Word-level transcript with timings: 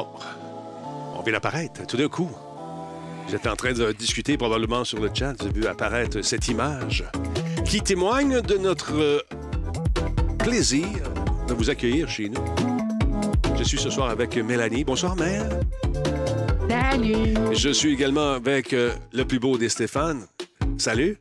Oh, 0.00 0.06
on 1.16 1.22
vient 1.22 1.34
d'apparaître 1.34 1.86
tout 1.86 1.96
d'un 1.96 2.08
coup. 2.08 2.30
Vous 3.28 3.34
êtes 3.34 3.46
en 3.46 3.54
train 3.54 3.72
de 3.72 3.92
discuter 3.92 4.38
probablement 4.38 4.82
sur 4.84 4.98
le 4.98 5.10
chat. 5.12 5.34
Vous 5.38 5.46
avez 5.46 5.60
vu 5.60 5.66
apparaître 5.66 6.22
cette 6.22 6.48
image 6.48 7.04
qui 7.66 7.82
témoigne 7.82 8.40
de 8.40 8.56
notre 8.56 8.94
euh, 8.94 9.20
plaisir 10.38 10.86
de 11.48 11.54
vous 11.54 11.68
accueillir 11.68 12.08
chez 12.08 12.30
nous. 12.30 12.44
Je 13.56 13.62
suis 13.62 13.78
ce 13.78 13.90
soir 13.90 14.08
avec 14.08 14.36
Mélanie. 14.36 14.84
Bonsoir, 14.84 15.16
mère. 15.16 15.46
Salut. 16.68 17.34
Je 17.52 17.68
suis 17.68 17.92
également 17.92 18.32
avec 18.32 18.72
euh, 18.72 18.92
le 19.12 19.24
plus 19.24 19.38
beau 19.38 19.58
des 19.58 19.68
Stéphane. 19.68 20.26
Salut. 20.78 21.18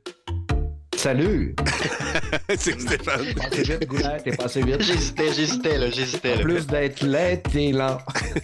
Salut! 0.96 1.56
C'est 2.58 2.80
Stéphane. 2.80 3.34
Passé 3.36 3.64
vite, 3.64 3.88
Goulet, 3.88 4.18
t'es 4.24 4.32
passé 4.32 4.62
vite. 4.62 4.82
J'hésitais, 4.82 5.34
j'hésitais, 5.34 5.78
là, 5.78 5.90
j'hésitais. 5.90 6.34
En 6.34 6.38
là. 6.38 6.44
plus 6.44 6.68
d'être 6.68 7.02
laid, 7.02 7.42
t'es 7.52 7.72
lent. 7.72 7.98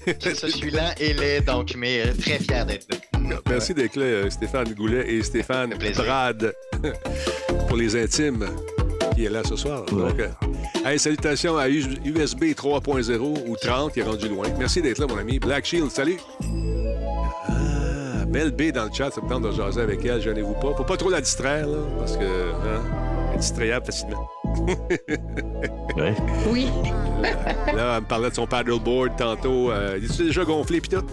Je 0.08 0.48
suis 0.48 0.72
lent 0.72 0.94
et 1.00 1.14
laid, 1.14 1.42
donc, 1.42 1.74
mais 1.78 2.02
euh, 2.02 2.14
très 2.20 2.40
fier 2.40 2.66
d'être 2.66 2.88
là. 2.90 3.38
Merci 3.50 3.74
d'être 3.74 3.96
là, 3.96 4.04
euh, 4.04 4.30
Stéphane 4.30 4.74
Goulet 4.74 5.14
et 5.14 5.24
Stéphane. 5.24 5.74
Brad 5.96 6.54
pour 7.68 7.78
les 7.78 7.96
intimes 8.02 8.46
qui 9.16 9.26
est 9.26 9.30
là 9.30 9.44
ce 9.44 9.56
soir. 9.56 9.86
Ouais. 9.92 10.02
Donc, 10.02 10.20
euh, 10.20 10.30
hey, 10.86 11.00
salutations 11.00 11.58
à 11.58 11.70
USB 11.70 12.54
3.0 12.54 13.20
ou 13.20 13.56
30 13.56 13.94
qui 13.94 14.00
est 14.02 14.04
rendu 14.04 14.28
loin. 14.28 14.48
Merci 14.58 14.82
d'être 14.82 15.00
là, 15.00 15.08
mon 15.08 15.18
ami. 15.18 15.40
Black 15.40 15.66
Shield, 15.66 15.90
salut. 15.90 16.18
Ah, 17.48 18.26
Mel 18.28 18.52
B 18.52 18.72
dans 18.72 18.86
le 18.86 18.94
chat, 18.94 19.12
ça 19.12 19.22
me 19.22 19.30
tente 19.30 19.44
de 19.44 19.52
jaser 19.52 19.82
avec 19.82 20.04
elle, 20.06 20.22
gênez-vous 20.22 20.54
pas. 20.54 20.74
Faut 20.76 20.84
pas 20.84 20.98
trop 20.98 21.10
la 21.10 21.22
distraire, 21.22 21.68
là, 21.68 21.78
parce 22.00 22.18
que 22.18 22.24
hein, 22.24 23.05
distrayable 23.38 23.86
facilement. 23.86 24.28
Ouais. 25.98 26.14
Oui. 26.50 26.68
Là, 27.74 27.96
elle 27.96 28.02
me 28.02 28.06
parlait 28.08 28.30
de 28.30 28.36
son 28.36 28.46
paddleboard 28.46 29.16
tantôt. 29.18 29.72
Euh, 29.72 29.98
il 29.98 30.06
est 30.06 30.22
déjà 30.26 30.44
gonflé 30.44 30.82
pis 30.82 30.90
tout? 30.90 31.06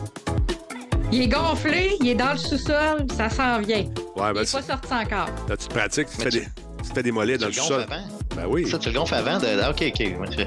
Il 1.12 1.22
est 1.22 1.28
gonflé, 1.28 1.96
il 2.00 2.08
est 2.08 2.14
dans 2.16 2.32
le 2.32 2.38
sous-sol, 2.38 3.06
ça 3.16 3.28
s'en 3.30 3.60
vient. 3.60 3.78
Ouais, 3.82 3.84
Il 3.84 4.14
ben, 4.16 4.32
n'est 4.32 4.44
c'est- 4.44 4.56
pas 4.58 4.62
sorti 4.62 4.92
encore. 4.92 5.28
là, 5.48 5.56
tu 5.56 5.68
te 5.68 5.74
pratiques, 5.74 6.08
tu 6.08 6.16
fais 6.22 6.30
tu- 6.30 6.38
des, 6.40 6.44
tu 6.46 6.92
fais 6.94 7.02
des 7.02 7.12
mollets 7.12 7.38
dans 7.38 7.46
Tu 7.48 7.52
le 7.52 7.56
le 7.58 7.62
sol. 7.62 7.80
gonfles 7.82 7.92
avant? 7.92 8.04
Ben 8.34 8.46
oui. 8.48 8.68
Ça, 8.68 8.78
tu 8.78 8.88
le 8.90 8.98
gonfles 8.98 9.14
avant 9.14 9.38
de. 9.38 9.46
Ah, 9.62 9.70
OK, 9.70 9.84
OK. 9.86 10.46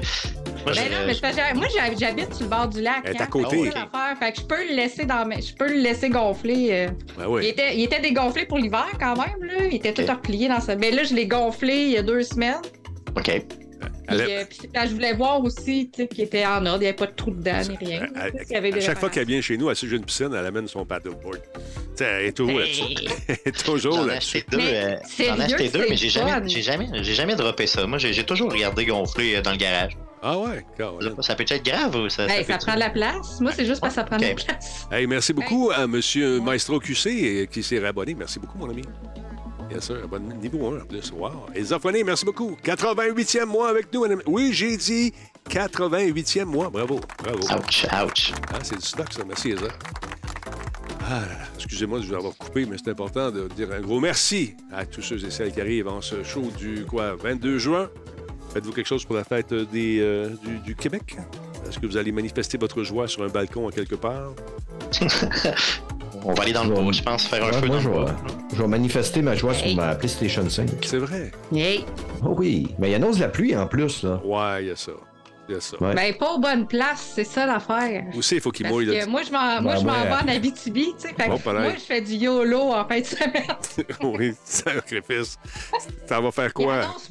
Moi, 0.66 0.74
Ben 0.74 0.82
je- 0.84 0.92
non, 0.92 0.98
mais 1.06 1.54
moi, 1.54 1.66
j'hab- 1.72 1.98
j'habite 1.98 2.34
sur 2.34 2.44
le 2.44 2.50
bord 2.50 2.66
du 2.68 2.82
lac. 2.82 2.96
Elle 3.04 3.14
est 3.16 3.20
à 3.20 3.24
hein. 3.24 3.26
côté. 3.28 3.70
Fait 4.18 4.32
que 4.32 4.40
je 4.40 4.44
peux 4.46 4.68
le 4.68 4.74
laisser 4.74 5.04
dans 5.04 5.24
mes... 5.24 5.40
Je 5.40 5.54
peux 5.54 5.68
le 5.68 5.78
laisser 5.80 6.08
gonfler. 6.10 6.68
euh. 6.72 6.88
Ben 7.16 7.26
Il, 7.40 7.46
était, 7.46 7.76
il 7.76 7.84
était 7.84 8.00
dégonflé 8.00 8.46
pour 8.46 8.58
l'hiver 8.58 8.86
quand 8.98 9.14
même, 9.16 9.42
là. 9.44 9.64
Il 9.70 9.76
était 9.76 9.92
tout 9.92 10.02
replié 10.10 10.48
dans 10.48 10.60
ça. 10.60 10.74
Mais 10.74 10.90
là, 10.90 11.04
je 11.04 11.14
l'ai 11.14 11.26
gonflé 11.26 11.74
il 11.76 11.90
y 11.92 11.96
a 11.98 12.02
deux 12.02 12.22
semaines. 12.24 12.56
OK. 13.16 13.22
Puis, 13.24 13.42
Elle- 14.08 14.20
euh, 14.20 14.44
puis 14.48 14.68
je 14.72 14.94
voulais 14.94 15.14
voir 15.14 15.42
aussi, 15.42 15.90
tu 15.92 16.02
sais, 16.02 16.08
qu'il 16.08 16.22
était 16.24 16.46
en 16.46 16.64
ordre, 16.64 16.76
il 16.76 16.80
n'y 16.80 16.86
avait 16.86 16.92
pas 16.96 17.06
de 17.06 17.12
trou 17.12 17.30
dedans 17.32 17.60
ni 17.68 17.76
rien. 17.86 18.06
À, 18.14 18.24
à- 18.26 18.56
avait 18.58 18.72
à 18.74 18.80
chaque 18.80 18.98
fois 19.00 19.10
qu'elle 19.10 19.26
vient 19.26 19.40
chez 19.40 19.56
nous, 19.56 19.66
que 19.68 19.74
j'ai 19.74 19.96
une 19.96 20.04
piscine, 20.04 20.30
elle 20.32 20.46
amène 20.46 20.68
son 20.68 20.84
paddleboard. 20.84 21.40
Tu 21.42 21.60
sais, 21.96 22.04
elle 22.04 22.26
est 22.26 22.32
toujours 22.32 22.58
là-dessus. 22.58 22.82
Hey. 22.82 23.08
Elle 23.28 23.36
est 23.46 23.64
toujours 23.64 23.94
J'en 23.94 24.04
ai 24.04 24.08
là-dessus. 24.08 24.36
acheté 24.38 24.50
deux. 24.50 24.58
Mais 24.58 24.74
euh, 24.76 24.96
sérieux, 25.08 25.32
J'en 25.34 25.40
ai 25.40 25.44
acheté 25.44 25.68
deux, 25.70 25.82
c'est 25.82 25.88
mais 25.90 25.96
j'ai 25.96 26.08
jamais, 26.08 26.48
j'ai 26.48 26.62
jamais, 26.62 26.86
j'ai 27.02 27.14
jamais 27.14 27.34
droppé 27.36 27.66
ça. 27.66 27.86
Moi, 27.86 27.98
j'ai 27.98 28.12
j'ai 28.12 28.24
toujours 28.24 28.52
regardé 28.52 28.84
gonfler 28.86 29.36
euh, 29.36 29.42
dans 29.42 29.50
le 29.52 29.56
garage. 29.56 29.96
Ah 30.22 30.38
ouais, 30.38 30.64
Caroline. 30.76 31.14
Ça 31.22 31.34
peut 31.34 31.44
être 31.48 31.64
grave 31.64 31.94
ou 31.94 32.08
ça? 32.08 32.26
Hey, 32.26 32.44
ça 32.44 32.58
prend 32.58 32.74
de 32.74 32.80
la 32.80 32.90
place. 32.90 33.40
Moi, 33.40 33.52
c'est 33.52 33.66
juste 33.66 33.80
parce 33.80 33.94
que 33.94 34.00
ça 34.00 34.04
prend 34.04 34.16
de 34.16 34.22
la 34.22 34.34
place. 34.34 34.86
Hey, 34.90 35.06
merci 35.06 35.32
beaucoup 35.32 35.70
à 35.74 35.86
Monsieur 35.86 36.40
Maestro 36.40 36.80
QC 36.80 37.06
euh, 37.06 37.46
qui 37.46 37.62
s'est 37.62 37.78
rabonné. 37.78 38.14
Merci 38.14 38.38
beaucoup, 38.38 38.58
mon 38.58 38.70
ami. 38.70 38.82
Bien 39.68 39.80
sûr, 39.80 39.96
abonnement 40.02 40.34
niveau 40.36 40.72
1 40.74 40.82
en 40.82 40.84
plus. 40.86 41.12
Wow. 41.12 41.46
Elsa 41.54 41.78
Fournier, 41.78 42.04
merci 42.04 42.24
beaucoup. 42.24 42.56
88e 42.64 43.46
mois 43.46 43.68
avec 43.68 43.92
nous. 43.92 44.06
Oui, 44.26 44.50
j'ai 44.52 44.76
dit 44.76 45.12
88e 45.50 46.44
mois. 46.44 46.70
Bravo, 46.70 47.00
bravo. 47.22 47.40
Ouch, 47.40 47.86
ouch. 48.04 48.32
Ah, 48.52 48.58
c'est 48.62 48.76
du 48.76 48.86
stock, 48.86 49.12
ça. 49.12 49.22
Merci, 49.26 49.50
Elsa. 49.50 49.66
Ah, 51.08 51.20
là 51.20 51.26
là. 51.26 51.44
excusez-moi 51.54 52.00
de 52.00 52.04
vous 52.04 52.14
avoir 52.14 52.36
coupé, 52.36 52.66
mais 52.66 52.76
c'est 52.82 52.90
important 52.90 53.30
de 53.30 53.48
dire 53.48 53.70
un 53.70 53.80
gros 53.80 54.00
merci 54.00 54.56
à 54.72 54.84
tous 54.84 55.02
ceux 55.02 55.24
et 55.24 55.30
celles 55.30 55.52
qui 55.52 55.60
arrivent 55.60 55.86
en 55.86 56.00
ce 56.00 56.24
show 56.24 56.50
du 56.58 56.84
quoi, 56.84 57.14
22 57.14 57.58
juin. 57.58 57.88
Faites-vous 58.56 58.72
quelque 58.72 58.86
chose 58.86 59.04
pour 59.04 59.14
la 59.16 59.22
fête 59.24 59.52
des, 59.52 59.98
euh, 60.00 60.30
du, 60.42 60.56
du 60.60 60.74
Québec? 60.74 61.14
Est-ce 61.68 61.78
que 61.78 61.84
vous 61.86 61.98
allez 61.98 62.10
manifester 62.10 62.56
votre 62.56 62.82
joie 62.84 63.06
sur 63.06 63.22
un 63.22 63.26
balcon 63.28 63.68
à 63.68 63.70
quelque 63.70 63.96
part? 63.96 64.32
On 66.24 66.32
va 66.32 66.42
aller 66.42 66.54
dans 66.54 66.64
le 66.64 66.70
bois, 66.74 66.90
je 66.90 67.02
pense, 67.02 67.26
faire 67.26 67.44
un 67.44 67.48
Ouais, 67.48 67.52
feu 67.60 67.66
moi, 67.66 67.76
dans 67.76 67.82
je 67.82 67.88
le 67.90 67.94
bois. 67.94 68.16
je 68.54 68.62
vais 68.62 68.66
manifester 68.66 69.20
ma 69.20 69.34
joie 69.34 69.52
Hey. 69.52 69.74
sur 69.74 69.76
ma 69.76 69.94
PlayStation 69.94 70.48
5. 70.48 70.70
C'est 70.86 70.96
vrai. 70.96 71.32
Hey. 71.54 71.84
Oh 72.24 72.34
oui, 72.34 72.68
mais 72.78 72.90
il 72.90 72.94
annonce 72.94 73.18
la 73.18 73.28
pluie 73.28 73.54
en 73.54 73.66
plus, 73.66 74.02
là. 74.04 74.22
Ouais, 74.24 74.62
il 74.64 74.68
y 74.68 74.70
a 74.70 74.76
ça. 74.76 74.92
Il 75.50 75.54
y 75.54 75.58
a 75.58 75.60
ça. 75.60 75.76
Ouais. 75.82 75.94
Ben, 75.94 76.14
pas 76.16 76.32
aux 76.32 76.38
bonnes 76.40 76.66
places, 76.66 77.12
c'est 77.14 77.24
ça 77.24 77.44
l'affaire. 77.44 78.04
Aussi, 78.16 78.36
il 78.36 78.40
faut 78.40 78.52
qu'il 78.52 78.66
mouille. 78.68 78.86
moi, 79.06 79.20
je 79.22 79.30
m'en, 79.32 79.60
moi, 79.60 79.74
Ben, 79.74 79.80
je 79.80 79.84
m'en 79.84 79.92
ouais. 79.92 80.06
vais 80.06 80.32
en 80.32 80.34
Abitibi, 80.34 80.94
tu 80.98 81.08
sais. 81.08 81.14
Bon, 81.28 81.38
moi, 81.44 81.74
je 81.74 81.80
fais 81.80 82.00
du 82.00 82.14
YOLO 82.14 82.72
en 82.72 82.88
fin 82.88 83.00
de 83.00 83.04
semaine. 83.04 83.44
oui, 84.18 84.32
sacrifice. 84.44 85.36
Ça 86.06 86.22
va 86.22 86.32
faire 86.32 86.46
Il, 86.46 86.52
quoi? 86.54 86.74
annonce- 86.76 87.10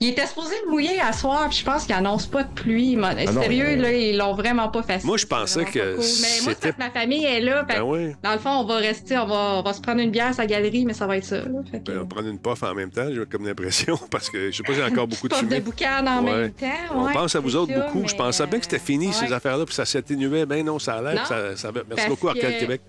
il 0.00 0.08
était 0.08 0.26
supposé 0.26 0.54
de 0.66 0.70
mouiller 0.70 1.00
à 1.00 1.12
soir, 1.12 1.48
puis 1.48 1.58
je 1.58 1.64
pense 1.64 1.84
qu'il 1.86 1.94
annonce 1.94 2.26
pas 2.26 2.42
de 2.42 2.52
pluie. 2.52 2.96
Non, 2.96 3.10
Sérieux, 3.40 3.76
là, 3.76 3.92
ils 3.92 4.16
l'ont 4.18 4.34
vraiment 4.34 4.68
pas 4.68 4.82
facile. 4.82 5.06
Moi, 5.06 5.16
je 5.16 5.24
pensais 5.24 5.64
que 5.64 5.94
cool. 5.96 6.04
Mais 6.20 6.42
moi, 6.44 6.52
c'est 6.60 6.72
que 6.74 6.78
ma 6.78 6.90
famille 6.90 7.24
est 7.24 7.40
là. 7.40 7.62
Ben 7.62 7.80
oui. 7.82 8.12
Dans 8.22 8.32
le 8.32 8.38
fond, 8.38 8.50
on 8.50 8.64
va 8.64 8.76
rester, 8.76 9.16
on 9.16 9.26
va, 9.26 9.54
on 9.58 9.62
va 9.62 9.72
se 9.72 9.80
prendre 9.80 10.00
une 10.00 10.10
bière 10.10 10.26
à 10.26 10.32
sa 10.34 10.46
galerie, 10.46 10.84
mais 10.84 10.92
ça 10.92 11.06
va 11.06 11.16
être 11.16 11.24
ça. 11.24 11.36
là. 11.36 11.44
Fait 11.70 11.78
que- 11.80 11.84
Ben, 11.92 11.96
on 11.98 12.00
va 12.00 12.06
prendre 12.06 12.28
une 12.28 12.38
puff 12.38 12.62
en 12.64 12.74
même 12.74 12.90
temps, 12.90 13.06
j'ai 13.10 13.24
comme 13.24 13.46
l'impression, 13.46 13.96
parce 14.10 14.28
que 14.28 14.50
je 14.50 14.56
sais 14.56 14.62
pas 14.62 14.72
s'il 14.72 14.82
y 14.82 14.84
a 14.84 14.88
encore 14.88 15.06
beaucoup 15.06 15.28
de 15.28 15.32
Puff 15.34 15.42
de 15.44 15.48
fumée. 15.48 15.60
boucan 15.60 16.06
en 16.06 16.24
Ouais. 16.24 16.32
même 16.32 16.52
temps. 16.52 16.66
On 16.94 17.04
ouais, 17.06 17.12
pense 17.12 17.34
à 17.36 17.40
vous 17.40 17.56
autres 17.56 17.72
ça, 17.72 17.78
beaucoup. 17.80 18.06
Je 18.06 18.14
pensais 18.14 18.46
bien 18.46 18.58
que 18.58 18.64
c'était 18.64 18.78
fini, 18.80 19.06
ouais. 19.06 19.12
ces 19.12 19.32
affaires-là, 19.32 19.64
puis 19.64 19.74
ça 19.74 19.84
s'atténuait. 19.86 20.44
Ben 20.44 20.64
non, 20.66 20.78
ça 20.78 20.94
a 20.96 21.02
l'air. 21.02 21.26
Ça, 21.26 21.36
Merci 21.72 21.84
parce 21.88 22.08
beaucoup, 22.08 22.28
Arcade 22.28 22.52
que- 22.54 22.58
Québec. 22.60 22.80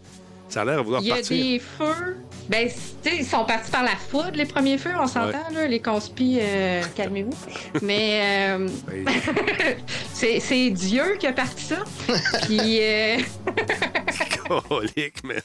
Ça 0.48 0.62
a 0.62 0.66
l'air 0.66 0.80
à 0.80 0.82
vouloir 0.82 1.02
Il 1.02 1.08
y 1.08 1.12
a 1.12 1.16
partir. 1.16 1.38
des 1.44 1.60
feux. 1.60 2.18
Ben, 2.48 2.68
tu 2.70 3.10
sais, 3.10 3.18
ils 3.18 3.26
sont 3.26 3.44
partis 3.46 3.72
par 3.72 3.84
la 3.84 3.96
foudre, 3.96 4.34
les 4.36 4.46
premiers 4.46 4.78
feux, 4.78 4.92
on 5.00 5.08
s'entend, 5.08 5.50
là, 5.52 5.68
les 5.68 5.80
conspis, 5.82 6.38
euh, 6.40 6.84
calmez-vous. 6.96 7.34
Mais 7.82 8.22
euh, 8.58 8.68
c'est 10.14 10.40
c'est 10.40 10.70
Dieu 10.70 11.18
qui 11.20 11.26
a 11.28 11.34
parti 11.34 11.64
ça. 11.64 11.78
Puis, 12.46 12.78
euh, 12.82 13.18
colique, 14.70 15.24
man. 15.24 15.42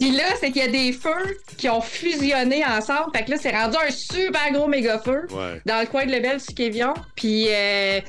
puis 0.00 0.10
là, 0.12 0.24
c'est 0.40 0.50
qu'il 0.50 0.62
y 0.62 0.66
a 0.66 0.68
des 0.68 0.92
feux 0.92 1.36
qui 1.58 1.68
ont 1.68 1.82
fusionné 1.82 2.64
ensemble. 2.64 3.10
Fait 3.14 3.24
que 3.24 3.32
là, 3.32 3.36
c'est 3.38 3.50
rendu 3.54 3.76
un 3.76 3.90
super 3.90 4.50
gros 4.52 4.68
méga 4.68 4.98
feu 4.98 5.26
Ouais. 5.30 5.60
dans 5.66 5.80
le 5.80 5.86
coin 5.86 6.06
de 6.06 6.12
Lebel 6.12 6.40
sur 6.40 6.54
Kévion. 6.54 6.94
Puis, 7.14 7.46
euh, 7.50 8.00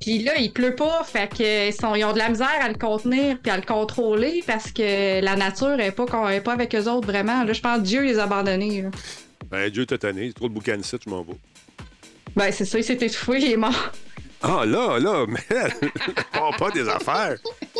puis 0.00 0.18
là, 0.22 0.32
il 0.38 0.52
pleut 0.52 0.74
pas. 0.74 1.02
Fait 1.04 1.28
que 1.28 1.68
ils, 1.68 1.72
sont- 1.72 1.94
ils 1.94 2.04
ont 2.04 2.12
de 2.12 2.18
la 2.18 2.28
misère 2.28 2.48
à 2.60 2.68
le 2.68 2.74
contenir 2.74 3.38
puis 3.42 3.50
à 3.50 3.56
le 3.56 3.62
contrôler 3.62 4.42
parce 4.46 4.70
que 4.70 5.20
la 5.22 5.36
nature 5.36 5.78
est 5.80 5.92
pas, 5.92 6.04
est 6.32 6.40
pas 6.40 6.52
avec 6.52 6.74
eux 6.74 6.88
autres 6.88 7.06
vraiment. 7.06 7.44
Là, 7.44 7.52
je 7.52 7.60
pense 7.60 7.78
que 7.78 7.82
Dieu 7.84 8.02
les 8.02 8.18
a 8.18 8.24
abandonnés. 8.24 8.82
là. 8.82 8.90
Ben, 9.50 9.70
Dieu 9.70 9.86
t'a 9.86 9.96
tanné. 9.98 10.32
Trop 10.32 10.48
de 10.48 10.54
boucan 10.54 10.78
je 10.82 11.10
m'en 11.10 11.22
vais. 11.22 11.34
Ben, 12.34 12.50
c'est 12.52 12.64
ça, 12.64 12.78
il 12.78 12.84
s'est 12.84 12.94
étouffé, 12.94 13.38
il 13.38 13.52
est 13.52 13.56
mort. 13.56 13.92
Ah, 14.48 14.64
là, 14.64 14.98
là, 15.00 15.26
mais 15.26 15.40
pas 16.58 16.70
des 16.70 16.88
affaires. 16.88 17.36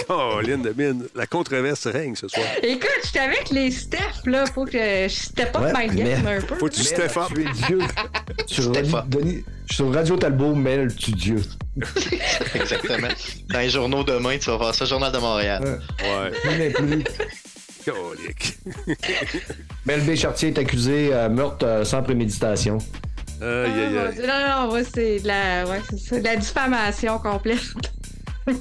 Caroline 0.06 0.62
de 0.62 0.74
mine. 0.76 1.06
La 1.14 1.26
controverse 1.26 1.86
règne 1.86 2.16
ce 2.16 2.26
soir. 2.28 2.44
Écoute, 2.62 2.88
j'étais 3.04 3.20
avec 3.20 3.50
les 3.50 3.70
Steph, 3.70 4.24
là. 4.26 4.44
Faut 4.46 4.64
que 4.64 4.72
je 4.72 5.08
step 5.08 5.54
up 5.56 5.62
Ouais, 5.62 5.88
my 5.88 5.94
game 5.96 6.26
un 6.26 6.40
peu. 6.40 6.56
Faut 6.56 6.66
que 6.68 6.74
tu 6.74 6.82
step 6.82 7.16
up. 7.16 7.28
Tu 7.34 7.42
es 7.42 7.52
Dieu. 7.66 7.78
sur, 8.46 8.64
Step 8.64 8.94
up. 8.94 9.04
Denis- 9.08 9.44
sur 9.70 9.92
Radio 9.92 10.16
Talbot, 10.16 10.54
mêle 10.54 10.94
tu 10.94 11.12
Dieu. 11.12 11.40
Exactement. 12.54 13.08
Dans 13.50 13.58
les 13.60 13.70
journaux 13.70 14.02
demain, 14.02 14.36
tu 14.38 14.50
vas 14.50 14.56
voir 14.56 14.74
ça, 14.74 14.84
Journal 14.84 15.12
de 15.12 15.18
Montréal. 15.18 15.80
Ouais. 16.02 16.70
Plus. 16.70 17.04
Colique. 17.84 18.58
Mel 19.84 20.00
B. 20.00 20.16
Chartier 20.16 20.48
est 20.48 20.58
accusé 20.58 21.12
à 21.12 21.28
meurtre 21.28 21.64
euh, 21.64 21.84
sans 21.84 22.02
préméditation. 22.02 22.78
Aïe, 23.40 23.48
Ah, 23.48 23.62
aïe, 23.64 23.98
aïe. 23.98 24.26
Non, 24.26 24.74
non, 24.74 24.84
c'est 24.92 25.20
de 25.20 25.26
la, 25.26 25.66
ouais, 25.66 25.80
de 26.12 26.24
la 26.24 26.36
diffamation 26.36 27.18
complète. 27.18 27.60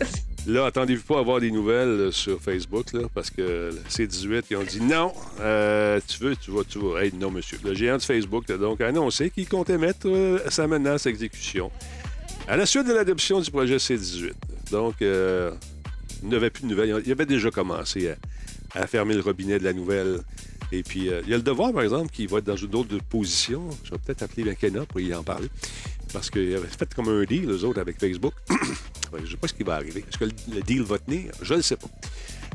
Là, 0.48 0.68
attendez-vous 0.68 1.01
pas 1.04 1.18
à 1.18 1.19
avoir 1.22 1.39
des 1.39 1.50
nouvelles 1.50 1.88
euh, 1.88 2.12
sur 2.12 2.39
Facebook, 2.39 2.94
là, 2.94 3.07
parce 3.16 3.31
que 3.31 3.72
c'est 3.89 4.06
18 4.06 4.45
ils 4.51 4.57
ont 4.57 4.63
dit 4.63 4.80
non, 4.80 5.12
euh, 5.39 6.00
tu 6.07 6.19
veux, 6.24 6.36
tu 6.36 6.51
vas, 6.51 6.62
tu 6.63 6.77
vas. 6.77 7.01
Hey, 7.04 7.12
non, 7.16 7.31
monsieur. 7.31 7.57
Le 7.63 7.74
géant 7.74 7.98
de 7.98 8.04
Facebook 8.04 8.48
a 8.51 8.57
donc 8.57 8.80
annoncé 8.80 9.31
qu'il 9.31 9.48
comptait 9.50 9.80
mettre 9.80 10.07
euh, 10.07 10.38
sa 10.50 10.68
menace 10.68 11.07
à 11.07 11.10
exécution 11.10 11.72
à 12.48 12.57
la 12.57 12.68
suite 12.68 12.88
de 12.88 12.94
l'adoption 12.94 13.39
du 13.39 13.50
projet 13.50 13.80
C-18. 13.80 14.33
Donc, 14.72 15.01
euh, 15.01 15.51
il 16.22 16.30
n'y 16.30 16.36
avait 16.36 16.51
plus 16.51 16.63
de 16.63 16.68
nouvelles. 16.69 17.01
Il 17.06 17.12
avait 17.12 17.25
déjà 17.25 17.50
commencé 17.50 18.10
à, 18.10 18.16
à 18.75 18.88
fermer 18.88 19.16
le 19.16 19.22
robinet 19.22 19.60
de 19.60 19.63
la 19.63 19.74
nouvelle. 19.74 20.19
Et 20.72 20.83
puis, 20.83 21.10
euh, 21.10 21.22
il 21.24 21.30
y 21.30 21.33
a 21.33 21.38
le 21.38 21.44
devoir, 21.44 21.72
par 21.74 21.83
exemple, 21.83 22.12
qui 22.12 22.27
va 22.27 22.39
être 22.39 22.45
dans 22.45 22.56
une 22.56 22.75
autre 22.75 22.98
position. 23.10 23.69
Je 23.83 23.92
vais 23.92 23.98
peut-être 23.98 24.24
appeler 24.24 24.44
McKenna 24.44 24.86
pour 24.86 25.00
y 25.00 25.13
en 25.13 25.24
parler. 25.24 25.48
Parce 26.12 26.30
qu'ils 26.30 26.56
avaient 26.56 26.68
fait 26.68 26.94
comme 26.94 27.10
un 27.10 27.24
deal, 27.24 27.50
eux 27.50 27.63
autres, 27.66 27.80
avec 27.80 28.00
Facebook. 28.00 28.33
Je 29.13 29.22
ne 29.22 29.27
sais 29.27 29.38
pas 29.38 29.48
ce 29.48 29.54
qui 29.54 29.63
va 29.63 29.75
arriver. 29.75 30.04
Est-ce 30.07 30.18
que 30.18 30.25
le 30.25 30.62
deal 30.62 30.81
va 30.81 30.98
tenir? 30.98 31.31
Je 31.42 31.54
ne 31.54 31.57
le 31.57 31.63
sais 31.63 31.77
pas. 31.77 31.88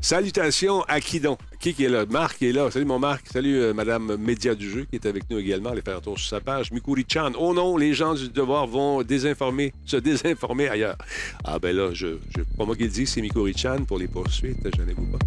Salutations 0.00 0.82
à 0.88 0.98
qui 1.00 1.20
donc? 1.20 1.38
Qui 1.58 1.74
est 1.78 1.88
là? 1.88 2.06
Marc 2.08 2.42
est 2.42 2.52
là. 2.52 2.70
Salut 2.70 2.86
mon 2.86 2.98
Marc. 2.98 3.26
Salut 3.30 3.60
euh, 3.60 3.74
Madame 3.74 4.16
Média 4.16 4.54
du 4.54 4.68
jeu 4.70 4.86
qui 4.88 4.96
est 4.96 5.04
avec 5.04 5.28
nous 5.28 5.38
également. 5.38 5.70
Allez 5.70 5.82
faire 5.82 5.98
un 5.98 6.00
tour 6.00 6.18
sur 6.18 6.28
sa 6.28 6.40
page. 6.40 6.72
Mikuri-chan. 6.72 7.32
Oh 7.38 7.52
non, 7.52 7.76
les 7.76 7.92
gens 7.92 8.14
du 8.14 8.30
devoir 8.30 8.66
vont 8.66 9.02
désinformer, 9.02 9.74
se 9.84 9.98
désinformer 9.98 10.68
ailleurs. 10.70 10.96
Ah 11.44 11.58
ben 11.58 11.76
là, 11.76 11.90
je, 11.92 12.16
je 12.34 12.42
pas 12.56 12.64
moi 12.64 12.76
qui 12.76 12.84
le 12.84 12.88
dis, 12.88 13.06
c'est 13.06 13.20
Mikuri-chan 13.20 13.84
pour 13.86 13.98
les 13.98 14.08
poursuites. 14.08 14.66
Je 14.74 14.82
n'ai 14.82 14.94
pas. 14.94 15.18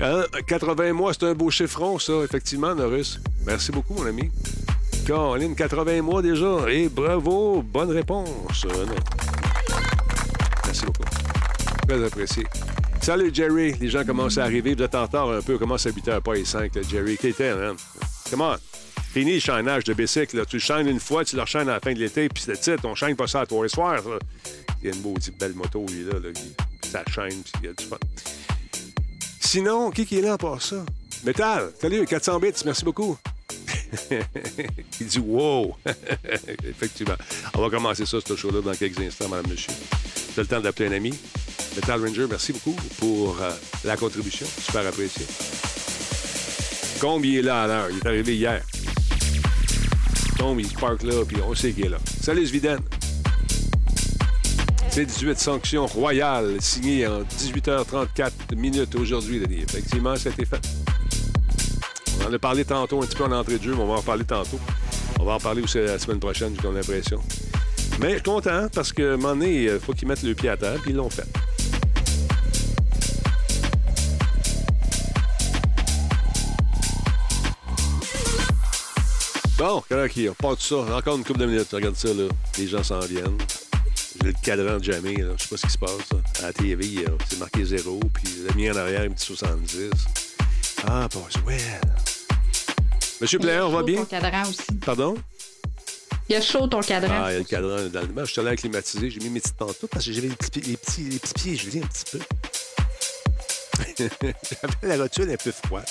Hein? 0.00 0.24
80 0.46 0.94
mois, 0.94 1.12
c'est 1.12 1.24
un 1.24 1.34
beau 1.34 1.50
chiffron, 1.50 1.98
ça, 1.98 2.14
effectivement, 2.24 2.74
Norris. 2.74 3.18
Merci 3.44 3.72
beaucoup, 3.72 3.92
mon 3.92 4.06
ami. 4.06 4.30
Caroline, 5.06 5.54
80 5.54 6.00
mois 6.00 6.22
déjà. 6.22 6.64
Et 6.70 6.88
bravo, 6.88 7.62
bonne 7.62 7.90
réponse. 7.90 8.64
Euh. 8.64 8.86
Merci 10.64 10.86
beaucoup. 10.86 11.04
Très 11.86 12.02
apprécié. 12.02 12.44
Salut 13.04 13.30
Jerry, 13.34 13.74
les 13.78 13.90
gens 13.90 14.02
commencent 14.02 14.38
à 14.38 14.44
arriver. 14.44 14.74
Vous 14.74 14.82
êtes 14.82 14.94
en 14.94 15.02
retard 15.02 15.28
un 15.30 15.42
peu. 15.42 15.58
Commence 15.58 15.84
à 15.84 15.90
8h, 15.90 16.22
pas 16.22 16.32
les 16.34 16.46
5, 16.46 16.74
là, 16.74 16.80
Jerry? 16.88 17.18
T'étais, 17.18 17.50
hein? 17.50 17.76
Comment? 18.30 18.54
Fini 19.12 19.34
le 19.34 19.40
chaînage 19.40 19.84
de 19.84 19.92
bicycle. 19.92 20.42
Tu 20.46 20.56
le 20.56 20.60
chaînes 20.60 20.88
une 20.88 20.98
fois, 20.98 21.22
tu 21.22 21.36
le 21.36 21.44
chaînes 21.44 21.68
à 21.68 21.74
la 21.74 21.80
fin 21.80 21.92
de 21.92 21.98
l'été, 21.98 22.30
puis 22.30 22.42
c'est 22.42 22.58
titre. 22.58 22.86
On 22.88 22.94
chaîne 22.94 23.14
pas 23.14 23.26
ça 23.26 23.42
à 23.42 23.46
toi 23.46 23.66
et 23.66 23.68
soir. 23.68 24.00
Il 24.82 24.88
y 24.88 24.90
a 24.90 24.94
une 24.96 25.02
maudite 25.02 25.38
belle 25.38 25.52
moto, 25.52 25.84
lui, 25.86 26.04
là. 26.04 26.18
là 26.18 26.32
qui- 26.32 26.88
ça 26.88 27.04
chaîne, 27.14 27.42
puis 27.42 27.52
il 27.62 27.66
y 27.66 27.68
a 27.68 27.72
du 27.74 27.84
fun. 27.84 27.98
Sinon, 29.38 29.90
qui 29.90 30.06
qui 30.06 30.18
est 30.18 30.22
là 30.22 30.38
part 30.38 30.62
ça? 30.62 30.82
Métal, 31.24 31.72
salut, 31.78 32.06
400 32.06 32.40
bits, 32.40 32.52
merci 32.64 32.84
beaucoup. 32.86 33.18
Il 35.00 35.06
dit 35.06 35.18
wow! 35.18 35.76
Effectivement. 36.68 37.16
On 37.54 37.62
va 37.62 37.70
commencer 37.70 38.06
ça, 38.06 38.18
ce 38.26 38.36
show-là, 38.36 38.60
dans 38.60 38.74
quelques 38.74 39.00
instants, 39.00 39.28
madame, 39.28 39.50
monsieur. 39.50 39.72
C'est 40.34 40.40
le 40.40 40.46
temps 40.46 40.60
d'appeler 40.60 40.88
un 40.88 40.92
ami. 40.92 41.14
Metal 41.76 42.00
Ranger, 42.00 42.26
merci 42.28 42.52
beaucoup 42.52 42.76
pour 42.98 43.40
euh, 43.40 43.50
la 43.84 43.96
contribution. 43.96 44.46
Super 44.46 44.86
apprécié. 44.86 45.26
Combe, 47.00 47.24
il 47.24 47.38
est 47.38 47.42
là 47.42 47.62
à 47.64 47.66
l'heure? 47.66 47.88
Il 47.90 47.98
est 47.98 48.06
arrivé 48.06 48.36
hier. 48.36 48.62
Combe, 50.38 50.60
il 50.60 50.66
se 50.66 51.06
là, 51.06 51.24
puis 51.26 51.36
on 51.46 51.54
sait 51.54 51.72
qu'il 51.72 51.86
est 51.86 51.90
là. 51.90 51.98
Salut, 52.20 52.46
Sviden. 52.46 52.78
C'est 54.90 55.06
18 55.06 55.38
sanctions 55.38 55.86
royales 55.86 56.56
signées 56.60 57.06
en 57.06 57.22
18h34 57.22 58.54
minutes 58.56 58.94
aujourd'hui, 58.94 59.40
Denis. 59.40 59.62
Effectivement, 59.62 60.14
ça 60.14 60.28
a 60.28 60.32
été 60.32 60.44
fait. 60.44 60.83
On 62.24 62.30
en 62.30 62.32
a 62.32 62.38
parlé 62.38 62.64
tantôt, 62.64 63.02
un 63.02 63.06
petit 63.06 63.16
peu 63.16 63.24
en 63.24 63.32
entrée 63.32 63.58
de 63.58 63.62
jeu, 63.62 63.74
mais 63.74 63.82
on 63.82 63.86
va 63.86 63.98
en 63.98 64.02
parler 64.02 64.24
tantôt. 64.24 64.58
On 65.20 65.24
va 65.24 65.32
en 65.34 65.38
parler 65.38 65.62
aussi 65.62 65.78
la 65.78 65.98
semaine 65.98 66.20
prochaine, 66.20 66.56
j'ai 66.60 66.70
l'impression. 66.70 67.20
Mais 68.00 68.10
je 68.10 68.14
suis 68.14 68.22
content 68.22 68.66
parce 68.72 68.92
que, 68.92 69.02
à 69.02 69.14
un 69.14 69.16
moment 69.18 69.36
donné, 69.36 69.64
il 69.64 69.78
faut 69.78 69.92
qu'ils 69.92 70.08
mettent 70.08 70.22
le 70.22 70.34
pied 70.34 70.48
à 70.48 70.56
terre, 70.56 70.78
puis 70.80 70.92
ils 70.92 70.96
l'ont 70.96 71.10
fait. 71.10 71.26
Bon, 79.58 79.82
qui 80.08 80.28
on 80.28 80.34
part 80.34 80.56
de 80.56 80.60
ça. 80.60 80.76
Encore 80.76 81.16
une 81.16 81.24
couple 81.24 81.40
de 81.40 81.46
minutes. 81.46 81.68
Regarde 81.72 81.96
ça, 81.96 82.08
là. 82.08 82.24
Les 82.58 82.66
gens 82.66 82.82
s'en 82.82 83.00
viennent. 83.00 83.38
J'ai 84.20 84.28
le 84.28 84.34
cadran 84.42 84.78
de 84.78 84.84
jamais, 84.84 85.14
là. 85.14 85.34
Je 85.36 85.42
sais 85.42 85.48
pas 85.50 85.56
ce 85.56 85.66
qui 85.66 85.72
se 85.72 85.78
passe. 85.78 86.40
À 86.40 86.46
la 86.46 86.52
TV, 86.52 87.04
euh, 87.06 87.10
c'est 87.28 87.38
marqué 87.38 87.64
zéro, 87.64 88.00
puis 88.14 88.24
le 88.48 88.54
mien 88.54 88.72
en 88.72 88.76
arrière, 88.76 89.02
un 89.02 89.10
petit 89.10 89.26
70. 89.26 89.90
Ah, 90.86 91.08
Boswell. 91.12 91.60
Monsieur 93.20 93.38
Player, 93.38 93.60
on 93.60 93.70
va 93.70 93.82
bien? 93.82 93.98
Ton 93.98 94.04
cadran 94.06 94.42
aussi. 94.42 94.62
Pardon? 94.84 95.14
Il 96.28 96.32
y 96.32 96.36
a 96.36 96.40
chaud 96.40 96.66
ton 96.66 96.80
cadran. 96.80 97.08
Ah, 97.24 97.30
il 97.30 97.34
y 97.34 97.36
a 97.36 97.38
le 97.38 97.44
cadran 97.44 97.76
dans 97.92 98.00
le. 98.02 98.24
Je 98.26 98.32
suis 98.32 98.40
allé 98.40 98.56
climatisé. 98.56 99.10
J'ai 99.10 99.20
mis 99.20 99.30
mes 99.30 99.40
petites 99.40 99.56
pantoufles 99.56 99.86
parce 99.90 100.04
que 100.06 100.12
j'avais 100.12 100.28
les 100.28 100.36
petits, 100.36 100.60
les 100.60 100.76
petits, 100.76 101.02
les 101.04 101.18
petits 101.18 101.34
pieds 101.34 101.56
gelés 101.56 101.82
un 101.82 101.86
petit 101.86 102.04
peu. 102.12 102.20
j'avais 104.82 104.96
la 104.96 105.02
rotule 105.02 105.30
un 105.30 105.36
peu 105.36 105.52
froide. 105.52 105.84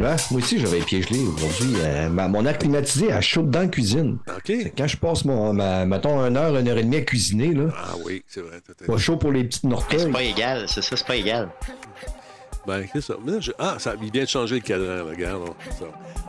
Ouais, 0.00 0.16
moi 0.30 0.40
aussi, 0.40 0.58
j'avais 0.58 0.78
les 0.78 0.84
pieds 0.84 1.02
gelés 1.02 1.20
aujourd'hui. 1.20 1.74
Euh, 1.80 2.08
mon 2.08 2.44
air 2.46 2.58
climatisé 2.58 3.12
a 3.12 3.20
chaud 3.20 3.42
dans 3.42 3.60
la 3.60 3.66
cuisine. 3.68 4.18
OK. 4.36 4.52
Quand 4.76 4.86
je 4.86 4.96
passe, 4.96 5.24
mon, 5.24 5.52
ma, 5.52 5.84
mettons, 5.84 6.18
une 6.26 6.36
heure, 6.36 6.56
une 6.56 6.66
heure 6.68 6.78
et 6.78 6.82
demie 6.82 6.96
à 6.96 7.02
cuisiner, 7.02 7.52
là, 7.52 7.66
Ah 7.76 7.94
oui, 8.04 8.24
c'est 8.26 8.40
vrai. 8.40 8.60
pas 8.86 8.96
chaud 8.96 9.16
pour 9.18 9.30
les 9.32 9.44
petites 9.44 9.64
orteils. 9.70 10.00
c'est 10.00 10.10
pas 10.10 10.22
égal, 10.22 10.64
c'est 10.68 10.82
ça, 10.82 10.96
c'est 10.96 11.06
pas 11.06 11.16
égal. 11.16 11.50
Ben, 12.66 12.86
c'est 12.92 13.00
ça. 13.00 13.14
Mais 13.24 13.32
là, 13.32 13.40
je- 13.40 13.50
Ah, 13.58 13.74
ça, 13.78 13.94
il 14.00 14.10
vient 14.12 14.22
de 14.22 14.28
changer 14.28 14.54
le 14.56 14.60
cadran, 14.60 15.04
regarde. 15.08 15.42
on- 15.48 15.72
ça. 15.72 15.84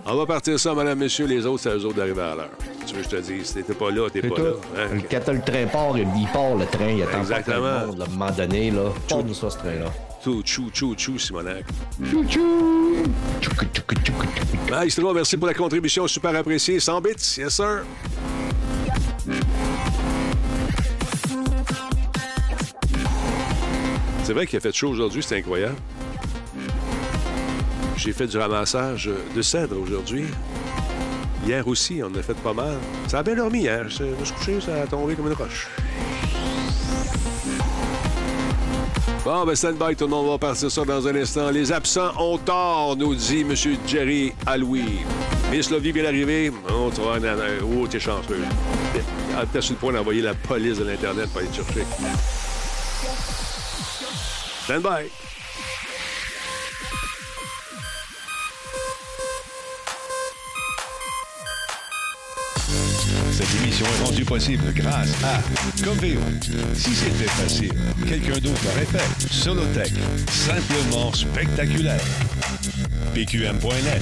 On 0.05 0.15
va 0.15 0.25
partir 0.25 0.59
ça, 0.59 0.73
madame, 0.73 0.97
monsieur. 0.99 1.25
Les 1.27 1.45
autres, 1.45 1.61
c'est 1.63 1.69
à 1.69 1.75
eux 1.75 1.85
autres 1.85 1.95
d'arriver 1.97 2.21
à 2.21 2.35
l'heure. 2.35 2.49
Tu 2.87 2.95
veux 2.95 3.01
que 3.03 3.09
je 3.09 3.15
te 3.17 3.21
dise, 3.21 3.45
si 3.47 3.53
t'étais 3.53 3.73
pas 3.75 3.91
là, 3.91 4.09
t'es 4.11 4.21
pas 4.21 4.35
tout. 4.35 4.43
là. 4.43 4.51
Hein? 4.77 4.87
Le- 4.95 5.01
Quand 5.01 5.31
le 5.31 5.41
train 5.41 5.65
part, 5.67 5.97
il 5.97 6.27
part 6.33 6.55
le 6.55 6.65
train, 6.65 6.89
il 6.89 7.03
attend 7.03 7.11
pas 7.11 7.19
Exactement. 7.19 7.57
de 7.81 7.85
monde, 7.85 7.97
là, 7.99 8.05
à 8.05 8.07
un 8.07 8.11
moment 8.11 8.31
donné, 8.31 8.71
là. 8.71 9.21
De 9.21 9.33
ça, 9.33 9.49
ce 9.51 9.57
train-là. 9.59 9.91
Tout, 10.23 10.41
chou, 10.45 10.69
chou, 10.73 10.95
chou, 10.97 11.19
Simonac. 11.19 11.65
Tchoukou, 12.03 12.25
tchoukou. 13.39 13.95
Maestro, 14.71 15.13
merci 15.13 15.37
pour 15.37 15.47
la 15.47 15.53
contribution, 15.53 16.07
super 16.07 16.35
appréciée. 16.35 16.79
100 16.79 16.99
bits, 17.01 17.11
yes 17.37 17.53
sir. 17.53 17.83
C'est 24.23 24.33
vrai 24.33 24.47
qu'il 24.47 24.57
a 24.57 24.59
fait 24.61 24.73
chaud 24.73 24.89
aujourd'hui, 24.89 25.21
c'est 25.21 25.37
incroyable. 25.37 25.75
J'ai 28.03 28.11
fait 28.11 28.27
du 28.27 28.37
ramassage 28.37 29.09
de 29.33 29.41
cèdre 29.41 29.79
aujourd'hui. 29.79 30.25
Hier 31.47 31.65
aussi, 31.65 32.01
on 32.03 32.07
en 32.07 32.15
a 32.15 32.21
fait 32.21 32.33
pas 32.33 32.51
mal. 32.51 32.75
Ça 33.07 33.19
a 33.19 33.23
bien 33.23 33.35
dormi 33.35 33.61
hier. 33.61 33.87
Je 33.87 34.03
me 34.03 34.25
suis 34.25 34.35
couché, 34.35 34.59
ça 34.59 34.81
a 34.81 34.87
tombé 34.87 35.15
comme 35.15 35.27
une 35.27 35.33
roche. 35.33 35.69
Bon, 39.23 39.45
ben 39.45 39.55
stand-by, 39.55 39.95
tout 39.95 40.03
le 40.03 40.09
monde 40.09 40.27
va 40.31 40.37
partir 40.37 40.69
ça 40.69 40.83
dans 40.83 41.07
un 41.07 41.15
instant. 41.15 41.49
Les 41.49 41.71
absents 41.71 42.11
ont 42.19 42.37
tort, 42.37 42.97
nous 42.97 43.15
dit 43.15 43.39
M. 43.39 43.55
Jerry 43.87 44.33
Aloui. 44.45 44.83
Miss 45.49 45.71
Lovie 45.71 45.93
vient 45.93 46.03
d'arriver. 46.03 46.51
Oh, 46.69 46.91
tu 46.93 46.99
nan- 47.21 47.39
oh, 47.63 47.87
t'es 47.87 48.01
chanceux. 48.01 48.41
Sur 49.61 49.75
le 49.75 49.79
point 49.79 49.93
d'envoyer 49.93 50.21
la 50.21 50.33
police 50.33 50.77
de 50.77 50.83
l'Internet 50.83 51.29
pour 51.29 51.39
aller 51.39 51.47
te 51.47 51.55
chercher. 51.55 51.85
Stand-by. 54.65 55.09
Cette 63.33 63.63
émission 63.63 63.85
est 63.87 64.05
rendue 64.05 64.25
possible 64.25 64.71
grâce 64.75 65.11
à 65.23 65.41
Coveo. 65.83 66.19
Si 66.75 66.93
c'était 66.93 67.27
facile, 67.29 67.73
quelqu'un 68.07 68.37
d'autre 68.39 68.61
l'aurait 68.65 68.85
fait. 68.85 69.33
Solotech, 69.33 69.93
simplement 70.27 71.11
spectaculaire. 71.11 71.99
PQM.net, 73.15 74.01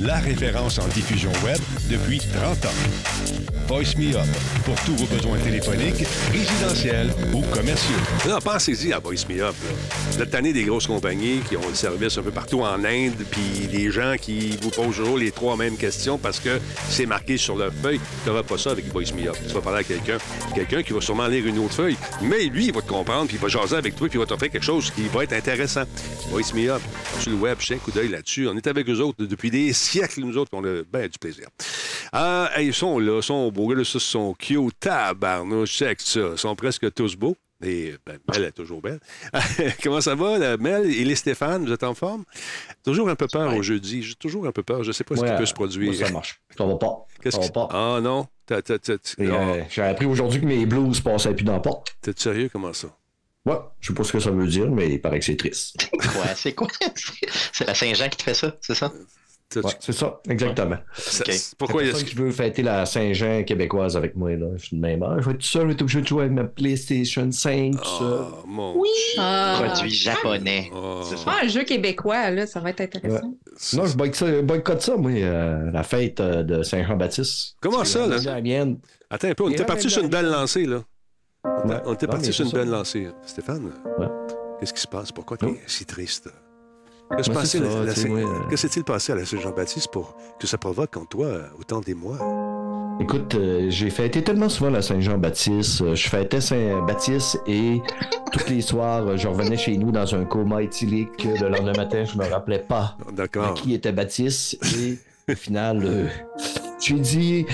la 0.00 0.18
référence 0.18 0.80
en 0.80 0.88
diffusion 0.88 1.30
web 1.44 1.58
depuis 1.88 2.18
30 2.18 2.66
ans. 2.66 3.31
Voice 3.66 3.96
Me 3.96 4.14
Up, 4.14 4.26
pour 4.64 4.74
tous 4.84 4.94
vos 4.96 5.06
besoins 5.06 5.38
téléphoniques, 5.38 6.06
résidentiels 6.30 7.10
ou 7.32 7.42
commerciaux. 7.54 7.96
Non, 8.28 8.38
pensez-y 8.38 8.92
à 8.92 8.98
Voice 8.98 9.26
Me 9.28 9.42
Up. 9.42 9.54
là. 9.64 9.70
Vous 10.10 10.22
êtes 10.22 10.30
des 10.30 10.64
grosses 10.64 10.86
compagnies 10.86 11.40
qui 11.48 11.56
ont 11.56 11.68
le 11.68 11.74
service 11.74 12.18
un 12.18 12.22
peu 12.22 12.30
partout 12.30 12.60
en 12.60 12.84
Inde, 12.84 13.24
puis 13.30 13.68
des 13.68 13.90
gens 13.90 14.14
qui 14.20 14.56
vous 14.60 14.70
posent 14.70 14.96
toujours 14.96 15.16
les 15.16 15.30
trois 15.30 15.56
mêmes 15.56 15.76
questions 15.76 16.18
parce 16.18 16.38
que 16.38 16.60
c'est 16.88 17.06
marqué 17.06 17.36
sur 17.36 17.56
leur 17.56 17.72
feuille. 17.72 18.00
Tu 18.24 18.28
n'auras 18.28 18.42
pas 18.42 18.58
ça 18.58 18.72
avec 18.72 18.86
Voice 18.92 19.12
Me 19.16 19.28
Up. 19.28 19.36
Tu 19.46 19.54
vas 19.54 19.60
parler 19.60 19.80
à 19.80 19.84
quelqu'un, 19.84 20.18
quelqu'un 20.54 20.82
qui 20.82 20.92
va 20.92 21.00
sûrement 21.00 21.26
lire 21.26 21.46
une 21.46 21.58
autre 21.58 21.74
feuille, 21.74 21.96
mais 22.20 22.44
lui, 22.44 22.66
il 22.66 22.74
va 22.74 22.82
te 22.82 22.88
comprendre, 22.88 23.26
puis 23.28 23.36
il 23.36 23.40
va 23.40 23.48
jaser 23.48 23.76
avec 23.76 23.96
toi, 23.96 24.08
puis 24.08 24.18
il 24.18 24.20
va 24.20 24.26
t'offrir 24.26 24.50
quelque 24.50 24.64
chose 24.64 24.90
qui 24.90 25.02
va 25.08 25.24
être 25.24 25.32
intéressant. 25.32 25.84
Voice 26.30 26.52
Me 26.54 26.68
Up, 26.70 26.82
sur 27.20 27.30
le 27.30 27.36
web, 27.36 27.58
j'ai 27.60 27.74
un 27.74 27.78
coup 27.78 27.90
d'œil 27.90 28.08
là-dessus. 28.08 28.48
On 28.48 28.56
est 28.56 28.66
avec 28.66 28.88
eux 28.88 29.00
autres 29.00 29.24
depuis 29.24 29.50
des 29.50 29.72
siècles, 29.72 30.20
nous 30.20 30.36
autres, 30.36 30.50
on 30.52 30.64
a 30.64 30.82
du 31.08 31.18
plaisir. 31.18 31.46
Ah, 32.12 32.50
ils 32.60 32.74
sont 32.74 32.98
là, 32.98 33.22
sont 33.22 33.51
beaux. 33.52 33.66
Regarde 33.66 33.84
ça, 33.84 33.98
ils 33.98 34.00
sont 34.00 34.34
cute. 34.34 34.80
Tabarnouche, 34.80 35.70
check 35.76 36.00
ça. 36.00 36.20
Ils 36.32 36.38
sont 36.38 36.54
presque 36.56 36.92
tous 36.94 37.14
beaux. 37.16 37.36
Et 37.64 37.94
ben, 38.04 38.18
Mel 38.32 38.42
est 38.46 38.50
toujours 38.52 38.82
belle. 38.82 38.98
Comment 39.84 40.00
ça 40.00 40.16
va, 40.16 40.36
la 40.36 40.56
Mel? 40.56 40.86
Et 40.86 41.04
les 41.04 41.14
Stéphane? 41.14 41.64
Vous 41.64 41.70
êtes 41.72 41.84
en 41.84 41.94
forme? 41.94 42.24
Toujours 42.84 43.08
un 43.08 43.14
peu 43.14 43.28
peur 43.28 43.54
au 43.54 43.62
jeudi. 43.62 44.02
J'ai 44.02 44.16
toujours 44.16 44.46
un 44.48 44.52
peu 44.52 44.64
peur. 44.64 44.82
Je 44.82 44.88
ne 44.88 44.92
sais 44.92 45.04
pas 45.04 45.14
ce 45.14 45.20
qui 45.22 45.30
Ouais, 45.30 45.36
peut 45.36 45.46
se 45.46 45.54
produire. 45.54 45.92
moi, 45.92 46.06
ça 46.06 46.10
marche. 46.12 46.40
Ça 46.58 46.66
va 46.66 46.74
pas. 46.74 47.06
Qu'est-ce 47.22 47.36
ça 47.36 47.42
va 47.44 47.50
pas. 47.50 47.68
Ah 47.70 48.00
non? 48.02 48.26
T'as- 48.46 48.62
t'as- 48.62 48.80
t'as- 48.80 48.94
Et, 49.18 49.28
ah, 49.28 49.34
euh, 49.34 49.62
J'ai 49.70 49.82
appris 49.82 50.06
aujourd'hui 50.06 50.40
que 50.40 50.46
mes 50.46 50.66
blues 50.66 51.00
passaient 51.00 51.34
plus 51.34 51.44
dans 51.44 51.52
la 51.52 51.60
porte. 51.60 51.94
T'es 52.00 52.12
sérieux? 52.16 52.48
Comment 52.52 52.72
ça? 52.72 52.88
Ouais, 53.46 53.54
je 53.80 53.88
sais 53.88 53.94
pas 53.94 54.02
ce 54.04 54.12
que 54.12 54.18
ça 54.20 54.30
veut 54.32 54.46
dire, 54.48 54.68
mais 54.70 54.88
il 54.94 55.00
paraît 55.00 55.20
que 55.20 55.24
c'est 55.24 55.36
triste. 55.36 55.88
Quoi, 55.90 56.26
c'est 56.34 56.54
quoi? 56.54 56.66
C'est 57.52 57.64
la 57.66 57.74
Saint-Jean 57.74 58.08
qui 58.08 58.16
te 58.16 58.22
fait 58.24 58.34
ça, 58.34 58.56
c'est 58.60 58.74
ça? 58.74 58.92
Ouais, 59.60 59.72
c'est 59.80 59.92
ça, 59.92 60.20
exactement. 60.28 60.76
ça- 60.94 61.24
Ok. 61.26 61.34
Pourquoi 61.58 61.82
il 61.82 61.86
y 61.86 61.90
a 61.90 61.92
C'est 61.94 62.00
pour 62.00 62.08
ça 62.08 62.12
que 62.14 62.18
je 62.18 62.22
veux 62.24 62.30
fêter 62.32 62.62
la 62.62 62.86
Saint-Jean 62.86 63.44
québécoise 63.44 63.96
avec 63.96 64.16
moi. 64.16 64.30
Là. 64.36 64.46
Je 64.56 64.66
suis 64.66 64.76
de 64.76 64.80
même 64.80 65.02
heure. 65.02 65.20
Je 65.20 65.26
vais 65.26 65.32
être 65.32 65.40
tout 65.40 65.46
seul, 65.46 65.62
je 65.62 65.66
vais 65.68 65.72
être 65.74 65.82
obligé 65.82 66.00
de 66.00 66.06
jouer 66.06 66.22
avec 66.22 66.32
ma 66.32 66.44
PlayStation 66.44 67.30
5, 67.30 67.72
tout 67.72 67.84
seul. 67.84 68.18
Oh, 68.20 68.46
mon 68.46 68.78
Oui. 68.78 68.88
Ah. 69.18 69.60
Produit 69.64 69.90
japonais. 69.90 70.70
Oh. 70.74 71.00
C'est 71.04 71.16
ça. 71.16 71.24
Ah, 71.26 71.40
un 71.44 71.48
jeu 71.48 71.64
québécois, 71.64 72.30
là, 72.30 72.46
ça 72.46 72.60
va 72.60 72.70
être 72.70 72.80
intéressant. 72.80 73.34
Non, 73.74 73.84
je 73.86 73.96
boycotte 73.96 74.14
ça, 74.16 74.42
boycotte 74.42 74.80
ça 74.82 74.96
moi, 74.96 75.10
euh, 75.10 75.70
la 75.70 75.82
fête 75.82 76.20
euh, 76.20 76.42
de 76.42 76.62
Saint-Jean-Baptiste. 76.62 77.56
Comment 77.60 77.84
ça, 77.84 78.06
là? 78.06 78.18
C'est 78.18 78.26
la 78.26 78.40
mienne. 78.40 78.78
Attends 79.10 79.28
un 79.28 79.34
peu, 79.34 79.44
on 79.44 79.50
était 79.50 79.64
parti 79.64 79.90
sur 79.90 80.02
une 80.02 80.08
belle 80.08 80.26
lancée, 80.30 80.64
là. 80.64 80.82
Ouais. 81.64 81.76
On 81.84 81.94
était 81.94 82.06
parti 82.06 82.32
sur 82.32 82.44
une 82.44 82.50
ça. 82.52 82.58
belle 82.58 82.68
lancée. 82.68 83.08
Stéphane? 83.26 83.64
Ouais. 83.98 84.06
Qu'est-ce 84.60 84.72
qui 84.72 84.80
se 84.80 84.86
passe? 84.86 85.10
Pourquoi 85.12 85.36
tu 85.36 85.46
es 85.46 85.48
Oh. 85.50 85.56
si 85.66 85.84
triste? 85.84 86.30
Que 87.16 87.22
ça, 87.24 87.32
la- 87.84 88.56
s'est-il 88.56 88.84
passé 88.84 89.12
à 89.12 89.16
la 89.16 89.24
Saint-Jean-Baptiste 89.24 89.88
pour 89.92 90.14
que 90.38 90.46
ça 90.46 90.58
provoque 90.58 90.96
en 90.96 91.04
toi 91.04 91.26
euh, 91.26 91.46
autant 91.58 91.80
d'émoi? 91.80 92.16
Écoute, 93.00 93.34
euh, 93.34 93.66
j'ai 93.68 93.90
fêté 93.90 94.22
tellement 94.22 94.48
souvent 94.48 94.70
la 94.70 94.82
Saint-Jean-Baptiste. 94.82 95.82
euh, 95.82 95.94
je 95.94 96.08
fêtais 96.08 96.40
Saint-Baptiste 96.40 97.40
et 97.46 97.80
tous 98.32 98.48
les 98.48 98.60
soirs, 98.60 99.06
euh, 99.08 99.16
je 99.16 99.28
revenais 99.28 99.56
chez 99.56 99.76
nous 99.76 99.90
dans 99.90 100.14
un 100.14 100.24
coma 100.24 100.62
éthylique. 100.62 101.24
Le 101.24 101.48
lendemain 101.48 101.72
matin, 101.76 102.04
je 102.04 102.16
me 102.16 102.24
rappelais 102.24 102.60
pas 102.60 102.96
à 103.42 103.52
qui 103.54 103.74
était 103.74 103.92
Baptiste. 103.92 104.58
Et 104.78 104.98
au 105.30 105.34
final, 105.34 105.82
euh, 105.84 106.06
j'ai 106.80 106.94
dit, 106.98 107.46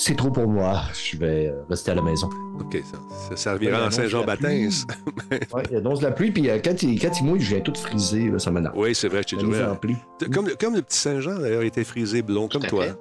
c'est 0.00 0.16
trop 0.16 0.30
pour 0.30 0.46
moi. 0.46 0.82
Je 0.94 1.16
vais 1.18 1.48
euh, 1.48 1.62
rester 1.68 1.90
à 1.90 1.94
la 1.96 2.02
maison. 2.02 2.30
OK, 2.60 2.80
ça, 2.90 2.98
ça 3.30 3.36
servira 3.36 3.82
en 3.84 3.88
de 3.88 3.92
Saint-Jean-Baptiste. 3.92 4.88
Ouais, 5.52 5.62
il 5.70 5.76
annonce 5.76 5.98
de 6.00 6.04
la 6.04 6.12
pluie, 6.12 6.30
puis 6.30 6.48
euh, 6.48 6.58
quand, 6.64 6.82
il, 6.82 6.98
quand 7.00 7.10
il 7.20 7.24
mouille, 7.26 7.40
je 7.40 7.50
viens 7.54 7.60
tout 7.60 7.74
frisé. 7.74 8.30
là, 8.30 8.38
ça 8.38 8.50
m'énerve. 8.50 8.74
Oui, 8.76 8.94
c'est 8.94 9.08
vrai, 9.08 9.22
je 9.26 9.36
t'ai 9.36 9.76
pli. 9.80 9.96
Comme, 10.32 10.46
le- 10.48 10.54
comme 10.54 10.74
le 10.74 10.82
petit 10.82 10.98
Saint-Jean, 10.98 11.38
d'ailleurs, 11.38 11.62
était 11.62 11.84
frisé 11.84 12.22
blond, 12.22 12.48
comme 12.48 12.62
toi. 12.62 12.84
fait. 12.84 12.94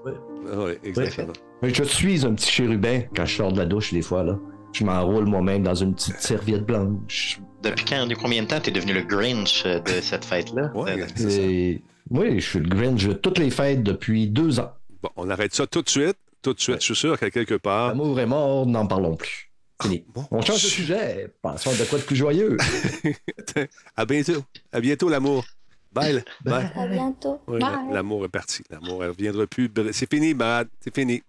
Ah 0.52 0.64
oui, 0.66 0.72
exactement. 0.84 1.34
Mais 1.62 1.74
je 1.74 1.84
suis 1.84 2.26
un 2.26 2.34
petit 2.34 2.50
chérubin 2.52 3.02
quand 3.16 3.26
je 3.26 3.36
sors 3.38 3.52
de 3.52 3.58
la 3.60 3.66
douche 3.66 3.94
des 3.94 4.02
fois. 4.02 4.24
là. 4.24 4.38
Je 4.74 4.84
m'enroule 4.84 5.26
moi-même 5.26 5.64
dans 5.64 5.76
une 5.76 5.94
petite 5.96 6.20
serviette 6.22 6.66
blanche. 6.66 7.40
Depuis 7.64 7.86
quand, 7.86 8.06
depuis 8.06 8.22
combien 8.22 8.44
de 8.44 8.48
temps 8.48 8.60
t'es 8.60 8.72
devenu 8.72 8.94
le 8.94 9.02
Grinch 9.04 9.64
euh, 9.66 9.80
de 9.80 9.92
cette 10.02 10.26
fête-là? 10.26 10.72
Ouais, 10.76 11.02
Euh, 11.02 11.06
c'est 11.16 11.30
ça. 11.30 11.42
Et... 11.42 11.82
Oui, 12.10 12.40
je 12.40 12.48
suis 12.50 12.60
le 12.60 12.70
Grinch 12.70 13.06
de 13.08 13.14
toutes 13.14 13.40
les 13.40 13.50
fêtes 13.50 13.84
depuis 13.84 14.28
deux 14.28 14.60
ans. 14.60 14.72
Bon, 15.04 15.10
on 15.16 15.30
arrête 15.30 15.54
ça 15.54 15.68
tout 15.68 15.82
de 15.82 15.90
suite. 15.90 16.18
Tout 16.48 16.54
de 16.54 16.62
suite. 16.62 16.76
Ouais. 16.76 16.80
Je 16.80 16.86
suis 16.86 16.96
sûr 16.96 17.20
qu'à 17.20 17.30
quelque 17.30 17.56
part. 17.56 17.90
L'amour 17.90 18.18
est 18.22 18.26
mort, 18.26 18.66
n'en 18.66 18.88
parlons 18.88 19.18
plus. 19.18 19.52
Fini. 19.82 20.06
Bon. 20.14 20.26
On 20.32 20.42
change 20.42 20.64
de 20.64 20.68
sujet. 20.70 21.28
Passons 21.42 21.72
de 21.74 21.84
quoi 21.84 22.00
de 22.00 22.04
plus 22.04 22.16
joyeux. 22.16 22.56
À 23.98 24.06
bientôt. 24.06 24.44
À 24.72 24.80
bientôt, 24.80 25.10
l'amour. 25.10 25.44
Bye. 25.92 26.24
À 26.46 26.88
bientôt. 26.88 27.42
Oui, 27.48 27.60
l'amour 27.92 28.24
est 28.26 28.30
parti. 28.30 28.64
L'amour, 28.70 29.04
elle 29.04 29.10
ne 29.10 29.14
reviendra 29.14 29.46
plus. 29.48 29.70
C'est 29.92 30.10
fini, 30.10 30.34
Brad. 30.34 30.70
C'est 30.80 30.96
fini. 30.96 31.22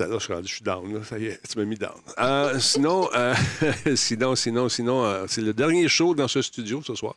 Là, 0.00 0.08
je 0.10 0.18
suis 0.18 0.32
rendu, 0.32 0.48
je 0.48 0.54
suis 0.54 0.64
down. 0.64 0.92
là. 0.92 1.04
Ça 1.04 1.18
y 1.18 1.26
est, 1.26 1.40
tu 1.48 1.56
m'as 1.58 1.64
mis 1.64 1.76
down. 1.76 1.92
Euh, 2.18 2.58
sinon, 2.58 3.08
euh, 3.14 3.32
sinon, 3.94 4.34
sinon, 4.34 4.68
sinon, 4.68 5.04
euh, 5.04 5.26
c'est 5.28 5.40
le 5.40 5.52
dernier 5.54 5.86
show 5.86 6.14
dans 6.16 6.26
ce 6.26 6.42
studio 6.42 6.82
ce 6.82 6.94
soir. 6.96 7.14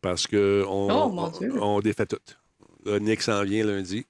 Parce 0.00 0.26
que 0.26 0.64
on, 0.66 0.88
Oh, 0.90 1.08
mon 1.10 1.28
Dieu. 1.28 1.52
on, 1.62 1.76
on 1.76 1.80
défait 1.80 2.06
tout. 2.06 2.16
Là, 2.84 2.98
Nick 2.98 3.22
s'en 3.22 3.44
vient 3.44 3.64
lundi. 3.64 4.04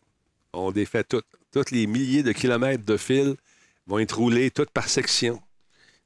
On 0.52 0.72
défait 0.72 1.04
tout. 1.04 1.22
Tous 1.52 1.70
les 1.70 1.86
milliers 1.86 2.22
de 2.22 2.32
kilomètres 2.32 2.84
de 2.84 2.96
fils 2.96 3.34
vont 3.86 3.98
être 3.98 4.16
roulés, 4.16 4.50
toutes 4.50 4.70
par 4.70 4.88
section. 4.88 5.40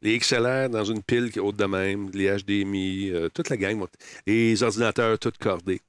Les 0.02 0.18
XLR 0.18 0.68
dans 0.68 0.84
une 0.84 1.02
pile 1.02 1.30
qui 1.30 1.38
est 1.38 1.42
haute 1.42 1.56
de 1.56 1.64
même, 1.64 2.10
les 2.12 2.28
HDMI, 2.36 3.10
euh, 3.10 3.28
toute 3.28 3.48
la 3.50 3.56
gang. 3.56 3.86
Les 4.26 4.62
ordinateurs, 4.62 5.18
tous 5.18 5.32
cordés. 5.38 5.80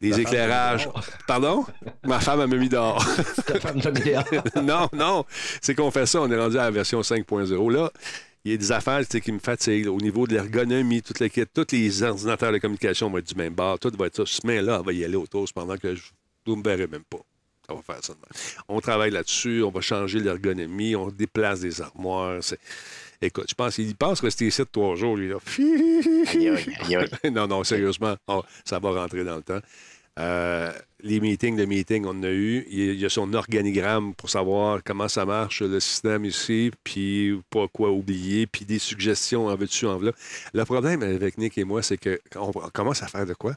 Les 0.00 0.20
éclairages. 0.20 0.88
Pardon? 1.26 1.64
Ma 2.04 2.20
femme 2.20 2.40
a 2.40 2.46
mis 2.46 2.68
dehors. 2.68 3.02
Lemire. 3.74 4.24
non, 4.62 4.88
non. 4.92 5.24
C'est 5.62 5.74
qu'on 5.74 5.90
fait 5.90 6.04
ça. 6.04 6.20
On 6.20 6.30
est 6.30 6.38
rendu 6.38 6.58
à 6.58 6.64
la 6.64 6.70
version 6.70 7.00
5.0. 7.00 7.72
Là, 7.72 7.90
il 8.44 8.52
y 8.52 8.54
a 8.54 8.58
des 8.58 8.72
affaires 8.72 9.06
qui 9.08 9.32
me 9.32 9.38
fatiguent. 9.38 9.86
au 9.86 9.96
niveau 9.98 10.26
de 10.26 10.34
l'ergonomie, 10.34 11.00
toute 11.00 11.20
la 11.20 11.30
kit, 11.30 11.46
tous 11.46 11.72
les 11.72 12.02
ordinateurs 12.02 12.52
de 12.52 12.58
communication 12.58 13.08
vont 13.08 13.18
être 13.18 13.28
du 13.28 13.34
même 13.34 13.54
bord. 13.54 13.78
Tout 13.78 13.92
va 13.98 14.06
être 14.06 14.16
ça. 14.16 14.24
Ce 14.26 14.46
main-là, 14.46 14.80
on 14.80 14.82
va 14.82 14.92
y 14.92 15.02
aller 15.02 15.16
autour 15.16 15.46
pendant 15.54 15.78
que 15.78 15.94
je 15.94 16.02
ne 16.46 16.56
me 16.56 16.62
verrai 16.62 16.86
même 16.86 17.04
pas. 17.08 17.24
On 17.68 17.76
va 17.76 17.82
faire 17.82 17.98
ça 18.04 18.12
de 18.12 18.18
même. 18.18 18.62
On 18.68 18.80
travaille 18.80 19.10
là-dessus. 19.10 19.62
On 19.62 19.70
va 19.70 19.80
changer 19.80 20.20
l'ergonomie. 20.20 20.94
On 20.96 21.08
déplace 21.08 21.60
des 21.60 21.80
armoires. 21.80 22.40
Écoute, 23.22 23.46
je 23.48 23.54
pense 23.54 23.76
qu'il 23.76 23.94
pense 23.96 24.20
rester 24.20 24.46
ici 24.46 24.60
de 24.60 24.68
trois 24.70 24.96
jours, 24.96 25.16
lui. 25.16 25.28
Là. 25.28 25.36
non, 27.30 27.46
non, 27.46 27.64
sérieusement, 27.64 28.16
oh, 28.28 28.42
ça 28.64 28.78
va 28.78 28.90
rentrer 28.90 29.24
dans 29.24 29.36
le 29.36 29.42
temps. 29.42 29.60
Euh, 30.18 30.72
les 31.00 31.18
meetings, 31.20 31.56
le 31.56 31.66
meeting, 31.66 32.04
on 32.04 32.10
en 32.10 32.22
a 32.22 32.30
eu. 32.30 32.64
Il 32.70 32.94
y 33.00 33.04
a- 33.04 33.08
son 33.08 33.32
organigramme 33.34 34.14
pour 34.14 34.30
savoir 34.30 34.80
comment 34.84 35.08
ça 35.08 35.24
marche, 35.24 35.62
le 35.62 35.80
système 35.80 36.24
ici, 36.24 36.70
puis 36.84 37.40
pas 37.50 37.66
quoi 37.68 37.90
oublier, 37.90 38.46
puis 38.46 38.64
des 38.64 38.78
suggestions 38.78 39.46
en 39.46 39.56
veux-tu, 39.56 39.86
en. 39.86 39.98
Le 39.98 40.64
problème 40.64 41.02
avec 41.02 41.36
Nick 41.38 41.58
et 41.58 41.64
moi, 41.64 41.82
c'est 41.82 41.96
qu'on 41.98 42.52
on 42.54 42.68
commence 42.70 43.02
à 43.02 43.08
faire 43.08 43.26
de 43.26 43.34
quoi? 43.34 43.56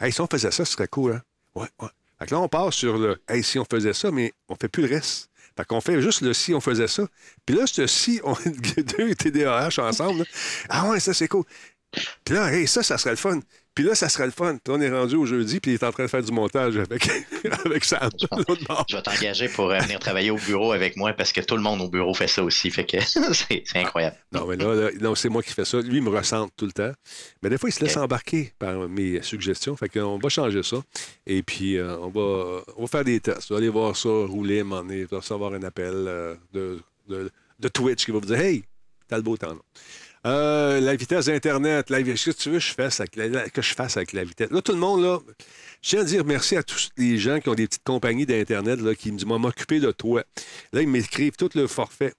Hey, 0.00 0.12
si 0.12 0.20
on 0.20 0.26
faisait 0.26 0.50
ça, 0.50 0.64
ce 0.64 0.72
serait 0.72 0.88
cool, 0.88 1.12
hein? 1.12 1.22
Ouais, 1.54 1.68
ouais. 1.82 1.88
Fait 2.18 2.26
que 2.26 2.34
là, 2.34 2.40
on 2.40 2.48
part 2.48 2.72
sur 2.72 2.98
le 2.98 3.20
Hey, 3.28 3.42
si 3.42 3.58
on 3.58 3.64
faisait 3.64 3.92
ça, 3.92 4.10
mais 4.10 4.32
on 4.48 4.54
fait 4.56 4.68
plus 4.68 4.86
le 4.86 4.94
reste. 4.94 5.30
Fait 5.56 5.64
qu'on 5.64 5.80
fait 5.80 6.00
juste 6.02 6.20
le 6.20 6.34
si 6.34 6.54
on 6.54 6.60
faisait 6.60 6.88
ça. 6.88 7.06
Puis 7.44 7.56
là, 7.56 7.66
ce 7.66 7.86
si, 7.86 8.20
on 8.24 8.34
deux 8.98 9.14
TDAH 9.14 9.78
ensemble. 9.78 10.24
Ah 10.68 10.88
ouais, 10.88 11.00
ça, 11.00 11.14
c'est 11.14 11.28
cool. 11.28 11.44
Puis 12.24 12.34
là, 12.34 12.52
hey, 12.52 12.66
ça, 12.66 12.82
ça 12.82 12.98
serait 12.98 13.10
le 13.10 13.16
fun. 13.16 13.40
Puis 13.76 13.84
là, 13.84 13.94
ça 13.94 14.08
serait 14.08 14.24
le 14.24 14.32
fun. 14.32 14.56
On 14.68 14.80
est 14.80 14.88
rendu 14.90 15.16
au 15.16 15.26
jeudi, 15.26 15.60
puis 15.60 15.72
il 15.72 15.74
est 15.74 15.84
en 15.84 15.92
train 15.92 16.04
de 16.04 16.08
faire 16.08 16.22
du 16.22 16.32
montage 16.32 16.78
avec, 16.78 17.06
avec 17.66 17.84
Sam. 17.84 18.08
Je 18.88 18.96
vais 18.96 19.02
t'engager 19.02 19.50
pour 19.50 19.70
euh, 19.70 19.78
venir 19.80 19.98
travailler 20.00 20.30
au 20.30 20.38
bureau 20.38 20.72
avec 20.72 20.96
moi 20.96 21.12
parce 21.12 21.30
que 21.30 21.42
tout 21.42 21.56
le 21.56 21.62
monde 21.62 21.82
au 21.82 21.88
bureau 21.90 22.14
fait 22.14 22.26
ça 22.26 22.42
aussi. 22.42 22.70
Fait 22.70 22.86
que 22.86 22.96
c'est 23.04 23.64
incroyable. 23.74 24.16
Non, 24.32 24.46
mais 24.46 24.56
là, 24.56 24.74
là, 24.74 24.90
non, 25.02 25.14
c'est 25.14 25.28
moi 25.28 25.42
qui 25.42 25.52
fais 25.52 25.66
ça. 25.66 25.78
Lui, 25.82 25.98
il 25.98 26.02
me 26.02 26.08
ressente 26.08 26.52
tout 26.56 26.64
le 26.64 26.72
temps. 26.72 26.92
Mais 27.42 27.50
des 27.50 27.58
fois, 27.58 27.68
il 27.68 27.72
se 27.72 27.84
laisse 27.84 27.98
embarquer 27.98 28.54
par 28.58 28.88
mes 28.88 29.20
suggestions. 29.20 29.76
Fait 29.76 29.90
qu'on 29.90 30.16
va 30.16 30.28
changer 30.30 30.62
ça. 30.62 30.78
Et 31.26 31.42
puis, 31.42 31.76
euh, 31.76 31.98
on, 31.98 32.08
va, 32.08 32.62
on 32.78 32.80
va 32.80 32.86
faire 32.88 33.04
des 33.04 33.20
tests. 33.20 33.50
On 33.50 33.54
va 33.56 33.58
aller 33.58 33.68
voir 33.68 33.94
ça 33.94 34.08
rouler, 34.08 34.62
m'en 34.62 34.78
on 34.78 35.06
va 35.10 35.18
recevoir 35.18 35.52
un 35.52 35.62
appel 35.62 35.92
euh, 35.92 36.34
de, 36.54 36.80
de, 37.10 37.30
de 37.60 37.68
Twitch 37.68 38.06
qui 38.06 38.10
va 38.10 38.20
vous 38.20 38.26
dire 38.26 38.40
Hey, 38.40 38.64
t'as 39.06 39.18
le 39.18 39.22
beau 39.22 39.36
temps. 39.36 39.52
là. 39.52 39.60
Euh, 40.26 40.80
la 40.80 40.96
vitesse 40.96 41.26
d'Internet, 41.26 41.88
la, 41.88 42.02
qu'est-ce 42.02 42.30
que 42.30 42.36
tu 42.36 42.50
veux 42.50 42.58
je, 42.58 42.72
fasse 42.74 42.98
avec 43.00 43.14
la- 43.16 43.48
que 43.48 43.62
je 43.62 43.74
fasse 43.74 43.96
avec 43.96 44.12
la 44.12 44.24
vitesse? 44.24 44.50
Là, 44.50 44.60
tout 44.60 44.72
le 44.72 44.78
monde, 44.78 45.02
là, 45.02 45.20
je 45.82 45.90
tiens 45.90 46.00
à 46.00 46.04
dire 46.04 46.24
merci 46.24 46.56
à 46.56 46.62
tous 46.64 46.90
les 46.96 47.16
gens 47.16 47.38
qui 47.38 47.48
ont 47.48 47.54
des 47.54 47.66
petites 47.68 47.84
compagnies 47.84 48.26
d'Internet 48.26 48.80
qui 48.96 49.12
me 49.12 49.18
disent, 49.18 49.26
moi, 49.26 49.38
m'occuper 49.38 49.78
de 49.78 49.92
toi. 49.92 50.24
Là, 50.72 50.82
ils 50.82 50.88
m'écrivent 50.88 51.36
tout 51.36 51.50
le 51.54 51.66
forfait. 51.68 52.12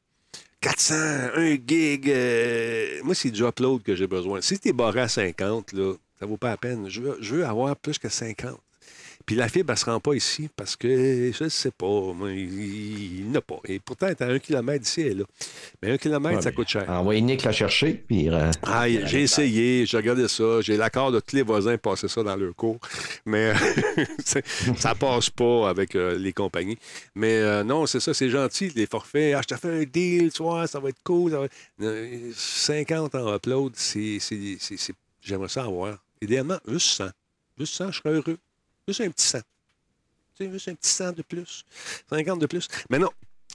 400, 0.62 0.96
1 1.36 1.58
gig. 1.68 2.10
euh, 2.10 3.00
moi, 3.04 3.14
c'est 3.14 3.30
du 3.30 3.44
upload 3.44 3.84
que 3.84 3.96
j'ai 3.96 4.08
besoin. 4.08 4.42
Si 4.42 4.58
tu 4.58 4.70
es 4.70 4.74
barré 4.74 5.02
à 5.02 5.08
50, 5.08 5.74
là, 5.74 5.94
ça 6.20 6.26
vaut 6.26 6.38
pas 6.38 6.50
la 6.50 6.58
peine. 6.58 6.88
Je 6.90 7.02
veux 7.02 7.46
avoir 7.46 7.76
plus 7.76 8.00
que 8.00 8.10
50. 8.10 8.58
Puis 9.28 9.36
la 9.36 9.48
fibre, 9.50 9.66
elle 9.72 9.74
ne 9.76 9.78
se 9.80 9.86
rend 9.86 10.00
pas 10.00 10.14
ici 10.16 10.50
parce 10.56 10.76
que 10.78 10.88
je 11.38 11.44
ne 11.44 11.50
sais 11.50 11.70
pas. 11.72 11.86
Moi, 12.14 12.32
il, 12.32 13.20
il 13.20 13.30
n'a 13.32 13.42
pas. 13.42 13.60
Et 13.66 13.78
pourtant, 13.78 14.08
elle 14.08 14.14
est 14.14 14.22
à 14.24 14.28
un 14.30 14.40
kilomètre 14.40 14.86
d'ici, 14.86 15.02
elle 15.02 15.08
est 15.08 15.14
là. 15.16 15.24
Mais 15.84 15.92
un 15.92 15.98
kilomètre, 15.98 16.38
Ouais, 16.38 16.42
ça 16.42 16.52
coûte 16.54 16.70
cher. 16.70 16.86
Envoyez 16.90 17.22
Nick 17.22 17.44
la 17.44 17.52
chercher, 17.52 17.94
puis 18.08 18.30
euh, 18.30 18.50
Ah, 18.64 18.88
j'ai 18.90 19.24
essayé, 19.24 19.86
j'ai 19.86 19.98
regardé 19.98 20.28
ça, 20.30 20.62
j'ai 20.62 20.78
l'accord 20.78 21.12
de 21.12 21.20
tous 21.20 21.36
les 21.36 21.42
voisins 21.44 21.78
passer 21.78 22.08
ça 22.08 22.24
dans 22.24 22.36
leur 22.38 22.56
cours, 22.56 22.80
mais 23.26 23.54
ça 24.78 24.96
passe 24.96 25.30
pas 25.30 25.70
avec 25.70 25.96
euh, 25.96 26.18
les 26.18 26.34
compagnies. 26.34 26.78
Mais 27.14 27.34
euh, 27.36 27.64
non, 27.64 27.86
c'est 27.86 28.00
ça, 28.00 28.14
c'est 28.14 28.30
gentil, 28.30 28.72
les 28.76 28.86
forfaits. 28.88 29.36
Ah, 29.36 29.42
je 29.42 29.54
te 29.56 29.60
fais 29.60 29.82
un 29.82 29.84
deal, 29.84 30.32
tu 30.32 30.42
vois, 30.42 30.68
ça 30.68 30.80
va 30.80 30.90
être 30.90 31.04
cool. 31.04 31.32
ça 31.32 31.40
va- 31.42 31.48
Euh, 31.82 32.32
50 32.36 33.14
en 33.16 33.36
upload, 33.36 33.74
c'est- 33.76 34.20
j'aimerais 35.22 35.50
ça 35.50 35.64
avoir. 35.64 35.98
Idéalement, 36.22 36.58
juste 36.68 36.88
100. 36.98 37.10
Juste 37.60 37.74
100, 37.74 37.92
je 37.92 37.98
serais 37.98 38.12
heureux. 38.14 38.38
Juste 38.88 39.02
un 39.02 39.10
petit 39.10 39.26
100. 39.28 39.40
Tu 40.38 40.46
sais, 40.46 40.52
juste 40.52 40.68
un 40.70 40.76
petit 40.76 40.90
100 40.90 41.12
de 41.14 41.22
plus. 41.24 41.66
50 42.10 42.40
de 42.40 42.46
plus. 42.46 42.68
Mais 42.90 43.00
non, 43.00 43.10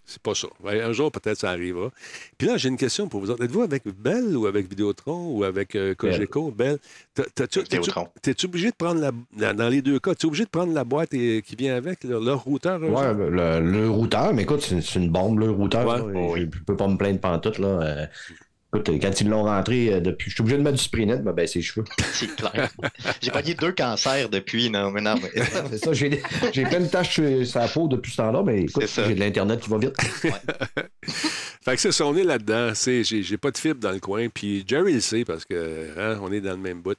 c'est 0.05 0.21
pas 0.21 0.35
ça. 0.35 0.49
Ouais, 0.63 0.81
Un 0.83 0.93
jour, 0.93 1.11
peut-être, 1.11 1.39
ça 1.39 1.51
arrivera. 1.51 1.91
Puis 2.37 2.49
là, 2.49 2.57
j'ai 2.59 2.69
une 2.69 2.77
question 2.77 3.09
pour 3.09 3.21
vous 3.21 3.31
autres. 3.31 3.43
Êtes-vous 3.45 3.63
avec 3.63 3.85
Bell 3.87 4.37
ou 4.37 4.47
avec 4.47 4.69
Vidéotron 4.69 5.29
ou 5.37 5.45
avec 5.45 5.75
euh, 5.75 5.95
Cogeco? 5.95 6.51
Bell. 6.51 6.79
T'es-tu 7.15 8.47
obligé 8.47 8.71
de 8.71 8.77
prendre 8.77 9.01
la. 9.01 9.13
dans- 9.37 9.57
Dans 9.57 9.69
les 9.69 9.81
deux 9.81 9.99
cas, 10.01 10.15
tu 10.15 10.27
es 10.27 10.29
obligé 10.29 10.45
de 10.45 10.51
prendre 10.51 10.73
la 10.75 10.85
boîte 10.85 11.15
et- 11.15 11.41
qui 11.43 11.57
vient 11.57 11.77
avec, 11.77 12.05
leur, 12.05 12.21
leur 12.21 12.43
routeur? 12.43 12.79
eux 12.81 12.89
Ouais, 12.91 13.07
autres? 13.09 13.19
le, 13.31 13.61
le 13.61 13.89
routeur, 13.89 14.35
mais 14.35 14.43
écoute, 14.43 14.61
c'est 14.61 14.95
une 14.97 15.09
bombe, 15.11 15.39
le 15.39 15.51
routeur. 15.51 15.87
Ouais. 15.87 15.99
là. 15.99 16.21
Oh, 16.21 16.33
oui. 16.35 16.49
Je 16.53 16.59
peux 16.65 16.77
pas 16.77 16.89
me 16.89 16.97
plaindre 16.99 17.21
pantoute, 17.21 17.59
là. 17.59 18.09
Euh, 18.75 18.79
écoute, 18.79 19.01
quand 19.03 19.21
ils 19.21 19.29
l'ont 19.29 19.43
rentré, 19.45 19.93
euh, 19.93 20.01
depuis, 20.01 20.31
je 20.31 20.35
suis 20.35 20.41
obligé 20.43 20.57
de 20.57 20.63
mettre 20.63 20.79
du 20.79 20.83
spray 20.83 21.05
net, 21.05 21.23
ben, 21.23 21.33
ben 21.33 21.47
c'est 21.47 21.59
les 21.59 21.63
cheveux. 21.65 21.85
C'est 22.13 22.35
clair. 22.37 22.71
J'ai 23.21 23.31
pogné 23.31 23.55
deux 23.55 23.73
cancers 23.73 24.29
depuis. 24.31 24.71
Non, 24.71 24.91
mais 24.91 25.01
non, 25.03 25.15
mais- 25.23 25.43
c'est 25.71 25.79
ça, 25.85 25.93
j'ai 25.93 26.11
plein 26.65 26.81
de 26.81 26.87
taches 26.87 27.15
sur 27.15 27.47
sa 27.47 27.69
peau 27.69 27.87
depuis 27.89 28.13
ce 28.13 28.17
temps-là, 28.19 28.43
mais 28.43 28.63
écoute, 28.63 28.85
C'est 28.87 29.03
ça. 29.03 29.09
j'ai 29.09 29.15
de 29.15 29.21
l'Internet 29.21 29.61
qui 29.61 29.69
va 29.71 29.79
vite. 29.79 29.95
Fait 31.65 31.75
que 31.77 31.81
c'est 31.81 31.93
ça, 31.93 32.07
on 32.07 32.17
est 32.17 32.25
là-dedans. 32.25 32.73
C'est- 32.75 33.05
J'ai 33.05 33.23
j'ai 33.23 33.37
pas 33.37 33.51
de 33.51 33.59
fibre 33.59 33.79
dans 33.81 33.93
le 33.93 34.01
coin. 34.01 34.29
Puis 34.29 34.65
Jerry 34.67 34.95
le 34.95 35.01
sait 35.01 35.25
parce 35.25 35.45
que 35.45 35.89
hein, 35.99 36.19
on 36.23 36.33
est 36.33 36.41
dans 36.41 36.53
le 36.53 36.57
même 36.57 36.81
bout. 36.83 36.97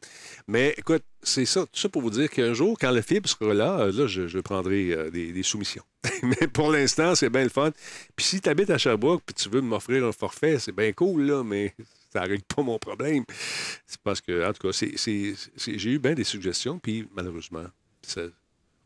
Mais 0.48 0.74
écoute, 0.78 1.04
c'est 1.24 1.46
ça, 1.46 1.62
tout 1.62 1.80
ça 1.80 1.90
pour 1.90 2.02
vous 2.02 2.10
dire 2.10 2.30
qu'un 2.30 2.54
jour, 2.54 2.78
quand 2.80 2.92
le 2.92 3.02
fibre 3.02 3.28
sera 3.28 3.54
là, 3.54 3.80
euh, 3.80 3.92
là, 3.92 4.08
je, 4.08 4.40
prendrai 4.40 4.92
euh, 4.92 5.10
des, 5.10 5.44
soumissions. 5.44 5.84
Mais 6.24 6.48
pour 6.48 6.72
l'instant, 6.72 7.16
c'est 7.16 7.30
bien 7.30 7.44
le 7.44 7.50
fun. 7.50 7.72
Puis 8.16 8.26
si 8.26 8.42
tu 8.42 8.50
habites 8.50 8.70
à 8.70 8.78
Sherbrooke 8.78 9.24
puis 9.26 9.34
tu 9.34 9.50
veux 9.50 9.62
m'offrir 9.62 10.06
un 10.06 10.12
forfait, 10.12 10.60
c'est 10.60 10.72
bien 10.72 10.92
cool, 10.94 11.24
là, 11.24 11.44
mais 11.44 11.74
ça 12.14 12.22
ne 12.22 12.30
règle 12.30 12.44
pas 12.44 12.62
mon 12.62 12.78
problème. 12.78 13.24
C'est 13.86 14.02
parce 14.02 14.22
que, 14.22 14.48
en 14.48 14.54
tout 14.54 14.68
cas, 14.68 14.86
j'ai 14.98 15.90
eu 15.90 16.00
bien 16.00 16.14
des 16.14 16.24
suggestions, 16.24 16.80
puis 16.80 17.08
malheureusement, 17.16 17.66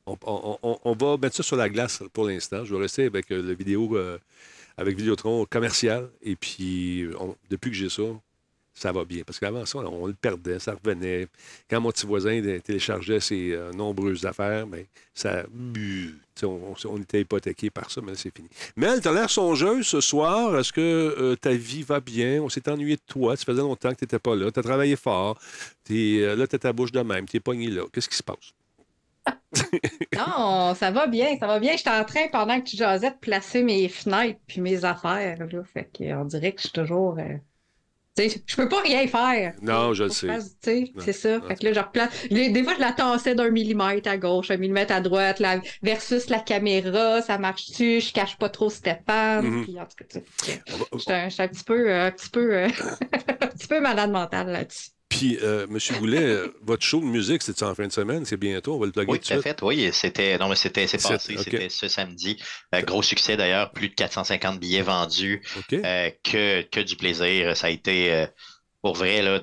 on, 0.06 0.96
va 1.00 1.18
mettre 1.18 1.36
ça 1.36 1.44
sur 1.44 1.56
la 1.56 1.70
glace 1.70 2.04
pour 2.14 2.28
l'instant. 2.28 2.64
Je 2.64 2.74
vais 2.74 2.82
rester 2.82 3.06
avec 3.06 3.32
euh, 3.32 3.42
le 3.42 3.54
vidéo, 3.54 3.98
euh, 3.98 4.18
avec 4.78 4.98
Vidéotron 4.98 5.46
commercial. 5.46 6.10
Et 6.22 6.36
puis, 6.36 7.08
depuis 7.50 7.72
que 7.72 7.76
j'ai 7.78 7.90
ça, 7.90 8.04
ça 8.78 8.92
va 8.92 9.06
bien. 9.06 9.24
Parce 9.26 9.40
qu'avant 9.40 9.66
ça, 9.66 9.80
on 9.80 10.06
le 10.06 10.14
perdait, 10.14 10.60
ça 10.60 10.76
revenait. 10.76 11.28
Quand 11.68 11.82
mon 11.82 11.92
petit 11.92 12.06
voisin 12.06 12.40
téléchargeait 12.64 13.20
ses 13.20 13.52
euh, 13.52 13.72
nombreuses 13.72 14.26
affaires, 14.26 14.68
bien, 14.68 14.84
ça. 15.14 15.44
On, 16.44 16.76
on, 16.86 16.98
était 17.02 17.22
hypothéqué 17.22 17.72
par 17.72 17.90
ça, 17.90 18.00
mais 18.04 18.14
c'est 18.14 18.36
fini. 18.36 18.48
Mel, 18.76 19.02
tu 19.02 19.08
as 19.08 19.12
l'air 19.12 19.32
songeuse 19.32 19.88
ce 19.88 20.00
soir. 20.00 20.56
Est-ce 20.60 20.72
que 20.72 20.82
euh, 20.82 21.36
ta 21.36 21.50
vie 21.50 21.82
va 21.82 22.00
bien? 22.00 22.44
On 22.44 22.50
s'est 22.50 22.70
ennuyé 22.70 22.96
de 22.98 23.02
toi. 23.08 23.36
Ça 23.36 23.44
faisait 23.44 23.62
longtemps 23.62 23.90
que 23.90 23.96
tu 23.96 24.04
n'étais 24.04 24.20
pas 24.20 24.36
là. 24.36 24.52
Tu 24.52 24.60
as 24.60 24.64
travaillé 24.64 24.96
fort. 24.96 25.40
Es, 25.90 26.20
euh, 26.20 26.36
là, 26.36 26.46
tu 26.46 26.56
as 26.56 26.60
ta 26.60 26.72
bouche 26.72 26.92
de 26.92 27.02
même. 27.02 27.28
Tu 27.28 27.38
es 27.38 27.40
pogné 27.40 27.70
là. 27.70 27.86
Qu'est-ce 27.92 28.10
qui 28.10 28.18
se 28.18 28.22
passe? 28.22 28.54
non, 30.16 30.76
ça 30.76 30.92
va 30.92 31.08
bien, 31.08 31.36
ça 31.40 31.48
va 31.48 31.60
bien. 31.60 31.76
J'étais 31.76 31.90
en 31.90 32.06
train, 32.06 32.28
pendant 32.32 32.62
que 32.62 32.70
tu 32.70 32.78
jasais, 32.78 33.10
de 33.10 33.16
placer 33.16 33.64
mes 33.64 33.90
fenêtres 33.90 34.40
puis 34.46 34.62
mes 34.62 34.86
affaires. 34.86 35.40
Là. 35.40 35.64
Fait 35.64 35.90
qu'on 35.98 36.26
dirait 36.26 36.52
que 36.52 36.62
je 36.62 36.68
suis 36.68 36.74
toujours 36.74 37.18
je 38.18 38.56
peux 38.56 38.68
pas 38.68 38.82
rien 38.82 39.08
faire. 39.08 39.54
Non, 39.62 39.94
je 39.94 40.06
le 40.06 40.10
sais. 40.10 40.28
C'est 41.00 41.14
ça. 41.14 41.42
Fait 41.42 41.56
que 41.56 41.66
là, 41.66 41.74
je 41.74 41.80
replace. 41.80 42.10
Des 42.30 42.64
fois, 42.64 42.74
je 42.76 42.82
la 42.82 42.92
tassais 42.92 43.36
d'un 43.36 43.50
millimètre 43.50 44.10
à 44.10 44.18
gauche, 44.18 44.52
un 44.52 44.58
millimètre 44.58 44.94
à 44.94 45.02
droite, 45.02 45.40
la... 45.40 45.62
versus 45.82 46.30
la 46.30 46.40
caméra, 46.40 47.22
ça 47.22 47.38
marche-tu, 47.38 48.02
je 48.02 48.14
cache 48.14 48.38
pas 48.38 48.50
trop 48.50 48.70
Stéphane. 48.70 49.46
Mm 49.46 49.64
Puis, 49.64 49.80
en 49.80 49.86
tout 49.86 50.04
cas, 50.04 50.20
je 50.94 51.30
suis 51.30 51.42
un, 51.42 51.48
petit 51.48 51.64
peu, 51.64 51.94
un 51.94 52.12
petit 52.12 52.30
peu, 52.30 52.56
euh, 52.56 52.68
un 53.42 53.48
petit 53.48 53.68
peu 53.68 53.80
malade 53.82 54.12
mentale 54.12 54.52
là-dessus. 54.52 54.90
Puis, 55.10 55.38
euh, 55.42 55.66
M. 55.70 55.78
Goulet, 56.00 56.24
euh, 56.24 56.48
votre 56.62 56.84
show 56.84 57.00
de 57.00 57.06
musique, 57.06 57.42
c'est 57.42 57.64
en 57.64 57.74
fin 57.74 57.88
de 57.88 57.92
semaine? 57.92 58.26
C'est 58.26 58.38
bientôt? 58.38 58.76
On 58.76 58.80
va 58.80 58.88
le 58.88 58.92
plugger 58.92 59.12
Oui, 59.12 59.20
tout 59.20 59.34
à 59.34 59.42
fait. 59.42 59.62
Oui, 59.62 59.90
c'était, 59.94 60.38
non, 60.38 60.50
mais 60.50 60.56
c'était, 60.56 60.86
c'est 60.88 61.02
passé. 61.02 61.38
C'était 61.38 61.70
ce 61.70 61.88
samedi. 61.88 62.42
Euh, 62.76 62.82
gros 62.82 63.02
succès 63.02 63.38
d'ailleurs. 63.38 63.72
Plus 63.72 63.90
de 63.90 63.94
450 63.94 64.60
billets 64.60 64.82
vendus. 64.82 65.42
que, 65.70 66.62
que 66.62 66.80
du 66.82 66.96
plaisir. 66.98 67.56
Ça 67.56 67.68
a 67.68 67.70
été, 67.70 68.28
pour 68.82 68.96
vrai, 68.96 69.22
là, 69.22 69.42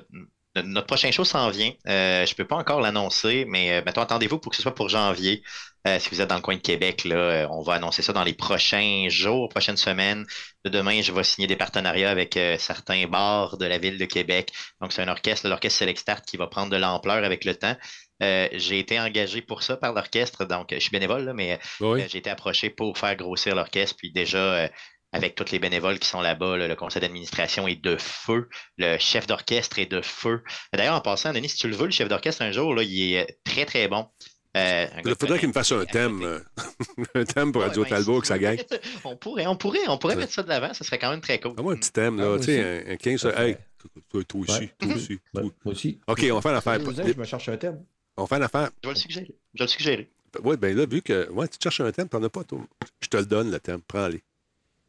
notre 0.63 0.87
prochain 0.87 1.11
show 1.11 1.25
s'en 1.25 1.49
vient. 1.49 1.71
je 1.85 2.31
ne 2.31 2.35
peux 2.35 2.47
pas 2.47 2.57
encore 2.57 2.81
l'annoncer, 2.81 3.45
mais 3.47 3.81
mettons, 3.83 4.01
attendez-vous 4.01 4.37
pour 4.37 4.51
que 4.51 4.55
ce 4.55 4.61
soit 4.61 4.75
pour 4.75 4.89
janvier. 4.89 5.43
Euh, 5.87 5.99
si 5.99 6.09
vous 6.09 6.19
êtes 6.19 6.29
dans 6.29 6.35
le 6.35 6.41
coin 6.41 6.55
de 6.55 6.61
Québec, 6.61 7.03
là, 7.03 7.15
euh, 7.15 7.47
on 7.51 7.61
va 7.61 7.75
annoncer 7.75 8.01
ça 8.01 8.11
dans 8.11 8.23
les 8.23 8.33
prochains 8.33 9.05
jours, 9.09 9.49
prochaines 9.49 9.77
semaines. 9.77 10.25
De 10.63 10.69
demain, 10.71 11.01
je 11.01 11.11
vais 11.11 11.23
signer 11.23 11.47
des 11.47 11.55
partenariats 11.55 12.09
avec 12.09 12.37
euh, 12.37 12.57
certains 12.57 13.05
bars 13.05 13.57
de 13.57 13.65
la 13.65 13.77
ville 13.77 13.99
de 13.99 14.05
Québec. 14.05 14.51
Donc, 14.81 14.93
c'est 14.93 15.03
un 15.03 15.07
orchestre, 15.07 15.47
l'orchestre 15.47 15.79
Select 15.79 15.99
Start, 15.99 16.25
qui 16.25 16.37
va 16.37 16.47
prendre 16.47 16.71
de 16.71 16.77
l'ampleur 16.77 17.23
avec 17.23 17.45
le 17.45 17.55
temps. 17.55 17.75
j'ai 18.19 18.79
été 18.79 18.99
engagé 18.99 19.41
pour 19.41 19.61
ça 19.61 19.77
par 19.77 19.93
l'orchestre, 19.93 20.45
donc 20.45 20.69
je 20.71 20.79
suis 20.79 20.89
bénévole, 20.89 21.33
mais 21.35 21.59
j'ai 21.79 22.17
été 22.17 22.29
approché 22.29 22.69
pour 22.69 22.97
faire 22.97 23.15
grossir 23.15 23.53
l'orchestre. 23.55 23.95
Puis 23.97 24.11
déjà, 24.11 24.69
avec 25.11 25.35
tous 25.35 25.51
les 25.51 25.59
bénévoles 25.59 25.99
qui 25.99 26.07
sont 26.07 26.21
là-bas. 26.21 26.57
le 26.57 26.75
conseil 26.75 27.01
d'administration 27.01 27.67
est 27.67 27.81
de 27.81 27.95
feu. 27.97 28.49
Le 28.77 28.97
chef 28.97 29.27
d'orchestre 29.27 29.79
est 29.79 29.85
de 29.85 30.01
feu. 30.01 30.43
D'ailleurs, 30.73 30.95
en 30.95 31.01
passant, 31.01 31.33
Denis, 31.33 31.49
si 31.49 31.57
tu 31.57 31.67
le 31.67 31.75
veux, 31.75 31.85
le 31.85 31.91
chef 31.91 32.07
d'orchestre, 32.07 32.41
un 32.41 32.51
jour, 32.51 32.73
là, 32.73 32.83
il 32.83 33.13
est 33.13 33.37
très, 33.43 33.65
très 33.65 33.87
bon. 33.87 34.07
Euh, 34.55 34.87
il 35.03 35.15
faudrait 35.19 35.39
qu'il 35.39 35.49
me 35.49 35.53
fasse 35.53 35.71
un 35.73 35.85
thème. 35.85 36.21
Euh, 36.23 36.39
un 37.15 37.25
thème 37.25 37.51
pour 37.51 37.61
Radio 37.61 37.83
Talbot 37.83 38.21
que 38.21 38.27
ça 38.27 38.39
gagne. 38.39 38.59
On 39.03 39.15
pourrait, 39.17 39.47
on 39.47 39.55
pourrait, 39.55 39.87
on 39.87 39.97
pourrait 39.97 40.15
mettre 40.15 40.31
ça 40.31 40.43
de 40.43 40.49
l'avant, 40.49 40.73
ça 40.73 40.83
serait 40.85 40.97
quand 40.97 41.09
même 41.09 41.21
très 41.21 41.39
cool. 41.39 41.53
Ah, 41.57 41.61
un 41.61 41.75
petit 41.75 41.91
thème, 41.91 42.17
là, 42.17 42.35
ah, 42.35 42.39
tu 42.39 42.45
sais, 42.45 42.85
un, 42.89 42.95
15. 42.95 43.25
Hey, 43.37 43.57
toi, 43.77 44.21
aussi, 44.35 44.69
toi 44.79 44.95
aussi. 44.95 45.19
Moi 45.33 45.51
aussi. 45.65 45.99
OK, 46.07 46.25
on 46.31 46.41
fait 46.41 46.51
l'affaire. 46.51 46.79
Je 46.79 47.19
me 47.19 47.25
cherche 47.25 47.49
un 47.49 47.57
thème. 47.57 47.83
On 48.17 48.25
fait 48.25 48.39
l'affaire. 48.39 48.69
Je 48.83 48.89
vais 48.89 48.93
le 48.93 48.99
suggérer. 48.99 49.35
Je 49.53 49.59
vais 49.59 49.65
le 49.65 49.67
suggérer. 49.67 50.09
Oui, 50.43 50.57
bien 50.57 50.73
là, 50.73 50.85
vu 50.85 51.01
que 51.01 51.29
ouais, 51.31 51.47
tu 51.47 51.57
cherches 51.61 51.81
un 51.81 51.91
thème, 51.91 52.09
tu 52.09 52.15
n'en 52.15 52.23
as 52.23 52.29
pas, 52.29 52.43
toi. 52.43 52.59
Je 53.01 53.07
te 53.07 53.17
le 53.17 53.25
donne, 53.25 53.51
le 53.51 53.59
thème. 53.59 53.81
Prends-les. 53.87 54.21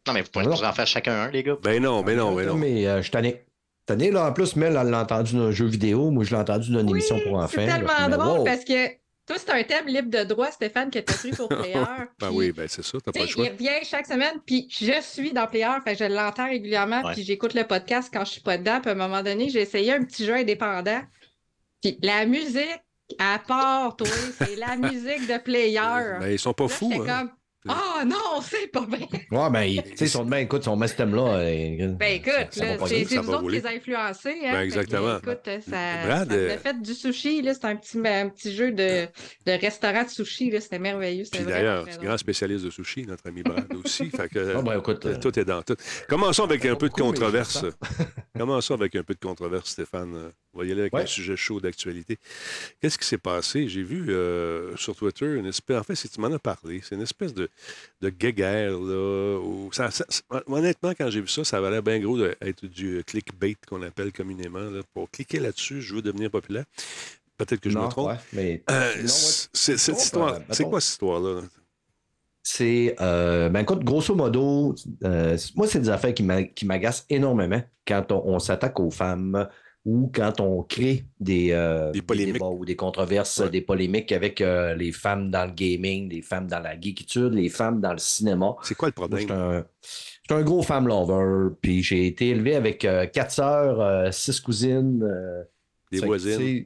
Non, 0.07 0.13
mais 0.13 0.23
vous 0.23 0.29
pourrez 0.29 0.47
en 0.47 0.73
faire 0.73 0.87
chacun 0.87 1.23
un, 1.23 1.31
les 1.31 1.43
gars. 1.43 1.57
Ben 1.63 1.83
non, 1.83 2.03
ben 2.03 2.17
non, 2.17 2.35
ben 2.35 2.47
non. 2.47 2.55
Mais 2.55 2.87
euh, 2.87 3.03
je 3.03 3.11
t'en 3.11 3.23
ai. 3.23 3.45
Tanné, 3.87 4.11
là, 4.11 4.27
en 4.27 4.33
plus, 4.33 4.57
Mel, 4.57 4.77
elle 4.77 4.89
l'a 4.89 5.03
entendu 5.03 5.35
dans 5.35 5.47
un 5.47 5.51
jeu 5.53 5.67
vidéo. 5.67 6.11
Moi, 6.11 6.25
je 6.25 6.31
l'ai 6.31 6.41
entendu 6.41 6.73
dans 6.73 6.81
une 6.81 6.91
émission 6.91 7.21
pour 7.21 7.35
enfants. 7.35 7.49
C'est 7.55 7.67
tellement 7.67 8.09
drôle 8.09 8.45
parce 8.45 8.65
que 8.65 8.89
toi, 9.27 9.37
c'est 9.39 9.51
un 9.51 9.63
thème 9.65 9.87
libre 9.87 10.11
de 10.11 10.25
droit, 10.25 10.51
Stéphane, 10.51 10.91
que 10.91 10.99
tu 11.01 11.13
as 11.13 11.17
pris 11.17 11.31
pour 11.31 11.49
Player. 11.49 11.85
ben 12.19 12.31
oui, 12.33 12.53
ben 12.53 12.69
c'est 12.69 12.85
ça, 12.85 12.99
t'as 13.05 13.13
pas 13.13 13.21
le 13.21 13.27
choix. 13.27 13.45
Il 13.45 13.51
revient 13.51 13.85
chaque 13.85 14.07
semaine, 14.07 14.41
puis 14.47 14.69
je 14.71 15.01
suis 15.01 15.33
dans 15.33 15.47
Player, 15.47 15.69
fait 15.85 15.97
je 15.97 16.05
l'entends 16.05 16.47
régulièrement, 16.47 17.03
puis 17.13 17.23
j'écoute 17.25 17.55
le 17.55 17.65
podcast 17.65 18.09
quand 18.13 18.25
je 18.25 18.33
suis 18.33 18.41
pas 18.41 18.57
dedans, 18.57 18.81
puis 18.81 18.91
à 18.91 18.93
un 18.93 18.97
moment 18.97 19.23
donné, 19.23 19.49
j'ai 19.49 19.61
essayé 19.63 19.93
un 19.93 20.05
petit 20.05 20.25
jeu 20.25 20.35
indépendant. 20.35 21.03
Puis 21.83 21.99
la 22.03 22.25
musique, 22.25 22.81
à 23.19 23.39
part, 23.39 23.97
toi, 23.97 24.09
c'est 24.39 24.57
la 24.57 24.77
musique 24.77 25.27
de 25.29 25.39
Player. 25.39 26.19
Ben, 26.21 26.31
ils 26.31 26.39
sont 26.39 26.55
pas 26.55 26.69
fous. 26.69 26.93
Hein. 27.09 27.31
Ah 27.69 28.01
oh, 28.01 28.05
non, 28.05 28.41
c'est 28.43 28.69
pas 28.69 28.81
vrai. 28.81 29.09
Ouais, 29.31 29.51
ben, 29.51 29.83
tu 29.91 29.97
sais, 29.97 30.07
son 30.07 30.25
demain, 30.25 30.39
écoute, 30.39 30.65
son 30.65 30.81
ce 30.87 30.95
thème-là. 30.95 31.37
Euh, 31.39 31.89
ben 31.95 32.15
écoute, 32.15 32.49
c'est 32.51 32.77
nous 32.77 33.31
autres 33.31 33.49
qui 33.49 33.57
les 33.57 33.67
a 33.67 33.71
influencés. 33.71 34.37
Hein, 34.45 34.53
ben, 34.53 34.61
exactement. 34.61 35.19
écoute, 35.19 35.41
ça, 35.45 36.05
Brad, 36.05 36.29
ça 36.29 36.35
euh, 36.35 36.59
fait 36.59 36.81
du 36.81 36.95
sushi, 36.95 37.43
là. 37.43 37.55
C'est 37.55 37.65
un 37.65 37.77
petit, 37.77 37.99
un 37.99 38.29
petit 38.29 38.55
jeu 38.55 38.73
de, 38.73 39.07
de 39.47 39.61
restaurant 39.61 40.05
de 40.05 40.09
sushi, 40.09 40.51
là. 40.51 40.61
C'était 40.61 40.79
merveilleux. 40.79 41.25
D'ailleurs, 41.33 41.87
c'est 41.89 42.03
grand 42.03 42.19
spécialiste 42.19 42.65
de 42.65 42.71
sushi, 42.71 43.07
notre 43.07 43.27
ami 43.27 43.43
Brad 43.43 43.73
aussi. 43.85 44.11
fait 44.17 44.29
que, 44.29 44.57
oh, 44.57 44.63
ben, 44.63 44.79
écoute, 44.79 45.07
euh, 45.07 45.19
tout 45.21 45.39
est 45.39 45.45
dans 45.45 45.63
tout. 45.63 45.77
Commençons 46.09 46.45
avec 46.45 46.65
un 46.67 46.77
peu 46.77 46.89
de 46.89 46.95
controverse. 46.95 47.65
Commençons 48.37 48.75
avec 48.75 48.95
un 48.97 49.03
peu 49.03 49.15
de 49.15 49.21
controverse, 49.21 49.71
Stéphane. 49.71 50.33
On 50.57 50.61
va 50.61 50.65
y 50.65 50.73
aller 50.73 50.81
avec 50.81 50.95
un 50.95 51.05
sujet 51.05 51.37
chaud 51.37 51.61
d'actualité. 51.61 52.17
Qu'est-ce 52.81 52.97
qui 52.97 53.07
s'est 53.07 53.19
passé? 53.19 53.69
J'ai 53.69 53.83
vu 53.83 54.07
euh, 54.09 54.75
sur 54.77 54.97
Twitter 54.97 55.27
une 55.27 55.45
espèce. 55.45 55.77
En 55.77 55.83
fait, 55.83 55.95
tu 55.95 56.19
m'en 56.19 56.33
as 56.33 56.39
parlé, 56.39 56.81
c'est 56.83 56.95
une 56.95 57.03
espèce 57.03 57.35
de, 57.35 57.51
de 58.01 58.09
guéguerre. 58.09 58.73
Là, 58.73 59.39
honnêtement, 60.47 60.93
quand 60.97 61.11
j'ai 61.11 61.21
vu 61.21 61.29
ça, 61.29 61.45
ça 61.45 61.61
valait 61.61 61.83
bien 61.83 61.99
gros 62.01 62.17
d'être 62.17 62.65
du 62.65 63.03
clickbait 63.07 63.57
qu'on 63.69 63.83
appelle 63.83 64.13
communément. 64.13 64.61
Là, 64.61 64.81
pour 64.95 65.11
cliquer 65.11 65.41
là-dessus, 65.41 65.83
je 65.83 65.95
veux 65.95 66.03
devenir 66.03 66.31
populaire. 66.31 66.65
Peut-être 67.37 67.61
que 67.61 67.69
je 67.69 67.77
me 67.77 67.89
trompe. 67.89 68.19
mais... 68.33 68.63
Euh, 68.71 69.07
c'est, 69.07 69.77
cette 69.77 70.01
histoire, 70.01 70.41
c'est 70.51 70.65
quoi 70.65 70.81
cette 70.81 70.93
histoire-là? 70.93 71.43
C'est, 72.43 72.97
euh, 73.01 73.51
ben 73.51 73.61
écoute, 73.61 73.85
grosso 73.85 74.15
modo, 74.15 74.75
moi, 75.03 75.67
c'est 75.67 75.81
des 75.81 75.91
affaires 75.91 76.15
qui 76.15 76.65
m'agacent 76.65 77.05
énormément 77.11 77.63
quand 77.87 78.11
on 78.11 78.39
s'attaque 78.39 78.81
aux 78.81 78.91
femmes 78.91 79.47
ou 79.87 80.11
quand 80.13 80.41
on 80.41 80.65
crée 80.65 81.05
des, 81.21 81.53
euh, 81.53 81.93
débats 81.93 82.47
ou 82.47 82.65
des 82.65 82.75
controverses, 82.75 83.41
des 83.41 83.61
polémiques 83.61 84.11
avec 84.11 84.41
euh, 84.41 84.75
les 84.75 84.91
femmes 84.91 85.31
dans 85.31 85.47
le 85.47 85.53
gaming, 85.53 86.11
les 86.11 86.23
femmes 86.23 86.49
dans 86.49 86.59
la 86.59 86.79
geekitude, 86.79 87.33
les 87.33 87.49
femmes 87.49 87.81
dans 87.81 87.93
le 87.93 87.99
cinéma. 87.99 88.57
C'est 88.65 88.75
quoi 88.75 88.89
le 88.89 88.93
problème? 88.93 89.21
Je 89.21 89.63
suis 90.25 90.35
un, 90.35 90.43
gros 90.43 90.65
femme 90.65 90.89
lover, 90.89 91.55
puis 91.63 91.85
j'ai 91.85 92.09
été 92.09 92.31
élevé 92.31 92.57
avec 92.57 92.85
euh, 92.85 93.07
quatre 93.07 93.31
sœurs, 93.31 94.13
six 94.13 94.41
cousines. 94.41 95.09
des 95.93 96.01
voisines. 96.01 96.65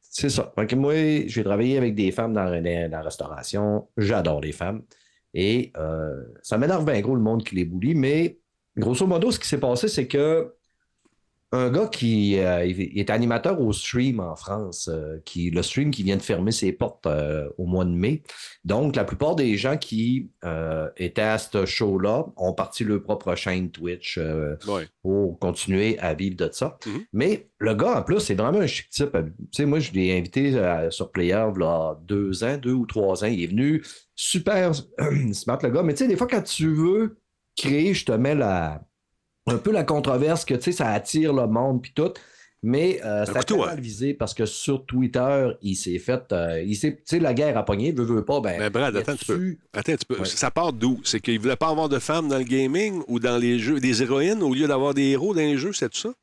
C'est 0.00 0.30
ça. 0.30 0.52
Donc, 0.56 0.72
moi, 0.72 0.94
j'ai 1.28 1.44
travaillé 1.44 1.78
avec 1.78 1.94
des 1.94 2.10
femmes 2.10 2.32
dans, 2.32 2.46
dans 2.46 2.90
la 2.90 3.02
restauration. 3.02 3.86
J'adore 3.96 4.40
les 4.40 4.52
femmes. 4.52 4.82
Et 5.34 5.72
ça 6.42 6.58
m'énerve 6.58 6.84
bien 6.84 7.00
gros 7.00 7.14
le 7.14 7.22
monde 7.22 7.44
qui 7.44 7.54
les 7.54 7.64
boulie, 7.64 7.94
mais 7.94 8.40
grosso 8.76 9.06
modo, 9.06 9.30
ce 9.30 9.38
qui 9.38 9.46
s'est 9.46 9.60
passé, 9.60 9.86
c'est 9.86 10.08
que 10.08 10.55
un 11.52 11.70
gars 11.70 11.86
qui 11.86 12.38
euh, 12.38 12.66
est 12.66 13.08
animateur 13.08 13.60
au 13.60 13.72
stream 13.72 14.18
en 14.18 14.34
France, 14.34 14.88
euh, 14.92 15.18
qui, 15.24 15.50
le 15.50 15.62
stream 15.62 15.92
qui 15.92 16.02
vient 16.02 16.16
de 16.16 16.22
fermer 16.22 16.50
ses 16.50 16.72
portes 16.72 17.06
euh, 17.06 17.48
au 17.56 17.66
mois 17.66 17.84
de 17.84 17.90
mai. 17.90 18.22
Donc, 18.64 18.96
la 18.96 19.04
plupart 19.04 19.36
des 19.36 19.56
gens 19.56 19.76
qui 19.76 20.30
étaient 20.96 21.22
à 21.22 21.38
ce 21.38 21.64
show-là 21.66 22.26
ont 22.36 22.52
parti 22.52 22.84
leur 22.84 23.02
propre 23.02 23.34
chaîne 23.34 23.70
Twitch 23.70 24.18
pour 25.02 25.38
continuer 25.38 25.98
à 25.98 26.14
vivre 26.14 26.36
de 26.36 26.48
ça. 26.52 26.78
Mm-hmm. 26.84 27.06
Mais 27.12 27.48
le 27.58 27.74
gars, 27.74 27.98
en 27.98 28.02
plus, 28.02 28.20
c'est 28.20 28.34
vraiment 28.34 28.58
un 28.58 28.66
chic 28.66 28.90
type. 28.90 29.12
Tu 29.12 29.46
sais, 29.52 29.66
moi, 29.66 29.78
je 29.78 29.92
l'ai 29.92 30.16
invité 30.16 30.52
sur 30.90 31.10
Player 31.10 31.44
il 31.54 32.06
deux 32.06 32.44
ans, 32.44 32.56
deux 32.58 32.72
ou 32.72 32.86
trois 32.86 33.24
ans. 33.24 33.28
Il 33.28 33.42
est 33.42 33.48
venu 33.48 33.84
super 34.14 34.72
smart, 35.32 35.58
le 35.62 35.70
gars. 35.70 35.82
Mais 35.82 35.94
tu 35.94 36.04
sais, 36.04 36.08
des 36.08 36.16
fois, 36.16 36.26
quand 36.26 36.42
tu 36.42 36.68
veux 36.68 37.18
créer, 37.56 37.94
je 37.94 38.04
te 38.04 38.12
mets 38.12 38.34
la 38.34 38.82
un 39.46 39.58
peu 39.58 39.72
la 39.72 39.84
controverse 39.84 40.44
que, 40.44 40.54
tu 40.54 40.62
sais, 40.62 40.72
ça 40.72 40.90
attire 40.90 41.32
le 41.32 41.46
monde 41.46 41.82
puis 41.82 41.92
tout. 41.94 42.12
Mais 42.62 43.00
euh, 43.04 43.24
ça 43.26 43.40
a 43.48 43.56
mal 43.56 43.80
visé 43.80 44.12
parce 44.12 44.34
que 44.34 44.44
sur 44.44 44.86
Twitter, 44.86 45.50
il 45.62 45.76
s'est 45.76 45.98
fait. 45.98 46.32
Euh, 46.32 46.60
il 46.62 46.78
tu 46.78 46.98
sais, 47.04 47.20
la 47.20 47.32
guerre 47.32 47.56
a 47.56 47.64
pogné, 47.64 47.92
veut, 47.92 48.04
veut 48.04 48.24
pas. 48.24 48.40
Ben, 48.40 48.58
Mais 48.58 48.70
Brad, 48.70 48.96
attends 48.96 49.12
un 49.12 49.16
petit 49.16 49.24
peu. 49.24 49.56
Attends 49.72 49.92
un 49.92 49.96
petit 49.96 50.06
peu. 50.06 50.24
Ça 50.24 50.50
part 50.50 50.72
d'où? 50.72 51.00
C'est 51.04 51.20
qu'il 51.20 51.38
voulait 51.38 51.54
pas 51.56 51.68
avoir 51.68 51.88
de 51.88 51.98
femmes 51.98 52.28
dans 52.28 52.38
le 52.38 52.44
gaming 52.44 53.02
ou 53.06 53.20
dans 53.20 53.36
les 53.36 53.58
jeux, 53.58 53.78
des 53.78 54.02
héroïnes 54.02 54.42
au 54.42 54.52
lieu 54.52 54.66
d'avoir 54.66 54.94
des 54.94 55.10
héros 55.10 55.34
dans 55.34 55.42
les 55.42 55.58
jeux, 55.58 55.72
c'est 55.72 55.90
tout 55.90 55.98
ça? 55.98 56.14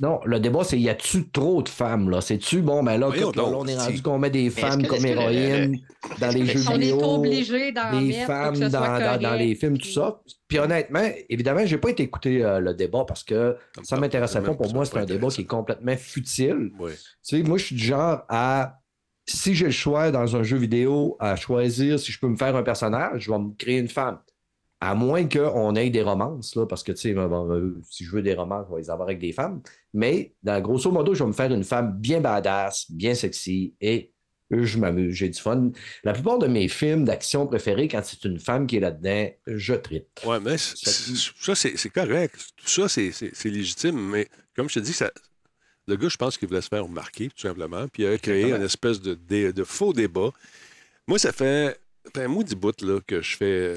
Non, 0.00 0.18
le 0.24 0.40
débat, 0.40 0.64
c'est 0.64 0.80
y 0.80 0.88
a-tu 0.88 1.28
trop 1.28 1.62
de 1.62 1.68
femmes, 1.68 2.08
là? 2.08 2.22
C'est-tu, 2.22 2.62
bon, 2.62 2.82
ben 2.82 2.98
là, 2.98 3.10
on 3.36 3.66
est 3.66 3.76
rendu 3.76 4.00
qu'on 4.00 4.18
met 4.18 4.30
des 4.30 4.48
femmes 4.48 4.86
comme 4.86 5.04
héroïnes 5.04 5.78
dans 6.18 6.30
les 6.30 6.46
jeux 6.46 6.60
vidéo. 6.60 6.98
On 7.02 7.22
est 7.22 7.28
obligé 7.28 7.72
d'en 7.72 8.00
Des 8.00 8.12
femmes 8.12 8.58
dans, 8.58 9.20
dans, 9.20 9.34
les 9.34 9.54
films, 9.54 9.76
tout 9.76 9.90
ça. 9.90 10.22
Puis 10.48 10.58
honnêtement, 10.58 11.06
évidemment, 11.28 11.66
j'ai 11.66 11.76
pas 11.76 11.90
été 11.90 12.02
écouter 12.04 12.42
euh, 12.42 12.60
le 12.60 12.72
débat 12.72 13.04
parce 13.06 13.22
que 13.22 13.56
ça 13.82 13.98
m'intéressait 13.98 14.40
pas. 14.40 14.54
Pour 14.54 14.72
moi, 14.72 14.86
c'est 14.86 14.96
un 14.96 15.04
débat 15.04 15.28
qui 15.28 15.42
est 15.42 15.46
complètement 15.46 15.96
futile. 15.96 16.70
Tu 16.80 16.94
sais, 17.22 17.42
moi, 17.42 17.58
je 17.58 17.66
suis 17.66 17.76
du 17.76 17.84
genre 17.84 18.22
à 18.30 18.80
si 19.26 19.54
j'ai 19.54 19.66
le 19.66 19.70
choix 19.70 20.10
dans 20.10 20.34
un 20.34 20.42
jeu 20.42 20.56
vidéo 20.56 21.16
à 21.20 21.36
choisir 21.36 22.00
si 22.00 22.10
je 22.10 22.18
peux 22.18 22.28
me 22.28 22.36
faire 22.36 22.56
un 22.56 22.62
personnage, 22.62 23.24
je 23.24 23.30
vais 23.30 23.38
me 23.38 23.54
créer 23.56 23.78
une 23.78 23.88
femme. 23.88 24.18
À 24.80 24.94
moins 24.94 25.28
qu'on 25.28 25.74
ait 25.74 25.90
des 25.90 26.02
romances, 26.02 26.56
là, 26.56 26.66
parce 26.66 26.82
que, 26.82 26.92
tu 26.92 27.12
sais, 27.12 27.14
euh, 27.14 27.74
si 27.90 28.04
je 28.04 28.10
veux 28.12 28.22
des 28.22 28.34
romances, 28.34 28.66
je 28.68 28.74
vais 28.74 28.80
les 28.80 28.90
avoir 28.90 29.08
avec 29.08 29.18
des 29.18 29.32
femmes. 29.32 29.60
Mais, 29.92 30.32
dans, 30.42 30.58
grosso 30.60 30.90
modo, 30.90 31.12
je 31.12 31.22
vais 31.22 31.28
me 31.28 31.34
faire 31.34 31.52
une 31.52 31.64
femme 31.64 31.98
bien 31.98 32.20
badass, 32.20 32.90
bien 32.90 33.14
sexy 33.14 33.74
et 33.80 34.12
je 34.50 34.78
m'amuse, 34.78 35.14
j'ai 35.14 35.28
du 35.28 35.40
fun. 35.40 35.70
La 36.02 36.12
plupart 36.12 36.38
de 36.38 36.46
mes 36.46 36.68
films 36.68 37.04
d'action 37.04 37.46
préférés, 37.46 37.88
quand 37.88 38.02
c'est 38.04 38.24
une 38.24 38.38
femme 38.38 38.66
qui 38.66 38.76
est 38.76 38.80
là-dedans, 38.80 39.30
je 39.46 39.74
tripe. 39.74 40.08
Oui, 40.26 40.36
mais 40.42 40.58
ça, 40.58 41.54
c'est 41.54 41.90
correct. 41.90 42.34
Tout 42.56 42.68
ça, 42.68 42.88
c'est 42.88 43.44
légitime. 43.44 43.98
Mais 44.10 44.28
comme 44.56 44.68
je 44.68 44.80
te 44.80 44.84
dis, 44.84 44.92
ça, 44.92 45.10
le 45.86 45.96
gars, 45.96 46.08
je 46.08 46.16
pense 46.16 46.36
qu'il 46.36 46.48
voulait 46.48 46.60
se 46.60 46.68
faire 46.68 46.84
remarquer, 46.84 47.28
tout 47.28 47.40
simplement. 47.40 47.86
Puis 47.88 48.02
il 48.02 48.06
a 48.06 48.18
créé 48.18 48.52
une 48.52 48.62
espèce 48.62 49.00
de, 49.00 49.14
de 49.50 49.64
faux 49.64 49.92
débat. 49.92 50.30
Moi, 51.06 51.18
ça 51.18 51.32
fait 51.32 51.78
un 52.16 52.28
mois 52.28 52.44
bout 52.56 52.82
là, 52.82 53.00
que 53.06 53.20
je 53.20 53.36
fais 53.36 53.76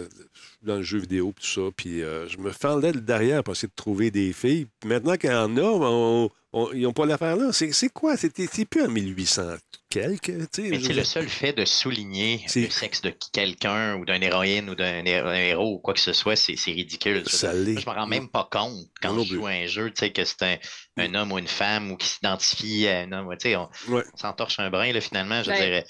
dans 0.64 0.78
le 0.78 0.84
jeu 0.84 1.00
vidéo 1.00 1.34
tout 1.36 1.46
ça, 1.46 1.62
puis 1.76 2.02
euh, 2.02 2.28
je 2.28 2.38
me 2.38 2.52
fendais 2.52 2.92
derrière 2.92 3.44
pour 3.44 3.54
essayer 3.54 3.68
de 3.68 3.74
trouver 3.76 4.12
des 4.12 4.34
filles. 4.34 4.68
Puis 4.80 4.90
maintenant 4.90 5.16
qu'il 5.16 5.30
y 5.30 5.34
en 5.34 5.58
a, 5.58 6.30
ils 6.74 6.82
n'ont 6.82 6.94
pas 6.94 7.06
l'affaire 7.06 7.36
là. 7.36 7.52
C'est 7.52 7.90
quoi? 7.90 8.16
C'est 8.18 8.66
plus 8.66 8.84
en 8.84 8.90
1800 8.90 9.56
quelques. 9.90 10.30
Mais 10.30 10.80
c'est 10.80 10.94
le 10.94 11.04
seul 11.04 11.28
fait 11.28 11.54
de 11.54 11.66
souligner 11.66 12.46
le 12.56 12.70
sexe 12.70 13.02
de 13.02 13.14
quelqu'un 13.32 13.98
ou 13.98 14.06
d'une 14.06 14.24
héroïne 14.24 14.70
ou 14.70 14.76
d'un 14.76 15.06
héros 15.06 15.76
ou 15.76 15.80
quoi 15.80 15.94
que 15.94 16.00
ce 16.00 16.14
soit, 16.14 16.36
c'est 16.36 16.56
ridicule. 16.72 17.24
Ça 17.28 17.54
je 17.54 17.72
me 17.72 17.94
rends 17.94 18.08
même 18.08 18.30
pas 18.30 18.48
compte 18.52 18.88
quand 19.02 19.24
je 19.24 19.36
joue 19.36 19.48
à 19.48 19.52
un 19.52 19.68
jeu 19.68 19.90
que 19.90 20.24
c'est 20.26 20.60
un, 20.98 21.16
homme 21.16 21.32
ou 21.32 21.40
une 21.40 21.48
femme 21.48 21.92
ou 21.92 21.98
qui 21.98 22.08
s'identifie 22.08 22.88
à 22.88 23.02
un 23.02 23.12
homme. 23.12 23.36
On, 23.46 23.70
on 23.90 24.04
s'entorche 24.16 24.60
un 24.60 24.70
brin, 24.70 24.92
là, 24.92 25.02
finalement. 25.02 25.44
Je 25.44 25.50
ben, 25.50 25.58
dirais 25.58 25.86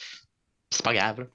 c'est 0.73 0.83
pas 0.83 0.93
grave. 0.93 1.27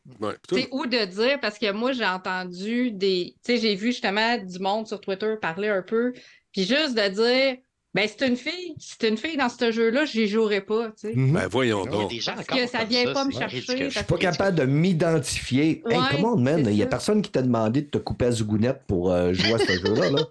C'est 0.50 0.68
ou 0.72 0.86
de 0.86 1.04
dire, 1.04 1.40
parce 1.40 1.58
que 1.58 1.70
moi, 1.72 1.92
j'ai 1.92 2.04
entendu 2.04 2.90
des. 2.90 3.34
Tu 3.44 3.54
sais, 3.54 3.58
j'ai 3.58 3.74
vu 3.74 3.88
justement 3.88 4.36
du 4.38 4.58
monde 4.58 4.86
sur 4.86 5.00
Twitter 5.00 5.34
parler 5.40 5.68
un 5.68 5.82
peu, 5.82 6.12
puis 6.52 6.64
juste 6.64 6.94
de 6.94 7.08
dire. 7.08 7.56
Ben, 7.94 8.06
c'est 8.06 8.28
une 8.28 8.36
fille. 8.36 8.74
C'est 8.78 9.08
une 9.08 9.16
fille 9.16 9.38
dans 9.38 9.48
ce 9.48 9.72
jeu-là, 9.72 10.04
je 10.04 10.20
n'y 10.20 10.28
jouerai 10.28 10.60
pas. 10.60 10.88
Tu 10.90 11.08
sais. 11.08 11.12
Mhm. 11.14 11.32
Ben, 11.32 11.48
voyons 11.48 11.86
donc. 11.86 12.12
Parce 12.26 12.46
que 12.46 12.66
ça 12.66 12.84
vient 12.84 13.12
pas 13.12 13.24
me 13.24 13.32
chercher. 13.32 13.62
Je 13.62 13.88
suis 13.88 14.04
pas 14.04 14.18
capable 14.18 14.58
de 14.58 14.64
m'identifier. 14.64 15.82
Hey, 15.88 15.98
comment, 16.10 16.36
man? 16.36 16.64
Il 16.66 16.74
n'y 16.74 16.82
a 16.82 16.86
personne 16.86 17.22
qui 17.22 17.30
t'a 17.30 17.40
demandé 17.42 17.82
de 17.82 17.88
te 17.88 17.98
couper 17.98 18.26
à 18.26 18.30
Zougounette 18.30 18.82
pour 18.86 19.10
euh, 19.10 19.32
jouer 19.32 19.54
à 19.54 19.58
ce 19.58 19.72
jeu-là. 19.86 20.10
Là. 20.10 20.22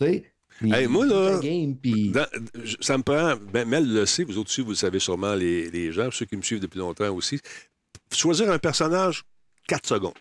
tu 0.00 0.06
sais? 0.06 0.24
Hey, 0.60 0.88
moi, 0.88 1.06
là, 1.06 1.40
ça 2.80 2.98
me 2.98 3.04
prend. 3.04 3.34
Ben, 3.52 3.66
Mel 3.66 3.88
le 3.88 4.04
sait, 4.04 4.24
vous 4.24 4.36
autres 4.38 4.50
aussi, 4.50 4.60
vous 4.60 4.70
le 4.70 4.76
savez 4.76 4.98
sûrement, 4.98 5.34
les, 5.36 5.70
les 5.70 5.92
gens, 5.92 6.10
ceux 6.10 6.26
qui 6.26 6.36
me 6.36 6.42
suivent 6.42 6.60
depuis 6.60 6.80
longtemps 6.80 7.14
aussi 7.14 7.38
choisir 8.12 8.50
un 8.50 8.58
personnage, 8.58 9.24
4 9.68 9.86
secondes. 9.86 10.14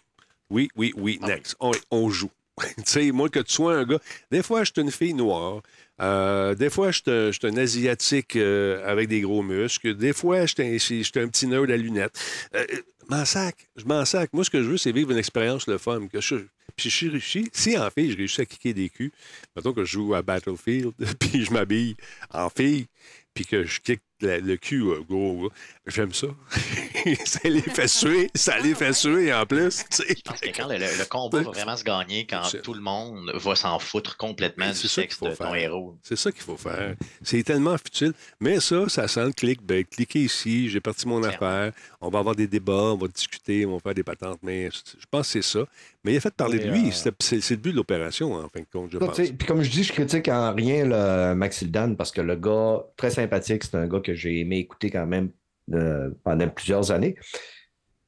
Oui, 0.49 0.69
oui, 0.75 0.93
oui, 0.95 1.19
ah 1.23 1.27
next. 1.27 1.55
On, 1.91 2.09
joue. 2.09 2.31
tu 2.61 2.83
sais, 2.85 3.11
moi, 3.11 3.29
que 3.29 3.39
tu 3.39 3.53
sois 3.53 3.75
un 3.75 3.83
gars. 3.83 3.99
Des 4.31 4.41
fois, 4.41 4.63
je 4.63 4.71
suis 4.73 4.81
une 4.81 4.91
fille 4.91 5.13
noire. 5.13 5.61
Euh, 6.01 6.55
des 6.55 6.69
fois, 6.69 6.91
je 6.91 7.31
suis 7.31 7.47
un 7.47 7.57
Asiatique 7.57 8.35
euh, 8.35 8.89
avec 8.89 9.09
des 9.09 9.21
gros 9.21 9.43
muscles. 9.43 9.95
Des 9.95 10.13
fois, 10.13 10.45
je 10.45 10.77
suis 10.77 11.11
un, 11.15 11.27
petit 11.27 11.47
nerd 11.47 11.69
à 11.69 11.77
lunettes. 11.77 12.17
Euh, 12.55 12.65
m'en 13.09 13.25
sac. 13.25 13.67
Je 13.75 13.85
m'en 13.85 14.05
sac. 14.05 14.31
Moi, 14.33 14.43
ce 14.43 14.49
que 14.49 14.63
je 14.63 14.69
veux, 14.69 14.77
c'est 14.77 14.91
vivre 14.91 15.11
une 15.11 15.17
expérience 15.17 15.67
le 15.67 15.77
fun. 15.77 16.07
Que 16.07 16.21
je, 16.21 16.35
puis 16.75 16.89
je 16.89 17.09
réussi. 17.09 17.49
Si 17.53 17.77
en 17.77 17.89
fille, 17.89 18.11
je 18.11 18.17
réussis 18.17 18.41
à 18.41 18.45
kicker 18.45 18.73
des 18.73 18.89
culs, 18.89 19.11
mettons 19.55 19.73
que 19.73 19.83
je 19.83 19.91
joue 19.91 20.13
à 20.13 20.21
Battlefield, 20.21 20.93
puis 21.19 21.43
je 21.43 21.51
m'habille 21.51 21.95
en 22.31 22.49
fille, 22.49 22.87
puis 23.33 23.45
que 23.45 23.63
je 23.63 23.79
kick 23.81 24.01
le 24.21 24.55
cul, 24.55 24.81
euh, 24.81 25.01
gros, 25.07 25.49
j'aime 25.85 26.13
ça. 26.13 26.27
ça 27.25 27.39
les 27.47 27.61
fait 27.61 27.87
suer, 27.87 28.29
ça 28.33 28.59
les 28.59 28.73
fait 28.73 28.93
suer 28.93 29.33
en 29.33 29.45
plus. 29.45 29.83
Je 29.91 30.21
pense 30.23 30.39
que 30.39 30.49
quand 30.49 30.67
le, 30.67 31.05
combat 31.05 31.41
va 31.41 31.51
vraiment 31.51 31.77
se 31.77 31.83
gagner, 31.83 32.25
quand 32.25 32.43
tout 32.63 32.73
le 32.73 32.81
monde 32.81 33.31
va 33.33 33.55
s'en 33.55 33.79
foutre 33.79 34.17
complètement 34.17 34.69
du 34.69 34.87
sexe 34.87 35.19
de 35.19 35.33
ton 35.35 35.53
héros. 35.53 35.97
C'est 36.03 36.15
ça 36.15 36.31
qu'il 36.31 36.41
faut 36.41 36.57
faire. 36.57 36.95
C'est 37.21 37.43
tellement 37.43 37.77
futile. 37.77 38.13
Mais 38.39 38.59
ça, 38.59 38.89
ça 38.89 39.07
sent 39.07 39.25
le 39.25 39.33
clic. 39.33 39.63
Ben, 39.63 39.83
cliquez 39.83 40.21
ici, 40.21 40.69
j'ai 40.69 40.81
parti 40.81 41.07
mon 41.07 41.23
affaire. 41.23 41.71
On 42.01 42.09
va 42.09 42.19
avoir 42.19 42.35
des 42.35 42.47
débats, 42.47 42.73
on 42.73 42.97
va 42.97 43.07
discuter, 43.07 43.65
on 43.65 43.73
va 43.73 43.79
faire 43.79 43.93
des 43.93 44.03
patentes. 44.03 44.39
Mais 44.43 44.69
je 44.71 45.05
pense 45.09 45.27
que 45.27 45.41
c'est 45.41 45.57
ça. 45.57 45.65
Mais 46.03 46.13
il 46.13 46.17
a 46.17 46.21
fait 46.21 46.33
parler 46.33 46.59
de 46.59 46.69
lui. 46.69 46.87
Euh, 46.87 47.11
c'est 47.19 47.49
le 47.51 47.55
but 47.57 47.71
de 47.71 47.75
l'opération, 47.75 48.33
en 48.33 48.47
fin 48.47 48.61
de 48.61 48.65
compte, 48.71 48.91
je 48.93 48.97
pense. 48.97 49.15
Puis 49.15 49.45
comme 49.45 49.61
je 49.61 49.69
dis, 49.69 49.83
je 49.83 49.91
critique 49.91 50.29
en 50.29 50.53
rien 50.53 50.85
le 50.85 51.35
Maxildan 51.35 51.95
parce 51.95 52.11
que 52.11 52.21
le 52.21 52.35
gars, 52.35 52.81
très 52.95 53.11
sympathique, 53.11 53.63
c'est 53.65 53.75
un 53.75 53.87
gars 53.87 53.99
que 54.07 54.15
j'ai 54.15 54.39
aimé 54.39 54.57
écouter 54.57 54.89
quand 54.89 55.05
même 55.05 55.29
euh, 55.73 56.11
pendant 56.23 56.47
plusieurs 56.47 56.91
années. 56.91 57.15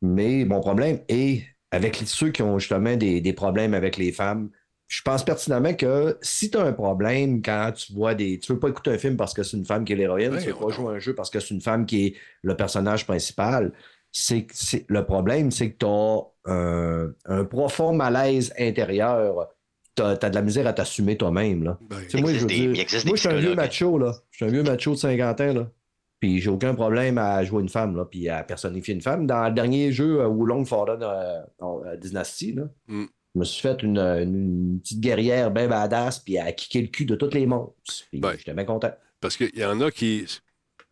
Mais 0.01 0.45
mon 0.45 0.61
problème 0.61 0.99
est 1.09 1.43
avec 1.71 1.97
ceux 2.05 2.29
qui 2.29 2.41
ont 2.41 2.57
justement 2.57 2.95
des, 2.95 3.33
problèmes 3.33 3.73
avec 3.73 3.97
les 3.97 4.11
femmes. 4.11 4.49
Je 4.87 5.01
pense 5.01 5.23
pertinemment 5.23 5.73
que 5.73 6.17
si 6.21 6.49
tu 6.49 6.57
as 6.57 6.63
un 6.63 6.73
problème 6.73 7.41
quand 7.41 7.73
tu 7.75 7.93
vois 7.93 8.15
des. 8.15 8.39
Tu 8.39 8.53
veux 8.53 8.59
pas 8.59 8.69
écouter 8.69 8.91
un 8.91 8.97
film 8.97 9.17
parce 9.17 9.33
que 9.33 9.43
c'est 9.43 9.57
une 9.57 9.65
femme 9.65 9.83
qui 9.83 9.93
est 9.93 9.97
l'héroïne, 9.97 10.37
tu 10.39 10.47
veux 10.47 10.55
pas 10.55 10.69
jouer 10.69 10.95
un 10.95 10.99
jeu 10.99 11.13
parce 11.13 11.29
que 11.29 11.39
c'est 11.39 11.53
une 11.53 11.61
femme 11.61 11.85
qui 11.85 12.07
est 12.07 12.15
le 12.41 12.55
personnage 12.55 13.05
principal. 13.05 13.73
C'est, 14.11 14.47
le 14.87 15.05
problème, 15.05 15.51
c'est 15.51 15.71
que 15.71 15.77
tu 15.77 15.85
as 15.85 17.11
un, 17.29 17.43
profond 17.45 17.93
malaise 17.93 18.51
intérieur 18.57 19.49
tu 19.95 20.01
as, 20.01 20.15
de 20.15 20.35
la 20.35 20.41
misère 20.41 20.65
à 20.65 20.73
t'assumer 20.73 21.17
toi-même. 21.17 21.63
Là. 21.63 21.77
Ben, 21.81 21.97
moi, 22.21 22.33
je 22.33 22.45
moi, 22.45 23.15
je 23.15 23.19
suis 23.19 23.29
un 23.29 23.35
vieux 23.35 23.53
macho, 23.53 23.97
là. 23.99 24.13
Je 24.31 24.37
suis 24.37 24.45
un 24.45 24.49
vieux 24.49 24.63
macho 24.63 24.91
de 24.91 24.97
50 24.97 25.41
ans, 25.41 25.53
là. 25.53 25.71
Puis 26.19 26.41
j'ai 26.41 26.49
aucun 26.49 26.75
problème 26.75 27.17
à 27.17 27.43
jouer 27.43 27.61
une 27.61 27.69
femme, 27.69 27.95
là, 27.95 28.05
puis 28.05 28.27
à 28.27 28.43
personnifier 28.43 28.93
une 28.93 29.01
femme. 29.01 29.25
Dans 29.25 29.47
le 29.47 29.53
dernier 29.53 29.91
jeu, 29.91 30.25
où 30.27 30.45
Long 30.45 30.65
Fallen 30.65 31.01
euh, 31.01 31.41
euh, 31.61 31.95
Dynasty, 31.95 32.53
là, 32.53 32.63
mm. 32.87 33.05
je 33.35 33.39
me 33.39 33.45
suis 33.45 33.61
fait 33.61 33.81
une, 33.83 34.79
petite 34.83 34.99
guerrière 34.99 35.51
bien 35.51 35.67
badass, 35.67 36.19
puis 36.19 36.37
à 36.37 36.51
kicker 36.51 36.81
le 36.81 36.87
cul 36.87 37.05
de 37.05 37.15
toutes 37.15 37.33
les 37.33 37.45
monstres. 37.45 37.73
Puis 38.09 38.19
ben, 38.19 38.33
j'étais 38.37 38.53
bien 38.53 38.65
content. 38.65 38.91
Parce 39.21 39.37
qu'il 39.37 39.57
y 39.57 39.65
en 39.65 39.79
a 39.81 39.91
qui. 39.91 40.25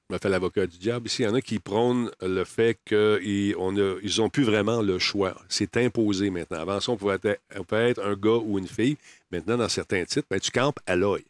Je 0.10 0.16
me 0.16 0.20
fait 0.20 0.30
l'avocat 0.30 0.66
du 0.66 0.78
diable 0.78 1.08
ici. 1.08 1.24
Il 1.24 1.26
y 1.26 1.28
en 1.28 1.34
a 1.34 1.42
qui 1.42 1.60
prônent 1.60 2.10
le 2.22 2.46
fait 2.46 2.80
qu'ils 2.86 3.56
n'ont 3.58 4.30
plus 4.30 4.46
vraiment 4.46 4.82
le 4.82 5.00
choix. 5.00 5.36
C'est 5.50 5.76
imposé 5.76 6.30
maintenant. 6.30 6.60
Avant 6.60 6.80
ça, 6.80 6.94
on 6.94 6.96
pouvait 6.96 7.16
être, 7.22 7.42
on 7.58 7.66
pouvait 7.66 7.90
être 7.90 8.02
un 8.02 8.16
gars 8.16 8.40
ou 8.42 8.58
une 8.58 8.68
fille. 8.68 8.96
Maintenant, 9.32 9.58
dans 9.58 9.68
certains 9.68 10.06
titres, 10.06 10.28
ben, 10.32 10.40
tu 10.40 10.52
campes 10.52 10.80
à 10.86 10.96
l'œil 10.96 11.26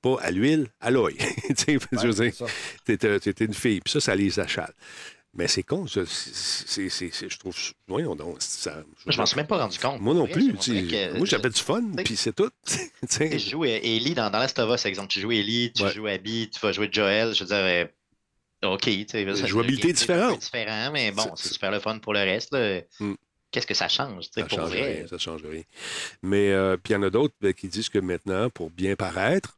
pas 0.00 0.16
à 0.20 0.30
l'huile, 0.30 0.68
à 0.80 0.90
l'oeil. 0.90 1.16
tu 1.56 1.72
étais 1.72 3.44
une 3.44 3.54
fille, 3.54 3.80
puis 3.80 3.92
ça, 3.92 4.00
ça 4.00 4.14
les 4.14 4.38
achale. 4.40 4.72
Mais 5.34 5.46
c'est 5.46 5.62
con, 5.62 5.86
c'est, 5.86 6.04
je 6.04 7.38
trouve. 7.38 7.54
Voyons 7.86 8.16
donc. 8.16 8.36
Ça, 8.40 8.82
je, 9.06 9.12
je 9.12 9.18
m'en 9.18 9.26
suis 9.26 9.36
même 9.36 9.46
pas 9.46 9.58
rendu 9.58 9.78
compte. 9.78 10.00
Moi 10.00 10.14
non 10.14 10.26
plus. 10.26 10.52
moi, 10.52 11.26
j'avais 11.26 11.50
du 11.50 11.60
fun, 11.60 11.82
puis 12.04 12.16
c'est 12.16 12.34
tout. 12.34 12.50
je 12.66 13.38
joue 13.38 13.64
Ellie 13.64 14.14
dans, 14.14 14.30
dans 14.30 14.38
Last 14.38 14.58
of 14.58 14.74
Us, 14.74 14.86
exemple. 14.86 15.08
Tu 15.08 15.20
joues 15.20 15.32
Ellie, 15.32 15.72
tu 15.72 15.86
joues 15.90 16.06
Abby, 16.06 16.50
tu 16.50 16.58
vas 16.60 16.72
jouer 16.72 16.88
Joel. 16.90 17.34
Je 17.34 17.44
veux 17.44 17.48
dire, 17.48 17.56
euh, 18.64 18.72
OK. 18.74 18.88
La 19.12 19.46
jouabilité 19.46 19.90
est 19.90 19.92
différente. 19.92 20.40
différent, 20.40 20.90
mais 20.92 21.12
bon, 21.12 21.30
c'est 21.36 21.52
super 21.52 21.70
le 21.70 21.78
fun 21.78 21.98
pour 21.98 22.14
le 22.14 22.20
reste. 22.20 22.56
Hmm. 22.98 23.14
Qu'est-ce 23.50 23.66
que 23.66 23.74
ça 23.74 23.88
change, 23.88 24.24
ça 24.30 24.42
pour 24.42 24.58
change 24.58 24.70
vrai? 24.70 24.94
Rien, 24.98 25.06
ça 25.06 25.18
change 25.18 25.42
rien. 25.42 25.62
Mais 26.22 26.50
euh, 26.50 26.76
puis 26.76 26.92
il 26.92 26.96
y 26.96 26.98
en 26.98 27.02
a 27.02 27.10
d'autres 27.10 27.34
ben, 27.40 27.54
qui 27.54 27.68
disent 27.68 27.88
que 27.88 27.98
maintenant, 27.98 28.50
pour 28.50 28.70
bien 28.70 28.94
paraître, 28.94 29.57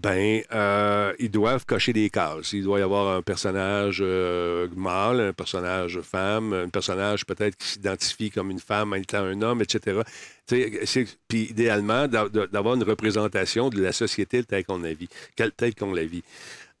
ben, 0.00 0.42
euh, 0.52 1.12
ils 1.18 1.30
doivent 1.30 1.66
cocher 1.66 1.92
des 1.92 2.08
cases. 2.08 2.52
Il 2.52 2.62
doit 2.62 2.78
y 2.78 2.82
avoir 2.82 3.16
un 3.16 3.22
personnage 3.22 3.98
euh, 4.00 4.68
mâle, 4.76 5.20
un 5.20 5.32
personnage 5.32 6.00
femme, 6.02 6.52
un 6.52 6.68
personnage 6.68 7.26
peut-être 7.26 7.56
qui 7.56 7.66
s'identifie 7.66 8.30
comme 8.30 8.50
une 8.50 8.60
femme 8.60 8.92
en 8.92 8.96
étant 8.96 9.24
un 9.24 9.42
homme, 9.42 9.60
etc. 9.60 10.00
Puis 10.46 11.42
idéalement, 11.50 12.06
d'avoir 12.06 12.76
une 12.76 12.84
représentation 12.84 13.70
de 13.70 13.82
la 13.82 13.92
société 13.92 14.44
telle 14.44 14.64
qu'on 14.64 14.78
la 14.78 14.94
vit. 14.94 15.08
Telle 15.34 15.74
qu'on 15.74 15.92
la 15.92 16.04
vit. 16.04 16.22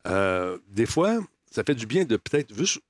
Euh, 0.06 0.58
des 0.70 0.86
fois, 0.86 1.18
ça 1.50 1.64
fait 1.64 1.74
du 1.74 1.86
bien 1.86 2.04
de 2.04 2.16
peut-être 2.16 2.54
juste 2.54 2.80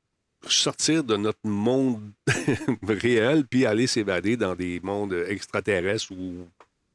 sortir 0.47 1.05
de 1.05 1.17
notre 1.17 1.39
monde 1.45 2.03
réel 2.87 3.45
puis 3.47 3.65
aller 3.65 3.87
s'évader 3.87 4.37
dans 4.37 4.55
des 4.55 4.79
mondes 4.83 5.15
extraterrestres 5.29 6.13
ou 6.13 6.47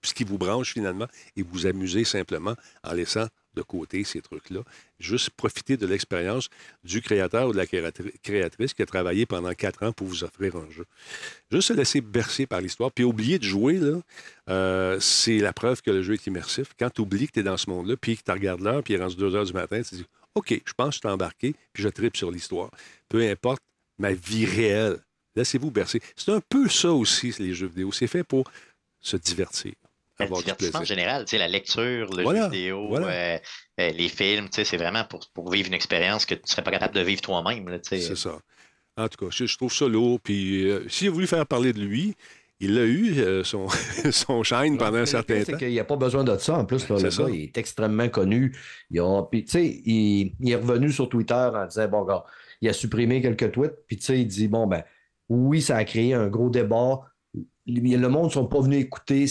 ce 0.03 0.13
qui 0.13 0.23
vous 0.23 0.37
branche 0.37 0.73
finalement, 0.73 1.07
et 1.35 1.43
vous 1.43 1.65
amuser 1.65 2.03
simplement 2.03 2.55
en 2.83 2.93
laissant 2.93 3.27
de 3.55 3.61
côté 3.61 4.03
ces 4.03 4.21
trucs-là. 4.21 4.61
Juste 4.99 5.29
profiter 5.31 5.77
de 5.77 5.85
l'expérience 5.85 6.49
du 6.83 7.01
créateur 7.01 7.47
ou 7.47 7.51
de 7.51 7.57
la 7.57 7.67
créatrice 7.67 8.73
qui 8.73 8.81
a 8.81 8.85
travaillé 8.85 9.25
pendant 9.25 9.53
quatre 9.53 9.83
ans 9.83 9.91
pour 9.91 10.07
vous 10.07 10.23
offrir 10.23 10.55
un 10.55 10.69
jeu. 10.71 10.85
Juste 11.51 11.67
se 11.69 11.73
laisser 11.73 12.01
bercer 12.01 12.45
par 12.45 12.61
l'histoire, 12.61 12.91
puis 12.91 13.03
oublier 13.03 13.39
de 13.39 13.43
jouer, 13.43 13.79
là, 13.79 14.01
euh, 14.49 14.99
c'est 14.99 15.37
la 15.37 15.53
preuve 15.53 15.81
que 15.81 15.91
le 15.91 16.01
jeu 16.01 16.13
est 16.13 16.25
immersif. 16.25 16.69
Quand 16.79 16.89
tu 16.89 17.01
oublies 17.01 17.27
que 17.27 17.33
tu 17.33 17.39
es 17.39 17.43
dans 17.43 17.57
ce 17.57 17.69
monde-là, 17.69 17.95
puis 17.97 18.17
que 18.17 18.23
tu 18.23 18.31
regardes 18.31 18.61
l'heure, 18.61 18.83
puis 18.83 18.93
il 18.93 18.99
est 18.99 19.03
rendu 19.03 19.15
2 19.15 19.35
heures 19.35 19.45
du 19.45 19.53
matin, 19.53 19.81
tu 19.81 19.89
te 19.89 19.95
dis 19.95 20.05
OK, 20.35 20.61
je 20.65 20.73
pense 20.73 20.89
que 20.89 20.93
je 20.95 20.99
suis 20.99 21.13
embarqué, 21.13 21.55
puis 21.73 21.83
je 21.83 21.89
tripe 21.89 22.17
sur 22.17 22.31
l'histoire. 22.31 22.71
Peu 23.07 23.21
importe 23.29 23.61
ma 23.99 24.13
vie 24.13 24.45
réelle. 24.45 24.99
Laissez-vous 25.35 25.71
bercer. 25.71 26.01
C'est 26.15 26.31
un 26.31 26.41
peu 26.41 26.67
ça 26.69 26.91
aussi, 26.91 27.33
les 27.39 27.53
jeux 27.53 27.67
vidéo. 27.67 27.91
C'est 27.91 28.07
fait 28.07 28.23
pour 28.23 28.49
se 28.99 29.17
divertir. 29.17 29.73
Le 30.29 30.38
divertissement 30.38 30.79
en 30.81 30.86
général, 30.86 31.25
la 31.31 31.47
lecture, 31.47 32.09
le 32.13 32.23
jeu 32.23 32.43
vidéo, 32.45 32.97
euh, 32.97 33.38
euh, 33.79 33.89
les 33.91 34.09
films, 34.09 34.47
c'est 34.51 34.77
vraiment 34.77 35.03
pour, 35.05 35.27
pour, 35.33 35.51
vivre 35.51 35.67
une 35.67 35.73
expérience 35.73 36.25
que 36.25 36.36
tu 36.36 36.41
ne 36.43 36.47
serais 36.47 36.63
pas 36.63 36.71
capable 36.71 36.95
de 36.95 37.01
vivre 37.01 37.21
toi-même. 37.21 37.79
C'est 37.83 38.15
ça. 38.15 38.38
En 38.95 39.07
tout 39.07 39.25
cas, 39.25 39.31
je, 39.31 39.57
trouve 39.57 39.73
ça 39.73 39.88
lourd. 39.88 40.19
Puis, 40.19 40.69
euh, 40.69 40.88
s'il 40.88 41.07
a 41.07 41.12
voulu 41.12 41.25
faire 41.25 41.45
parler 41.47 41.73
de 41.73 41.79
lui, 41.79 42.15
il 42.59 42.77
a 42.77 42.83
eu, 42.83 43.19
euh, 43.19 43.43
son, 43.43 43.67
son 44.12 44.43
shine 44.43 44.77
pendant 44.77 44.99
un 44.99 45.05
certain 45.05 45.39
temps. 45.39 45.43
C'est 45.47 45.57
qu'il 45.57 45.69
n'y 45.69 45.79
a 45.79 45.83
pas 45.83 45.95
besoin 45.95 46.23
de 46.23 46.38
ça. 46.38 46.59
En 46.59 46.65
plus, 46.65 46.88
le 46.88 46.97
gars, 46.97 47.29
il 47.29 47.43
est 47.43 47.57
extrêmement 47.57 48.09
connu. 48.09 48.55
Il, 48.91 49.01
il, 49.31 50.33
il, 50.39 50.51
est 50.51 50.55
revenu 50.55 50.91
sur 50.91 51.09
Twitter 51.09 51.33
en 51.33 51.65
disant, 51.65 51.88
bon, 51.88 52.03
gars, 52.03 52.23
il 52.62 52.69
a 52.69 52.73
supprimé 52.73 53.21
quelques 53.21 53.51
tweets, 53.51 53.73
puis 53.88 53.97
tu 53.97 54.03
sais, 54.03 54.19
il 54.19 54.27
dit, 54.27 54.47
bon, 54.47 54.67
ben, 54.67 54.83
oui, 55.27 55.62
ça 55.62 55.77
a 55.77 55.83
créé 55.83 56.13
un 56.13 56.27
gros 56.27 56.49
débat. 56.49 57.01
Le 57.65 58.07
monde 58.07 58.25
ne 58.25 58.29
sont 58.29 58.47
pas 58.47 58.59
venus 58.59 58.83
écouter, 58.83 59.25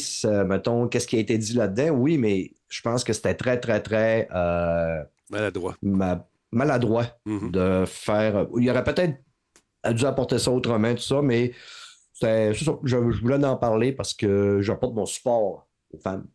mettons, 0.47 0.89
qu'est-ce 0.89 1.07
qui 1.07 1.17
a 1.17 1.21
été 1.21 1.37
dit 1.39 1.55
là-dedans. 1.55 1.91
Oui, 1.91 2.19
mais 2.19 2.53
je 2.69 2.81
pense 2.81 3.05
que 3.05 3.13
c'était 3.13 3.35
très, 3.35 3.61
très, 3.61 3.81
très... 3.83 4.29
Euh, 4.35 5.03
maladroit. 5.31 5.77
maladroit 6.51 7.07
mm-hmm. 7.27 7.51
de 7.51 7.85
faire... 7.87 8.47
Il 8.59 8.69
aurait 8.71 8.85
peut-être 8.85 9.19
dû 9.91 10.07
apporter 10.07 10.39
ça 10.39 10.51
autrement, 10.51 10.95
tout 10.95 11.03
ça, 11.03 11.21
mais 11.21 11.53
ça. 12.13 12.53
Je, 12.53 12.97
voulais 12.97 13.45
en 13.45 13.57
parler 13.57 13.93
parce 13.93 14.15
que 14.15 14.61
j'apporte 14.61 14.95
mon 14.95 15.07
support 15.07 15.67
aux 15.93 15.99
femmes. 15.99 16.27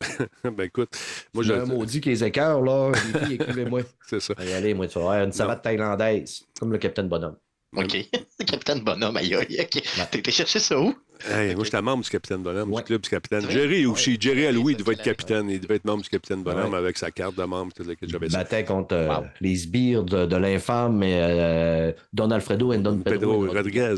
ben 0.44 0.60
écoute, 0.60 0.96
moi 1.34 1.42
j'ai 1.42 1.54
un 1.54 1.64
maudit 1.64 2.00
qui 2.00 2.10
les 2.10 2.22
écœurs, 2.22 2.62
là. 2.62 2.92
écrivez-moi. 3.30 3.80
C'est 4.06 4.20
ça. 4.20 4.32
Allez, 4.36 4.52
allez, 4.52 4.74
moi, 4.74 4.86
tu 4.86 4.98
vas 5.00 5.24
une 5.24 5.32
savate 5.32 5.62
thaïlandaise, 5.62 6.44
comme 6.58 6.70
le 6.70 6.78
capitaine 6.78 7.08
Bonhomme. 7.08 7.36
OK. 7.76 8.08
Capitaine 8.46 8.80
Bonhomme, 8.80 9.16
aïe, 9.16 9.34
aïe. 9.34 9.60
OK. 9.60 10.22
T'es 10.22 10.30
cherché 10.30 10.58
ça 10.58 10.80
où? 10.80 10.94
Hey, 11.28 11.54
moi, 11.54 11.64
j'étais 11.64 11.82
membre 11.82 12.04
du 12.04 12.10
Capitaine 12.10 12.42
Bonhomme, 12.42 12.72
du 12.72 12.82
club 12.82 13.00
du 13.02 13.10
Capitaine. 13.10 13.50
Jerry 13.50 13.86
aussi. 13.86 14.16
Jerry 14.20 14.46
Aloui 14.46 14.76
devait 14.76 14.92
être 14.92 15.02
capitaine. 15.02 15.50
Il 15.50 15.60
devait 15.60 15.76
être 15.76 15.84
membre 15.84 16.02
du 16.02 16.08
Capitaine 16.08 16.42
Bonhomme 16.42 16.74
avec 16.74 16.96
sa 16.96 17.10
carte 17.10 17.36
de 17.36 17.42
membre. 17.42 17.72
Tout 17.72 17.84
que 17.84 18.06
j'avais 18.06 18.26
Il 18.26 18.32
battait 18.32 18.64
contre 18.64 18.94
euh, 18.94 19.20
les 19.40 19.56
sbires 19.56 20.04
de, 20.04 20.26
de 20.26 20.36
l'infâme, 20.36 20.98
mais 20.98 21.18
euh, 21.20 21.92
Don 22.12 22.30
Alfredo 22.30 22.72
et 22.72 22.78
Don 22.78 22.98
Pedro. 22.98 23.42
Pedro 23.42 23.52
Rodriguez. 23.52 23.94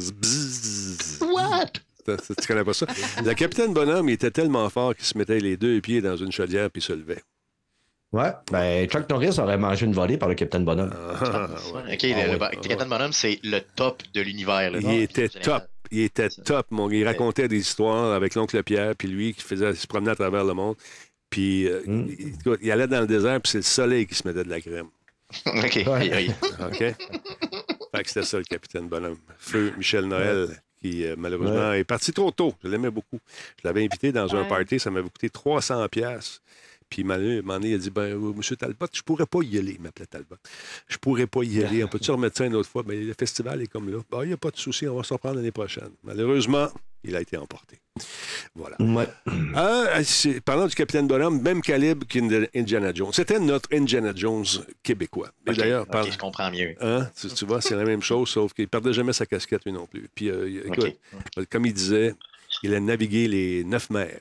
What? 1.20 1.66
Tu 2.06 2.46
connais 2.48 2.64
pas 2.64 2.72
ça? 2.72 2.86
Le 3.24 3.34
Capitaine 3.34 3.74
Bonhomme, 3.74 4.08
il 4.08 4.12
était 4.12 4.30
tellement 4.30 4.68
fort 4.70 4.96
qu'il 4.96 5.04
se 5.04 5.16
mettait 5.16 5.38
les 5.38 5.56
deux 5.56 5.80
pieds 5.80 6.00
dans 6.00 6.16
une 6.16 6.32
chaudière 6.32 6.70
puis 6.70 6.82
se 6.82 6.92
levait. 6.92 7.22
Ouais, 8.12 8.32
ben 8.50 8.88
Chuck 8.88 9.08
Norris 9.08 9.38
aurait 9.38 9.56
mangé 9.56 9.86
une 9.86 9.92
volée 9.92 10.18
par 10.18 10.28
le 10.28 10.34
Capitaine 10.34 10.64
Bonhomme. 10.64 10.92
Ah, 11.20 11.48
OK, 11.92 12.02
le, 12.02 12.42
ah, 12.42 12.50
Capitaine 12.50 12.88
Bonhomme, 12.88 13.12
c'est 13.12 13.38
le 13.44 13.60
top 13.60 14.02
de 14.12 14.20
l'univers. 14.20 14.72
Il 14.74 15.02
était 15.02 15.28
top. 15.28 15.64
Il 15.92 16.00
était 16.00 16.28
top, 16.28 16.66
mon 16.70 16.90
Il 16.90 17.04
racontait 17.06 17.48
des 17.48 17.58
histoires 17.58 18.12
avec 18.12 18.34
l'oncle 18.34 18.60
Pierre, 18.62 18.94
puis 18.96 19.08
lui 19.08 19.34
qui 19.34 19.42
faisait 19.42 19.74
se 19.74 19.86
promenait 19.86 20.12
à 20.12 20.16
travers 20.16 20.44
le 20.44 20.54
monde. 20.54 20.76
Puis 21.30 21.68
euh, 21.68 21.82
hmm. 21.86 22.08
il, 22.60 22.70
allait 22.72 22.88
dans 22.88 23.00
le 23.00 23.06
désert, 23.06 23.40
puis 23.40 23.50
c'est 23.50 23.58
le 23.58 23.62
soleil 23.62 24.06
qui 24.06 24.16
se 24.16 24.26
mettait 24.26 24.42
de 24.42 24.50
la 24.50 24.60
crème. 24.60 24.88
OK. 25.46 25.84
OK? 26.66 26.78
Fait 26.78 28.02
que 28.02 28.08
c'était 28.08 28.24
ça, 28.24 28.38
le 28.38 28.44
capitaine 28.44 28.88
Bonhomme. 28.88 29.18
Feu 29.38 29.72
Michel 29.76 30.06
Noël, 30.06 30.48
qui 30.80 31.04
euh, 31.04 31.14
malheureusement 31.16 31.72
est 31.72 31.84
parti 31.84 32.12
trop 32.12 32.32
tôt. 32.32 32.54
Je 32.64 32.68
l'aimais 32.68 32.90
beaucoup. 32.90 33.20
Je 33.62 33.68
l'avais 33.68 33.84
invité 33.84 34.10
dans 34.10 34.34
un 34.34 34.44
party, 34.44 34.80
ça 34.80 34.90
m'avait 34.90 35.08
coûté 35.08 35.30
300 35.30 35.88
pièces 35.88 36.40
puis 36.90 37.04
Manu, 37.04 37.42
il 37.62 37.74
a 37.74 37.78
dit 37.78 37.90
ben, 37.90 38.02
euh, 38.02 38.32
Monsieur 38.34 38.56
Talbot, 38.56 38.86
je 38.92 39.02
pourrais 39.02 39.24
pas 39.24 39.38
y 39.42 39.58
aller. 39.58 39.76
Il 39.76 39.80
m'appelait 39.80 40.06
Talbot. 40.06 40.36
Je 40.88 40.98
pourrais 40.98 41.28
pas 41.28 41.44
y 41.44 41.62
aller. 41.62 41.84
On 41.84 41.88
peut-tu 41.88 42.10
remettre 42.10 42.36
ça 42.36 42.46
une 42.46 42.56
autre 42.56 42.68
fois? 42.68 42.82
Mais 42.84 42.96
ben, 42.96 43.06
le 43.06 43.14
festival 43.16 43.62
est 43.62 43.68
comme 43.68 43.90
là. 43.90 43.98
Ben, 44.10 44.24
il 44.24 44.28
n'y 44.28 44.32
a 44.32 44.36
pas 44.36 44.50
de 44.50 44.56
souci, 44.56 44.88
on 44.88 44.96
va 44.96 45.04
s'en 45.04 45.16
prendre 45.16 45.36
l'année 45.36 45.52
prochaine. 45.52 45.90
Malheureusement, 46.02 46.68
il 47.04 47.14
a 47.14 47.20
été 47.20 47.36
emporté. 47.36 47.78
Voilà. 48.54 48.76
Ah, 49.54 50.00
parlant 50.44 50.66
du 50.66 50.74
capitaine 50.74 51.06
Bonhomme, 51.06 51.40
même 51.40 51.62
calibre 51.62 52.06
qu'Indiana 52.06 52.92
Jones. 52.92 53.12
C'était 53.12 53.38
notre 53.38 53.68
Indiana 53.72 54.12
Jones 54.14 54.44
québécois. 54.82 55.30
d'ailleurs, 55.46 55.86
je 56.10 56.18
comprends 56.18 56.50
mieux. 56.50 56.74
Hein? 56.80 57.08
Tu, 57.36 57.44
vois, 57.44 57.60
c'est 57.60 57.76
la 57.76 57.84
même 57.84 58.02
chose, 58.02 58.28
sauf 58.28 58.52
qu'il 58.52 58.64
ne 58.64 58.68
perdait 58.68 58.92
jamais 58.92 59.12
sa 59.12 59.26
casquette, 59.26 59.64
lui 59.64 59.72
non 59.72 59.86
plus. 59.86 60.08
Puis, 60.14 60.28
euh, 60.28 60.66
écoute, 60.66 60.98
comme 61.50 61.66
il 61.66 61.72
disait, 61.72 62.14
il 62.62 62.74
a 62.74 62.80
navigué 62.80 63.28
les 63.28 63.64
neuf 63.64 63.90
mers. 63.90 64.20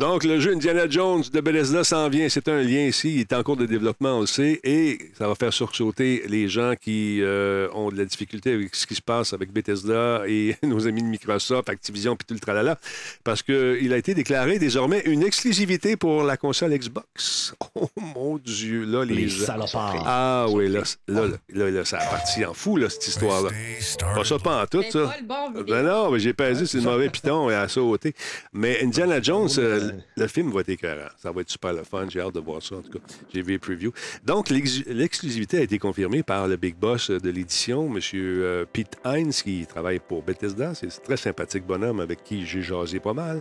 Donc, 0.00 0.24
le 0.24 0.40
jeu 0.40 0.54
Indiana 0.54 0.88
Jones 0.88 1.22
de 1.30 1.40
Bethesda 1.42 1.84
s'en 1.84 2.08
vient. 2.08 2.26
C'est 2.30 2.48
un 2.48 2.62
lien 2.62 2.86
ici. 2.86 3.16
Il 3.16 3.20
est 3.20 3.34
en 3.34 3.42
cours 3.42 3.58
de 3.58 3.66
développement, 3.66 4.16
on 4.16 4.20
le 4.22 4.26
sait. 4.26 4.58
Et 4.64 4.98
ça 5.18 5.28
va 5.28 5.34
faire 5.34 5.52
sursauter 5.52 6.22
les 6.26 6.48
gens 6.48 6.72
qui 6.80 7.18
euh, 7.20 7.68
ont 7.74 7.90
de 7.90 7.98
la 7.98 8.06
difficulté 8.06 8.54
avec 8.54 8.74
ce 8.74 8.86
qui 8.86 8.94
se 8.94 9.02
passe 9.02 9.34
avec 9.34 9.52
Bethesda 9.52 10.22
et 10.26 10.56
nos 10.62 10.86
amis 10.86 11.02
de 11.02 11.06
Microsoft, 11.06 11.68
Activision, 11.68 12.16
puis 12.16 12.24
tout 12.26 12.32
le 12.32 12.40
tralala. 12.40 12.78
Parce 13.24 13.42
qu'il 13.42 13.92
a 13.92 13.98
été 13.98 14.14
déclaré 14.14 14.58
désormais 14.58 15.02
une 15.04 15.22
exclusivité 15.22 15.98
pour 15.98 16.22
la 16.22 16.38
console 16.38 16.72
Xbox. 16.72 17.54
Oh 17.76 17.88
mon 17.96 18.36
Dieu, 18.36 18.84
là, 18.84 19.04
les, 19.04 19.14
les 19.14 19.50
Ah 20.04 20.46
oui, 20.50 20.68
là, 20.68 20.82
là, 21.06 21.70
là, 21.70 21.84
ça 21.84 21.98
a 21.98 22.06
parti 22.06 22.44
en 22.44 22.52
fou, 22.52 22.76
là, 22.76 22.90
cette 22.90 23.06
histoire-là. 23.06 23.50
Pas 24.14 24.24
ça, 24.24 24.38
pas 24.38 24.62
en 24.62 24.66
tout, 24.66 24.82
ça. 24.90 25.14
ben 25.22 25.82
non, 25.82 26.10
mais 26.10 26.18
j'ai 26.18 26.32
pesé, 26.32 26.66
c'est 26.66 26.78
le 26.78 26.84
mauvais 26.84 27.08
piton 27.08 27.48
et 27.48 27.54
à 27.54 27.68
sauter. 27.68 28.12
Mais 28.52 28.82
Indiana 28.82 29.22
Jones, 29.22 29.48
euh, 29.58 29.89
le 30.16 30.26
film 30.26 30.50
va 30.50 30.60
être 30.60 30.68
écœurant. 30.68 31.08
Ça 31.16 31.32
va 31.32 31.40
être 31.40 31.50
super 31.50 31.72
le 31.72 31.84
fun. 31.84 32.06
J'ai 32.08 32.20
hâte 32.20 32.34
de 32.34 32.40
voir 32.40 32.62
ça, 32.62 32.76
en 32.76 32.82
tout 32.82 32.92
cas. 32.92 32.98
J'ai 33.32 33.42
vu 33.42 33.52
les 33.52 33.58
previews. 33.58 33.92
Donc, 34.24 34.50
l'exclusivité 34.50 35.58
a 35.58 35.62
été 35.62 35.78
confirmée 35.78 36.22
par 36.22 36.46
le 36.48 36.56
big 36.56 36.76
boss 36.76 37.10
de 37.10 37.30
l'édition, 37.30 37.86
M. 37.94 38.00
Euh, 38.14 38.64
Pete 38.70 38.98
Hines, 39.04 39.32
qui 39.32 39.66
travaille 39.66 39.98
pour 39.98 40.22
Bethesda. 40.22 40.74
C'est 40.74 40.86
un 40.86 41.02
très 41.04 41.16
sympathique 41.16 41.66
bonhomme 41.66 42.00
avec 42.00 42.22
qui 42.22 42.46
j'ai 42.46 42.62
jasé 42.62 43.00
pas 43.00 43.14
mal 43.14 43.40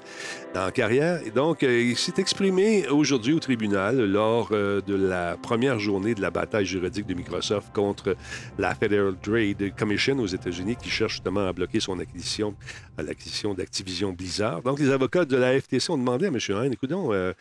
dans 0.54 0.70
carrière. 0.72 1.22
Et 1.26 1.32
donc, 1.32 1.64
euh, 1.64 1.82
il 1.82 1.98
s'est 1.98 2.14
exprimé 2.18 2.88
aujourd'hui 2.88 3.34
au 3.34 3.40
tribunal 3.40 4.00
lors 4.06 4.50
euh, 4.52 4.82
de 4.82 4.96
la 4.96 5.38
première 5.38 5.80
journée 5.80 6.16
de 6.16 6.22
la 6.22 6.32
bataille 6.32 6.66
juridique 6.66 7.06
de 7.06 7.14
Microsoft 7.14 7.74
contre 7.74 8.16
la 8.58 8.76
Federal 8.76 9.16
Trade 9.22 9.76
Commission 9.76 10.18
aux 10.20 10.28
États-Unis 10.28 10.76
qui 10.82 10.90
cherche 10.90 11.14
justement 11.14 11.48
à 11.48 11.54
bloquer 11.54 11.80
son 11.80 12.00
acquisition, 12.00 12.56
l'acquisition 12.98 13.54
d'Activision 13.54 14.14
Blizzard. 14.14 14.62
Donc, 14.62 14.80
les 14.80 14.92
avocats 14.92 15.26
de 15.26 15.36
la 15.36 15.60
FTC 15.60 15.92
ont 15.92 15.98
demandé 15.98 16.28
M. 16.30 16.40
Hines, 16.50 16.74
écoute 16.74 16.90
donc, 16.90 17.12
euh, 17.12 17.34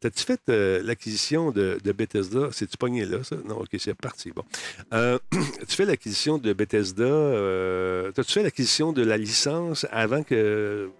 t'as-tu 0.00 0.24
fait 0.24 0.40
l'acquisition 0.82 1.50
de, 1.50 1.78
Bethesda? 1.92 2.48
C'est-tu 2.52 2.76
pogné 2.76 3.04
là, 3.04 3.22
ça? 3.22 3.36
Non, 3.44 3.58
OK, 3.58 3.68
c'est 3.78 3.94
parti. 3.94 4.32
Bon. 4.32 4.44
tu 5.30 5.76
fais 5.76 5.84
l'acquisition 5.84 6.38
de 6.38 6.52
Bethesda. 6.52 8.12
T'as-tu 8.14 8.32
fait 8.32 8.42
l'acquisition 8.42 8.92
de 8.92 9.02
la 9.02 9.16
licence 9.16 9.86
avant 9.90 10.22
que 10.22 10.90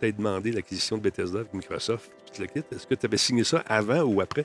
tu 0.00 0.06
aies 0.06 0.12
demandé 0.12 0.52
l'acquisition 0.52 0.96
de 0.96 1.02
Bethesda 1.02 1.40
avec 1.40 1.54
Microsoft? 1.54 2.10
Est-ce 2.38 2.86
que 2.86 2.94
tu 2.94 3.06
avais 3.06 3.16
signé 3.16 3.44
ça 3.44 3.62
avant 3.68 4.02
ou 4.02 4.20
après 4.20 4.44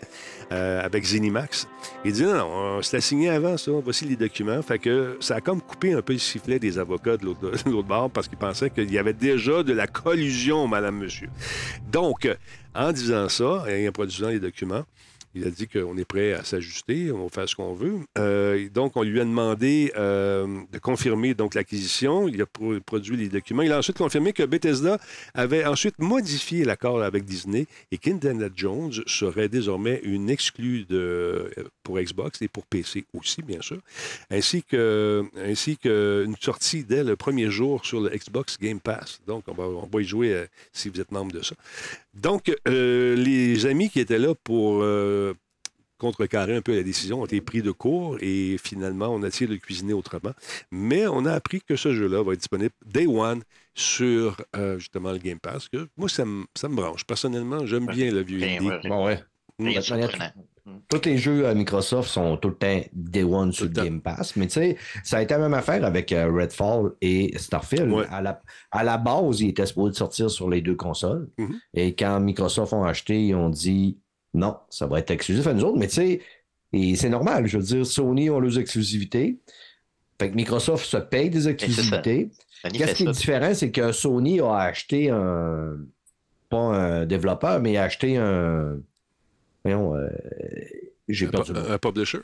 euh, 0.51 0.83
avec 0.83 1.03
Zenimax? 1.05 1.67
Il 2.03 2.13
dit 2.13 2.23
non, 2.23 2.33
non, 2.33 2.81
c'était 2.81 3.01
signé 3.01 3.29
avant 3.29 3.57
ça. 3.57 3.71
Voici 3.83 4.05
les 4.05 4.15
documents. 4.15 4.61
Fait 4.61 4.79
que 4.79 5.17
ça 5.19 5.35
a 5.35 5.41
comme 5.41 5.61
coupé 5.61 5.93
un 5.93 6.01
peu 6.01 6.13
le 6.13 6.19
sifflet 6.19 6.59
des 6.59 6.79
avocats 6.79 7.17
de 7.17 7.25
l'autre 7.25 7.83
bord 7.83 8.09
parce 8.09 8.27
qu'ils 8.27 8.37
pensaient 8.37 8.69
qu'il 8.69 8.91
y 8.91 8.97
avait 8.97 9.13
déjà 9.13 9.63
de 9.63 9.73
la 9.73 9.87
collusion, 9.87 10.67
madame, 10.67 10.97
monsieur. 10.97 11.29
Donc, 11.91 12.27
en 12.73 12.91
disant 12.91 13.29
ça 13.29 13.65
et 13.67 13.87
en 13.87 13.91
produisant 13.91 14.29
les 14.29 14.39
documents, 14.39 14.83
il 15.35 15.45
a 15.45 15.49
dit 15.49 15.67
qu'on 15.67 15.97
est 15.97 16.05
prêt 16.05 16.33
à 16.33 16.43
s'ajuster, 16.43 17.11
on 17.11 17.23
va 17.23 17.29
faire 17.29 17.49
ce 17.49 17.55
qu'on 17.55 17.73
veut. 17.73 17.99
Euh, 18.17 18.69
donc, 18.69 18.95
on 18.95 19.03
lui 19.03 19.19
a 19.19 19.25
demandé 19.25 19.91
euh, 19.97 20.61
de 20.71 20.79
confirmer 20.79 21.33
donc 21.33 21.55
l'acquisition. 21.55 22.27
Il 22.29 22.41
a 22.41 22.45
produit 22.85 23.17
les 23.17 23.27
documents. 23.27 23.61
Il 23.61 23.71
a 23.73 23.77
ensuite 23.77 23.97
confirmé 23.97 24.31
que 24.31 24.43
Bethesda 24.43 24.97
avait 25.33 25.65
ensuite 25.65 25.99
modifié 25.99 26.63
l'accord 26.63 27.03
avec 27.03 27.25
Disney 27.25 27.67
et 27.91 27.97
qu'Indiana 27.97 28.47
Jones 28.55 28.93
serait 29.07 29.49
désormais 29.49 29.99
une 30.03 30.29
exclue 30.29 30.85
de, 30.85 31.51
pour 31.83 31.99
Xbox 31.99 32.41
et 32.41 32.47
pour 32.47 32.65
PC 32.65 33.05
aussi, 33.13 33.41
bien 33.41 33.61
sûr, 33.61 33.79
ainsi 34.31 34.63
qu'une 34.63 36.35
sortie 36.39 36.85
dès 36.85 37.03
le 37.03 37.17
premier 37.17 37.49
jour 37.49 37.85
sur 37.85 37.99
le 37.99 38.09
Xbox 38.09 38.57
Game 38.57 38.79
Pass. 38.79 39.19
Donc, 39.27 39.43
on 39.47 39.53
va, 39.53 40.01
y 40.01 40.05
jouer 40.05 40.33
euh, 40.33 40.45
si 40.71 40.89
vous 40.89 41.01
êtes 41.01 41.11
membre 41.11 41.33
de 41.33 41.41
ça. 41.41 41.55
Donc, 42.15 42.51
les 42.65 43.65
amis 43.65 43.89
qui 43.89 43.99
étaient 43.99 44.19
là 44.19 44.33
pour 44.43 44.83
contrecarrer 45.97 46.55
un 46.55 46.61
peu 46.61 46.75
la 46.75 46.83
décision, 46.83 47.21
ont 47.21 47.25
été 47.25 47.41
pris 47.41 47.61
de 47.61 47.71
court 47.71 48.17
et 48.21 48.57
finalement, 48.61 49.07
on 49.07 49.23
a 49.23 49.27
essayé 49.27 49.47
de 49.47 49.53
le 49.53 49.59
cuisiner 49.59 49.93
autrement. 49.93 50.33
Mais 50.71 51.07
on 51.07 51.25
a 51.25 51.31
appris 51.31 51.61
que 51.61 51.75
ce 51.75 51.93
jeu-là 51.93 52.21
va 52.23 52.33
être 52.33 52.39
disponible 52.39 52.73
day 52.85 53.07
one 53.07 53.41
sur 53.73 54.37
euh, 54.55 54.77
justement 54.77 55.11
le 55.11 55.19
Game 55.19 55.39
Pass. 55.39 55.69
Que 55.69 55.87
moi, 55.97 56.09
ça 56.09 56.25
me, 56.25 56.45
ça 56.55 56.67
me 56.67 56.75
branche. 56.75 57.05
Personnellement, 57.05 57.65
j'aime 57.65 57.85
bien 57.85 58.11
le 58.11 58.21
vieux 58.23 58.43
indie. 58.43 58.69
Bon, 58.87 59.05
ouais. 59.05 59.23
Tous 60.89 61.05
les 61.05 61.17
jeux 61.17 61.47
à 61.47 61.53
Microsoft 61.53 62.09
sont 62.09 62.37
tout 62.37 62.49
le 62.49 62.55
temps 62.55 62.81
Day 62.93 63.23
One 63.23 63.51
sur 63.51 63.69
Game 63.69 64.01
Pass, 64.01 64.35
mais 64.35 64.47
tu 64.47 64.53
sais, 64.53 64.77
ça 65.03 65.17
a 65.17 65.21
été 65.21 65.35
la 65.35 65.41
même 65.41 65.53
affaire 65.53 65.85
avec 65.85 66.11
euh, 66.11 66.31
Redfall 66.31 66.91
et 67.01 67.37
Starfield. 67.37 67.93
À, 68.09 68.21
la, 68.21 68.41
à, 68.71 68.83
la, 68.83 68.97
base, 68.97 69.41
ils 69.41 69.49
étaient 69.49 69.67
supposés 69.67 69.93
sortir 69.95 70.31
sur 70.31 70.49
les 70.49 70.61
deux 70.61 70.75
consoles. 70.75 71.29
Mm-hmm. 71.37 71.55
Et 71.75 71.95
quand 71.95 72.19
Microsoft 72.19 72.73
ont 72.73 72.83
acheté, 72.83 73.27
ils 73.27 73.35
ont 73.35 73.49
dit 73.49 73.99
non, 74.33 74.57
ça 74.69 74.87
va 74.87 74.99
être 74.99 75.11
exclusif 75.11 75.45
à 75.47 75.53
nous 75.53 75.63
autres, 75.63 75.77
mais 75.77 75.87
tu 75.87 75.95
sais, 75.95 76.21
et 76.73 76.95
c'est 76.95 77.09
normal. 77.09 77.47
Je 77.47 77.57
veux 77.57 77.63
dire, 77.63 77.85
Sony 77.85 78.29
ont 78.29 78.39
leurs 78.39 78.59
exclusivités. 78.59 79.39
Fait 80.19 80.29
que 80.29 80.35
Microsoft 80.35 80.85
se 80.85 80.97
paye 80.97 81.29
des 81.29 81.47
exclusivités. 81.47 82.29
Qu'est-ce 82.73 82.95
qui 82.95 83.03
est 83.03 83.11
différent, 83.11 83.53
c'est 83.53 83.71
que 83.71 83.91
Sony 83.91 84.39
a 84.41 84.57
acheté 84.57 85.09
un. 85.09 85.77
Pas 86.49 86.57
un 86.57 87.05
développeur, 87.05 87.59
mais 87.59 87.77
a 87.77 87.83
acheté 87.83 88.17
un. 88.17 88.77
Voyons, 89.65 89.95
euh, 89.95 90.07
j'ai 91.09 91.27
perdu. 91.27 91.51
Un, 91.51 91.73
un 91.73 91.77
publisher? 91.79 92.19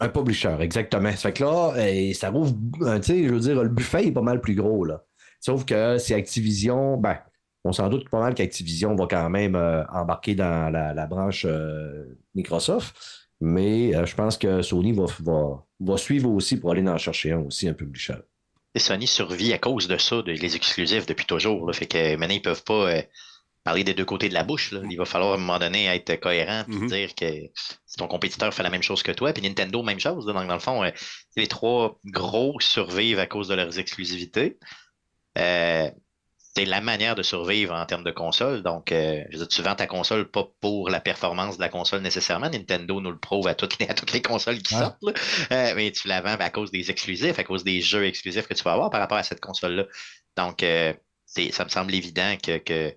Un 0.00 0.08
publisher, 0.08 0.56
exactement. 0.60 1.10
Ça 1.10 1.16
fait 1.16 1.32
que 1.32 1.44
là, 1.44 1.74
eh, 1.78 2.14
ça 2.14 2.30
rouvre, 2.30 2.54
euh, 2.82 2.98
tu 3.00 3.06
sais, 3.06 3.24
je 3.24 3.32
veux 3.32 3.40
dire, 3.40 3.62
le 3.62 3.68
buffet 3.68 4.06
est 4.06 4.12
pas 4.12 4.22
mal 4.22 4.40
plus 4.40 4.54
gros, 4.54 4.84
là. 4.84 5.04
Sauf 5.40 5.64
que 5.64 5.98
si 5.98 6.14
Activision, 6.14 6.96
ben, 6.96 7.18
on 7.64 7.72
s'en 7.72 7.88
doute 7.88 8.08
pas 8.08 8.20
mal 8.20 8.34
qu'Activision 8.34 8.94
va 8.94 9.06
quand 9.06 9.28
même 9.30 9.56
euh, 9.56 9.84
embarquer 9.88 10.34
dans 10.34 10.70
la, 10.70 11.06
branche 11.06 11.44
euh, 11.48 12.18
Microsoft. 12.34 12.94
Mais 13.40 13.92
je 14.06 14.14
pense 14.14 14.38
que 14.38 14.62
Sony 14.62 14.92
va, 14.92 15.04
va, 15.80 15.96
suivre 15.98 16.30
aussi 16.30 16.58
pour 16.58 16.70
aller 16.70 16.86
en 16.88 16.96
chercher 16.96 17.32
un 17.32 17.40
aussi, 17.40 17.68
un 17.68 17.74
publisher. 17.74 18.14
Et 18.74 18.78
Sony 18.78 19.06
survit 19.06 19.52
à 19.52 19.58
cause 19.58 19.86
de 19.88 19.98
ça, 19.98 20.22
des 20.22 20.56
exclusifs 20.56 21.04
depuis 21.04 21.26
toujours. 21.26 21.66
Là. 21.66 21.72
Fait 21.72 21.86
que 21.86 22.16
maintenant, 22.16 22.34
ils 22.34 22.42
peuvent 22.42 22.64
pas 22.64 23.02
parler 23.64 23.82
des 23.82 23.94
deux 23.94 24.04
côtés 24.04 24.28
de 24.28 24.34
la 24.34 24.44
bouche. 24.44 24.72
Il 24.88 24.96
va 24.96 25.06
falloir 25.06 25.32
à 25.32 25.34
un 25.34 25.38
moment 25.38 25.58
donné 25.58 25.86
être 25.86 26.20
cohérent 26.20 26.64
et 26.68 26.70
mm-hmm. 26.70 26.88
dire 26.88 27.14
que 27.14 27.50
si 27.86 27.96
ton 27.96 28.06
compétiteur 28.06 28.52
fait 28.52 28.62
la 28.62 28.70
même 28.70 28.82
chose 28.82 29.02
que 29.02 29.10
toi, 29.10 29.32
puis 29.32 29.42
Nintendo, 29.42 29.82
même 29.82 29.98
chose. 29.98 30.26
Donc, 30.26 30.46
dans 30.46 30.54
le 30.54 30.60
fond, 30.60 30.84
euh, 30.84 30.90
les 31.36 31.46
trois 31.46 31.98
gros 32.04 32.60
survivent 32.60 33.18
à 33.18 33.26
cause 33.26 33.48
de 33.48 33.54
leurs 33.54 33.78
exclusivités. 33.78 34.58
Euh, 35.38 35.90
c'est 36.56 36.66
la 36.66 36.80
manière 36.80 37.16
de 37.16 37.22
survivre 37.22 37.74
en 37.74 37.84
termes 37.86 38.04
de 38.04 38.10
console. 38.12 38.62
Donc, 38.62 38.92
euh, 38.92 39.24
je 39.30 39.38
veux 39.38 39.46
dire, 39.46 39.48
tu 39.48 39.62
vends 39.62 39.74
ta 39.74 39.86
console 39.86 40.30
pas 40.30 40.46
pour 40.60 40.90
la 40.90 41.00
performance 41.00 41.56
de 41.56 41.62
la 41.62 41.68
console 41.68 42.02
nécessairement. 42.02 42.50
Nintendo 42.50 43.00
nous 43.00 43.10
le 43.10 43.18
prouve 43.18 43.48
à 43.48 43.54
toutes 43.54 43.78
les, 43.78 43.88
à 43.88 43.94
toutes 43.94 44.12
les 44.12 44.22
consoles 44.22 44.58
qui 44.58 44.74
sortent. 44.74 44.98
mais 45.50 45.90
tu 45.90 46.06
la 46.06 46.20
vends 46.20 46.36
à 46.38 46.50
cause 46.50 46.70
des 46.70 46.90
exclusifs, 46.90 47.38
à 47.38 47.44
cause 47.44 47.64
des 47.64 47.80
jeux 47.80 48.06
exclusifs 48.06 48.46
que 48.46 48.54
tu 48.54 48.62
vas 48.62 48.72
avoir 48.72 48.90
par 48.90 49.00
rapport 49.00 49.18
à 49.18 49.24
cette 49.24 49.40
console-là. 49.40 49.86
Donc, 50.36 50.64
ça 51.50 51.64
me 51.64 51.70
semble 51.70 51.94
évident 51.94 52.36
que 52.40 52.58
que, 52.58 52.94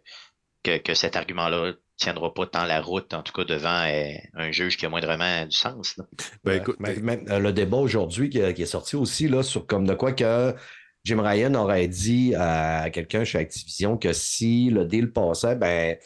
cet 0.94 1.16
argument-là 1.16 1.74
tiendra 1.98 2.34
pas 2.34 2.46
tant 2.46 2.66
la 2.66 2.80
route, 2.80 3.14
en 3.14 3.24
tout 3.24 3.34
cas 3.34 3.44
devant 3.44 3.84
euh, 3.86 4.14
un 4.36 4.52
juge 4.52 4.78
qui 4.78 4.86
a 4.86 4.90
moindrement 4.90 5.46
du 5.46 5.56
sens. 5.56 6.00
Ben, 6.44 6.62
écoute, 6.62 6.78
euh, 6.80 7.40
le 7.40 7.52
débat 7.52 7.78
aujourd'hui 7.78 8.30
qui, 8.30 8.40
est 8.40 8.66
sorti 8.66 8.96
aussi 8.96 9.28
là, 9.28 9.44
sur 9.44 9.66
comme 9.66 9.86
de 9.86 9.94
quoi 9.94 10.14
que 10.14 10.54
Jim 11.04 11.22
Ryan 11.22 11.56
aurait 11.56 11.88
dit 11.88 12.36
à 12.36 12.90
quelqu'un 12.92 13.24
chez 13.24 13.40
Activision 13.40 13.98
que 13.98 14.14
si 14.14 14.70
le 14.70 14.86
deal 14.86 15.12
passait, 15.12 15.56
ben, 15.56 15.98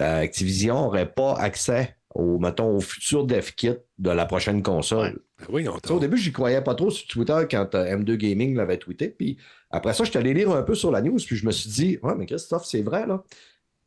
euh, 0.00 0.22
Activision 0.22 0.82
n'aurait 0.82 1.12
pas 1.12 1.34
accès 1.34 1.96
au, 2.14 2.38
mettons, 2.38 2.76
au 2.76 2.80
futur 2.80 3.24
dev 3.26 3.50
kit 3.56 3.74
de 3.98 4.10
la 4.10 4.24
prochaine 4.24 4.62
console. 4.62 5.20
Ben 5.48 5.68
au 5.90 6.00
début, 6.00 6.16
j'y 6.16 6.32
croyais 6.32 6.62
pas 6.62 6.74
trop 6.74 6.90
sur 6.90 7.06
Twitter 7.06 7.46
quand 7.50 7.74
M2 7.74 8.16
Gaming 8.16 8.56
l'avait 8.56 8.78
tweeté. 8.78 9.08
Puis 9.08 9.38
après 9.70 9.92
ça, 9.92 10.04
je 10.04 10.10
suis 10.10 10.18
allé 10.18 10.34
lire 10.34 10.50
un 10.50 10.62
peu 10.62 10.74
sur 10.74 10.90
la 10.90 11.00
news, 11.00 11.18
puis 11.24 11.36
je 11.36 11.46
me 11.46 11.52
suis 11.52 11.70
dit, 11.70 11.98
ouais, 12.02 12.14
mais 12.16 12.26
Christophe, 12.26 12.64
c'est 12.64 12.82
vrai, 12.82 13.06
là. 13.06 13.22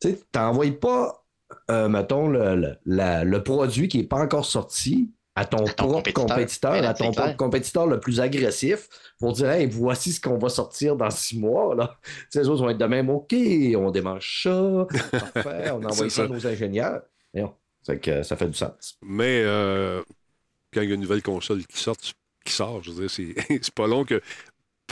Tu 0.02 0.16
n'envoies 0.34 0.72
pas, 0.72 1.24
euh, 1.70 1.88
mettons, 1.88 2.28
le, 2.28 3.38
produit 3.38 3.88
qui 3.88 3.98
n'est 3.98 4.06
pas 4.06 4.20
encore 4.20 4.44
sorti 4.44 5.12
à 5.34 5.46
ton, 5.46 5.64
propre 5.64 6.12
compétiteur, 6.12 6.72
à 6.72 6.92
ton 6.92 7.10
propre 7.10 7.36
compétiteur 7.36 7.86
le 7.86 8.00
plus 8.00 8.20
agressif 8.20 8.88
pour 9.18 9.32
dire 9.32 9.50
hey, 9.50 9.66
voici 9.66 10.12
ce 10.12 10.20
qu'on 10.20 10.36
va 10.36 10.50
sortir 10.50 10.96
dans 10.96 11.10
six 11.10 11.38
mois. 11.38 11.74
Là. 11.74 11.96
les 12.34 12.48
autres 12.48 12.62
vont 12.62 12.70
être 12.70 12.78
de 12.78 12.84
même 12.84 13.08
OK, 13.08 13.34
on 13.76 13.90
démange 13.90 14.42
ça, 14.42 14.86
parfait, 15.10 15.70
on 15.70 15.82
envoie 15.84 16.10
ça 16.10 16.24
à 16.24 16.28
nos 16.28 16.46
ingénieurs. 16.46 17.02
que 18.00 18.22
ça 18.22 18.36
fait 18.36 18.48
du 18.48 18.58
sens. 18.58 18.98
Mais 19.02 19.42
euh, 19.44 20.02
quand 20.72 20.82
il 20.82 20.88
y 20.88 20.92
a 20.92 20.94
une 20.94 21.00
nouvelle 21.00 21.22
console 21.22 21.64
qui 21.66 21.80
sort, 21.80 21.96
qui 22.44 22.52
sort, 22.52 22.82
je 22.82 22.90
veux 22.90 23.06
dire, 23.06 23.10
c'est 23.10 23.70
pas 23.74 23.86
long 23.86 24.04
que 24.04 24.20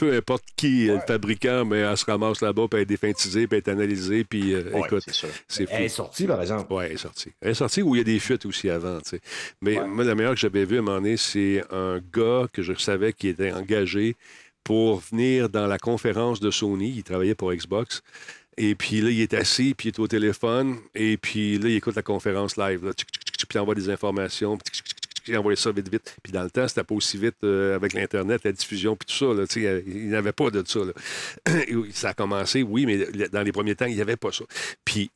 peu 0.01 0.15
importe 0.15 0.43
qui 0.55 0.87
est 0.87 0.95
le 0.95 0.99
fabricant, 0.99 1.63
mais 1.63 1.77
elle 1.77 1.95
se 1.95 2.05
ramasse 2.05 2.41
là-bas, 2.41 2.67
puis 2.67 2.77
elle 2.77 2.81
est 2.81 2.85
défintisée, 2.85 3.45
puis 3.45 3.59
elle 3.59 3.63
est 3.63 3.71
analysée, 3.71 4.23
puis 4.23 4.55
euh, 4.55 4.83
écoute, 4.83 5.03
c'est 5.47 5.67
Elle 5.69 5.83
est 5.83 5.89
sortie, 5.89 6.25
par 6.25 6.41
exemple. 6.41 6.73
Oui, 6.73 6.85
elle 6.87 6.93
est 6.93 6.97
sortie. 6.97 7.29
Elle 7.39 7.51
est 7.51 7.53
sortie 7.53 7.83
où 7.83 7.93
il 7.93 7.99
y 7.99 8.01
a 8.01 8.03
des 8.03 8.17
fuites 8.17 8.47
aussi 8.47 8.71
avant, 8.71 8.99
tu 9.01 9.09
sais. 9.11 9.21
Mais 9.61 9.75
moi, 9.85 10.03
la 10.03 10.15
meilleure 10.15 10.33
que 10.33 10.39
j'avais 10.39 10.65
vue 10.65 10.77
à 10.77 10.79
un 10.79 10.81
moment 10.81 10.97
donné, 10.97 11.17
c'est 11.17 11.63
un 11.69 12.01
gars 12.11 12.47
que 12.51 12.63
je 12.63 12.73
savais 12.73 13.13
qui 13.13 13.27
était 13.27 13.51
engagé 13.51 14.15
pour 14.63 15.01
venir 15.01 15.49
dans 15.49 15.67
la 15.67 15.77
conférence 15.77 16.39
de 16.39 16.49
Sony. 16.49 16.91
Il 16.97 17.03
travaillait 17.03 17.35
pour 17.35 17.53
Xbox. 17.53 18.01
Et 18.57 18.73
puis 18.73 19.01
là, 19.01 19.11
il 19.11 19.21
est 19.21 19.35
assis, 19.35 19.75
puis 19.75 19.89
il 19.89 19.91
est 19.93 19.99
au 19.99 20.07
téléphone, 20.07 20.77
et 20.95 21.17
puis 21.17 21.59
là, 21.59 21.69
il 21.69 21.75
écoute 21.75 21.95
la 21.95 22.01
conférence 22.01 22.57
live. 22.57 22.85
Là, 22.85 22.91
puis 22.95 23.05
il 23.53 23.59
envoie 23.59 23.75
des 23.75 23.89
informations, 23.89 24.57
qui 25.23 25.35
envoyait 25.35 25.55
ça 25.55 25.71
vite, 25.71 25.89
vite. 25.89 26.15
Puis 26.23 26.31
dans 26.31 26.43
le 26.43 26.49
temps, 26.49 26.67
c'était 26.67 26.83
pas 26.83 26.95
aussi 26.95 27.17
vite 27.17 27.35
euh, 27.43 27.75
avec 27.75 27.93
l'Internet, 27.93 28.41
la 28.43 28.51
diffusion, 28.51 28.95
puis 28.95 29.07
tout 29.07 29.25
ça. 29.25 29.33
Là, 29.33 29.45
il 29.55 30.09
n'y 30.09 30.15
avait 30.15 30.31
pas 30.31 30.49
de 30.49 30.63
ça. 30.65 30.79
ça 31.91 32.09
a 32.09 32.13
commencé, 32.13 32.63
oui, 32.63 32.85
mais 32.85 33.27
dans 33.29 33.41
les 33.41 33.51
premiers 33.51 33.75
temps, 33.75 33.85
il 33.85 33.95
n'y 33.95 34.01
avait 34.01 34.17
pas 34.17 34.31
ça. 34.31 34.43
Puis 34.85 35.11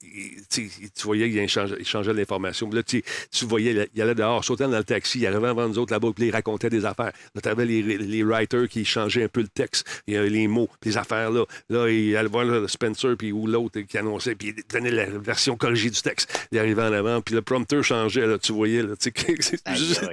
tu 0.49 0.69
voyais 1.03 1.29
qu'il 1.29 1.47
changeait, 1.47 1.75
il 1.79 1.85
changeait 1.85 2.13
l'information. 2.13 2.69
Là, 2.69 2.83
tu 2.83 3.03
voyais, 3.43 3.89
il 3.93 4.01
allait 4.01 4.15
dehors, 4.15 4.43
sautait 4.43 4.65
dans 4.65 4.77
le 4.77 4.83
taxi, 4.83 5.19
il 5.19 5.27
arrivait 5.27 5.47
avant 5.47 5.67
nous 5.67 5.79
autres 5.79 5.93
là-bas, 5.93 6.09
puis 6.15 6.27
il 6.27 6.31
racontait 6.31 6.69
des 6.69 6.85
affaires. 6.85 7.11
Là, 7.33 7.41
tu 7.41 7.49
avais 7.49 7.65
les, 7.65 7.81
les, 7.81 8.23
writers 8.23 8.67
qui 8.67 8.85
changeaient 8.85 9.23
un 9.23 9.27
peu 9.27 9.41
le 9.41 9.47
texte, 9.47 10.03
les 10.07 10.47
mots, 10.47 10.69
les 10.83 10.97
affaires 10.97 11.31
là. 11.31 11.45
Là, 11.69 11.89
il 11.89 12.15
allait 12.15 12.29
voir 12.29 12.69
Spencer, 12.69 13.15
puis 13.17 13.31
ou 13.31 13.47
l'autre 13.47 13.79
qui 13.81 13.97
annonçait, 13.97 14.35
puis 14.35 14.53
il 14.55 14.63
donnait 14.71 14.91
la 14.91 15.05
version 15.05 15.57
corrigée 15.57 15.89
du 15.89 16.01
texte. 16.01 16.47
Il 16.51 16.59
arrivait 16.59 16.83
en 16.83 16.93
avant, 16.93 17.21
puis 17.21 17.35
le 17.35 17.41
prompteur 17.41 17.83
changeait, 17.83 18.25
là, 18.25 18.37
tu 18.37 18.51
voyais. 18.53 18.83
Là, 18.83 18.95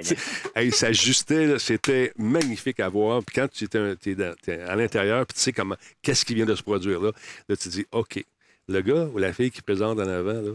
il 0.60 0.74
s'ajustait, 0.74 1.58
c'était 1.58 2.12
magnifique 2.16 2.80
à 2.80 2.88
voir. 2.88 3.22
Puis 3.24 3.36
quand 3.36 3.48
tu 3.48 3.64
es, 3.64 4.60
à 4.60 4.76
l'intérieur, 4.76 5.26
puis 5.26 5.34
tu 5.34 5.40
sais 5.40 5.52
comment, 5.52 5.76
qu'est-ce 6.02 6.24
qui 6.24 6.34
vient 6.34 6.46
de 6.46 6.54
se 6.54 6.62
produire 6.62 7.00
là, 7.00 7.12
là 7.48 7.56
tu 7.56 7.68
te 7.68 7.74
dis, 7.74 7.86
OK, 7.92 8.24
le 8.68 8.80
gars 8.80 9.06
ou 9.12 9.18
la 9.18 9.32
fille 9.32 9.50
qui 9.50 9.62
présente 9.62 9.98
en 9.98 10.08
avant, 10.08 10.40
là, 10.40 10.52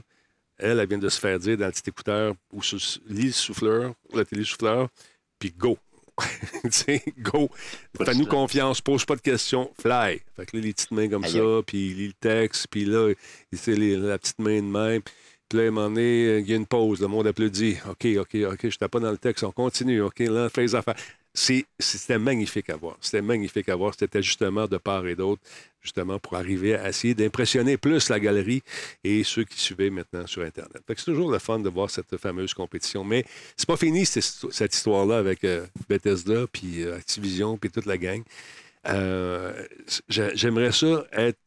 elle, 0.60 0.80
elle 0.80 0.88
vient 0.88 0.97
de 0.97 1.10
se 1.10 1.19
faire 1.19 1.39
dire 1.39 1.58
dans 1.58 1.67
le 1.67 1.71
petit 1.71 1.89
écouteur 1.89 2.34
ou 2.52 2.63
sur 2.63 2.80
le 3.08 3.32
souffleur, 3.32 3.93
le 4.13 4.26
télé-souffleur, 4.26 4.89
puis 5.39 5.52
go. 5.52 5.78
go. 7.19 7.50
Fais-nous 8.04 8.26
confiance, 8.26 8.82
pose 8.82 9.06
pas 9.06 9.15
de 9.15 9.21
questions, 9.21 9.71
fly. 9.80 10.19
Fait 10.36 10.45
que 10.47 10.58
là, 10.58 10.63
les 10.63 10.73
petites 10.73 10.91
mains 10.91 11.10
comme 11.10 11.26
ça, 11.26 11.62
puis 11.65 11.89
il 11.89 11.97
lit 11.97 12.08
le 12.08 12.13
texte, 12.13 12.67
puis 12.71 12.86
là, 12.86 13.13
il 13.52 14.02
la 14.02 14.17
petite 14.17 14.39
main 14.39 14.58
de 14.58 14.67
même. 14.67 15.02
Puis 15.49 15.60
là, 15.60 15.65
à 15.65 15.67
un 15.67 15.71
moment 15.71 15.89
donné, 15.89 16.39
il 16.39 16.49
y 16.49 16.53
a 16.53 16.55
une 16.55 16.65
pause, 16.65 17.01
le 17.01 17.07
monde 17.07 17.27
applaudit. 17.27 17.77
OK, 17.89 18.05
OK, 18.19 18.36
OK, 18.51 18.60
je 18.62 18.67
n'étais 18.67 18.88
pas 18.88 18.99
dans 18.99 19.12
le 19.12 19.17
texte, 19.17 19.43
on 19.43 19.51
continue. 19.51 20.01
OK, 20.01 20.19
là, 20.19 20.49
fais 20.49 20.65
les. 20.65 20.95
C'était 21.79 22.17
magnifique 22.17 22.69
à 22.69 22.75
voir. 22.75 22.97
C'était 22.99 23.21
magnifique 23.21 23.69
à 23.69 23.75
voir. 23.75 23.93
C'était 23.97 24.23
justement 24.23 24.67
de 24.67 24.77
part 24.77 25.05
et 25.05 25.15
d'autre, 25.15 25.41
justement 25.81 26.17
pour 26.19 26.36
arriver 26.36 26.75
à 26.75 26.89
essayer 26.89 27.13
d'impressionner 27.13 27.77
plus 27.77 28.10
la 28.10 28.19
galerie 28.19 28.63
et 29.03 29.23
ceux 29.23 29.43
qui 29.43 29.60
suivaient 29.60 29.91
maintenant 29.91 30.25
sur 30.25 30.41
Internet. 30.41 30.81
c'est 30.88 31.05
toujours 31.05 31.31
le 31.31 31.39
fun 31.39 31.60
de 31.60 31.69
voir 31.69 31.89
cette 31.89 32.17
fameuse 32.17 32.53
compétition. 32.53 33.03
Mais 33.03 33.23
c'est 33.55 33.67
pas 33.67 33.77
fini 33.77 34.05
cette, 34.05 34.73
histoire-là 34.73 35.17
avec 35.17 35.43
euh, 35.43 35.65
Bethesda, 35.88 36.47
puis 36.51 36.83
euh, 36.83 36.97
Activision, 36.97 37.57
puis 37.57 37.69
toute 37.69 37.86
la 37.86 37.97
gang. 37.97 38.23
Euh, 38.88 39.53
j'aimerais 40.10 40.71
ça 40.71 41.05
être 41.12 41.39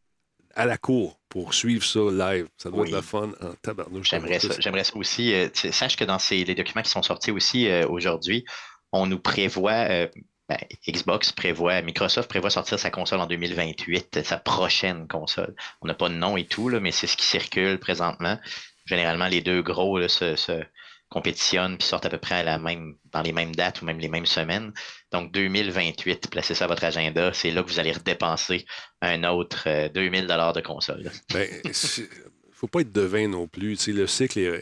à 0.55 0.67
la 0.67 0.79
cour 0.79 1.19
pour 1.29 1.55
suivre 1.55 1.85
ça 1.85 2.01
live. 2.11 2.49
Ça 2.57 2.71
doit 2.71 2.87
être 2.87 2.93
la 2.93 3.03
fun 3.03 3.31
en 3.41 3.55
tabarnouche. 3.63 4.11
J'aimerais 4.11 4.41
ça, 4.41 4.55
j'aimerais 4.59 4.85
ça 4.85 4.97
aussi. 4.97 5.33
Euh, 5.33 5.49
sache 5.55 5.97
que 5.97 6.05
dans 6.05 6.19
ces, 6.19 6.45
les 6.45 6.55
documents 6.55 6.83
qui 6.83 6.91
sont 6.91 7.03
sortis 7.03 7.31
aussi 7.31 7.69
euh, 7.69 7.87
aujourd'hui, 7.89 8.45
on 8.93 9.07
nous 9.07 9.19
prévoit, 9.19 9.89
euh, 9.89 10.09
ben, 10.49 10.59
Xbox 10.89 11.33
prévoit, 11.33 11.81
Microsoft 11.83 12.29
prévoit 12.29 12.51
sortir 12.51 12.79
sa 12.79 12.91
console 12.91 13.21
en 13.21 13.27
2028, 13.27 14.25
sa 14.25 14.39
prochaine 14.39 15.07
console. 15.07 15.55
On 15.83 15.87
n'a 15.87 15.95
pas 15.95 16.09
de 16.09 16.15
nom 16.15 16.37
et 16.37 16.45
tout, 16.45 16.69
là, 16.69 16.81
mais 16.81 16.91
c'est 16.91 17.07
ce 17.07 17.17
qui 17.17 17.25
circule 17.25 17.79
présentement. 17.79 18.39
Généralement, 18.87 19.29
les 19.29 19.41
deux 19.41 19.63
gros 19.63 19.99
là, 19.99 20.09
se, 20.09 20.65
compétitionnent 21.11 21.77
puis 21.77 21.87
sortent 21.87 22.07
à 22.07 22.09
peu 22.09 22.19
près 22.19 22.37
à 22.37 22.43
la 22.43 22.59
même, 22.59 22.95
dans 23.13 23.21
les 23.21 23.33
mêmes 23.33 23.55
dates 23.55 23.83
ou 23.83 23.85
même 23.85 23.99
les 23.99 24.09
mêmes 24.09 24.27
semaines. 24.27 24.73
Donc 25.11 25.33
2028, 25.33 26.31
placez 26.31 26.55
ça 26.55 26.65
à 26.65 26.69
votre 26.69 26.85
agenda, 26.85 27.33
c'est 27.35 27.51
là 27.51 27.63
que 27.63 27.69
vous 27.69 27.81
allez 27.81 27.93
redépenser 27.93 28.65
un 29.03 29.25
autre 29.25 29.89
2000 29.89 30.25
euh, 30.25 30.27
dollars 30.27 30.53
de 30.53 30.61
console. 30.61 31.11
Ben, 31.35 31.49
il 31.65 31.71
ne 31.71 32.53
faut 32.53 32.69
pas 32.69 32.81
être 32.81 32.93
devin 32.93 33.29
non 33.29 33.49
plus. 33.49 33.89
le 33.89 34.07
cycle, 34.07 34.39
euh, 34.39 34.61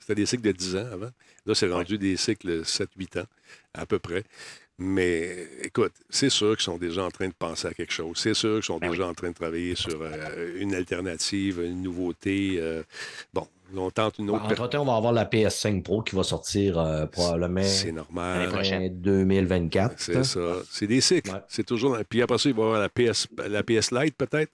c'était 0.00 0.16
des 0.16 0.26
cycles 0.26 0.42
de 0.42 0.52
10 0.52 0.76
ans 0.76 0.88
avant. 0.92 1.10
Là, 1.46 1.54
c'est 1.54 1.70
rendu 1.70 1.96
des 1.96 2.16
cycles 2.16 2.62
7-8 2.62 3.20
ans, 3.20 3.26
à 3.72 3.86
peu 3.86 3.98
près. 3.98 4.24
Mais 4.76 5.48
écoute, 5.62 5.92
c'est 6.10 6.30
sûr 6.30 6.56
qu'ils 6.56 6.64
sont 6.64 6.78
déjà 6.78 7.04
en 7.04 7.10
train 7.10 7.28
de 7.28 7.34
penser 7.34 7.68
à 7.68 7.74
quelque 7.74 7.92
chose. 7.92 8.16
C'est 8.18 8.34
sûr 8.34 8.54
qu'ils 8.54 8.64
sont 8.64 8.78
ben 8.78 8.90
déjà 8.90 9.06
en 9.06 9.14
train 9.14 9.28
de 9.28 9.34
travailler 9.34 9.76
sur 9.76 10.02
euh, 10.02 10.58
une 10.58 10.74
alternative, 10.74 11.60
une 11.60 11.82
nouveauté. 11.82 12.60
bon, 13.32 13.46
on 13.78 13.90
tente 13.90 14.18
une 14.18 14.30
autre. 14.30 14.44
entre 14.44 14.68
temps, 14.68 14.82
on 14.82 14.84
va 14.84 14.96
avoir 14.96 15.12
la 15.12 15.24
PS5 15.24 15.82
Pro 15.82 16.02
qui 16.02 16.16
va 16.16 16.22
sortir 16.22 16.78
euh, 16.78 17.06
probablement 17.06 17.62
normal. 17.92 18.48
prochaine. 18.48 19.00
2024. 19.00 19.94
C'est 19.98 20.24
ça. 20.24 20.40
C'est 20.70 20.86
des 20.86 21.00
cycles. 21.00 21.30
C'est 21.48 21.64
toujours. 21.64 21.96
Puis 22.08 22.22
après 22.22 22.38
ça, 22.38 22.48
il 22.48 22.54
va 22.54 22.62
y 22.62 22.64
avoir 22.64 22.80
la 22.80 22.88
PS, 22.88 23.28
la 23.48 23.62
PS 23.62 23.90
Lite 23.90 24.16
peut-être? 24.16 24.52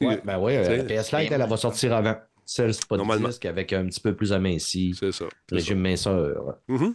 oui, 0.00 0.16
ben 0.24 0.38
oui, 0.38 0.54
la 0.56 0.84
PS 0.84 1.12
Lite, 1.12 1.32
elle, 1.32 1.46
va 1.46 1.56
sortir 1.56 1.94
avant. 1.94 2.16
Celle, 2.44 2.72
c'est 2.72 2.86
pas 2.86 2.96
disque 3.18 3.44
avec 3.44 3.72
un 3.74 3.84
petit 3.86 4.00
peu 4.00 4.14
plus 4.14 4.32
aminci. 4.32 4.96
C'est 4.98 5.12
ça. 5.12 5.26
Régime 5.52 5.80
minceur. 5.80 6.56
Mm-hmm. 6.68 6.94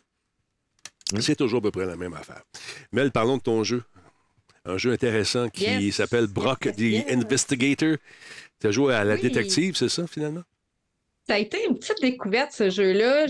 Mm. 1.14 1.22
C'est 1.22 1.36
toujours 1.36 1.60
à 1.60 1.62
peu 1.62 1.72
près 1.72 1.86
la 1.86 1.96
même 1.96 2.14
affaire. 2.14 2.42
Mel, 2.92 3.12
parlons 3.12 3.38
de 3.38 3.42
ton 3.44 3.64
jeu. 3.64 3.84
Un 4.66 4.78
jeu 4.78 4.94
intéressant 4.94 5.50
qui 5.50 5.92
s'appelle 5.92 6.28
Brock 6.28 6.70
the 6.76 7.06
Investigator. 7.12 7.98
Tu 8.60 8.68
as 8.68 8.72
joué 8.72 8.96
à 8.96 9.04
la 9.04 9.18
détective, 9.18 9.76
c'est 9.76 9.90
ça, 9.90 10.08
finalement? 10.08 10.44
Ça 11.28 11.36
a 11.36 11.38
été 11.38 11.66
une 11.66 11.80
petite 11.80 12.02
découverte, 12.02 12.52
ce 12.52 12.70
jeu-là. 12.70 13.28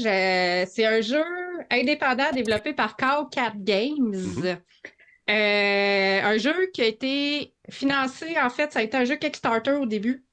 C'est 0.65 0.85
un 0.85 1.01
jeu 1.01 1.23
indépendant 1.69 2.31
développé 2.33 2.73
par 2.73 2.95
Cat 2.95 3.53
Games. 3.55 4.13
Mm-hmm. 4.13 4.57
Euh, 5.29 6.21
un 6.23 6.37
jeu 6.37 6.67
qui 6.73 6.81
a 6.81 6.85
été 6.85 7.53
financé, 7.69 8.35
en 8.41 8.49
fait, 8.49 8.73
ça 8.73 8.79
a 8.79 8.81
été 8.81 8.97
un 8.97 9.05
jeu 9.05 9.15
Kickstarter 9.15 9.71
au 9.73 9.85
début. 9.85 10.25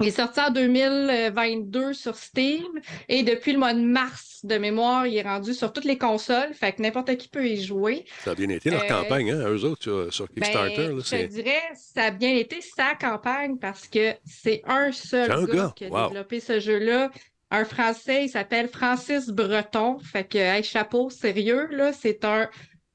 Il 0.00 0.08
est 0.08 0.12
sorti 0.12 0.40
en 0.40 0.50
2022 0.50 1.92
sur 1.92 2.16
Steam 2.16 2.66
et 3.08 3.22
depuis 3.22 3.52
le 3.52 3.58
mois 3.58 3.74
de 3.74 3.80
mars 3.80 4.40
de 4.44 4.56
mémoire, 4.56 5.06
il 5.06 5.14
est 5.14 5.22
rendu 5.22 5.52
sur 5.52 5.74
toutes 5.74 5.84
les 5.84 5.98
consoles, 5.98 6.54
fait 6.54 6.72
que 6.72 6.80
n'importe 6.80 7.14
qui 7.18 7.28
peut 7.28 7.46
y 7.46 7.62
jouer. 7.62 8.06
Ça 8.24 8.30
a 8.30 8.34
bien 8.34 8.48
été 8.48 8.70
leur 8.70 8.84
euh, 8.84 8.88
campagne, 8.88 9.30
hein, 9.30 9.44
eux 9.46 9.64
autres, 9.64 10.08
sur, 10.10 10.26
ben, 10.28 10.34
Kickstarter. 10.36 10.96
je 11.04 11.26
dirais, 11.26 11.60
ça 11.74 12.04
a 12.04 12.10
bien 12.10 12.34
été 12.34 12.62
sa 12.62 12.94
campagne 12.94 13.58
parce 13.58 13.86
que 13.88 14.14
c'est 14.24 14.62
un 14.66 14.90
seul 14.90 15.28
gars, 15.46 15.72
qui 15.76 15.84
a 15.84 16.08
développé 16.08 16.40
ce 16.40 16.60
jeu-là. 16.60 17.10
Un 17.50 17.64
Français, 17.66 18.24
il 18.24 18.28
s'appelle 18.28 18.68
Francis 18.68 19.28
Breton. 19.28 19.98
Fait 19.98 20.24
que, 20.24 20.62
chapeau, 20.62 21.10
sérieux, 21.10 21.66
là, 21.72 21.92
c'est 21.92 22.24
un 22.24 22.48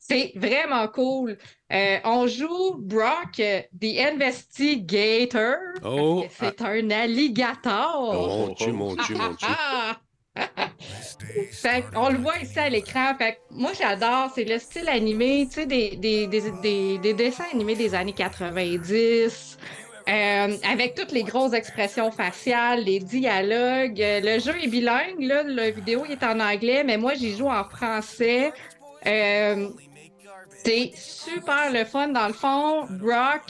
c'est 0.07 0.33
vraiment 0.35 0.87
cool. 0.87 1.37
Euh, 1.73 1.97
on 2.03 2.27
joue 2.27 2.75
Brock, 2.77 3.39
euh, 3.39 3.61
The 3.79 3.99
Investigator. 4.13 5.55
Oh, 5.83 6.23
c'est 6.29 6.61
ah. 6.61 6.67
un 6.67 6.91
alligator. 6.91 8.13
Oh, 8.13 8.27
mon 8.27 8.53
Dieu, 8.53 8.71
mon 8.71 8.95
Dieu, 9.05 9.15
mon 9.15 9.29
Dieu. 9.29 9.47
on 11.95 12.09
le 12.09 12.17
voit 12.17 12.37
ici 12.37 12.59
à 12.59 12.69
l'écran. 12.69 13.13
moi, 13.49 13.71
j'adore. 13.73 14.31
C'est 14.35 14.43
le 14.43 14.59
style 14.59 14.89
animé, 14.89 15.47
tu 15.47 15.61
sais, 15.61 15.65
des, 15.65 15.95
des, 15.95 16.27
des, 16.27 16.97
des, 16.99 17.13
dessins 17.13 17.45
animés 17.51 17.75
des 17.75 17.95
années 17.95 18.13
90. 18.13 19.57
Euh, 20.07 20.57
avec 20.71 20.93
toutes 20.93 21.13
les 21.13 21.23
grosses 21.23 21.53
expressions 21.53 22.11
faciales, 22.11 22.83
les 22.83 22.99
dialogues. 22.99 23.97
Le 23.97 24.37
jeu 24.39 24.53
est 24.61 24.67
bilingue, 24.67 25.19
là, 25.19 25.41
la 25.41 25.71
vidéo 25.71 26.05
est 26.05 26.23
en 26.23 26.39
anglais, 26.39 26.83
mais 26.83 26.97
moi 26.97 27.15
j'y 27.15 27.35
joue 27.35 27.49
en 27.49 27.63
français. 27.63 28.53
Euh, 29.07 29.69
c'est 30.65 30.91
super 30.95 31.71
le 31.71 31.85
fun. 31.85 32.07
Dans 32.07 32.27
le 32.27 32.33
fond, 32.33 32.85
Brock, 32.89 33.43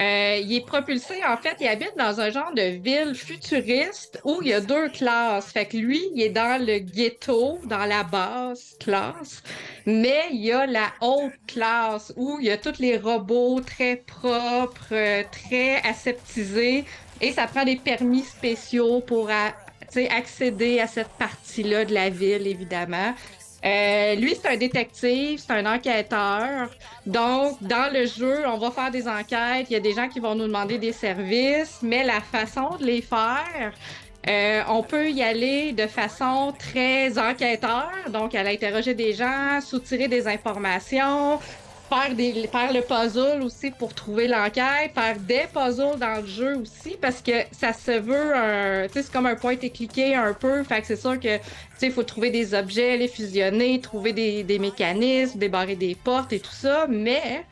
euh, 0.00 0.40
il 0.42 0.52
est 0.56 0.66
propulsé, 0.66 1.24
en 1.24 1.36
fait, 1.36 1.56
il 1.60 1.68
habite 1.68 1.94
dans 1.96 2.20
un 2.20 2.30
genre 2.30 2.52
de 2.54 2.78
ville 2.82 3.14
futuriste 3.14 4.20
où 4.24 4.40
il 4.42 4.48
y 4.48 4.52
a 4.52 4.60
deux 4.60 4.88
classes. 4.90 5.52
Fait 5.52 5.66
que 5.66 5.76
lui, 5.76 6.02
il 6.14 6.22
est 6.22 6.28
dans 6.28 6.60
le 6.60 6.78
ghetto, 6.78 7.60
dans 7.64 7.86
la 7.86 8.02
basse 8.02 8.76
classe, 8.78 9.42
mais 9.86 10.24
il 10.32 10.44
y 10.44 10.52
a 10.52 10.66
la 10.66 10.92
haute 11.00 11.32
classe 11.46 12.12
où 12.16 12.38
il 12.40 12.46
y 12.46 12.50
a 12.50 12.58
tous 12.58 12.78
les 12.78 12.98
robots 12.98 13.60
très 13.60 13.96
propres, 13.96 14.88
euh, 14.92 15.22
très 15.30 15.80
aseptisés, 15.82 16.84
et 17.20 17.32
ça 17.32 17.46
prend 17.46 17.64
des 17.64 17.76
permis 17.76 18.22
spéciaux 18.22 19.00
pour 19.00 19.30
accéder 20.10 20.80
à 20.80 20.86
cette 20.86 21.08
partie-là 21.18 21.86
de 21.86 21.94
la 21.94 22.10
ville, 22.10 22.46
évidemment. 22.46 23.14
Euh, 23.64 24.14
lui, 24.16 24.36
c'est 24.40 24.48
un 24.48 24.56
détective, 24.56 25.40
c'est 25.44 25.52
un 25.52 25.66
enquêteur. 25.66 26.70
Donc, 27.04 27.62
dans 27.62 27.92
le 27.92 28.06
jeu, 28.06 28.46
on 28.46 28.58
va 28.58 28.70
faire 28.70 28.90
des 28.90 29.08
enquêtes. 29.08 29.66
Il 29.70 29.72
y 29.72 29.76
a 29.76 29.80
des 29.80 29.92
gens 29.92 30.08
qui 30.08 30.20
vont 30.20 30.34
nous 30.34 30.46
demander 30.46 30.78
des 30.78 30.92
services, 30.92 31.78
mais 31.82 32.04
la 32.04 32.20
façon 32.20 32.76
de 32.78 32.84
les 32.84 33.02
faire, 33.02 33.72
euh, 34.28 34.62
on 34.68 34.82
peut 34.82 35.10
y 35.10 35.22
aller 35.22 35.72
de 35.72 35.86
façon 35.86 36.52
très 36.58 37.16
enquêteur, 37.18 37.90
donc 38.12 38.34
aller 38.34 38.54
interroger 38.54 38.94
des 38.94 39.12
gens, 39.12 39.60
soutirer 39.60 40.08
des 40.08 40.26
informations, 40.26 41.38
faire, 41.88 42.14
des, 42.14 42.46
faire 42.46 42.72
le 42.72 42.80
puzzle 42.80 43.42
aussi 43.42 43.70
pour 43.70 43.94
trouver 43.94 44.28
l'enquête, 44.28 44.92
faire 44.94 45.16
des 45.18 45.44
puzzles 45.52 45.98
dans 45.98 46.20
le 46.20 46.26
jeu 46.26 46.56
aussi, 46.56 46.96
parce 47.00 47.20
que 47.22 47.32
ça 47.52 47.72
se 47.72 47.98
veut 47.98 48.34
un. 48.34 48.86
Tu 48.86 48.94
sais, 48.94 49.02
c'est 49.02 49.12
comme 49.12 49.26
un 49.26 49.36
point 49.36 49.56
et 49.60 49.70
cliqué 49.70 50.14
un 50.14 50.34
peu. 50.34 50.62
Fait 50.64 50.80
que 50.80 50.86
c'est 50.86 50.96
sûr 50.96 51.18
que, 51.18 51.36
tu 51.38 51.44
sais, 51.76 51.86
il 51.86 51.92
faut 51.92 52.02
trouver 52.02 52.30
des 52.30 52.54
objets, 52.54 52.96
les 52.96 53.08
fusionner, 53.08 53.80
trouver 53.80 54.12
des, 54.12 54.42
des 54.42 54.58
mécanismes, 54.58 55.38
débarrer 55.38 55.76
des 55.76 55.94
portes 55.94 56.32
et 56.32 56.40
tout 56.40 56.54
ça, 56.54 56.86
mais. 56.88 57.44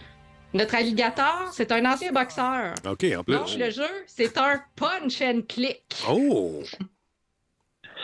Notre 0.55 0.77
alligator, 0.77 1.51
c'est 1.53 1.73
un 1.73 1.85
ancien 1.85 2.13
boxeur. 2.13 2.75
OK, 2.87 3.05
en 3.19 3.25
plus. 3.25 3.35
Donc, 3.35 3.57
le 3.59 3.71
jeu, 3.71 3.89
c'est 4.07 4.39
un 4.39 4.61
punch 4.77 5.21
and 5.21 5.41
click. 5.49 5.83
Oh! 6.09 6.63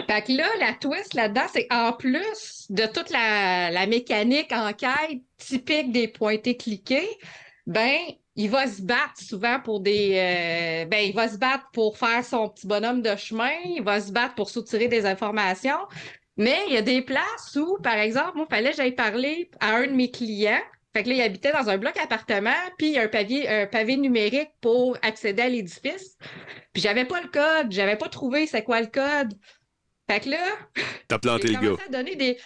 Fait 0.07 0.23
que 0.23 0.33
là, 0.33 0.49
la 0.59 0.75
twist 0.75 1.15
là-dedans, 1.15 1.47
c'est 1.53 1.67
en 1.71 1.93
plus 1.93 2.67
de 2.71 2.87
toute 2.87 3.11
la, 3.11 3.71
la 3.71 3.87
mécanique 3.87 4.53
enquête 4.53 5.21
typique 5.39 5.93
des 5.93 6.09
pointés 6.09 6.57
cliqués, 6.57 7.09
ben, 7.67 7.97
il 8.37 8.51
va 8.51 8.67
se 8.67 8.83
battre 8.83 9.21
souvent 9.21 9.61
pour 9.61 9.81
des. 9.81 10.13
Euh, 10.15 10.85
ben, 10.87 10.99
il 10.99 11.15
va 11.15 11.29
se 11.29 11.39
battre 11.39 11.67
pour 11.73 11.99
faire 11.99 12.25
son 12.25 12.49
petit 12.49 12.67
bonhomme 12.67 13.03
de 13.03 13.15
chemin, 13.17 13.53
il 13.65 13.83
va 13.83 14.01
se 14.01 14.13
battre 14.13 14.35
pour 14.35 14.51
soutirer 14.51 14.89
des 14.89 15.07
informations. 15.07 15.79
Mais 16.37 16.59
il 16.69 16.75
y 16.75 16.77
a 16.77 16.83
des 16.83 17.03
places 17.03 17.57
où, 17.57 17.77
par 17.83 17.99
exemple, 17.99 18.39
il 18.39 18.47
fallait 18.49 18.71
que 18.71 18.77
j'aille 18.77 18.95
parler 18.95 19.51
à 19.61 19.77
un 19.77 19.87
de 19.87 19.93
mes 19.93 20.11
clients. 20.11 20.63
Fait 20.95 21.03
que 21.03 21.09
là, 21.11 21.15
il 21.17 21.23
habitait 21.23 21.53
dans 21.53 21.69
un 21.69 21.77
bloc 21.77 21.97
appartement, 21.99 22.51
puis 22.79 22.89
il 22.89 22.93
y 22.95 22.99
a 22.99 23.03
un 23.03 23.09
pavé, 23.09 23.47
un 23.47 23.67
pavé 23.67 23.97
numérique 23.97 24.51
pour 24.61 24.97
accéder 25.03 25.43
à 25.43 25.49
l'édifice. 25.49 26.17
Puis 26.73 26.83
j'avais 26.83 27.05
pas 27.05 27.21
le 27.21 27.29
code, 27.29 27.71
j'avais 27.71 27.97
pas 27.97 28.09
trouvé 28.09 28.47
c'est 28.47 28.65
quoi 28.65 28.81
le 28.81 28.87
code. 28.87 29.35
Fait 30.11 30.19
que 30.19 30.31
là. 30.31 30.45
T'as 31.07 31.21
planté 31.21 31.53
le 31.53 31.77
gars. 31.77 31.85
donner 31.89 32.17
des... 32.17 32.37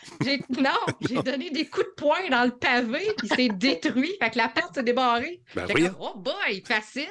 Non, 0.51 0.79
j'ai 1.01 1.15
donné 1.23 1.49
des 1.51 1.65
coups 1.65 1.87
de 1.87 1.93
poing 1.97 2.29
dans 2.31 2.45
le 2.45 2.51
pavé, 2.51 3.01
puis 3.17 3.29
c'est 3.35 3.49
détruit. 3.49 4.13
Fait 4.23 4.29
que 4.29 4.37
la 4.37 4.49
porte 4.49 4.75
s'est 4.75 4.83
débarrée. 4.83 5.41
Ben, 5.55 5.67
oh 5.99 6.13
boy, 6.15 6.63
facile! 6.67 7.07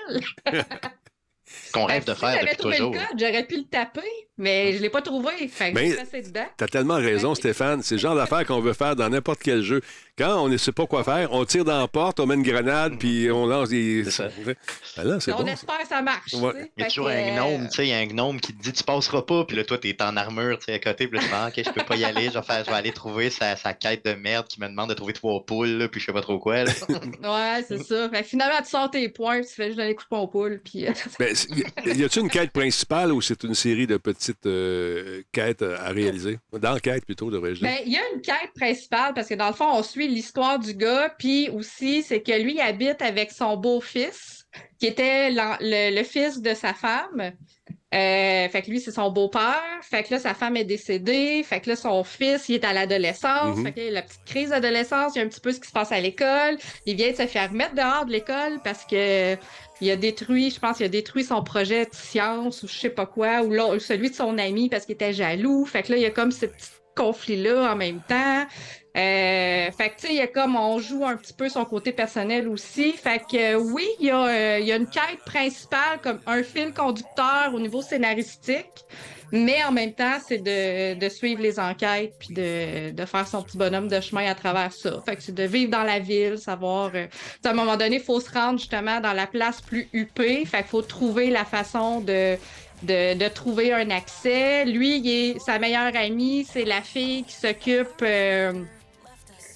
qu'on 1.73 1.85
rêve 1.85 2.05
de 2.05 2.13
faire 2.13 2.39
depuis 2.39 2.57
toujours. 2.57 2.95
J'aurais 3.17 3.47
pu 3.47 3.57
le 3.57 3.63
taper, 3.63 4.01
mais 4.37 4.73
je 4.73 4.81
l'ai 4.81 4.89
pas 4.89 5.01
trouvé. 5.01 5.47
Fait 5.47 5.71
que 5.71 5.75
mais 5.75 5.95
t'as 6.57 6.67
tellement 6.67 6.95
raison, 6.95 7.35
Stéphane. 7.35 7.83
C'est 7.83 7.95
le 7.95 8.01
genre 8.01 8.15
d'affaire 8.15 8.45
qu'on 8.45 8.61
veut 8.61 8.73
faire 8.73 8.95
dans 8.95 9.09
n'importe 9.09 9.41
quel 9.43 9.61
jeu. 9.61 9.81
Quand 10.17 10.43
on 10.43 10.47
ne 10.47 10.57
sait 10.57 10.71
pas 10.71 10.85
quoi 10.85 11.03
faire, 11.03 11.31
on 11.31 11.43
tire 11.43 11.65
dans 11.65 11.79
la 11.79 11.87
porte, 11.87 12.19
on 12.19 12.27
met 12.27 12.35
une 12.35 12.43
grenade, 12.43 12.99
puis 12.99 13.31
on 13.31 13.47
lance 13.47 13.69
des... 13.69 14.03
Ça. 14.11 14.29
Ben 14.95 15.19
on 15.35 15.47
espère 15.47 15.79
que 15.79 15.87
ça 15.87 16.03
marche. 16.03 16.33
Il 16.33 16.69
y 16.77 16.83
a 16.83 16.85
toujours 16.87 17.07
un 17.07 17.35
gnome, 17.35 17.67
tu 17.67 17.75
sais, 17.75 17.87
il 17.87 17.89
y 17.89 17.93
a 17.93 17.97
un 17.97 18.05
gnome 18.05 18.39
qui 18.39 18.53
te 18.53 18.61
dit 18.61 18.71
tu 18.71 18.83
passeras 18.83 19.23
pas, 19.23 19.43
puis 19.45 19.57
là, 19.57 19.63
toi, 19.63 19.79
t'es 19.79 19.99
en 20.03 20.15
armure, 20.15 20.59
tu 20.59 20.65
sais, 20.65 20.73
à 20.73 20.79
côté, 20.79 21.07
puis 21.07 21.17
là, 21.17 21.23
tu 21.23 21.29
dis, 21.29 21.35
ah, 21.35 21.47
ok, 21.47 21.63
je 21.65 21.71
peux 21.71 21.83
pas 21.83 21.95
y 21.95 22.03
aller, 22.03 22.25
je 22.25 22.37
vais, 22.37 22.43
faire, 22.43 22.63
je 22.63 22.69
vais 22.69 22.75
aller 22.75 22.91
trouver 22.91 23.31
sa, 23.31 23.55
sa, 23.55 23.73
quête 23.73 24.05
de 24.05 24.13
merde 24.13 24.45
qui 24.47 24.61
me 24.61 24.67
demande 24.67 24.89
de 24.89 24.93
trouver 24.93 25.13
trois 25.13 25.43
poules, 25.43 25.89
puis 25.91 25.99
je 25.99 26.05
sais 26.05 26.13
pas 26.13 26.21
trop 26.21 26.37
quoi. 26.37 26.63
ouais, 26.63 27.65
c'est 27.67 27.83
ça. 27.83 28.07
Fait 28.09 28.23
finalement, 28.23 28.61
tu 28.61 28.69
sors 28.69 28.91
tes 28.91 29.09
points, 29.09 29.41
tu 29.41 29.49
fais 29.49 29.67
juste 29.67 29.79
aller 29.79 29.95
couper 29.95 30.15
mon 30.15 30.27
poule, 30.27 30.61
puis... 30.63 30.85
ben, 31.19 31.35
y 31.85 32.03
a-t-il 32.03 32.21
une 32.21 32.29
quête 32.29 32.51
principale 32.51 33.11
ou 33.11 33.21
c'est 33.21 33.43
une 33.43 33.55
série 33.55 33.87
de 33.87 33.97
petites 34.23 34.45
euh, 34.45 35.21
quêtes 35.31 35.61
à 35.61 35.89
réaliser? 35.89 36.39
D'enquête 36.53 37.05
plutôt, 37.05 37.29
devrais-je 37.29 37.59
dire. 37.59 37.69
Ben, 37.69 37.83
il 37.85 37.91
y 37.91 37.97
a 37.97 38.01
une 38.13 38.21
quête 38.21 38.53
principale 38.55 39.13
parce 39.13 39.27
que 39.27 39.35
dans 39.35 39.47
le 39.47 39.53
fond, 39.53 39.67
on 39.71 39.83
suit 39.83 40.07
l'histoire 40.07 40.59
du 40.59 40.73
gars, 40.73 41.13
puis 41.17 41.49
aussi, 41.49 42.03
c'est 42.03 42.21
que 42.21 42.31
lui 42.41 42.59
habite 42.59 43.01
avec 43.01 43.31
son 43.31 43.57
beau-fils, 43.57 44.42
qui 44.79 44.87
était 44.87 45.29
le, 45.31 46.03
fils 46.03 46.41
de 46.41 46.53
sa 46.53 46.73
femme. 46.73 47.31
Euh, 47.93 48.49
fait 48.49 48.63
que 48.63 48.71
lui, 48.71 48.79
c'est 48.79 48.91
son 48.91 49.11
beau-père. 49.11 49.61
Fait 49.81 50.03
que 50.03 50.15
là, 50.15 50.19
sa 50.19 50.33
femme 50.33 50.57
est 50.57 50.63
décédée. 50.63 51.43
Fait 51.43 51.59
que 51.59 51.69
là, 51.69 51.75
son 51.75 52.03
fils, 52.03 52.49
il 52.49 52.55
est 52.55 52.65
à 52.65 52.73
l'adolescence. 52.73 53.57
Mm-hmm. 53.57 53.63
Fait 53.63 53.71
que 53.71 53.93
la 53.93 54.01
petite 54.01 54.25
crise 54.25 54.49
d'adolescence, 54.49 55.13
il 55.15 55.19
y 55.19 55.21
a 55.21 55.25
un 55.25 55.27
petit 55.27 55.39
peu 55.39 55.51
ce 55.51 55.59
qui 55.59 55.67
se 55.67 55.73
passe 55.73 55.91
à 55.91 55.99
l'école. 55.99 56.57
Il 56.87 56.95
vient 56.95 57.11
de 57.11 57.15
se 57.15 57.27
faire 57.27 57.51
mettre 57.51 57.75
dehors 57.75 58.05
de 58.05 58.11
l'école 58.11 58.59
parce 58.63 58.83
que 58.85 59.37
il 59.81 59.91
a 59.91 59.95
détruit, 59.95 60.49
je 60.49 60.59
pense, 60.59 60.79
il 60.79 60.85
a 60.85 60.89
détruit 60.89 61.23
son 61.23 61.43
projet 61.43 61.85
de 61.85 61.93
science 61.93 62.63
ou 62.63 62.67
je 62.67 62.73
sais 62.73 62.89
pas 62.89 63.05
quoi, 63.05 63.43
ou 63.43 63.79
celui 63.79 64.09
de 64.09 64.15
son 64.15 64.37
ami 64.37 64.69
parce 64.69 64.85
qu'il 64.85 64.93
était 64.93 65.13
jaloux. 65.13 65.65
Fait 65.65 65.83
que 65.83 65.91
là, 65.91 65.97
il 65.97 66.03
y 66.03 66.05
a 66.05 66.11
comme 66.11 66.31
ce 66.31 66.45
petit 66.45 66.69
conflit-là 66.95 67.73
en 67.73 67.75
même 67.75 68.01
temps. 68.07 68.45
Euh, 68.95 69.71
fait 69.71 69.89
que, 69.89 69.95
tu 69.95 70.07
sais, 70.07 70.13
il 70.13 70.17
y 70.17 70.21
a 70.21 70.27
comme 70.27 70.55
on 70.55 70.77
joue 70.77 71.03
un 71.03 71.17
petit 71.17 71.33
peu 71.33 71.49
son 71.49 71.65
côté 71.65 71.91
personnel 71.91 72.47
aussi. 72.47 72.91
Fait 72.91 73.19
que, 73.19 73.55
oui, 73.55 73.87
il 73.99 74.07
y, 74.07 74.11
a, 74.11 74.25
euh, 74.25 74.59
y 74.59 74.71
a 74.71 74.75
une 74.75 74.87
quête 74.87 75.19
principale 75.25 75.99
comme 76.03 76.19
un 76.27 76.43
fil 76.43 76.73
conducteur 76.73 77.51
au 77.53 77.59
niveau 77.59 77.81
scénaristique. 77.81 78.85
Mais 79.31 79.63
en 79.63 79.71
même 79.71 79.93
temps, 79.93 80.17
c'est 80.23 80.37
de, 80.37 80.93
de, 80.93 81.09
suivre 81.09 81.41
les 81.41 81.59
enquêtes 81.59 82.13
puis 82.19 82.35
de, 82.35 82.91
de, 82.91 83.05
faire 83.05 83.27
son 83.27 83.41
petit 83.41 83.57
bonhomme 83.57 83.87
de 83.87 83.99
chemin 83.99 84.29
à 84.29 84.35
travers 84.35 84.71
ça. 84.71 85.01
Fait 85.07 85.15
que 85.15 85.23
c'est 85.23 85.33
de 85.33 85.43
vivre 85.43 85.71
dans 85.71 85.81
la 85.81 85.97
ville, 85.97 86.37
savoir. 86.37 86.91
Euh, 86.93 87.07
à 87.43 87.49
un 87.49 87.53
moment 87.53 87.75
donné, 87.75 87.95
il 87.95 88.01
faut 88.03 88.19
se 88.19 88.31
rendre 88.31 88.59
justement 88.59 88.99
dans 89.01 89.13
la 89.13 89.25
place 89.25 89.59
plus 89.59 89.89
huppée. 89.91 90.45
Fait 90.45 90.59
qu'il 90.59 90.67
faut 90.67 90.83
trouver 90.83 91.31
la 91.31 91.45
façon 91.45 92.01
de, 92.01 92.37
de, 92.83 93.17
de, 93.17 93.27
trouver 93.27 93.73
un 93.73 93.89
accès. 93.89 94.65
Lui, 94.65 94.99
il 94.99 95.09
est, 95.09 95.39
sa 95.39 95.57
meilleure 95.57 95.95
amie, 95.95 96.45
c'est 96.47 96.65
la 96.65 96.83
fille 96.83 97.23
qui 97.23 97.33
s'occupe. 97.33 98.03
Euh, 98.03 98.53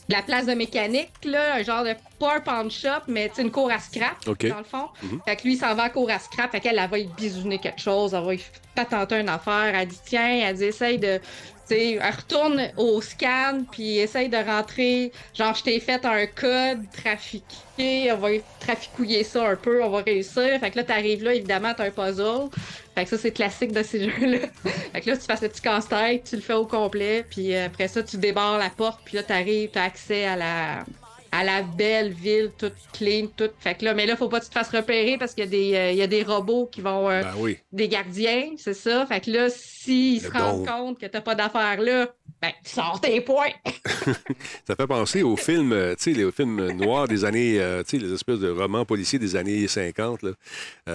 la 0.10 0.22
place 0.22 0.46
de 0.46 0.54
mécanique, 0.54 1.12
là, 1.24 1.56
un 1.56 1.64
genre 1.64 1.84
de 1.84 1.94
pas 2.20 2.38
un 2.38 2.40
pawn 2.40 2.72
shop, 2.72 3.04
mais 3.08 3.30
une 3.38 3.52
cour 3.52 3.70
à 3.72 3.80
scrap, 3.80 4.24
dans 4.26 4.58
le 4.58 4.64
fond. 4.64 4.88
Mhm. 5.04 5.22
Fait 5.26 5.36
que 5.36 5.44
lui, 5.44 5.54
il 5.54 5.58
s'en 5.58 5.76
va 5.76 5.84
à 5.84 5.90
cour 5.90 6.10
à 6.10 6.20
scrap. 6.20 6.52
Fait 6.52 6.60
qu'elle, 6.60 6.80
elle 6.80 6.90
va 6.90 6.98
y 6.98 7.08
bisouner 7.08 7.60
quelque 7.60 7.82
chose, 7.82 8.14
elle 8.14 8.24
va 8.24 8.34
y 8.34 8.42
patenter 8.74 9.20
une 9.20 9.30
affaire. 9.30 9.74
Elle 9.76 9.88
dit, 9.88 10.00
tiens, 10.06 10.40
elle 10.48 10.56
dit, 10.56 10.66
essaye 10.66 10.98
de. 10.98 11.20
Sais, 11.68 12.00
retourne 12.00 12.62
au 12.78 13.02
scan, 13.02 13.64
puis 13.72 13.98
essaye 13.98 14.30
de 14.30 14.38
rentrer. 14.38 15.12
Genre, 15.34 15.54
je 15.54 15.64
t'ai 15.64 15.80
fait 15.80 16.04
un 16.06 16.26
code 16.26 16.84
trafiqué, 16.92 18.12
on 18.12 18.18
va 18.18 18.30
traficouiller 18.60 19.24
ça 19.24 19.50
un 19.50 19.56
peu, 19.56 19.84
on 19.84 19.90
va 19.90 20.02
réussir. 20.02 20.60
Fait 20.60 20.72
que 20.72 20.78
là, 20.78 20.84
t'arrives 20.84 21.24
là, 21.24 21.34
évidemment, 21.34 21.74
t'as 21.76 21.86
un 21.86 21.92
puzzle. 21.92 22.50
Fait 22.96 23.04
que 23.04 23.10
ça, 23.10 23.18
c'est 23.18 23.32
classique 23.32 23.72
de 23.72 23.84
ces 23.84 24.04
jeux-là. 24.10 24.48
fait 24.94 25.02
que 25.02 25.10
là, 25.10 25.18
tu 25.18 25.24
fasses 25.24 25.42
le 25.42 25.50
petit 25.50 25.62
casse-tête, 25.62 26.24
tu 26.30 26.36
le 26.36 26.42
fais 26.42 26.54
au 26.54 26.66
complet, 26.66 27.26
puis 27.30 27.56
après 27.56 27.88
ça, 27.88 28.04
tu 28.04 28.18
débarres 28.18 28.58
la 28.58 28.70
porte, 28.70 29.02
puis 29.06 29.18
là, 29.18 29.24
t'arrives, 29.24 29.70
t'as 29.72 29.84
accès 29.84 30.26
à 30.26 30.36
la 30.36 30.86
à 31.32 31.44
la 31.44 31.62
belle 31.62 32.12
ville, 32.12 32.52
toute 32.58 32.76
clean, 32.94 33.28
toute. 33.36 33.54
Fait 33.60 33.76
que 33.76 33.86
là, 33.86 33.94
mais 33.94 34.06
là, 34.06 34.16
faut 34.16 34.30
pas 34.30 34.40
que 34.40 34.46
tu 34.46 34.50
te 34.50 34.56
fasses 34.56 34.70
repérer 34.70 35.18
parce 35.18 35.34
qu'il 35.34 35.44
y, 35.44 35.48
a 35.48 35.50
des, 35.50 35.76
euh, 35.76 35.92
il 35.92 35.98
y 35.98 36.02
a 36.02 36.08
des 36.08 36.24
robots 36.24 36.68
qui 36.72 36.82
vont. 36.82 37.10
Euh, 37.10 37.22
ben 37.22 37.56
des 37.72 37.88
gardiens, 37.88 38.52
c'est 38.58 38.74
ça. 38.74 39.06
Fait 39.06 39.22
que 39.22 39.32
là, 39.32 39.50
s'ils 39.50 40.22
se 40.22 40.32
rendent 40.32 40.66
compte 40.66 41.00
que 41.00 41.06
t'as 41.06 41.22
pas 41.22 41.36
d'affaires 41.36 41.82
là, 41.82 42.08
ben, 42.42 42.52
tu 42.64 42.72
sors 42.72 43.00
tes 43.02 43.22
points. 43.22 43.52
ça 44.68 44.76
fait 44.76 44.88
penser 44.88 45.24
aux 45.24 45.36
films, 45.36 45.74
euh, 45.74 45.96
tu 45.96 46.04
sais, 46.04 46.12
les 46.12 46.32
films 46.32 46.72
noirs 46.72 47.08
des 47.08 47.26
années, 47.26 47.60
tu 47.88 47.98
sais, 47.98 48.06
les 48.06 48.14
espèces 48.14 48.40
de 48.40 48.50
romans 48.50 48.86
policiers 48.86 49.20
des 49.20 49.36
années 49.36 49.68
50, 49.68 50.24
là. 50.24 50.32
tu 50.86 50.92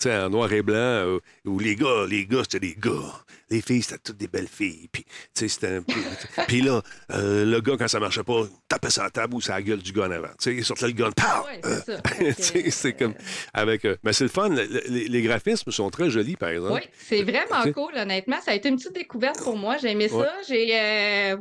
sais, 0.00 0.16
en 0.16 0.30
noir 0.30 0.52
et 0.52 0.62
blanc, 0.62 1.18
où 1.44 1.58
les 1.58 1.76
gars, 1.76 2.06
les 2.08 2.26
gars, 2.26 2.42
c'était 2.42 2.60
des 2.60 2.76
gars 2.78 3.24
les 3.50 3.60
filles, 3.60 3.82
c'était 3.82 3.98
toutes 3.98 4.16
des 4.16 4.26
belles 4.26 4.48
filles. 4.48 4.88
Puis, 4.90 5.04
c'était 5.34 5.76
un 5.76 5.82
peu... 5.82 5.94
Puis 6.48 6.62
là, 6.62 6.82
euh, 7.12 7.44
le 7.44 7.60
gars, 7.60 7.76
quand 7.78 7.86
ça 7.86 8.00
marchait 8.00 8.24
pas, 8.24 8.42
tapait 8.68 8.90
sa 8.90 9.08
table 9.10 9.34
ou 9.34 9.40
sa 9.40 9.62
gueule 9.62 9.78
du 9.78 9.92
gun 9.92 10.10
avant. 10.10 10.28
Tu 10.28 10.34
sais, 10.38 10.54
il 10.54 10.64
sortait 10.64 10.86
le 10.86 10.92
gun, 10.92 11.10
Ouais, 11.10 12.34
c'est 12.38 12.70
c'est 12.76 12.92
comme 12.94 13.14
avec. 13.54 13.84
Euh, 13.84 13.96
mais 14.02 14.12
c'est 14.12 14.24
le 14.24 14.30
fun. 14.30 14.48
Les, 14.88 15.22
graphismes 15.22 15.70
sont 15.70 15.90
très 15.90 16.10
jolis, 16.10 16.36
par 16.36 16.50
exemple. 16.50 16.74
Oui, 16.74 16.88
c'est 16.98 17.22
vraiment 17.22 17.72
cool, 17.72 17.96
honnêtement. 17.96 18.40
Ça 18.44 18.50
a 18.52 18.54
été 18.54 18.68
une 18.68 18.76
petite 18.76 18.94
découverte 18.94 19.42
pour 19.42 19.56
moi. 19.56 19.76
J'ai 19.76 19.92
aimé 19.92 20.08
ça. 20.08 20.32
J'ai. 20.48 20.65
Euh, 20.72 21.36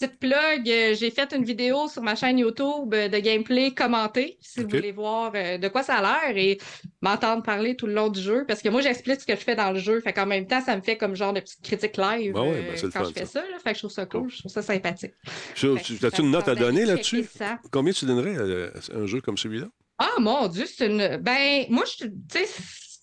Petite 0.00 0.18
plug, 0.18 0.70
euh, 0.70 0.94
j'ai 0.94 1.10
fait 1.10 1.30
une 1.34 1.44
vidéo 1.44 1.86
sur 1.86 2.00
ma 2.00 2.14
chaîne 2.14 2.38
YouTube 2.38 2.94
euh, 2.94 3.08
de 3.08 3.18
gameplay 3.18 3.74
commenté, 3.74 4.38
si 4.40 4.62
vous 4.62 4.68
voulez 4.70 4.92
voir 4.92 5.32
euh, 5.34 5.58
de 5.58 5.68
quoi 5.68 5.82
ça 5.82 5.96
a 5.96 6.00
l'air 6.00 6.38
et 6.38 6.56
m'entendre 7.02 7.42
parler 7.42 7.76
tout 7.76 7.86
le 7.86 7.92
long 7.92 8.08
du 8.08 8.18
jeu. 8.18 8.46
Parce 8.48 8.62
que 8.62 8.70
moi, 8.70 8.80
j'explique 8.80 9.20
ce 9.20 9.26
que 9.26 9.34
je 9.34 9.40
fais 9.40 9.56
dans 9.56 9.72
le 9.72 9.78
jeu. 9.78 10.00
Fait 10.00 10.14
qu'en 10.14 10.24
même 10.24 10.46
temps, 10.46 10.62
ça 10.62 10.74
me 10.74 10.80
fait 10.80 10.96
comme 10.96 11.14
genre 11.14 11.34
de 11.34 11.40
petite 11.40 11.60
critique 11.62 11.98
live 11.98 12.32
ben 12.32 12.64
quand 12.94 13.04
je 13.04 13.12
fais 13.12 13.26
ça. 13.26 13.42
Fait 13.62 13.72
que 13.72 13.74
je 13.74 13.80
trouve 13.80 13.90
ça 13.90 14.06
cool, 14.06 14.30
je 14.30 14.38
trouve 14.38 14.50
ça 14.50 14.62
sympathique. 14.62 15.12
As-tu 15.54 16.22
une 16.22 16.30
note 16.30 16.48
à 16.48 16.54
donner 16.54 16.86
là-dessus? 16.86 17.28
Combien 17.70 17.92
tu 17.92 18.06
donnerais 18.06 18.38
à 18.38 18.96
un 18.96 19.04
jeu 19.04 19.20
comme 19.20 19.36
celui-là? 19.36 19.66
Ah 19.98 20.14
mon 20.18 20.48
Dieu, 20.48 20.64
c'est 20.64 20.86
une. 20.86 21.18
Ben, 21.18 21.66
moi, 21.68 21.84
je. 21.84 22.06
Tu 22.06 22.46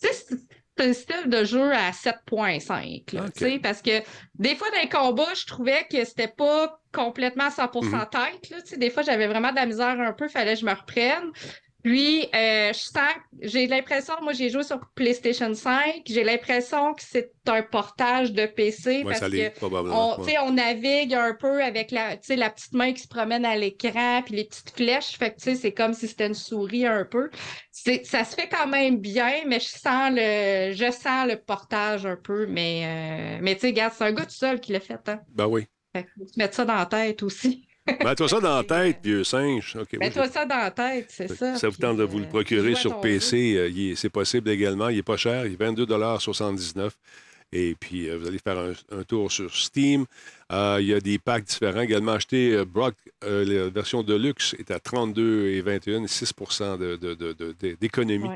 sais, 0.01 0.35
un 0.79 0.93
style 0.93 1.27
de 1.27 1.43
jeu 1.43 1.71
à 1.71 1.91
7.5. 1.91 3.61
Parce 3.61 3.81
que 3.81 4.01
des 4.35 4.55
fois, 4.55 4.69
dans 4.71 4.81
les 4.81 4.89
combats, 4.89 5.33
je 5.33 5.45
trouvais 5.45 5.85
que 5.91 6.03
c'était 6.05 6.27
pas 6.27 6.79
complètement 6.93 7.49
100% 7.49 7.85
mhm. 7.85 8.05
tête. 8.09 8.49
Là, 8.49 8.77
des 8.77 8.89
fois, 8.89 9.03
j'avais 9.03 9.27
vraiment 9.27 9.51
de 9.51 9.55
la 9.55 9.65
misère 9.65 9.99
un 9.99 10.13
peu, 10.13 10.27
fallait 10.27 10.53
que 10.53 10.59
je 10.61 10.65
me 10.65 10.73
reprenne. 10.73 11.31
Puis, 11.87 12.27
euh, 12.35 12.73
je 12.73 12.79
sens, 12.79 13.13
j'ai 13.41 13.65
l'impression, 13.65 14.13
moi 14.21 14.33
j'ai 14.33 14.49
joué 14.49 14.63
sur 14.63 14.77
PlayStation 14.93 15.53
5, 15.53 16.01
j'ai 16.05 16.25
l'impression 16.25 16.93
que 16.93 17.01
c'est 17.01 17.31
un 17.47 17.63
portage 17.63 18.33
de 18.33 18.45
PC 18.45 19.05
parce 19.05 19.21
que 19.21 20.43
on, 20.43 20.51
navigue 20.51 21.13
un 21.13 21.33
peu 21.33 21.63
avec 21.63 21.91
la, 21.91 22.17
la 22.29 22.49
petite 22.49 22.73
main 22.73 22.91
qui 22.91 23.03
se 23.03 23.07
promène 23.07 23.45
à 23.45 23.55
l'écran 23.55 24.21
puis 24.21 24.35
les 24.35 24.43
petites 24.43 24.71
flèches. 24.71 25.17
Fait 25.17 25.33
que 25.33 25.55
c'est 25.55 25.71
comme 25.71 25.93
si 25.93 26.09
c'était 26.09 26.27
une 26.27 26.33
souris 26.33 26.85
un 26.85 27.05
peu. 27.05 27.29
Ça 27.71 28.25
se 28.25 28.35
fait 28.35 28.49
quand 28.49 28.67
même 28.67 28.97
bien, 28.97 29.45
mais 29.47 29.61
je 29.61 29.69
sens 29.69 30.11
le, 30.11 30.73
je 30.73 30.91
sens 30.91 31.25
le 31.25 31.37
portage 31.37 32.05
un 32.05 32.17
peu. 32.17 32.47
Mais, 32.47 32.81
euh, 32.83 33.39
mais 33.41 33.55
tu 33.55 33.61
sais, 33.61 33.67
regarde, 33.67 33.93
c'est 33.97 34.03
un 34.03 34.11
gars 34.11 34.25
tout 34.25 34.31
seul 34.31 34.59
qui 34.59 34.73
l'a 34.73 34.81
fait. 34.81 35.07
Hein? 35.07 35.21
Ben 35.29 35.47
oui. 35.47 35.67
Fait 35.95 36.03
que, 36.03 36.09
mettre 36.35 36.55
ça 36.55 36.65
dans 36.65 36.75
la 36.75 36.85
tête 36.85 37.23
aussi. 37.23 37.66
Mets-toi 38.03 38.27
ça 38.27 38.39
dans 38.39 38.57
la 38.57 38.63
tête, 38.63 38.97
vieux 39.03 39.23
singe. 39.23 39.77
Mets-toi 39.99 40.27
ça 40.29 40.45
dans 40.45 40.57
la 40.57 40.71
tête, 40.71 41.07
c'est 41.09 41.27
ça. 41.27 41.55
Ça 41.55 41.69
vous 41.69 41.77
tente 41.77 41.97
de 41.97 42.03
vous 42.03 42.19
le 42.19 42.25
euh, 42.25 42.29
procurer 42.29 42.75
sur 42.75 42.99
PC. 42.99 43.55
Euh, 43.55 43.93
c'est 43.95 44.09
possible 44.09 44.49
également. 44.49 44.89
Il 44.89 44.97
n'est 44.97 45.03
pas 45.03 45.17
cher. 45.17 45.45
Il 45.45 45.53
est 45.53 45.55
22,79 45.57 46.91
et 47.51 47.75
puis, 47.79 48.09
euh, 48.09 48.17
vous 48.17 48.27
allez 48.27 48.39
faire 48.39 48.57
un, 48.91 49.03
tour 49.03 49.31
sur 49.31 49.55
Steam. 49.55 50.05
il 50.51 50.85
y 50.85 50.93
a 50.93 50.99
des 50.99 51.17
packs 51.17 51.45
différents. 51.45 51.81
Également 51.81 52.13
acheté 52.13 52.63
Brock, 52.65 52.95
la 53.21 53.69
version 53.69 54.03
de 54.03 54.15
luxe 54.15 54.55
est 54.59 54.71
à 54.71 54.79
32 54.79 55.47
et 55.47 55.61
21, 55.61 56.07
6 56.07 56.33
d'économie. 57.79 58.29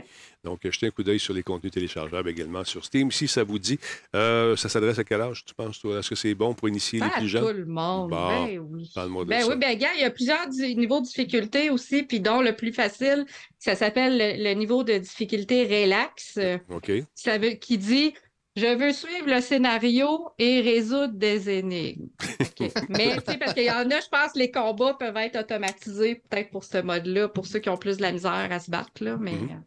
Donc, 0.44 0.60
jetez 0.64 0.88
un 0.88 0.92
coup 0.92 1.04
d'œil 1.04 1.20
sur 1.20 1.34
les 1.34 1.44
contenus 1.44 1.72
téléchargeables 1.72 2.30
également 2.30 2.64
sur 2.64 2.84
Steam. 2.84 3.12
Si 3.12 3.28
ça 3.28 3.44
vous 3.44 3.60
dit, 3.60 3.80
euh, 4.16 4.56
ça 4.56 4.70
s'adresse 4.70 4.98
à 4.98 5.04
quel 5.04 5.22
âge, 5.22 5.46
tu 5.46 5.54
penses, 5.54 5.80
toi? 5.80 6.00
Est-ce 6.00 6.10
que 6.10 6.16
c'est 6.16 6.34
bon 6.34 6.54
pour 6.54 6.68
initier 6.68 7.00
les 7.00 7.10
plus 7.10 7.28
jeunes? 7.28 7.44
tout 7.44 7.54
le 7.54 7.66
monde. 7.66 8.10
ben 8.10 8.58
oui. 8.60 8.90
Ben 8.96 9.44
oui, 9.48 9.56
ben 9.56 9.78
gars, 9.78 9.94
il 9.96 10.02
y 10.02 10.04
a 10.04 10.10
plusieurs 10.10 10.48
niveaux 10.50 11.00
de 11.00 11.06
difficulté 11.06 11.70
aussi, 11.70 12.04
puis 12.04 12.20
dont 12.20 12.42
le 12.42 12.56
plus 12.56 12.74
facile, 12.74 13.26
ça 13.60 13.76
s'appelle 13.76 14.42
le, 14.42 14.54
niveau 14.54 14.84
de 14.84 14.98
difficulté 14.98 15.64
relax. 15.64 16.40
OK. 16.70 16.92
Ça 17.14 17.38
veut, 17.38 17.52
qui 17.52 17.78
dit 17.78 18.14
je 18.56 18.76
veux 18.78 18.92
suivre 18.92 19.28
le 19.28 19.42
scénario 19.42 20.30
et 20.38 20.62
résoudre 20.62 21.14
des 21.14 21.50
énigmes. 21.50 22.10
Mais, 22.90 23.18
tu 23.18 23.32
sais, 23.32 23.38
parce 23.38 23.54
qu'il 23.54 23.64
y 23.64 23.72
en 23.72 23.90
a, 23.90 24.00
je 24.00 24.10
pense, 24.10 24.36
les 24.36 24.52
combats 24.52 24.94
peuvent 24.96 25.18
être 25.18 25.40
automatisés, 25.40 26.16
peut-être 26.30 26.52
pour 26.52 26.64
ce 26.64 26.80
mode-là, 26.80 27.30
pour 27.30 27.46
ceux 27.46 27.60
qui 27.60 27.70
ont 27.70 27.78
plus 27.78 27.98
de 27.98 28.02
la 28.02 28.12
misère 28.12 28.50
à 28.52 28.60
se 28.60 28.70
battre, 28.70 29.04
là. 29.04 29.18
Mais 29.20 29.34
mhm. 29.34 29.64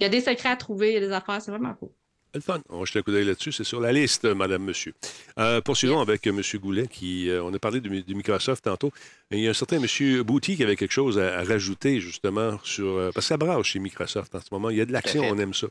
il 0.00 0.04
y 0.04 0.06
a 0.06 0.08
des 0.08 0.20
secrets 0.20 0.50
à 0.50 0.56
trouver, 0.56 0.90
il 0.90 0.94
y 0.94 0.96
a 0.96 1.00
des 1.00 1.12
affaires, 1.12 1.40
c'est 1.40 1.50
vraiment 1.50 1.74
cool. 1.74 1.90
Le 2.34 2.40
fun. 2.40 2.60
On 2.68 2.80
va 2.80 2.84
jeter 2.84 2.98
un 2.98 3.02
coup 3.02 3.12
d'œil 3.12 3.24
là-dessus. 3.26 3.52
C'est 3.52 3.62
sur 3.62 3.80
la 3.80 3.92
liste, 3.92 4.24
madame, 4.24 4.64
monsieur. 4.64 4.92
Euh, 5.38 5.60
poursuivons 5.60 6.00
avec 6.00 6.26
M. 6.26 6.40
Goulet, 6.56 6.88
qui, 6.88 7.30
euh, 7.30 7.44
on 7.44 7.54
a 7.54 7.58
parlé 7.60 7.80
de, 7.80 7.88
Microsoft 7.88 8.64
tantôt. 8.64 8.90
il 9.30 9.38
y 9.38 9.46
a 9.46 9.50
un 9.50 9.54
certain 9.54 9.80
M. 9.80 10.22
Bouty 10.22 10.56
qui 10.56 10.64
avait 10.64 10.74
quelque 10.74 10.90
chose 10.90 11.16
à, 11.18 11.44
rajouter, 11.44 12.00
justement, 12.00 12.58
sur. 12.64 12.86
Euh, 12.86 13.10
parce 13.14 13.26
que 13.26 13.28
ça 13.28 13.36
brasse 13.36 13.66
chez 13.66 13.78
Microsoft 13.78 14.34
en 14.34 14.40
ce 14.40 14.48
moment. 14.50 14.70
Il 14.70 14.78
y 14.78 14.80
a 14.80 14.84
de 14.84 14.92
l'action, 14.92 15.22
on 15.22 15.38
aime 15.38 15.54
ça. 15.54 15.68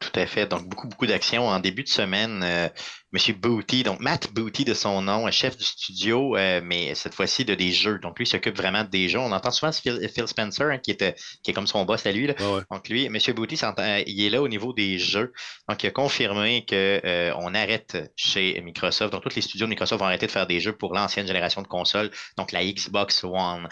Tout 0.00 0.18
à 0.18 0.26
fait. 0.26 0.46
Donc, 0.46 0.66
beaucoup, 0.66 0.88
beaucoup 0.88 1.06
d'actions. 1.06 1.46
En 1.48 1.60
début 1.60 1.82
de 1.84 1.88
semaine, 1.88 2.42
euh, 3.14 3.18
M. 3.18 3.34
Booty, 3.36 3.82
donc 3.82 4.00
Matt 4.00 4.32
Booty 4.32 4.64
de 4.64 4.74
son 4.74 5.02
nom, 5.02 5.30
chef 5.30 5.56
du 5.56 5.64
studio, 5.64 6.36
euh, 6.36 6.60
mais 6.62 6.94
cette 6.94 7.14
fois-ci 7.14 7.44
de 7.44 7.54
des 7.54 7.72
jeux. 7.72 7.98
Donc, 7.98 8.18
lui, 8.18 8.26
s'occupe 8.26 8.56
vraiment 8.56 8.84
des 8.84 9.08
jeux. 9.08 9.18
On 9.18 9.32
entend 9.32 9.50
souvent 9.50 9.72
Phil, 9.72 10.08
Phil 10.14 10.28
Spencer, 10.28 10.70
hein, 10.70 10.78
qui, 10.78 10.92
est, 10.92 11.14
qui 11.42 11.50
est 11.50 11.54
comme 11.54 11.66
son 11.66 11.84
boss 11.84 12.06
à 12.06 12.12
lui. 12.12 12.26
Là. 12.26 12.34
Donc, 12.70 12.88
lui, 12.88 13.06
M. 13.06 13.18
Booty, 13.34 13.58
il 14.06 14.24
est 14.24 14.30
là 14.30 14.42
au 14.42 14.48
niveau 14.48 14.72
des 14.72 14.98
jeux. 14.98 15.32
Donc, 15.68 15.82
il 15.82 15.88
a 15.88 15.90
confirmé 15.90 16.64
qu'on 16.68 16.76
euh, 16.76 17.54
arrête 17.54 18.12
chez 18.16 18.60
Microsoft. 18.60 19.12
Donc, 19.12 19.22
tous 19.22 19.34
les 19.34 19.42
studios 19.42 19.66
de 19.66 19.70
Microsoft 19.70 20.00
vont 20.00 20.06
arrêter 20.06 20.26
de 20.26 20.32
faire 20.32 20.46
des 20.46 20.60
jeux 20.60 20.76
pour 20.76 20.94
l'ancienne 20.94 21.26
génération 21.26 21.62
de 21.62 21.68
consoles, 21.68 22.10
donc 22.36 22.52
la 22.52 22.64
Xbox 22.64 23.24
One. 23.24 23.68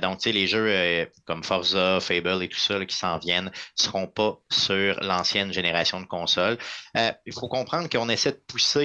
donc, 0.00 0.18
tu 0.18 0.24
sais, 0.24 0.32
les 0.32 0.46
jeux 0.46 1.08
comme 1.26 1.42
Forza, 1.42 1.98
Fable 2.00 2.42
et 2.42 2.48
tout 2.48 2.58
ça 2.58 2.84
qui 2.84 2.96
s'en 2.96 3.18
viennent 3.18 3.46
ne 3.46 3.82
seront 3.82 4.06
pas 4.06 4.38
sur 4.50 4.98
l'ancienne 5.02 5.52
génération 5.52 6.00
de 6.00 6.06
consoles. 6.06 6.58
Euh, 6.96 7.12
il 7.24 7.32
faut 7.32 7.48
comprendre 7.48 7.88
qu'on 7.88 8.08
essaie 8.08 8.32
de 8.32 8.40
pousser 8.46 8.75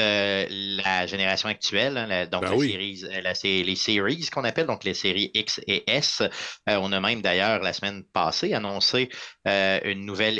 euh, 0.00 0.46
la 0.48 1.06
génération 1.06 1.48
actuelle, 1.48 1.96
hein, 1.96 2.26
donc 2.26 2.42
ben 2.42 2.52
euh, 2.52 3.20
la 3.20 3.32
les 3.42 3.76
séries 3.76 4.28
qu'on 4.32 4.44
appelle, 4.44 4.66
donc 4.66 4.84
les 4.84 4.94
séries 4.94 5.30
X 5.34 5.60
et 5.66 5.90
S. 5.90 6.22
Euh, 6.68 6.78
on 6.80 6.92
a 6.92 7.00
même 7.00 7.20
d'ailleurs 7.20 7.60
la 7.62 7.72
semaine 7.72 8.04
passée 8.12 8.54
annoncé 8.54 9.08
une, 9.44 10.04
nouvelle, 10.04 10.38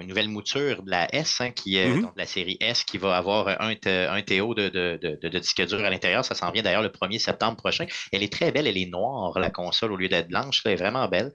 une 0.00 0.08
nouvelle 0.08 0.28
mouture 0.28 0.82
de 0.82 0.90
la 0.90 1.14
S, 1.14 1.40
hein, 1.40 1.50
qui 1.52 1.76
est 1.76 1.88
mm-hmm. 1.88 2.02
donc 2.02 2.12
la 2.16 2.26
série 2.26 2.56
S, 2.60 2.84
qui 2.84 2.98
va 2.98 3.16
avoir 3.16 3.48
un, 3.48 3.70
un 3.70 4.22
TO 4.22 4.54
de, 4.54 4.68
de, 4.68 5.18
de, 5.22 5.38
disque 5.38 5.64
dur 5.64 5.84
à 5.84 5.90
l'intérieur. 5.90 6.24
Ça 6.24 6.34
s'en 6.34 6.50
vient 6.50 6.62
d'ailleurs 6.62 6.82
le 6.82 6.88
1er 6.88 7.18
septembre 7.18 7.56
prochain. 7.56 7.86
Elle 8.12 8.22
est 8.22 8.32
très 8.32 8.50
belle, 8.50 8.66
elle 8.66 8.76
est 8.76 8.90
noire, 8.90 9.38
la 9.38 9.50
console, 9.50 9.92
au 9.92 9.96
lieu 9.96 10.08
d'être 10.08 10.28
blanche. 10.28 10.62
Elle 10.64 10.72
est 10.72 10.76
vraiment 10.76 11.06
belle. 11.08 11.32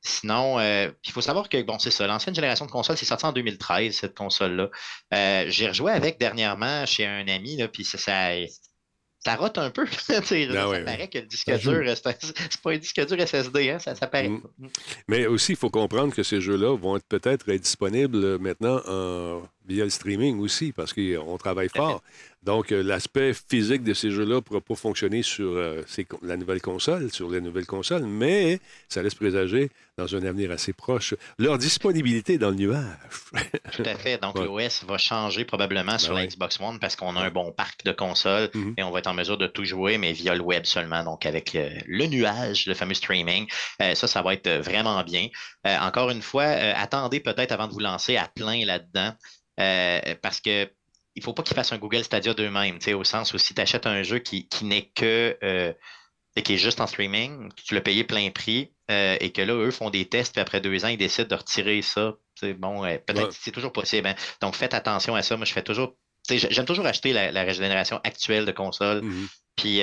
sinon, 0.00 0.60
il 0.60 1.12
faut 1.12 1.20
savoir 1.20 1.48
que, 1.48 1.60
bon, 1.62 1.78
c'est 1.78 1.90
ça, 1.90 2.06
l'ancienne 2.06 2.34
génération 2.34 2.66
de 2.66 2.70
consoles, 2.70 2.96
c'est 2.96 3.06
sorti 3.06 3.26
en 3.26 3.32
2013, 3.32 3.94
cette 3.94 4.16
console-là. 4.16 4.68
J'ai 5.48 5.68
rejoué 5.68 5.92
avec 5.92 6.18
dernièrement 6.18 6.77
chez 6.86 7.06
un 7.06 7.26
ami, 7.28 7.56
là, 7.56 7.68
puis 7.68 7.84
ça, 7.84 7.98
ça, 7.98 9.34
rote 9.36 9.58
un 9.58 9.70
peu. 9.70 9.86
ça 9.98 10.20
ben 10.20 10.84
paraît 10.84 11.08
que 11.08 11.18
le 11.18 11.26
disque 11.26 11.52
dur, 11.60 11.82
c'est 11.86 12.60
pas 12.62 12.72
un 12.72 12.78
disque 12.78 13.06
dur 13.06 13.26
SSD, 13.26 13.70
hein, 13.70 13.78
ça, 13.78 13.94
ça 13.94 14.06
paraît 14.06 14.28
mm. 14.28 14.42
Mais 15.08 15.26
aussi, 15.26 15.52
il 15.52 15.58
faut 15.58 15.70
comprendre 15.70 16.14
que 16.14 16.22
ces 16.22 16.40
jeux-là 16.40 16.76
vont 16.76 16.96
être 16.96 17.06
peut-être 17.06 17.50
disponibles 17.52 18.38
maintenant 18.38 18.80
en 18.86 19.42
via 19.66 19.84
le 19.84 19.90
streaming 19.90 20.38
aussi, 20.40 20.72
parce 20.72 20.92
qu'on 20.92 21.36
travaille 21.38 21.68
fort. 21.68 22.02
Donc, 22.42 22.70
euh, 22.70 22.82
l'aspect 22.82 23.32
physique 23.34 23.82
de 23.82 23.94
ces 23.94 24.10
jeux-là 24.10 24.36
ne 24.36 24.40
pourra 24.40 24.60
pas 24.60 24.76
fonctionner 24.76 25.22
sur 25.22 25.50
euh, 25.50 25.82
la 26.22 26.36
nouvelle 26.36 26.60
console, 26.60 27.10
sur 27.12 27.28
les 27.28 27.40
nouvelles 27.40 27.66
consoles, 27.66 28.04
mais 28.04 28.60
ça 28.88 29.02
laisse 29.02 29.16
présager, 29.16 29.70
dans 29.96 30.14
un 30.14 30.24
avenir 30.24 30.52
assez 30.52 30.72
proche, 30.72 31.14
leur 31.38 31.58
disponibilité 31.58 32.38
dans 32.38 32.50
le 32.50 32.56
nuage. 32.56 32.84
Tout 33.72 33.82
à 33.84 33.96
fait. 33.96 34.18
Donc, 34.22 34.38
l'OS 34.38 34.84
va 34.84 34.98
changer 34.98 35.44
probablement 35.44 35.92
ben 35.92 35.98
sur 35.98 36.14
la 36.14 36.24
Xbox 36.24 36.60
One 36.60 36.78
parce 36.78 36.94
qu'on 36.94 37.16
a 37.16 37.20
un 37.20 37.30
bon 37.30 37.50
parc 37.50 37.84
de 37.84 37.90
consoles 37.90 38.50
mm-hmm. 38.54 38.74
et 38.76 38.82
on 38.84 38.92
va 38.92 39.00
être 39.00 39.08
en 39.08 39.14
mesure 39.14 39.36
de 39.36 39.48
tout 39.48 39.64
jouer, 39.64 39.98
mais 39.98 40.12
via 40.12 40.36
le 40.36 40.42
web 40.42 40.64
seulement, 40.64 41.02
donc 41.02 41.26
avec 41.26 41.56
euh, 41.56 41.68
le 41.86 42.06
nuage, 42.06 42.66
le 42.66 42.74
fameux 42.74 42.94
streaming. 42.94 43.48
ça, 43.80 44.06
ça 44.06 44.22
va 44.22 44.34
être 44.34 44.48
vraiment 44.48 45.02
bien. 45.02 45.26
encore 45.64 46.10
une 46.10 46.22
fois, 46.22 46.44
attendez 46.44 47.18
peut-être 47.18 47.50
avant 47.50 47.66
de 47.66 47.72
vous 47.72 47.80
lancer 47.80 48.16
à 48.16 48.28
plein 48.28 48.64
là-dedans. 48.64 49.12
parce 50.22 50.40
que 50.40 50.68
il 51.14 51.22
faut 51.22 51.32
pas 51.32 51.42
qu'ils 51.42 51.54
fassent 51.54 51.72
un 51.72 51.78
Google 51.78 52.04
Stadia 52.04 52.34
d'eux-mêmes, 52.34 52.78
au 52.94 53.04
sens 53.04 53.34
où 53.34 53.38
si 53.38 53.54
tu 53.54 53.60
achètes 53.60 53.86
un 53.86 54.02
jeu 54.02 54.18
qui, 54.18 54.46
n'est 54.62 54.90
que 54.94 55.36
euh, 55.42 55.72
qui 56.42 56.54
est 56.54 56.58
juste 56.58 56.80
en 56.80 56.86
streaming, 56.86 57.50
tu 57.64 57.74
l'as 57.74 57.80
payé 57.80 58.04
plein 58.04 58.30
prix, 58.30 58.72
euh, 58.90 59.16
et 59.20 59.32
que 59.32 59.42
là, 59.42 59.54
eux 59.54 59.70
font 59.70 59.90
des 59.90 60.04
tests, 60.04 60.32
puis 60.32 60.40
après 60.40 60.60
deux 60.60 60.84
ans, 60.84 60.88
ils 60.88 60.96
décident 60.96 61.28
de 61.28 61.34
retirer 61.34 61.82
ça. 61.82 62.14
Bon, 62.58 62.84
euh, 62.84 62.98
peut-être 63.04 63.32
c'est 63.32 63.50
toujours 63.50 63.72
possible. 63.72 64.06
Hein. 64.06 64.14
Donc 64.40 64.54
faites 64.54 64.74
attention 64.74 65.14
à 65.14 65.22
ça. 65.22 65.36
Moi, 65.36 65.44
je 65.44 65.52
fais 65.52 65.62
toujours. 65.62 65.96
J'aime 66.28 66.66
toujours 66.66 66.86
acheter 66.86 67.12
la, 67.12 67.42
régénération 67.42 68.00
actuelle 68.04 68.44
de 68.44 68.52
consoles. 68.52 69.02
Mm-hmm. 69.02 69.28
Puis, 69.56 69.80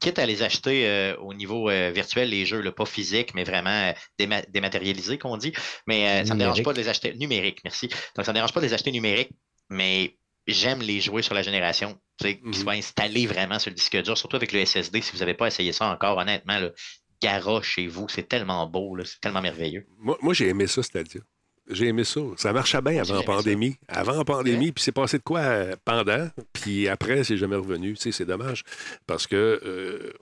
quitte 0.00 0.18
à 0.18 0.26
les 0.26 0.42
acheter 0.42 1.14
au 1.20 1.34
niveau 1.34 1.68
virtuel, 1.68 2.30
les 2.30 2.46
jeux, 2.46 2.62
le 2.62 2.72
pas 2.72 2.86
physique, 2.86 3.34
mais 3.34 3.44
vraiment 3.44 3.92
dématérialisé, 4.18 5.18
qu'on 5.18 5.36
dit. 5.36 5.52
Mais 5.86 6.24
ça 6.24 6.30
ne 6.30 6.38
me 6.38 6.38
dérange 6.44 6.62
pas 6.62 6.72
de 6.72 6.78
les 6.78 6.88
acheter 6.88 7.14
numériques, 7.14 7.60
merci. 7.62 7.88
Donc, 8.16 8.24
ça 8.24 8.32
ne 8.32 8.34
me 8.34 8.34
dérange 8.38 8.54
pas 8.54 8.60
de 8.60 8.66
les 8.66 8.72
acheter 8.72 8.90
numériques, 8.90 9.32
mais 9.68 10.16
j'aime 10.46 10.80
les 10.80 11.00
jouer 11.00 11.22
sur 11.22 11.34
la 11.34 11.42
génération, 11.42 11.98
qu'ils 12.18 12.40
mhm. 12.42 12.54
soient 12.54 12.72
installés 12.72 13.26
vraiment 13.26 13.58
sur 13.58 13.70
le 13.70 13.76
disque 13.76 13.96
dur, 14.02 14.16
surtout 14.16 14.36
avec 14.36 14.52
le 14.52 14.64
SSD. 14.64 15.00
Si 15.00 15.12
vous 15.12 15.18
n'avez 15.18 15.34
pas 15.34 15.46
essayé 15.46 15.72
ça 15.72 15.86
encore, 15.86 16.18
honnêtement, 16.18 16.58
le 16.58 16.74
garoche 17.20 17.74
chez 17.74 17.86
vous, 17.86 18.08
c'est 18.08 18.28
tellement 18.28 18.66
beau, 18.66 18.96
c'est 19.04 19.20
tellement 19.20 19.42
merveilleux. 19.42 19.86
Moi, 19.98 20.34
j'ai 20.34 20.48
aimé 20.48 20.66
ça, 20.66 20.82
c'est-à-dire. 20.82 21.22
J'ai 21.68 21.86
aimé 21.86 22.02
ça. 22.02 22.20
Ça 22.36 22.52
marchait 22.52 22.82
bien 22.82 23.00
avant 23.00 23.14
la 23.14 23.22
pandémie. 23.22 23.76
Avant 23.86 24.16
la 24.16 24.24
pandémie, 24.24 24.72
puis 24.72 24.82
c'est 24.82 24.92
passé 24.92 25.18
de 25.18 25.22
quoi 25.22 25.40
euh, 25.40 25.76
pendant, 25.84 26.28
puis 26.52 26.88
après, 26.88 27.22
c'est 27.22 27.36
jamais 27.36 27.56
revenu. 27.56 27.94
c'est 27.96 28.24
dommage 28.24 28.64
parce 29.06 29.28
que 29.28 29.60
euh, 29.64 30.12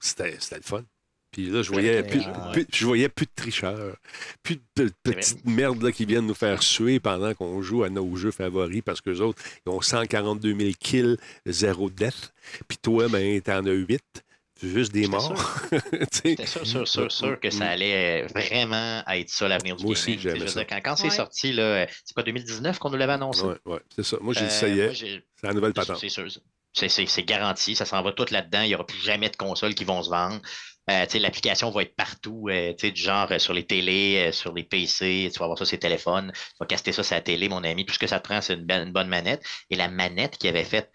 c'était 0.00 0.32
le 0.32 0.62
fun. 0.62 0.82
Puis 1.34 1.50
là, 1.50 1.62
je 1.62 1.72
voyais, 1.72 2.04
plus, 2.04 2.22
je 2.72 2.86
voyais 2.86 3.08
plus 3.08 3.26
de 3.26 3.32
tricheurs, 3.34 3.96
plus 4.44 4.60
de 4.76 4.88
petites 5.02 5.44
merdes 5.44 5.82
là, 5.82 5.90
qui 5.90 6.04
viennent 6.04 6.28
nous 6.28 6.32
faire 6.32 6.62
suer 6.62 7.00
pendant 7.00 7.34
qu'on 7.34 7.60
joue 7.60 7.82
à 7.82 7.90
nos 7.90 8.14
jeux 8.14 8.30
favoris 8.30 8.82
parce 8.82 9.00
qu'eux 9.00 9.18
autres, 9.18 9.42
ils 9.66 9.70
ont 9.70 9.80
142 9.80 10.56
000 10.56 10.70
kills, 10.78 11.16
zéro 11.44 11.90
death. 11.90 12.32
Puis 12.68 12.78
toi, 12.78 13.08
ben, 13.08 13.40
t'en 13.40 13.66
as 13.66 13.72
8 13.72 14.00
juste 14.62 14.92
des 14.92 15.08
morts. 15.08 15.60
J'étais 16.24 16.46
sûr, 16.46 16.64
sûr, 16.64 16.86
sûr, 16.86 17.10
sûr 17.10 17.40
que 17.40 17.50
ça 17.50 17.66
allait 17.66 18.26
vraiment 18.28 19.02
être 19.08 19.28
ça 19.28 19.48
l'avenir 19.48 19.74
du 19.74 19.82
Moi. 19.82 19.90
Aussi, 19.90 20.16
j'aimais 20.20 20.46
ça. 20.46 20.64
Quand, 20.64 20.78
quand 20.84 20.94
c'est 20.94 21.10
sorti, 21.10 21.52
là, 21.52 21.88
c'est 22.04 22.14
pas 22.14 22.22
2019 22.22 22.78
qu'on 22.78 22.90
nous 22.90 22.96
l'avait 22.96 23.14
annoncé? 23.14 23.42
Oui, 23.42 23.72
ouais, 23.72 23.80
c'est 23.92 24.04
ça. 24.04 24.18
Moi, 24.20 24.34
j'ai 24.34 24.44
dit 24.44 24.54
ça 24.54 24.68
y 24.68 24.78
est. 24.78 24.94
C'est 24.94 25.22
la 25.42 25.52
nouvelle 25.52 25.72
patente. 25.72 25.98
C'est 25.98 26.08
sûr. 26.08 26.28
C'est 26.74 27.22
garanti, 27.24 27.74
ça 27.76 27.84
s'en 27.84 28.02
va 28.02 28.12
tout 28.12 28.26
là-dedans. 28.30 28.62
Il 28.62 28.68
n'y 28.68 28.74
aura 28.74 28.86
plus 28.86 29.00
jamais 29.00 29.30
de 29.30 29.36
consoles 29.36 29.74
qui 29.74 29.84
vont 29.84 30.02
se 30.02 30.10
vendre. 30.10 30.40
Euh, 30.90 31.06
L'application 31.14 31.70
va 31.70 31.82
être 31.82 31.96
partout, 31.96 32.48
euh, 32.50 32.74
du 32.74 33.00
genre 33.00 33.28
euh, 33.32 33.38
sur 33.38 33.54
les 33.54 33.64
télés, 33.66 34.30
sur 34.32 34.52
les 34.52 34.64
PC, 34.64 35.30
tu 35.32 35.38
vas 35.38 35.46
avoir 35.46 35.58
ça 35.58 35.64
sur 35.64 35.76
les 35.76 35.80
téléphones, 35.80 36.30
tu 36.34 36.56
vas 36.60 36.66
caster 36.66 36.92
ça 36.92 37.02
sur 37.02 37.14
la 37.14 37.22
télé, 37.22 37.48
mon 37.48 37.64
ami. 37.64 37.86
Tout 37.86 37.94
ce 37.94 37.98
que 37.98 38.06
ça 38.06 38.20
te 38.20 38.24
prend, 38.28 38.40
c'est 38.42 38.54
une, 38.54 38.92
bonne 38.92 39.08
manette. 39.08 39.42
Et 39.70 39.76
la 39.76 39.88
manette 39.88 40.36
qu'il 40.36 40.50
avait 40.50 40.64
faite 40.64 40.90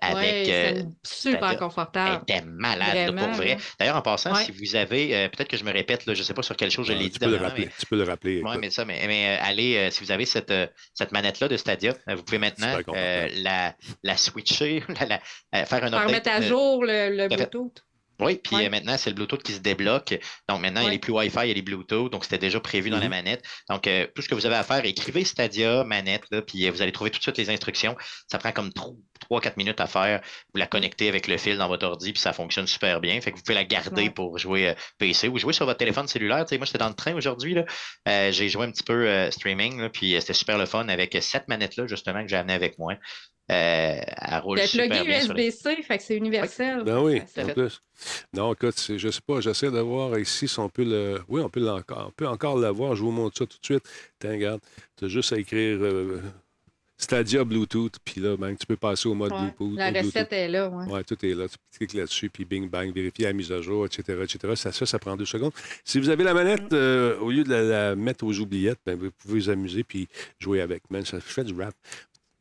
avec. 0.00 0.46
Ouais, 0.46 0.84
super 1.02 1.56
confortable. 1.56 2.24
Elle 2.28 2.36
était 2.36 2.46
malade, 2.46 3.16
pour 3.16 3.28
vrai. 3.28 3.56
D'ailleurs, 3.78 3.96
en 3.96 4.02
passant, 4.02 4.34
si 4.34 4.52
vous 4.52 4.76
avez, 4.76 5.28
peut-être 5.28 5.48
que 5.48 5.56
je 5.56 5.64
me 5.64 5.72
répète, 5.72 6.06
là, 6.06 6.14
je 6.14 6.20
ne 6.20 6.24
sais 6.24 6.34
pas 6.34 6.42
sur 6.42 6.56
quelle 6.56 6.70
chose 6.70 6.86
je 6.86 6.92
l'ai 6.92 7.08
dit. 7.08 7.10
Tu 7.10 7.18
peux, 7.20 7.30
le 7.30 7.36
rappeler, 7.36 7.68
tu 7.78 7.86
peux 7.86 7.96
le 7.96 8.04
rappeler. 8.04 8.42
Oui, 8.44 8.56
mais 8.60 8.70
ça, 8.70 8.84
mais, 8.84 9.00
mais 9.06 9.38
allez, 9.40 9.90
si 9.90 10.02
vous 10.04 10.10
avez 10.12 10.26
cette, 10.26 10.52
cette 10.94 11.12
manette-là 11.12 11.48
de 11.48 11.56
Stadia, 11.56 11.94
vous 12.08 12.22
pouvez 12.22 12.38
maintenant 12.38 12.78
la, 12.88 13.74
la 14.02 14.16
switcher, 14.16 14.82
la, 15.52 15.66
faire 15.66 15.84
un 15.84 15.92
update. 15.92 16.10
mettre 16.10 16.30
à 16.30 16.40
jour 16.40 16.84
le, 16.84 17.16
le 17.16 17.28
Bluetooth. 17.28 17.84
Oui, 18.20 18.40
puis 18.42 18.64
euh, 18.64 18.70
maintenant, 18.70 18.96
c'est 18.98 19.10
le 19.10 19.16
Bluetooth 19.16 19.42
qui 19.42 19.52
se 19.52 19.60
débloque. 19.60 20.18
Donc 20.48 20.60
maintenant, 20.60 20.82
il 20.82 20.90
n'y 20.90 20.96
a 20.96 20.98
plus 20.98 21.12
Wi-Fi, 21.12 21.40
il 21.44 21.48
y 21.48 21.50
a 21.50 21.54
les 21.54 21.62
Bluetooth. 21.62 22.10
Donc 22.10 22.24
c'était 22.24 22.38
déjà 22.38 22.60
prévu 22.60 22.90
dans 22.90 22.98
la 22.98 23.06
mm-hmm. 23.06 23.10
manette. 23.10 23.42
Donc 23.68 23.86
euh, 23.86 24.06
tout 24.14 24.22
ce 24.22 24.28
que 24.28 24.34
vous 24.34 24.46
avez 24.46 24.56
à 24.56 24.62
faire, 24.62 24.84
écrivez 24.84 25.24
Stadia, 25.24 25.84
manette, 25.84 26.24
là, 26.30 26.42
puis 26.42 26.66
euh, 26.66 26.70
vous 26.70 26.82
allez 26.82 26.92
trouver 26.92 27.10
tout 27.10 27.18
de 27.18 27.22
suite 27.22 27.38
les 27.38 27.50
instructions. 27.50 27.96
Ça 28.30 28.38
prend 28.38 28.52
comme 28.52 28.70
3-4 29.30 29.52
minutes 29.56 29.80
à 29.80 29.86
faire. 29.86 30.20
Vous 30.52 30.58
la 30.58 30.66
connectez 30.66 31.08
avec 31.08 31.28
le 31.28 31.36
fil 31.36 31.56
dans 31.56 31.68
votre 31.68 31.86
ordi, 31.86 32.12
puis 32.12 32.20
ça 32.20 32.32
fonctionne 32.32 32.66
super 32.66 33.00
bien. 33.00 33.20
Fait 33.20 33.32
que 33.32 33.36
vous 33.36 33.42
pouvez 33.42 33.54
la 33.54 33.64
garder 33.64 34.10
pour 34.10 34.38
jouer 34.38 34.74
PC 34.98 35.28
ou 35.28 35.38
jouer 35.38 35.52
sur 35.52 35.66
votre 35.66 35.78
téléphone 35.78 36.06
cellulaire. 36.08 36.44
moi, 36.50 36.66
j'étais 36.66 36.78
dans 36.78 36.88
le 36.88 36.94
train 36.94 37.14
aujourd'hui. 37.14 37.56
j'ai 38.06 38.48
joué 38.48 38.66
un 38.66 38.70
petit 38.70 38.82
peu 38.82 39.30
streaming, 39.30 39.88
puis 39.90 40.16
c'était 40.20 40.32
super 40.32 40.58
le 40.58 40.66
fun 40.66 40.88
avec 40.88 41.16
cette 41.20 41.48
manette-là, 41.48 41.86
justement, 41.86 42.22
que 42.22 42.28
j'ai 42.28 42.36
amené 42.36 42.54
avec 42.54 42.78
moi. 42.78 42.94
Euh, 43.50 44.00
elle 44.06 44.38
roule 44.42 44.60
super 44.60 45.04
bien 45.04 45.04
USB-C, 45.04 45.82
fait 45.82 45.98
que 45.98 46.04
c'est 46.04 46.16
universel. 46.16 46.84
Ben 46.84 47.00
oui, 47.00 47.20
en 47.36 47.48
plus. 47.48 47.82
Non, 48.32 48.52
écoute, 48.52 48.92
je 48.96 49.10
sais 49.10 49.20
pas, 49.26 49.40
j'essaie 49.40 49.70
de 49.70 49.80
voir 49.80 50.16
ici 50.18 50.46
si 50.46 50.58
on 50.60 50.68
peut 50.68 50.84
le. 50.84 51.20
Oui, 51.28 51.40
on 51.40 51.48
peut 51.48 51.68
encore, 51.68 52.06
on 52.08 52.12
peut 52.12 52.28
encore 52.28 52.58
l'avoir. 52.58 52.94
Je 52.94 53.02
vous 53.02 53.10
montre 53.10 53.38
ça 53.38 53.46
tout 53.46 53.58
de 53.58 53.64
suite. 53.64 53.84
Tiens, 54.20 54.30
regarde, 54.30 54.60
tu 54.96 55.06
as 55.06 55.08
juste 55.08 55.32
à 55.32 55.38
écrire 55.38 55.78
euh, 55.80 56.20
Stadia 56.96 57.42
Bluetooth, 57.44 57.96
puis 58.04 58.20
là, 58.20 58.36
ben, 58.36 58.54
tu 58.54 58.66
peux 58.66 58.76
passer 58.76 59.08
au 59.08 59.14
mode 59.14 59.30
Bluetooth. 59.30 59.76
La 59.76 59.90
recette 59.90 60.32
est 60.32 60.48
là, 60.48 60.68
oui. 60.68 60.84
Oui, 60.88 61.04
tout 61.04 61.26
est 61.26 61.34
là. 61.34 61.46
Tu 61.48 61.78
cliques 61.78 61.94
là-dessus, 61.94 62.28
puis 62.28 62.44
bing, 62.44 62.68
bang, 62.68 62.92
vérifier 62.94 63.24
la 63.24 63.32
mise 63.32 63.50
à 63.50 63.62
jour, 63.62 63.86
etc., 63.86 64.02
etc. 64.22 64.54
Ça, 64.54 64.70
ça, 64.70 64.86
ça 64.86 64.98
prend 64.98 65.16
deux 65.16 65.24
secondes. 65.24 65.52
Si 65.82 65.98
vous 65.98 66.10
avez 66.10 66.22
la 66.22 66.34
manette, 66.34 66.70
mm. 66.70 66.74
euh, 66.74 67.18
au 67.18 67.30
lieu 67.30 67.42
de 67.42 67.52
la, 67.52 67.96
mettre 67.96 68.24
aux 68.24 68.38
oubliettes, 68.38 68.80
ben, 68.84 68.96
vous 68.96 69.10
pouvez 69.10 69.40
vous 69.40 69.50
amuser 69.50 69.82
puis 69.82 70.08
jouer 70.38 70.60
avec. 70.60 70.82
Man, 70.90 71.04
ça 71.04 71.20
fait 71.20 71.44
du 71.44 71.54
rap 71.54 71.74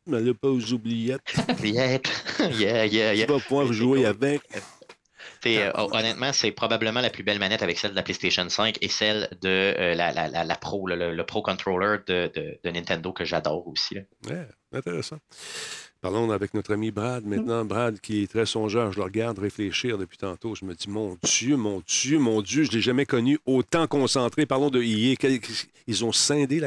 là, 0.10 0.34
pas 0.34 0.50
aux 0.50 0.74
oubliettes. 0.74 1.34
Oubliettes. 1.50 2.10
yeah, 2.60 2.86
yeah, 2.86 3.14
yeah. 3.14 3.26
Tu 3.26 3.32
vas 3.32 3.40
pouvoir 3.40 3.72
jouer 3.72 4.06
avec. 4.06 4.42
Euh, 5.46 5.72
honnêtement, 5.76 6.34
c'est 6.34 6.52
probablement 6.52 7.00
la 7.02 7.10
plus 7.10 7.24
belle 7.24 7.40
manette 7.40 7.64
avec 7.64 7.78
celle 7.78 7.92
de 7.92 7.96
la 7.96 8.04
PlayStation 8.04 8.48
5 8.48 8.78
et 8.82 8.90
celle 8.90 9.30
de 9.42 9.48
euh, 9.48 9.96
la, 9.96 10.12
la, 10.12 10.44
la, 10.44 10.56
Pro, 10.56 10.86
le, 10.88 11.22
Pro 11.24 11.42
Controller 11.42 12.00
de, 12.08 12.32
de, 12.64 12.70
Nintendo 12.70 13.14
que 13.14 13.24
j'adore 13.24 13.68
aussi. 13.68 13.98
Ouais, 14.28 14.48
intéressant. 14.74 15.18
Parlons 16.02 16.32
avec 16.32 16.54
notre 16.54 16.74
ami 16.74 16.92
Brad 16.92 17.26
maintenant. 17.26 17.66
Brad, 17.66 18.00
qui 18.00 18.24
est 18.24 18.28
très 18.28 18.46
songeur, 18.46 18.94
je 18.94 18.98
le 18.98 19.04
regarde 19.04 19.38
réfléchir 19.38 19.98
depuis 19.98 20.18
tantôt. 20.18 20.56
Je 20.56 20.64
me 20.64 20.74
dis, 20.74 20.90
mon 20.90 21.18
Dieu, 21.22 21.58
mon 21.58 21.82
Dieu, 21.86 22.20
mon 22.20 22.42
Dieu, 22.42 22.64
je 22.64 22.70
ne 22.70 22.76
l'ai 22.76 22.82
jamais 22.82 23.06
connu 23.06 23.38
autant 23.46 23.86
concentré. 23.86 24.46
Parlons 24.46 24.70
de 24.70 24.82
EA. 24.82 25.16
Ils 25.88 26.06
ont 26.06 26.14
scindé 26.14 26.62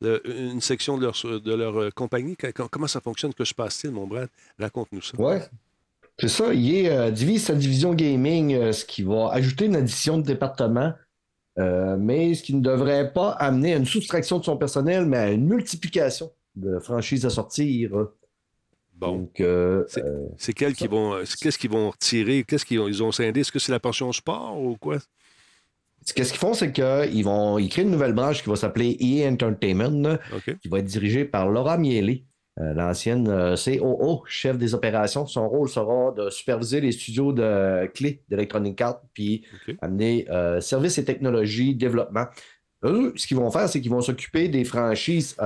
une 0.00 0.62
section 0.62 0.96
de 0.96 1.02
leur, 1.02 1.40
de 1.40 1.54
leur 1.54 1.78
euh, 1.78 1.90
compagnie. 1.90 2.34
Comment 2.70 2.86
ça 2.86 3.02
fonctionne? 3.02 3.34
Que 3.34 3.44
se 3.44 3.52
passe-t-il, 3.52 3.92
mon 3.92 4.06
Brad? 4.06 4.30
Raconte-nous 4.58 5.02
ça. 5.02 5.20
Ouais. 5.20 5.42
C'est 6.18 6.28
ça. 6.28 6.54
EA 6.54 6.90
euh, 6.90 7.10
divise 7.10 7.44
sa 7.44 7.54
division 7.54 7.92
gaming, 7.92 8.54
euh, 8.54 8.72
ce 8.72 8.86
qui 8.86 9.02
va 9.02 9.28
ajouter 9.32 9.66
une 9.66 9.76
addition 9.76 10.16
de 10.16 10.22
département. 10.22 10.94
mais 11.58 12.32
ce 12.32 12.42
qui 12.42 12.54
ne 12.54 12.62
devrait 12.62 13.12
pas 13.12 13.32
amener 13.32 13.74
à 13.74 13.76
une 13.76 13.84
soustraction 13.84 14.38
de 14.38 14.44
son 14.44 14.56
personnel, 14.56 15.04
mais 15.04 15.18
à 15.18 15.30
une 15.30 15.44
multiplication 15.44 16.32
de 16.56 16.78
franchises 16.78 17.26
à 17.26 17.30
sortir. 17.30 17.90
Bon. 18.98 19.30
Euh, 19.40 19.84
euh, 19.96 20.26
c'est 20.36 20.52
quels 20.52 20.74
qui 20.74 20.88
vont. 20.88 21.22
Qu'est-ce 21.40 21.58
qu'ils 21.58 21.70
vont 21.70 21.90
retirer? 21.90 22.44
Qu'est-ce 22.44 22.64
qu'ils 22.64 22.80
ont, 22.80 22.88
ils 22.88 23.02
ont 23.02 23.12
scindé? 23.12 23.40
Est-ce 23.40 23.52
que 23.52 23.60
c'est 23.60 23.72
la 23.72 23.78
portion 23.78 24.12
sport 24.12 24.60
ou 24.60 24.76
quoi? 24.76 24.98
Qu'est-ce 26.14 26.32
qu'ils 26.32 26.40
font, 26.40 26.54
c'est 26.54 26.72
qu'ils 26.72 27.24
vont 27.24 27.58
ils 27.58 27.68
créent 27.68 27.82
une 27.82 27.90
nouvelle 27.90 28.14
branche 28.14 28.42
qui 28.42 28.48
va 28.48 28.56
s'appeler 28.56 28.96
EA 28.98 29.30
Entertainment, 29.30 30.16
qui 30.62 30.68
va 30.68 30.78
être 30.78 30.86
dirigée 30.86 31.24
par 31.24 31.48
Laura 31.48 31.76
Miele, 31.76 32.22
euh, 32.58 32.72
l'ancienne 32.72 33.26
COO, 33.56 34.24
chef 34.26 34.58
des 34.58 34.74
opérations. 34.74 35.26
Son 35.26 35.48
rôle 35.48 35.68
sera 35.68 36.12
de 36.12 36.30
superviser 36.30 36.80
les 36.80 36.92
studios 36.92 37.32
de 37.32 37.86
clés 37.94 38.22
d'Electronic 38.28 38.80
Arts, 38.80 39.02
puis 39.12 39.44
amener 39.80 40.26
services 40.60 40.98
et 40.98 41.04
technologies, 41.04 41.74
développement. 41.76 42.24
Eux, 42.84 43.12
ce 43.16 43.26
qu'ils 43.26 43.36
vont 43.36 43.50
faire, 43.50 43.68
c'est 43.68 43.80
qu'ils 43.80 43.90
vont 43.90 44.00
s'occuper 44.00 44.48
des 44.48 44.64
franchises 44.64 45.36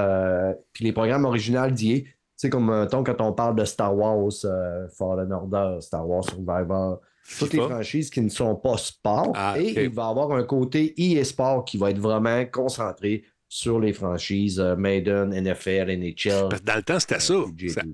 puis 0.73 0.85
les 0.85 0.93
programmes 0.93 1.25
originaux 1.25 1.71
d'EA 1.71 2.05
c'est 2.43 2.51
comme 2.51 2.71
euh, 2.71 2.87
quand 2.87 3.21
on 3.21 3.33
parle 3.33 3.55
de 3.55 3.65
Star 3.65 3.97
Wars, 3.97 4.33
euh, 4.45 4.89
Fallen 4.99 5.33
Order, 5.33 5.81
Star 5.81 6.09
Wars 6.09 6.25
Survivor, 6.25 7.01
toutes 7.39 7.53
les 7.53 7.61
franchises 7.61 8.11
qui 8.11 8.21
ne 8.21 8.29
sont 8.29 8.57
pas 8.57 8.77
sport. 8.79 9.31
Ah, 9.37 9.55
et 9.57 9.85
il 9.85 9.91
va 9.91 10.07
y 10.07 10.11
avoir 10.11 10.33
un 10.33 10.43
côté 10.43 10.93
e-sport 10.99 11.65
qui 11.65 11.79
va 11.79 11.91
être 11.91 12.01
vraiment 12.01 12.45
concentré 12.47 13.23
sur 13.49 13.79
les 13.79 13.93
franchises 13.93 14.59
euh, 14.59 14.75
Maiden, 14.75 15.31
NFL, 15.31 15.97
NHL. 15.97 16.49
dans 16.65 16.75
le 16.75 16.83
temps, 16.83 16.99
c'était 16.99 17.21
ça. 17.21 17.35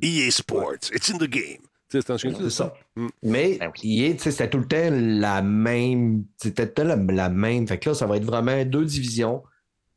EA 0.00 0.30
Sports. 0.30 0.92
It's 0.94 1.10
in 1.10 1.18
the 1.18 1.28
game. 1.28 1.60
C'est 1.90 2.06
ça. 2.48 2.72
Mm. 2.96 3.08
Mais 3.24 3.58
ben 3.60 3.70
EA, 3.84 4.14
c'était 4.16 4.48
tout 4.48 4.60
le 4.60 4.66
temps 4.66 4.88
la 4.90 5.42
même. 5.42 6.24
C'était 6.38 6.72
tout 6.72 6.84
le 6.84 7.14
la 7.14 7.28
même. 7.28 7.68
Fait 7.68 7.76
que 7.76 7.90
là, 7.90 7.94
ça 7.94 8.06
va 8.06 8.16
être 8.16 8.24
vraiment 8.24 8.64
deux 8.64 8.86
divisions 8.86 9.42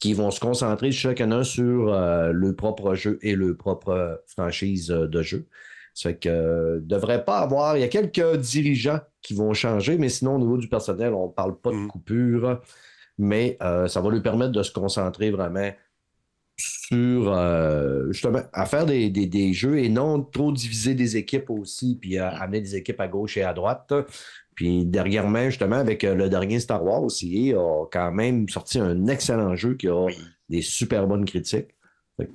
qui 0.01 0.13
vont 0.13 0.31
se 0.31 0.39
concentrer 0.39 0.91
chacun 0.91 1.43
sur 1.43 1.93
euh, 1.93 2.31
le 2.33 2.55
propre 2.55 2.95
jeu 2.95 3.19
et 3.21 3.35
le 3.35 3.55
propre 3.55 4.23
franchise 4.25 4.87
de 4.87 5.21
jeu. 5.21 5.47
Ça 5.93 6.09
fait 6.09 6.17
que 6.17 6.75
ne 6.75 6.79
devrait 6.79 7.23
pas 7.23 7.37
avoir. 7.37 7.77
Il 7.77 7.81
y 7.81 7.83
a 7.83 7.87
quelques 7.87 8.37
dirigeants 8.37 8.99
qui 9.21 9.35
vont 9.35 9.53
changer, 9.53 9.97
mais 9.97 10.09
sinon, 10.09 10.35
au 10.35 10.39
niveau 10.39 10.57
du 10.57 10.67
personnel, 10.67 11.13
on 11.13 11.27
ne 11.27 11.31
parle 11.31 11.55
pas 11.59 11.69
de 11.69 11.75
mm. 11.75 11.87
coupure. 11.87 12.61
Mais 13.17 13.57
ça 13.59 14.01
va 14.01 14.09
lui 14.09 14.21
permettre 14.21 14.51
de 14.51 14.63
se 14.63 14.71
concentrer 14.71 15.29
vraiment 15.29 15.69
sur 16.57 18.09
justement 18.09 18.41
à 18.51 18.65
faire 18.65 18.85
des, 18.87 19.53
jeux 19.53 19.77
et 19.77 19.89
non 19.89 20.23
trop 20.23 20.51
diviser 20.51 20.95
des 20.95 21.17
équipes 21.17 21.51
aussi, 21.51 21.99
puis 22.01 22.17
à 22.17 22.29
amener 22.29 22.61
des 22.61 22.75
équipes 22.75 23.01
à 23.01 23.07
gauche 23.07 23.37
et 23.37 23.43
à 23.43 23.53
droite. 23.53 23.93
Puis 24.55 24.85
dernièrement, 24.85 25.45
justement, 25.45 25.77
avec 25.77 26.03
euh, 26.03 26.15
le 26.15 26.29
dernier 26.29 26.59
Star 26.59 26.83
Wars 26.83 27.03
aussi, 27.03 27.53
a 27.53 27.85
quand 27.91 28.11
même 28.11 28.47
sorti 28.49 28.79
un 28.79 29.07
excellent 29.07 29.55
jeu 29.55 29.75
qui 29.75 29.87
a 29.87 30.07
des 30.49 30.61
super 30.61 31.07
bonnes 31.07 31.25
critiques. 31.25 31.69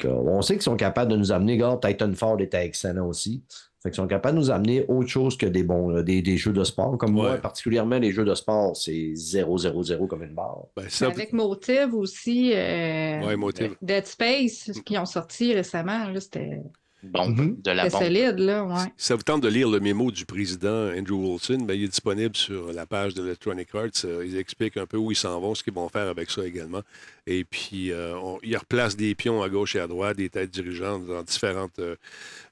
on 0.05 0.43
sait 0.43 0.55
qu'ils 0.55 0.63
sont 0.63 0.77
capables 0.77 1.11
de 1.11 1.17
nous 1.17 1.33
amener, 1.33 1.55
regarde, 1.55 1.87
Titanfall 1.87 2.43
était 2.43 2.65
excellent 2.65 3.07
aussi. 3.07 3.45
Fait 3.83 3.91
qu'ils 3.91 3.97
sont 3.97 4.09
capables 4.09 4.37
de 4.37 4.41
nous 4.41 4.51
amener 4.51 4.85
autre 4.89 5.09
chose 5.09 5.37
que 5.37 5.47
des 5.47 5.63
bons 5.63 5.99
euh, 5.99 6.03
des, 6.03 6.37
jeux 6.37 6.53
de 6.53 6.65
sport. 6.65 6.99
Comme 6.99 7.13
moi, 7.13 7.37
particulièrement 7.37 7.99
les 7.99 8.11
jeux 8.11 8.25
de 8.25 8.35
sport, 8.35 8.77
c'est 8.77 9.13
0-0-0 9.13 10.09
comme 10.09 10.23
une 10.25 10.35
barre. 10.35 10.65
Ben, 10.77 10.87
avec 11.03 11.33
Motive 11.33 11.95
aussi, 11.95 12.53
euh, 12.55 13.37
Dead 13.83 14.07
Space, 14.07 14.73
qui 14.85 14.99
ont 14.99 15.07
sorti 15.07 15.55
récemment, 15.55 16.09
c'était 16.19 16.63
bombe, 17.03 17.61
de 17.63 17.71
la 17.71 17.89
bombe. 17.89 18.03
solide, 18.03 18.39
là, 18.39 18.65
ouais. 18.65 18.93
Si 18.97 19.07
ça 19.07 19.15
vous 19.15 19.23
tente 19.23 19.43
de 19.43 19.49
lire 19.49 19.69
le 19.69 19.81
mémo 19.81 20.11
du 20.11 20.25
président 20.27 20.91
Andrew 20.91 21.15
Wilson, 21.15 21.59
ben, 21.63 21.75
il 21.75 21.85
est 21.85 21.89
disponible 21.89 22.37
sur 22.37 22.73
la 22.73 22.87
page 22.87 23.15
de 23.15 23.25
Electronic 23.25 23.75
Arts. 23.75 24.05
Euh, 24.05 24.25
ils 24.27 24.37
expliquent 24.37 24.77
un 24.77 24.87
peu 24.87 24.97
où 24.97 25.11
ils 25.11 25.17
s'en 25.17 25.39
vont, 25.41 25.55
ce 25.55 25.63
qu'ils 25.63 25.75
vont 25.75 25.89
faire 25.89 26.09
avec 26.09 26.31
ça 26.31 26.47
également. 26.47 26.83
Et 27.27 27.45
puis, 27.45 27.93
euh, 27.93 28.15
ils 28.43 28.57
replacent 28.57 28.97
des 28.97 29.15
pions 29.15 29.43
à 29.43 29.49
gauche 29.49 29.77
et 29.77 29.81
à 29.81 29.87
droite, 29.87 30.17
des 30.17 30.29
têtes 30.29 30.51
dirigeantes 30.51 31.07
dans 31.07 31.23
différentes, 31.23 31.79
euh, 31.79 31.97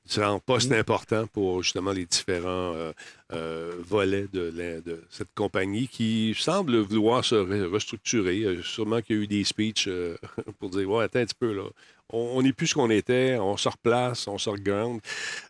différents 0.04 0.38
postes 0.38 0.70
mm. 0.70 0.74
importants 0.74 1.26
pour 1.26 1.62
justement 1.62 1.92
les 1.92 2.06
différents 2.06 2.74
volets 3.30 4.26
de, 4.32 4.50
de, 4.50 5.02
cette 5.10 5.34
compagnie 5.34 5.88
qui 5.88 6.36
semble 6.38 6.76
vouloir 6.78 7.24
se 7.24 7.34
restructurer. 7.34 8.58
sûrement 8.62 9.00
qu'il 9.00 9.16
y 9.16 9.18
a 9.18 9.22
eu 9.22 9.26
des 9.26 9.44
speeches 9.44 9.88
pour 10.58 10.70
dire 10.70 10.88
Ouais, 10.88 11.04
attends 11.04 11.20
un 11.20 11.24
petit 11.24 11.34
peu, 11.34 11.52
là 11.52 11.64
on 12.10 12.42
n'est 12.42 12.52
plus 12.52 12.68
ce 12.68 12.74
qu'on 12.74 12.90
était, 12.90 13.36
on 13.38 13.56
se 13.56 13.68
replace, 13.68 14.28
on 14.28 14.38
se 14.38 14.50
regarde. 14.50 15.00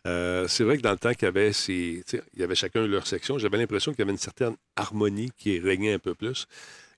Euh, 0.07 0.47
c'est 0.47 0.63
vrai 0.63 0.77
que 0.77 0.81
dans 0.81 0.91
le 0.91 0.97
temps 0.97 1.13
qu'il 1.13 1.25
y 1.25 1.25
avait 1.25 1.51
il 1.51 2.03
y 2.37 2.43
avait 2.43 2.55
chacun 2.55 2.85
leur 2.87 3.07
section, 3.07 3.37
j'avais 3.37 3.57
l'impression 3.57 3.91
qu'il 3.91 3.99
y 3.99 4.03
avait 4.03 4.11
une 4.11 4.17
certaine 4.17 4.55
harmonie 4.75 5.31
qui 5.37 5.59
régnait 5.59 5.93
un 5.93 5.99
peu 5.99 6.15
plus. 6.15 6.47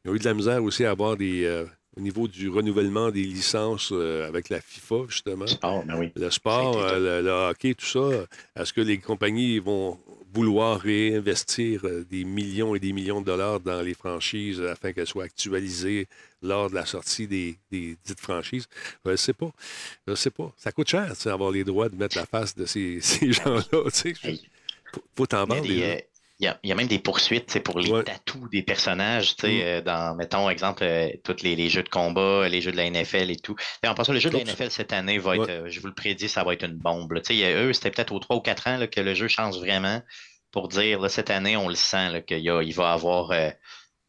Ils 0.06 0.12
ont 0.12 0.16
eu 0.16 0.20
de 0.20 0.26
la 0.26 0.34
misère 0.34 0.64
aussi 0.64 0.86
à 0.86 0.92
avoir 0.92 1.18
des. 1.18 1.66
Euh, 1.98 2.00
au 2.00 2.02
niveau 2.02 2.28
du 2.28 2.50
renouvellement 2.50 3.12
des 3.12 3.24
licences 3.24 3.90
euh, 3.92 4.28
avec 4.28 4.50
la 4.50 4.62
FIFA, 4.62 4.96
justement. 5.08 5.46
Ben 5.62 6.12
le 6.16 6.30
sport, 6.30 6.78
le, 6.98 7.50
hockey, 7.50 7.74
tout 7.74 7.86
ça. 7.86 8.26
Est-ce 8.56 8.74
que 8.74 8.82
les 8.82 8.98
compagnies 8.98 9.60
vont 9.60 10.00
vouloir 10.34 10.80
réinvestir 10.80 11.82
des 12.10 12.24
millions 12.24 12.76
et 12.76 12.80
des 12.80 12.94
millions 12.94 13.22
de 13.22 13.26
dollars 13.26 13.60
dans 13.60 13.82
les 13.82 13.94
franchises 13.94 14.62
afin 14.62 14.94
qu'elles 14.94 15.08
soient 15.08 15.24
actualisées 15.24 16.08
lors 16.44 16.70
de 16.70 16.76
la 16.76 16.86
sortie 16.86 17.28
des, 17.28 17.58
dites 17.72 18.20
franchises? 18.20 18.68
Je 19.06 19.12
ne 19.12 19.16
sais 19.16 19.34
pas. 19.34 19.52
Je 20.06 20.12
ne 20.12 20.16
sais 20.16 20.30
pas. 20.30 20.54
Ça 20.58 20.72
coûte 20.72 20.90
cher, 20.90 21.12
avoir 21.26 21.52
les 21.52 21.64
droits 21.64 21.90
de 21.90 21.96
mettre 21.96 22.18
la 22.18 22.26
face 22.26 22.56
de 22.56 22.66
ces, 22.66 23.00
gens-là. 23.22 23.90
Tu 23.92 24.14
sais, 24.16 24.40
faut, 25.16 25.26
t'en 25.26 25.46
vendre. 25.46 25.68
Il 26.40 26.54
y, 26.64 26.72
a, 26.72 26.76
même 26.76 26.88
des 26.88 27.00
poursuites 27.00 27.64
pour 27.64 27.80
les 27.80 28.04
tatous 28.04 28.48
des 28.52 28.62
personnages, 28.62 29.36
tu 29.36 29.48
sais, 29.48 29.54
mm. 29.54 29.62
euh, 29.62 29.82
dans, 29.82 30.16
mettons, 30.16 30.48
exemple, 30.52 30.84
euh, 30.84 31.10
tous 31.24 31.42
les, 31.42 31.68
jeux 31.68 31.82
de 31.82 31.90
combat, 31.90 32.48
les 32.48 32.62
jeux 32.62 32.72
de 32.72 32.78
la 32.78 32.88
NFL 32.88 33.32
et 33.32 33.38
tout. 33.38 33.56
Et 33.84 33.88
en 33.88 33.96
passant, 33.96 34.14
le 34.14 34.20
jeu 34.20 34.30
de 34.30 34.38
la 34.38 34.44
NFL 34.44 34.70
cette 34.70 34.94
année 34.94 35.18
va 35.18 35.36
être, 35.36 35.50
euh, 35.50 35.68
je 35.68 35.80
vous 35.80 35.88
le 35.88 35.96
prédis, 35.96 36.30
ça 36.30 36.44
va 36.44 36.54
être 36.54 36.64
une 36.64 36.78
bombe. 36.78 37.12
Tu 37.24 37.40
sais, 37.40 37.54
eux, 37.56 37.74
c'était 37.74 37.90
peut-être 37.90 38.14
aux 38.14 38.20
3 38.20 38.36
ou 38.36 38.42
4 38.42 38.68
ans 38.68 38.86
que 38.86 39.02
le 39.02 39.16
jeu 39.16 39.28
change 39.28 39.58
vraiment 39.58 40.04
pour 40.52 40.68
dire, 40.68 41.10
cette 41.10 41.32
année, 41.32 41.58
on 41.58 41.70
le 41.70 41.76
sent, 41.76 42.24
qu'il 42.28 42.38
il 42.38 42.74
va 42.74 42.94
avoir 42.94 43.32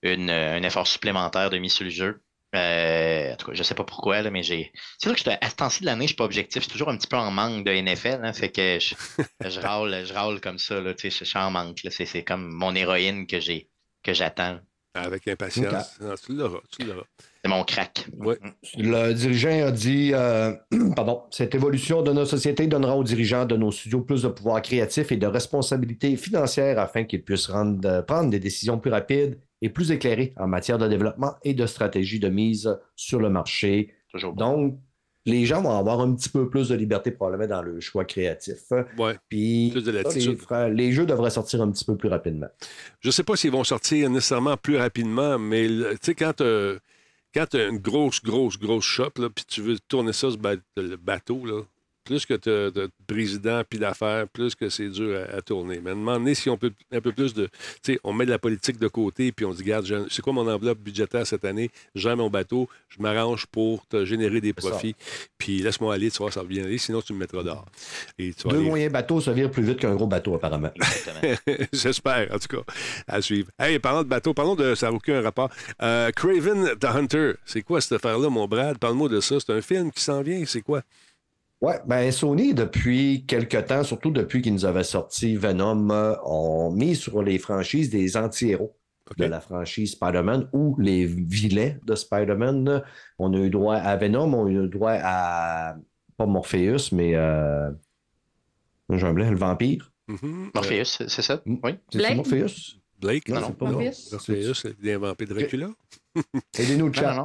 une, 0.02 0.30
un 0.30 0.62
effort 0.62 0.86
supplémentaire 0.86 1.48
de 1.48 1.56
mise 1.56 1.72
sur 1.72 1.84
le 1.84 1.90
jeu. 1.90 2.22
Euh, 2.54 3.32
en 3.32 3.36
tout 3.36 3.46
cas, 3.46 3.54
je 3.54 3.62
sais 3.62 3.74
pas 3.74 3.84
pourquoi, 3.84 4.22
là, 4.22 4.30
mais 4.30 4.42
j'ai. 4.42 4.72
C'est 4.98 5.10
vrai 5.10 5.18
que 5.18 5.30
à 5.44 5.50
ce 5.50 5.54
temps-ci 5.56 5.80
de 5.80 5.86
l'année, 5.86 6.04
je 6.04 6.08
suis 6.08 6.16
pas 6.16 6.24
objectif. 6.24 6.62
Je 6.62 6.64
suis 6.64 6.72
toujours 6.72 6.88
un 6.88 6.96
petit 6.96 7.06
peu 7.06 7.16
en 7.16 7.30
manque 7.30 7.64
de 7.64 7.70
NFL. 7.70 8.20
Hein, 8.22 8.32
fait 8.32 8.50
que 8.50 8.78
je, 8.80 8.94
je, 9.50 9.60
râle, 9.60 10.04
je 10.06 10.12
râle 10.14 10.40
comme 10.40 10.58
ça. 10.58 10.80
Là, 10.80 10.94
je, 10.98 11.10
je 11.10 11.24
suis 11.24 11.38
en 11.38 11.50
manque. 11.50 11.80
C'est 11.90 12.24
comme 12.24 12.48
mon 12.50 12.74
héroïne 12.74 13.26
que 13.26 13.40
j'ai 13.40 13.68
que 14.02 14.14
j'attends. 14.14 14.58
Avec 14.94 15.28
impatience. 15.28 15.98
tu 16.24 16.32
l'auras. 16.32 16.60
C'est 16.76 17.50
mon 17.50 17.62
crack. 17.62 18.06
Ouais. 18.16 18.38
Le 18.76 19.12
dirigeant 19.12 19.66
a 19.66 19.70
dit 19.70 20.10
euh, 20.12 20.52
pardon, 20.96 21.22
cette 21.30 21.54
évolution 21.54 22.02
de 22.02 22.12
notre 22.12 22.30
société 22.30 22.66
donnera 22.66 22.96
aux 22.96 23.04
dirigeants 23.04 23.44
de 23.44 23.56
nos 23.56 23.70
studios 23.70 24.00
plus 24.00 24.22
de 24.22 24.28
pouvoir 24.28 24.60
créatif 24.60 25.12
et 25.12 25.16
de 25.16 25.26
responsabilité 25.26 26.16
financière 26.16 26.80
afin 26.80 27.04
qu'ils 27.04 27.22
puissent 27.22 27.46
rendre, 27.46 28.00
prendre 28.06 28.30
des 28.30 28.40
décisions 28.40 28.78
plus 28.78 28.90
rapides 28.90 29.38
et 29.62 29.68
plus 29.68 29.90
éclairé 29.90 30.34
en 30.36 30.46
matière 30.46 30.78
de 30.78 30.88
développement 30.88 31.34
et 31.42 31.54
de 31.54 31.66
stratégie 31.66 32.20
de 32.20 32.28
mise 32.28 32.78
sur 32.96 33.20
le 33.20 33.30
marché. 33.30 33.94
Donc, 34.36 34.78
les 35.26 35.44
gens 35.44 35.62
vont 35.62 35.76
avoir 35.76 36.00
un 36.00 36.14
petit 36.14 36.30
peu 36.30 36.48
plus 36.48 36.68
de 36.68 36.74
liberté 36.74 37.10
probablement 37.10 37.56
dans 37.56 37.62
le 37.62 37.80
choix 37.80 38.04
créatif. 38.04 38.60
Oui. 38.96 39.12
Puis 39.28 39.70
plus 39.72 39.84
de 39.84 39.90
les, 39.90 40.74
les, 40.74 40.92
jeux 40.92 41.06
devraient 41.06 41.30
sortir 41.30 41.60
un 41.60 41.70
petit 41.70 41.84
peu 41.84 41.96
plus 41.96 42.08
rapidement. 42.08 42.48
Je 43.00 43.08
ne 43.08 43.12
sais 43.12 43.24
pas 43.24 43.36
s'ils 43.36 43.50
vont 43.50 43.64
sortir 43.64 44.08
nécessairement 44.08 44.56
plus 44.56 44.76
rapidement, 44.76 45.38
mais 45.38 45.66
tu 45.68 45.96
sais, 46.00 46.14
quand 46.14 46.32
tu 46.34 46.44
as 46.44 47.66
une 47.66 47.78
grosse, 47.78 48.22
grosse, 48.22 48.58
grosse 48.58 48.84
shop, 48.84 49.10
puis 49.34 49.44
tu 49.46 49.60
veux 49.60 49.78
tourner 49.86 50.12
ça, 50.12 50.30
ce 50.30 50.36
le 50.80 50.96
bateau, 50.96 51.44
là, 51.44 51.62
plus 52.08 52.24
que 52.24 52.34
de 52.34 52.90
président 53.06 53.62
puis 53.68 53.78
d'affaires, 53.78 54.26
plus 54.28 54.54
que 54.54 54.70
c'est 54.70 54.88
dur 54.88 55.20
à, 55.30 55.42
tourner. 55.42 55.80
Mais 55.84 55.90
demandez 55.90 56.34
si 56.34 56.48
on 56.48 56.56
peut 56.56 56.72
un 56.90 57.02
peu 57.02 57.12
plus 57.12 57.34
de. 57.34 57.46
Tu 57.82 57.94
sais, 57.94 58.00
on 58.02 58.14
met 58.14 58.24
de 58.24 58.30
la 58.30 58.38
politique 58.38 58.78
de 58.78 58.88
côté 58.88 59.30
puis 59.30 59.44
on 59.44 59.52
dit, 59.52 59.62
regarde, 59.62 60.06
c'est 60.10 60.22
quoi 60.22 60.32
mon 60.32 60.48
enveloppe 60.48 60.78
budgétaire 60.78 61.26
cette 61.26 61.44
année? 61.44 61.70
J'ai 61.94 62.14
mon 62.14 62.30
bateau, 62.30 62.66
je 62.88 63.02
m'arrange 63.02 63.44
pour 63.46 63.86
te 63.86 64.06
générer 64.06 64.40
des 64.40 64.54
profits. 64.54 64.96
Puis 65.36 65.60
laisse-moi 65.60 65.92
aller, 65.92 66.10
tu 66.10 66.18
vois, 66.18 66.32
ça 66.32 66.40
revient 66.40 66.60
aller, 66.60 66.78
sinon 66.78 67.02
tu 67.02 67.12
me 67.12 67.18
mettras 67.18 67.42
dehors. 67.42 67.66
Et 68.18 68.32
Deux 68.46 68.60
moyens 68.60 68.90
bateaux, 68.90 69.20
ça 69.20 69.32
vire 69.32 69.50
plus 69.50 69.62
vite 69.62 69.80
qu'un 69.80 69.94
gros 69.94 70.06
bateau, 70.06 70.34
apparemment. 70.34 70.72
J'espère, 71.72 72.32
en 72.32 72.38
tout 72.38 72.56
cas, 72.56 72.72
à 73.06 73.20
suivre. 73.20 73.50
Hey, 73.58 73.78
parlons 73.78 74.02
de 74.02 74.08
bateau, 74.08 74.32
parlons 74.32 74.54
de. 74.54 74.74
Ça 74.74 74.86
n'a 74.86 74.92
aucun 74.94 75.20
rapport. 75.20 75.50
Euh, 75.82 76.10
Craven 76.12 76.74
the 76.80 76.86
Hunter, 76.86 77.32
c'est 77.44 77.62
quoi 77.62 77.82
cette 77.82 77.92
affaire-là, 77.92 78.30
mon 78.30 78.46
Brad? 78.48 78.78
Parle-moi 78.78 79.10
de 79.10 79.20
ça. 79.20 79.36
C'est 79.40 79.52
un 79.52 79.60
film 79.60 79.90
qui 79.92 80.02
s'en 80.02 80.22
vient, 80.22 80.42
c'est 80.46 80.62
quoi? 80.62 80.82
Oui, 81.60 81.74
ben 81.86 82.12
Sony, 82.12 82.54
depuis 82.54 83.24
quelque 83.26 83.56
temps, 83.56 83.82
surtout 83.82 84.12
depuis 84.12 84.42
qu'ils 84.42 84.52
nous 84.52 84.64
avaient 84.64 84.84
sorti 84.84 85.34
Venom, 85.34 85.90
euh, 85.90 86.14
ont 86.24 86.70
mis 86.70 86.94
sur 86.94 87.22
les 87.22 87.38
franchises 87.38 87.90
des 87.90 88.16
anti-héros 88.16 88.76
de 89.16 89.24
la 89.24 89.40
franchise 89.40 89.92
Spider-Man 89.92 90.48
ou 90.52 90.76
les 90.78 91.04
vilets 91.06 91.80
de 91.84 91.94
Spider-Man. 91.94 92.82
On 93.18 93.32
a 93.32 93.38
eu 93.38 93.50
droit 93.50 93.76
à 93.76 93.96
Venom, 93.96 94.34
on 94.34 94.46
a 94.46 94.50
eu 94.50 94.68
droit 94.68 94.96
à 95.02 95.76
pas 96.16 96.26
Morpheus, 96.26 96.92
mais 96.92 97.14
euh... 97.14 97.70
le 98.88 99.36
vampire. 99.36 99.92
Mm-hmm. 100.08 100.50
Morpheus, 100.54 101.08
c'est 101.08 101.22
ça? 101.22 101.42
Oui. 101.44 101.72
C'est 101.90 102.14
Morpheus? 102.14 102.76
Blake? 103.00 103.28
Non, 103.28 103.40
non, 103.40 103.52
pas 103.52 103.70
Morpheus. 103.70 104.12
Morpheus, 104.12 104.74
il 104.80 104.90
a 104.90 104.94
inventé 104.94 105.24
Dracula. 105.24 105.70
Aidez-nous 106.56 106.86
le 106.86 106.92
chat. 106.92 107.24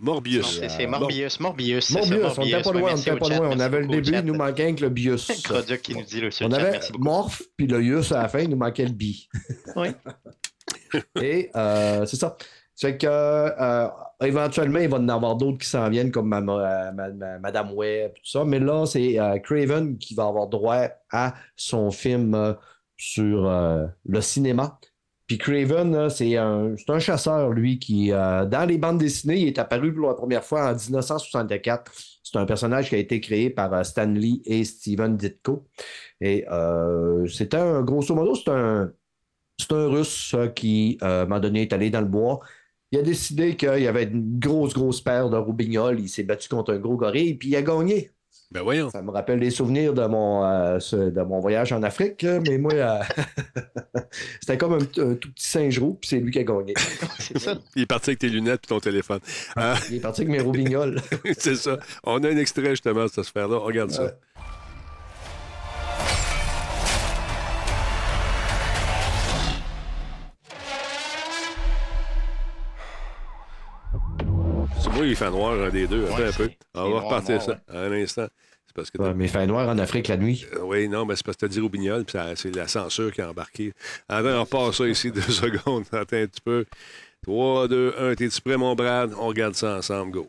Morbius. 0.00 0.60
C'est 0.68 0.86
Morbius. 0.86 1.40
Morbius. 1.40 1.90
Morbius, 1.90 2.38
on 2.38 2.44
n'était 2.44 2.62
pas 2.62 2.72
loin, 2.72 2.92
on 2.92 2.96
n'était 2.96 3.16
pas 3.16 3.28
loin. 3.28 3.50
On 3.52 3.60
avait 3.60 3.80
le 3.80 3.86
début, 3.88 4.12
il 4.12 4.20
nous 4.20 4.34
manquait 4.34 4.74
que 4.74 4.82
le 4.82 4.90
bius. 4.90 5.26
qui 5.82 5.94
nous 5.94 6.04
dit 6.04 6.20
le 6.20 6.30
On 6.42 6.52
avait 6.52 6.80
Morph, 6.98 7.42
puis 7.56 7.66
le 7.66 7.82
Yus 7.82 8.12
à 8.12 8.22
la 8.22 8.28
fin, 8.28 8.40
il 8.40 8.50
nous 8.50 8.56
manquait 8.56 8.84
le 8.84 8.92
bi. 8.92 9.28
Oui. 9.76 9.88
Et 11.20 11.50
euh, 11.56 12.06
c'est 12.06 12.16
ça. 12.16 12.36
C'est 12.74 12.96
que 12.96 13.06
euh, 13.08 13.88
éventuellement, 14.22 14.78
il 14.78 14.88
va 14.88 14.98
y 14.98 15.00
en 15.00 15.08
avoir 15.08 15.34
d'autres 15.36 15.58
qui 15.58 15.68
s'en 15.68 15.88
viennent, 15.88 16.12
comme 16.12 16.28
Madame 16.28 17.72
Web, 17.72 18.12
tout 18.14 18.30
ça. 18.30 18.44
Mais 18.44 18.60
là, 18.60 18.86
c'est 18.86 19.18
euh, 19.18 19.38
Craven 19.38 19.98
qui 19.98 20.14
va 20.14 20.26
avoir 20.26 20.46
droit 20.46 20.86
à 21.10 21.34
son 21.56 21.90
film 21.90 22.56
sur 22.96 23.50
le 24.06 24.20
cinéma. 24.20 24.78
Puis 25.28 25.36
Craven, 25.36 26.08
c'est 26.08 26.36
un, 26.36 26.74
chasseur, 26.98 27.50
lui, 27.50 27.78
qui, 27.78 28.12
euh, 28.12 28.46
dans 28.46 28.64
les 28.66 28.78
bandes 28.78 28.96
dessinées, 28.98 29.36
il 29.36 29.48
est 29.48 29.58
apparu 29.58 29.94
pour 29.94 30.08
la 30.08 30.14
première 30.14 30.42
fois 30.42 30.70
en 30.70 30.74
1964. 30.74 31.92
C'est 32.22 32.38
un 32.38 32.46
personnage 32.46 32.88
qui 32.88 32.94
a 32.94 32.98
été 32.98 33.20
créé 33.20 33.50
par 33.50 33.72
euh, 33.74 33.82
Stan 33.82 34.06
Lee 34.06 34.40
et 34.46 34.64
Steven 34.64 35.18
Ditko. 35.18 35.68
Et 36.22 36.46
euh, 36.50 37.26
c'était 37.26 37.58
un, 37.58 37.82
grosso 37.82 38.14
modo, 38.14 38.34
c'est 38.34 38.50
un, 38.50 38.90
un 39.70 39.86
russe 39.88 40.34
qui, 40.56 40.96
à 41.02 41.22
un 41.22 41.24
moment 41.24 41.40
donné, 41.40 41.62
est 41.62 41.72
allé 41.74 41.90
dans 41.90 42.00
le 42.00 42.06
bois. 42.06 42.40
Il 42.90 42.98
a 42.98 43.02
décidé 43.02 43.54
qu'il 43.54 43.80
y 43.80 43.86
avait 43.86 44.04
une 44.04 44.38
grosse, 44.38 44.72
grosse 44.72 45.02
paire 45.02 45.28
de 45.28 45.36
roubignoles. 45.36 46.00
Il 46.00 46.08
s'est 46.08 46.22
battu 46.22 46.48
contre 46.48 46.72
un 46.72 46.78
gros 46.78 46.96
gorille, 46.96 47.34
puis 47.34 47.50
il 47.50 47.56
a 47.56 47.60
gagné. 47.62 48.12
Ben 48.50 48.62
voyons. 48.62 48.88
Ça 48.88 49.02
me 49.02 49.10
rappelle 49.10 49.40
les 49.40 49.50
souvenirs 49.50 49.92
de 49.92 50.06
mon, 50.06 50.42
euh, 50.42 50.78
de 50.92 51.20
mon 51.22 51.38
voyage 51.38 51.70
en 51.72 51.82
Afrique, 51.82 52.24
mais 52.24 52.56
moi, 52.56 52.72
euh, 52.72 52.98
c'était 54.40 54.56
comme 54.56 54.72
un, 54.72 54.78
tout 54.78 55.30
petit 55.32 55.48
singe 55.48 55.78
roux, 55.78 55.98
puis 56.00 56.08
c'est 56.08 56.18
lui 56.18 56.30
qui 56.30 56.38
a 56.38 56.44
gagné. 56.44 56.72
ça. 57.36 57.58
Il 57.76 57.82
est 57.82 57.86
parti 57.86 58.10
avec 58.10 58.20
tes 58.20 58.30
lunettes 58.30 58.62
et 58.64 58.68
ton 58.68 58.80
téléphone. 58.80 59.20
Il 59.90 59.96
est 59.96 60.00
parti 60.00 60.22
avec 60.22 60.32
mes 60.32 60.40
roubignoles. 60.40 61.02
c'est 61.36 61.56
ça. 61.56 61.78
On 62.04 62.24
a 62.24 62.28
un 62.30 62.36
extrait 62.38 62.70
justement 62.70 63.04
de 63.04 63.10
cette 63.10 63.24
sphère-là. 63.24 63.58
regarde 63.58 63.90
ça. 63.90 64.14
C'est 74.80 74.92
moi, 74.92 75.06
il 75.06 75.16
fait 75.16 75.30
noir 75.30 75.54
un 75.60 75.70
des 75.70 75.86
deux. 75.86 76.06
Attends 76.06 76.22
un 76.22 76.32
peu. 76.32 76.50
On 76.74 76.90
va 76.90 77.00
repartir 77.00 77.42
ça 77.42 77.58
un 77.68 77.92
instant. 77.92 78.28
Parce 78.74 78.92
que 78.92 79.12
mais 79.12 79.26
fait 79.26 79.44
noir 79.46 79.68
en 79.68 79.76
Afrique 79.78 80.06
la 80.06 80.16
nuit. 80.16 80.46
Euh, 80.54 80.60
oui, 80.62 80.88
non, 80.88 81.04
mais 81.04 81.16
c'est 81.16 81.26
parce 81.26 81.36
que 81.36 81.40
tu 81.40 81.44
as 81.46 81.48
dit 81.48 81.58
Roubignol, 81.58 82.04
puis 82.04 82.16
c'est 82.36 82.54
la 82.54 82.68
censure 82.68 83.12
qui 83.12 83.20
a 83.20 83.30
embarqué. 83.30 83.72
Attends, 84.08 84.28
on 84.28 84.40
repart 84.42 84.72
ça 84.72 84.86
ici 84.86 85.10
deux 85.12 85.20
secondes. 85.22 85.84
Attends 85.90 86.16
un 86.16 86.26
petit 86.26 86.40
peu. 86.40 86.64
3, 87.24 87.66
2, 87.66 87.94
1. 87.98 88.14
T'es-tu 88.14 88.40
prêt, 88.40 88.56
mon 88.56 88.76
Brad? 88.76 89.12
On 89.18 89.26
regarde 89.26 89.56
ça 89.56 89.78
ensemble. 89.78 90.12
Go. 90.12 90.28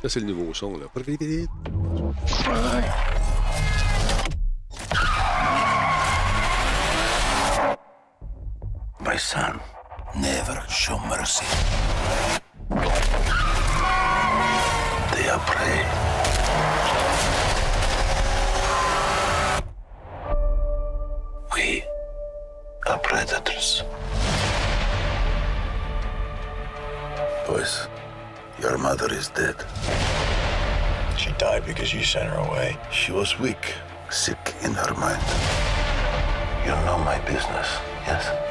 Ça, 0.00 0.08
c'est 0.08 0.20
le 0.20 0.26
nouveau 0.26 0.54
son, 0.54 0.78
là. 0.78 0.86
My 9.08 9.16
son, 9.16 9.58
never 10.14 10.62
show 10.68 10.98
mercy. 11.08 11.46
They 15.14 15.26
are 15.30 15.42
prey. 15.48 15.78
We 21.54 21.82
are 22.86 22.98
predators. 22.98 23.82
Boys, 27.46 27.88
your 28.60 28.76
mother 28.76 29.10
is 29.10 29.28
dead. 29.28 29.56
She 31.16 31.32
died 31.38 31.64
because 31.64 31.94
you 31.94 32.04
sent 32.04 32.28
her 32.28 32.36
away. 32.36 32.76
She 32.92 33.12
was 33.12 33.38
weak, 33.38 33.72
sick 34.10 34.54
in 34.60 34.74
her 34.74 34.94
mind. 35.00 35.22
You 36.66 36.72
know 36.84 36.98
my 36.98 37.18
business, 37.20 37.68
yes? 38.06 38.47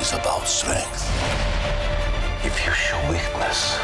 Is 0.00 0.12
about 0.12 0.46
strength. 0.46 1.10
If 2.44 2.64
you 2.64 2.72
show 2.72 2.98
weakness, 3.10 3.78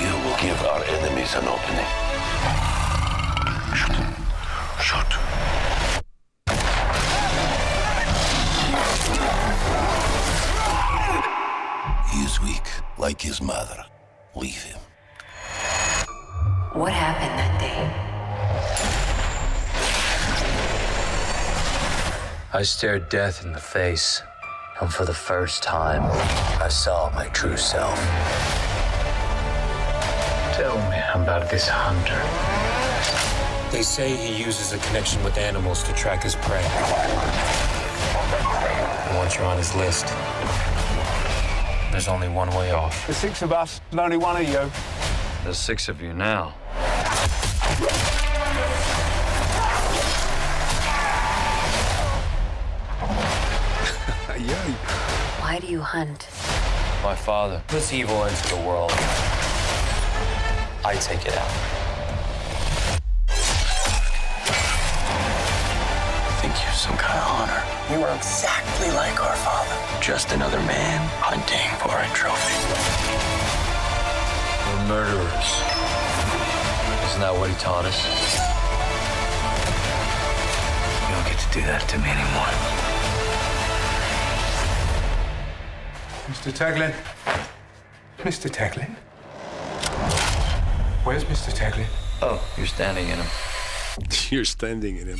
you 0.00 0.12
will 0.24 0.36
give 0.38 0.60
our 0.62 0.84
enemies 0.84 1.34
an 1.34 1.48
opening. 1.48 1.90
Shoot. 3.74 3.96
Shoot. 4.80 5.12
He 12.12 12.18
is 12.24 12.40
weak, 12.40 12.68
like 12.98 13.20
his 13.20 13.40
mother. 13.40 13.84
Leave 14.34 14.62
him. 14.62 14.78
What 16.74 16.92
happened 16.92 17.38
that 17.38 17.58
day? 17.58 18.06
I 22.52 22.62
stared 22.62 23.08
death 23.08 23.44
in 23.44 23.52
the 23.52 23.60
face, 23.60 24.22
and 24.80 24.92
for 24.92 25.04
the 25.04 25.14
first 25.14 25.62
time, 25.62 26.02
I 26.60 26.68
saw 26.68 27.10
my 27.14 27.28
true 27.28 27.56
self. 27.56 27.98
Tell 30.54 30.76
me 30.90 30.98
about 31.14 31.50
this 31.50 31.66
hunter. 31.68 32.20
They 33.72 33.82
say 33.82 34.14
he 34.14 34.42
uses 34.42 34.72
a 34.72 34.78
connection 34.86 35.22
with 35.24 35.38
animals 35.38 35.82
to 35.84 35.92
track 35.94 36.22
his 36.22 36.34
prey. 36.36 36.62
once 39.16 39.36
you're 39.36 39.46
on 39.46 39.56
his 39.56 39.74
list, 39.76 40.06
there's 41.90 42.08
only 42.08 42.28
one 42.28 42.50
way 42.50 42.72
off. 42.72 43.06
The 43.06 43.14
six 43.14 43.42
of 43.42 43.52
us, 43.52 43.80
and 43.90 44.00
only 44.00 44.18
one 44.18 44.36
of 44.36 44.46
you. 44.46 44.70
There's 45.44 45.58
six 45.58 45.88
of 45.88 46.02
you 46.02 46.12
now. 46.12 46.54
Why 55.56 55.60
do 55.60 55.68
you 55.68 55.80
hunt? 55.80 56.28
My 57.02 57.16
father 57.16 57.62
puts 57.68 57.90
evil 57.90 58.26
into 58.26 58.54
the 58.54 58.60
world. 58.60 58.92
I 60.84 60.94
take 61.00 61.24
it 61.24 61.32
out. 61.32 61.50
I 66.28 66.36
think 66.42 66.52
you're 66.60 66.76
some 66.76 66.98
kind 66.98 67.16
of 67.16 67.24
hunter. 67.24 67.62
You 67.88 68.04
are 68.04 68.14
exactly 68.14 68.90
like 68.90 69.18
our 69.24 69.34
father. 69.34 69.72
Just 69.98 70.32
another 70.32 70.60
man 70.68 71.00
hunting 71.24 71.72
for 71.80 71.96
a 71.96 72.08
trophy. 72.12 72.52
We're 74.68 74.84
murderers. 74.92 75.48
Isn't 77.08 77.24
that 77.24 77.32
what 77.32 77.48
he 77.48 77.56
taught 77.56 77.86
us? 77.88 78.04
You 81.00 81.14
don't 81.16 81.24
get 81.24 81.40
to 81.40 81.48
do 81.48 81.64
that 81.64 81.88
to 81.88 81.96
me 81.96 82.10
anymore. 82.12 82.85
Mr. 86.26 86.52
Taglin? 86.52 86.92
Mr. 88.18 88.50
Taglin? 88.50 88.90
Where's 91.04 91.22
Mr. 91.24 91.52
Taglin? 91.54 91.86
Oh, 92.20 92.44
you're 92.56 92.66
standing 92.66 93.08
in 93.08 93.16
him. 93.16 93.26
you're 94.30 94.44
standing 94.44 94.96
in 94.96 95.06
him. 95.06 95.18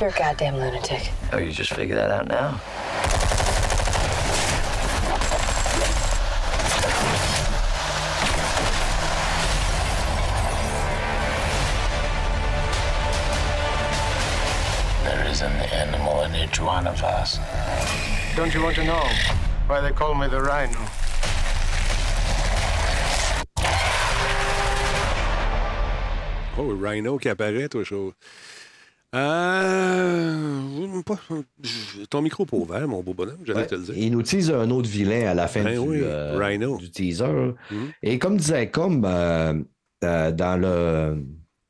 You're 0.00 0.08
a 0.08 0.12
goddamn 0.12 0.56
lunatic. 0.56 1.10
Oh, 1.30 1.36
you 1.36 1.52
just 1.52 1.74
figured 1.74 1.98
that 1.98 2.10
out 2.10 2.28
now? 2.28 2.60
Don't 18.38 18.54
you 18.54 18.62
want 18.62 18.76
to 18.76 18.84
know 18.84 19.02
why 19.66 19.80
they 19.80 19.90
call 19.90 20.14
me 20.14 20.28
the 20.28 20.40
Rhino? 20.40 20.78
Oh, 26.56 26.72
Rhino 26.80 27.18
qui 27.18 27.28
apparaît, 27.30 27.68
toi, 27.68 27.82
chaud. 27.82 28.12
Euh... 29.12 31.02
Ton 32.10 32.22
micro 32.22 32.46
pas 32.46 32.56
ouvert, 32.56 32.86
mon 32.86 33.02
beau 33.02 33.12
bonhomme, 33.12 33.40
j'allais 33.42 33.66
te 33.66 33.74
le 33.74 33.82
dire. 33.82 33.94
Il 33.96 34.12
nous 34.12 34.22
tease 34.22 34.52
un 34.52 34.70
autre 34.70 34.88
vilain 34.88 35.26
à 35.26 35.34
la 35.34 35.48
fin 35.48 35.64
ben 35.64 35.82
du, 35.82 36.04
euh, 36.04 36.76
du, 36.78 36.90
teaser. 36.92 37.54
Mhm. 37.72 37.92
Et 38.04 38.20
comme 38.20 38.36
disait 38.36 38.70
comme 38.70 39.04
euh, 39.04 39.54
euh, 40.04 40.30
dans 40.30 40.56
le 40.56 41.24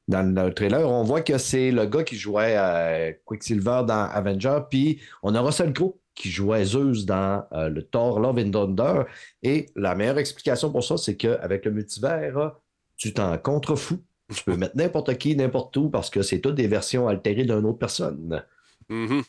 dans 0.07 0.45
le 0.45 0.53
trailer, 0.53 0.87
on 0.87 1.05
voit 1.05 1.23
que 1.23 1.39
c'est 1.39 1.71
le 1.71 1.87
gars 1.87 2.03
qui 2.03 2.16
jouait 2.16 3.19
Quicksilver 3.25 3.85
dans 3.87 4.11
Avenger, 4.12 4.59
puis 4.69 5.01
on 5.23 5.35
a 5.35 5.41
Russell 5.41 5.73
Crowe 5.73 5.99
qui 6.19 6.31
jouait 6.31 6.64
Zeus 6.64 7.07
dans 7.07 7.45
euh, 7.53 7.69
le 7.69 7.83
Thor 7.83 8.19
Love 8.21 8.39
and 8.39 8.51
Thunder. 8.51 9.03
Et 9.43 9.66
la 9.77 9.95
meilleure 9.95 10.19
explication 10.19 10.71
pour 10.71 10.85
ça, 10.85 10.97
c'est 10.97 11.16
qu'avec 11.16 11.64
le 11.64 11.71
multivers, 11.71 12.57
tu 12.97 13.14
t'en 13.14 13.39
contrefous. 13.39 14.03
Tu 14.35 14.45
peux 14.45 14.57
mettre 14.57 14.77
n'importe 14.77 15.16
qui, 15.16 15.35
n'importe 15.37 15.77
où, 15.77 15.89
parce 15.89 16.11
que 16.11 16.21
c'est 16.23 16.41
toutes 16.41 16.57
des 16.57 16.66
versions 16.66 17.09
altérées 17.09 17.45
d'une 17.45 17.64
autre 17.64 17.79
personne. 17.79 18.45
Mm-hmm. 18.91 19.25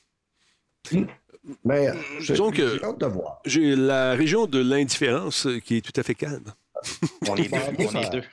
Mais 1.63 1.87
j'ai 2.19 2.33
hâte 2.33 2.99
de 2.99 3.05
voir. 3.05 3.39
J'ai 3.45 3.75
la 3.75 4.13
région 4.13 4.45
de 4.45 4.59
l'indifférence 4.59 5.47
qui 5.63 5.77
est 5.77 5.81
tout 5.81 5.97
à 5.97 6.03
fait 6.03 6.15
calme. 6.15 6.51
On 7.29 7.35
est 7.35 7.49
deux. 7.77 7.85
On 7.93 7.99
est 7.99 8.09
deux. 8.09 8.23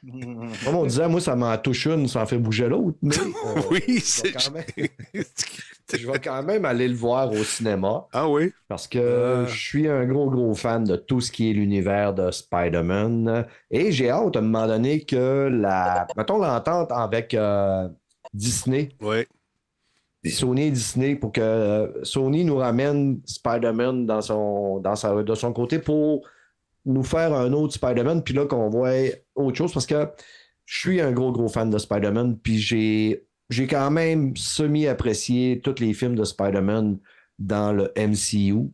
Comme 0.64 0.74
on 0.76 0.86
disait, 0.86 1.08
moi, 1.08 1.20
ça 1.20 1.34
m'en 1.36 1.56
touche 1.58 1.86
une, 1.86 2.08
ça 2.08 2.22
en 2.22 2.26
fait 2.26 2.38
bouger 2.38 2.68
l'autre. 2.68 2.96
Mais, 3.02 3.16
euh, 3.18 3.62
oui, 3.70 4.00
c'est. 4.00 4.34
Je 5.92 6.10
vais 6.10 6.18
quand 6.18 6.42
même 6.42 6.64
aller 6.64 6.88
le 6.88 6.96
voir 6.96 7.30
au 7.32 7.44
cinéma. 7.44 8.06
Ah 8.12 8.28
oui? 8.28 8.52
Parce 8.68 8.88
que 8.88 9.44
je 9.46 9.56
suis 9.56 9.88
un 9.88 10.04
gros, 10.04 10.28
gros 10.30 10.54
fan 10.54 10.84
de 10.84 10.96
tout 10.96 11.20
ce 11.20 11.30
qui 11.30 11.50
est 11.50 11.52
l'univers 11.52 12.12
de 12.12 12.30
Spider-Man. 12.30 13.46
Et 13.70 13.92
j'ai 13.92 14.10
hâte 14.10 14.36
à 14.36 14.40
un 14.40 14.42
moment 14.42 14.66
donné 14.66 15.04
que 15.04 15.48
la. 15.52 16.06
Mettons 16.16 16.38
l'entente 16.38 16.90
avec 16.90 17.34
euh, 17.34 17.88
Disney. 18.34 18.88
Oui. 19.00 19.26
Sony 20.30 20.62
et 20.62 20.70
Disney 20.70 21.14
pour 21.14 21.30
que 21.30 21.40
euh, 21.40 22.04
Sony 22.04 22.44
nous 22.44 22.56
ramène 22.56 23.20
Spider-Man 23.24 24.06
dans 24.06 24.20
son, 24.20 24.80
dans 24.80 24.96
sa, 24.96 25.22
de 25.22 25.34
son 25.34 25.52
côté 25.52 25.78
pour 25.78 26.26
nous 26.84 27.02
faire 27.02 27.34
un 27.34 27.52
autre 27.52 27.74
Spider-Man, 27.74 28.22
puis 28.22 28.34
là 28.34 28.46
qu'on 28.46 28.68
voit 28.68 28.92
autre 29.34 29.56
chose, 29.56 29.72
parce 29.72 29.86
que 29.86 30.08
je 30.64 30.78
suis 30.78 31.00
un 31.00 31.12
gros, 31.12 31.32
gros 31.32 31.48
fan 31.48 31.70
de 31.70 31.78
Spider-Man, 31.78 32.38
puis 32.38 32.58
j'ai 32.58 33.25
j'ai 33.48 33.66
quand 33.66 33.90
même 33.90 34.36
semi-apprécié 34.36 35.60
tous 35.62 35.80
les 35.80 35.94
films 35.94 36.16
de 36.16 36.24
Spider-Man 36.24 36.98
dans 37.38 37.72
le 37.72 37.92
MCU. 37.96 38.70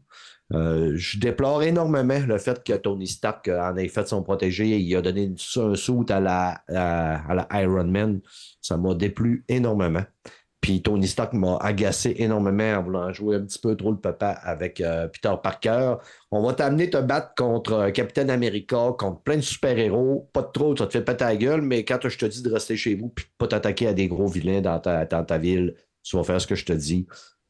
Euh, 0.52 0.92
je 0.96 1.18
déplore 1.18 1.62
énormément 1.62 2.18
le 2.26 2.36
fait 2.36 2.62
que 2.62 2.74
Tony 2.74 3.06
Stark 3.06 3.48
en 3.48 3.76
ait 3.76 3.88
fait 3.88 4.06
son 4.06 4.22
protégé 4.22 4.70
et 4.70 4.78
il 4.78 4.96
a 4.96 5.00
donné 5.00 5.32
un 5.56 5.74
saut 5.74 6.04
à 6.10 6.20
la, 6.20 6.62
à, 6.68 7.34
la 7.34 7.62
Iron 7.62 7.84
Man. 7.84 8.20
Ça 8.60 8.76
m'a 8.76 8.94
déplu 8.94 9.44
énormément. 9.48 10.04
Puis 10.62 10.80
Tony 10.80 11.08
Stark 11.08 11.32
m'a 11.32 11.56
agacé 11.56 12.14
énormément 12.18 12.78
en 12.78 12.82
voulant 12.84 13.12
jouer 13.12 13.34
un 13.34 13.40
petit 13.40 13.58
peu 13.58 13.76
trop 13.76 13.90
le 13.90 13.98
papa 13.98 14.28
avec 14.28 14.80
euh, 14.80 15.08
Peter 15.08 15.34
Parker. 15.42 15.96
On 16.30 16.46
va 16.46 16.54
t'amener 16.54 16.88
te 16.88 16.98
battre 16.98 17.34
contre 17.36 17.72
euh, 17.72 17.90
Captain 17.90 18.28
America, 18.28 18.92
contre 18.96 19.20
plein 19.22 19.36
de 19.36 19.40
super-héros. 19.40 20.30
Pas 20.32 20.42
de 20.42 20.52
trop, 20.52 20.76
ça 20.76 20.86
te 20.86 20.92
fait 20.92 21.02
péter 21.02 21.24
la 21.24 21.36
gueule, 21.36 21.62
mais 21.62 21.84
quand 21.84 21.98
je 22.08 22.16
te 22.16 22.26
dis 22.26 22.42
de 22.42 22.50
rester 22.50 22.76
chez 22.76 22.94
vous 22.94 23.08
puis 23.08 23.26
pas 23.38 23.48
t'attaquer 23.48 23.88
à 23.88 23.92
des 23.92 24.06
gros 24.06 24.28
vilains 24.28 24.60
dans 24.60 24.78
ta, 24.78 25.04
dans 25.04 25.24
ta 25.24 25.36
ville, 25.36 25.74
tu 26.04 26.16
vas 26.16 26.22
faire 26.22 26.40
ce 26.40 26.46
que 26.46 26.54
je 26.54 26.64
te 26.64 26.72
dis. 26.72 27.08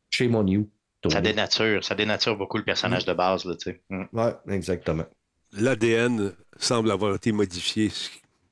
Chez 0.09 0.29
mon 0.29 0.43
new. 0.43 0.71
Ça 1.11 1.21
dénature, 1.21 1.85
ça 1.85 1.95
dénature 1.95 2.37
beaucoup 2.39 2.57
le 2.57 2.65
personnage 2.65 3.05
de 3.05 3.13
base, 3.13 3.45
là, 3.45 3.57
tu 3.57 3.73
sais. 3.73 3.83
Mm. 3.91 4.05
Oui, 4.13 4.55
exactement. 4.55 5.05
L'ADN 5.53 6.33
semble 6.57 6.91
avoir 6.91 7.15
été 7.15 7.31
modifié. 7.33 7.91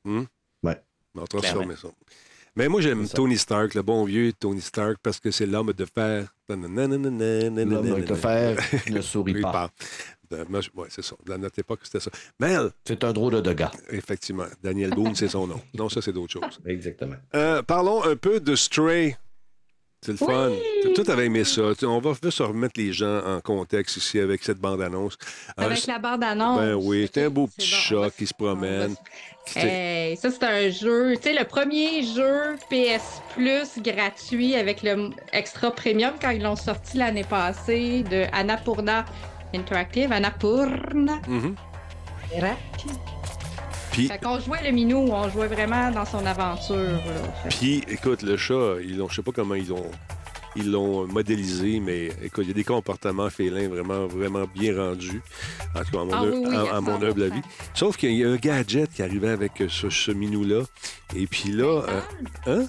Hmm? 0.05 0.25
Oui. 0.63 0.73
On 1.15 1.25
transforme 1.25 1.75
ça. 1.77 1.89
Mais 2.57 2.69
moi, 2.69 2.81
j'aime 2.81 3.09
Tony 3.09 3.39
Stark, 3.39 3.75
le 3.75 3.83
bon 3.83 4.05
vieux 4.05 4.33
Tony 4.33 4.61
Stark, 4.61 4.99
parce 5.03 5.21
que 5.21 5.31
c'est 5.31 5.47
l'homme 5.47 5.73
de 5.73 5.85
fer. 5.85 6.35
L'homme 6.49 8.05
de 8.05 8.15
fer 8.15 8.57
ne 8.91 9.01
sourit 9.01 9.41
pas. 9.41 9.71
Oui, 10.33 10.87
c'est 10.91 11.03
ça. 11.03 11.17
Dans 11.27 11.39
notre 11.39 11.59
époque, 11.59 11.81
c'était 11.83 12.01
ça. 12.01 12.11
Mel. 12.39 12.71
C'est 12.85 13.03
un 13.03 13.13
drôle 13.13 13.43
de 13.43 13.53
gars. 13.53 13.73
Effectivement. 13.91 14.47
Daniel 14.63 14.91
Boone, 14.91 15.15
c'est 15.15 15.29
son 15.29 15.47
nom. 15.47 15.61
Non, 15.75 15.89
ça, 15.89 16.01
c'est 16.01 16.13
d'autres 16.13 16.33
choses. 16.33 16.61
Exactement. 16.67 17.17
Euh, 17.35 17.63
parlons 17.63 18.05
un 18.05 18.17
peu 18.17 18.39
de 18.41 18.55
Stray. 18.55 19.17
C'est 20.03 20.13
le 20.13 20.19
fun. 20.19 20.51
Tout 20.95 21.11
avait 21.11 21.27
aimé 21.27 21.45
ça. 21.45 21.63
On 21.83 22.01
va 22.01 22.15
se 22.15 22.43
remettre 22.43 22.81
les 22.81 22.93
gens 22.93 23.19
en 23.19 23.41
contexte 23.41 23.99
ici 23.99 24.19
avec 24.19 24.43
cette 24.43 24.59
bande-annonce. 24.59 25.19
Avec 25.59 25.87
la 25.87 25.99
bande-annonce. 25.99 26.59
Ben 26.59 26.75
oui, 26.75 27.09
c'est 27.13 27.25
un 27.25 27.31
beau 27.31 27.47
petit 27.47 27.67
chat 27.67 28.11
qui 28.17 28.27
se 28.27 28.33
promène. 28.33 28.95
Hey, 29.55 30.17
ça, 30.17 30.31
c'est 30.31 30.45
un 30.45 30.71
jeu. 30.71 31.17
Tu 31.17 31.23
sais, 31.23 31.39
le 31.39 31.45
premier 31.45 32.03
jeu 32.03 32.57
PS 32.71 33.21
Plus 33.35 33.83
gratuit 33.83 34.55
avec 34.55 34.83
le 34.83 35.11
extra 35.33 35.71
premium 35.71 36.15
quand 36.21 36.31
ils 36.31 36.43
l'ont 36.43 36.57
sorti 36.57 36.97
l'année 36.97 37.25
passée 37.25 38.03
de 38.05 38.25
Annapurna 38.33 39.05
Interactive. 39.53 40.13
Annapurna. 40.13 41.21
Mm 41.27 41.55
Puis, 43.93 44.07
fait 44.07 44.19
qu'on 44.19 44.39
jouait 44.39 44.63
le 44.65 44.71
minou, 44.71 45.09
on 45.11 45.29
jouait 45.29 45.49
vraiment 45.49 45.91
dans 45.91 46.05
son 46.05 46.25
aventure. 46.25 47.01
Puis, 47.49 47.83
écoute, 47.89 48.23
le 48.23 48.37
chat, 48.37 48.77
ils 48.83 49.01
ont, 49.03 49.09
je 49.09 49.17
sais 49.17 49.23
pas 49.23 49.33
comment 49.33 49.55
ils 49.55 49.73
ont 49.73 49.91
ils 50.57 50.71
l'ont 50.71 51.07
modélisé, 51.07 51.81
mais 51.81 52.07
écoute, 52.23 52.45
il 52.45 52.49
y 52.49 52.51
a 52.51 52.55
des 52.55 52.65
comportements 52.65 53.31
félins 53.31 53.69
vraiment, 53.69 54.07
vraiment 54.07 54.47
bien 54.53 54.77
rendus, 54.77 55.23
en 55.75 55.85
tout 55.85 55.93
cas, 55.93 56.01
à 56.01 56.05
mon, 56.05 56.75
ah 56.75 56.81
mon 56.81 57.03
humble 57.03 57.23
avis. 57.23 57.41
Sauf 57.75 57.97
qu'il 57.97 58.15
y 58.15 58.25
a 58.25 58.29
un 58.29 58.37
gadget 58.37 58.91
qui 58.93 59.03
arrivait 59.03 59.31
avec 59.31 59.63
ce, 59.69 59.91
ce 59.91 60.11
minou-là. 60.11 60.63
Et 61.15 61.27
puis 61.27 61.51
là, 61.51 61.83
euh, 61.89 62.01
hein? 62.47 62.67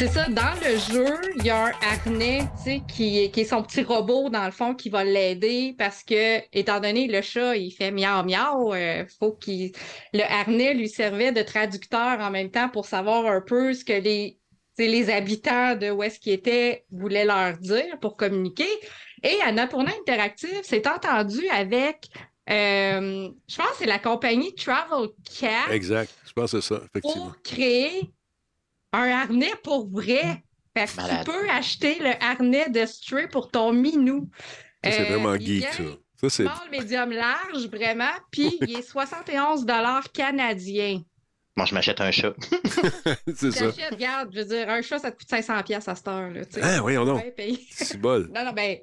C'est 0.00 0.08
ça, 0.08 0.30
dans 0.30 0.54
le 0.64 0.78
jeu, 0.78 1.14
il 1.36 1.44
y 1.44 1.50
a 1.50 1.66
un 1.66 1.72
harnais 1.82 2.48
qui, 2.88 3.30
qui 3.30 3.40
est 3.40 3.44
son 3.44 3.62
petit 3.62 3.82
robot, 3.82 4.30
dans 4.30 4.46
le 4.46 4.50
fond, 4.50 4.74
qui 4.74 4.88
va 4.88 5.04
l'aider 5.04 5.74
parce 5.76 6.02
que, 6.02 6.38
étant 6.54 6.80
donné 6.80 7.06
le 7.06 7.20
chat, 7.20 7.54
il 7.54 7.70
fait 7.70 7.90
miaou 7.90 8.24
miaou, 8.24 8.72
euh, 8.72 9.04
faut 9.18 9.32
qu'il. 9.32 9.72
Le 10.14 10.22
harnais 10.22 10.72
lui 10.72 10.88
servait 10.88 11.32
de 11.32 11.42
traducteur 11.42 12.18
en 12.18 12.30
même 12.30 12.50
temps 12.50 12.70
pour 12.70 12.86
savoir 12.86 13.26
un 13.26 13.42
peu 13.42 13.74
ce 13.74 13.84
que 13.84 13.92
les 13.92 14.38
les 14.78 15.10
habitants 15.10 15.76
de 15.76 15.90
où 15.90 16.02
est-ce 16.02 16.18
qu'ils 16.18 16.32
étaient 16.32 16.86
voulaient 16.90 17.26
leur 17.26 17.58
dire 17.58 17.98
pour 18.00 18.16
communiquer. 18.16 18.70
Et 19.22 19.38
Annapurna 19.44 19.92
Interactive 20.00 20.62
s'est 20.62 20.88
entendu 20.88 21.46
avec, 21.50 22.08
euh, 22.48 23.28
je 23.46 23.56
pense 23.56 23.74
c'est 23.78 23.84
la 23.84 23.98
compagnie 23.98 24.54
Travel 24.54 25.10
Cat. 25.38 25.74
Exact, 25.74 26.10
je 26.26 26.32
pense 26.32 26.52
que 26.52 26.62
c'est 26.62 26.74
ça, 26.74 26.80
effectivement. 26.86 27.26
Pour 27.26 27.42
créer 27.42 28.10
un 28.92 29.08
harnais 29.08 29.52
pour 29.62 29.88
vrai. 29.88 30.42
Fait 30.76 30.86
que 30.86 31.18
tu 31.18 31.24
peux 31.24 31.50
acheter 31.50 31.98
le 31.98 32.12
harnais 32.22 32.70
de 32.70 32.86
Stray 32.86 33.28
pour 33.28 33.50
ton 33.50 33.72
minou. 33.72 34.28
c'est 34.84 35.04
vraiment 35.04 35.30
euh, 35.30 35.38
geek, 35.38 35.64
ça. 35.64 35.82
Ça, 36.20 36.30
c'est. 36.30 36.42
Small, 36.44 36.70
médium, 36.70 37.10
large, 37.10 37.66
vraiment. 37.72 38.12
Puis, 38.30 38.58
il 38.60 38.76
est 38.76 38.82
71 38.82 39.64
canadiens. 40.12 41.02
Moi, 41.56 41.66
je 41.66 41.74
m'achète 41.74 42.00
un 42.00 42.10
chat. 42.10 42.34
c'est 43.34 43.50
ça. 43.50 43.66
regarde, 43.90 44.30
je 44.32 44.38
veux 44.38 44.44
dire, 44.44 44.68
un 44.68 44.82
chat, 44.82 44.98
ça 44.98 45.10
te 45.10 45.18
coûte 45.18 45.28
500 45.28 45.62
pièces 45.62 45.88
à 45.88 45.94
cette 45.94 46.08
heure. 46.08 46.30
Là, 46.30 46.42
ah, 46.62 46.80
voyons 46.80 47.04
donc. 47.04 47.22
C'est 47.72 47.98
bol. 47.98 48.30
non, 48.34 48.44
non, 48.44 48.52
ben, 48.52 48.78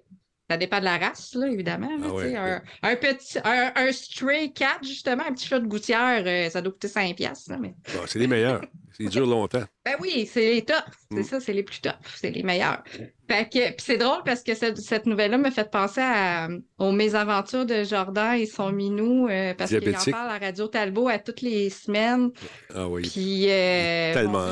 ça 0.50 0.58
dépend 0.58 0.80
de 0.80 0.86
la 0.86 0.98
race, 0.98 1.36
là, 1.36 1.48
évidemment. 1.48 1.90
Ah 2.04 2.62
un, 2.84 2.96
petit, 2.96 3.38
un, 3.44 3.92
stray 3.92 4.54
cat, 4.54 4.80
justement, 4.82 5.24
un 5.28 5.34
petit 5.34 5.48
chat 5.48 5.60
de 5.60 5.68
gouttière, 5.68 6.24
euh, 6.26 6.50
ça 6.50 6.62
doit 6.62 6.72
coûter 6.72 6.88
5 6.88 7.16
pièces. 7.16 7.50
mais... 7.60 7.76
c'est 8.06 8.20
les 8.20 8.28
meilleurs. 8.28 8.62
Ils 9.00 9.10
durent 9.10 9.28
longtemps. 9.28 9.64
Ben 9.88 9.96
oui, 10.02 10.30
c'est 10.30 10.54
les 10.54 10.66
tops. 10.66 10.82
C'est 11.10 11.20
mm. 11.20 11.24
ça, 11.24 11.40
c'est 11.40 11.54
les 11.54 11.64
plus 11.64 11.80
tops. 11.80 11.96
C'est 12.18 12.30
les 12.30 12.44
meilleurs. 12.44 12.84
Fait 13.30 13.46
que, 13.46 13.70
puis 13.70 13.76
c'est 13.80 13.96
drôle 13.96 14.22
parce 14.26 14.44
que 14.44 14.54
cette, 14.54 14.76
cette 14.76 15.06
nouvelle-là 15.06 15.38
me 15.38 15.50
fait 15.50 15.72
penser 15.72 16.02
à, 16.02 16.50
aux 16.78 16.92
mésaventures 16.92 17.66
de 17.66 17.86
Jordan 17.86 18.36
et 18.36 18.46
son 18.46 18.74
minou 18.74 19.30
euh, 19.30 19.54
parce 19.54 19.70
qu'il 19.70 19.96
en 19.96 20.12
parle 20.12 20.32
à 20.32 20.38
Radio 20.38 20.68
Talbot 20.68 21.08
à 21.08 21.20
toutes 21.20 21.40
les 21.40 21.70
semaines. 21.70 22.32
Ah 22.76 22.90
oui. 22.90 23.04
Puis, 23.04 23.46
euh, 23.50 24.14
tellement, 24.14 24.50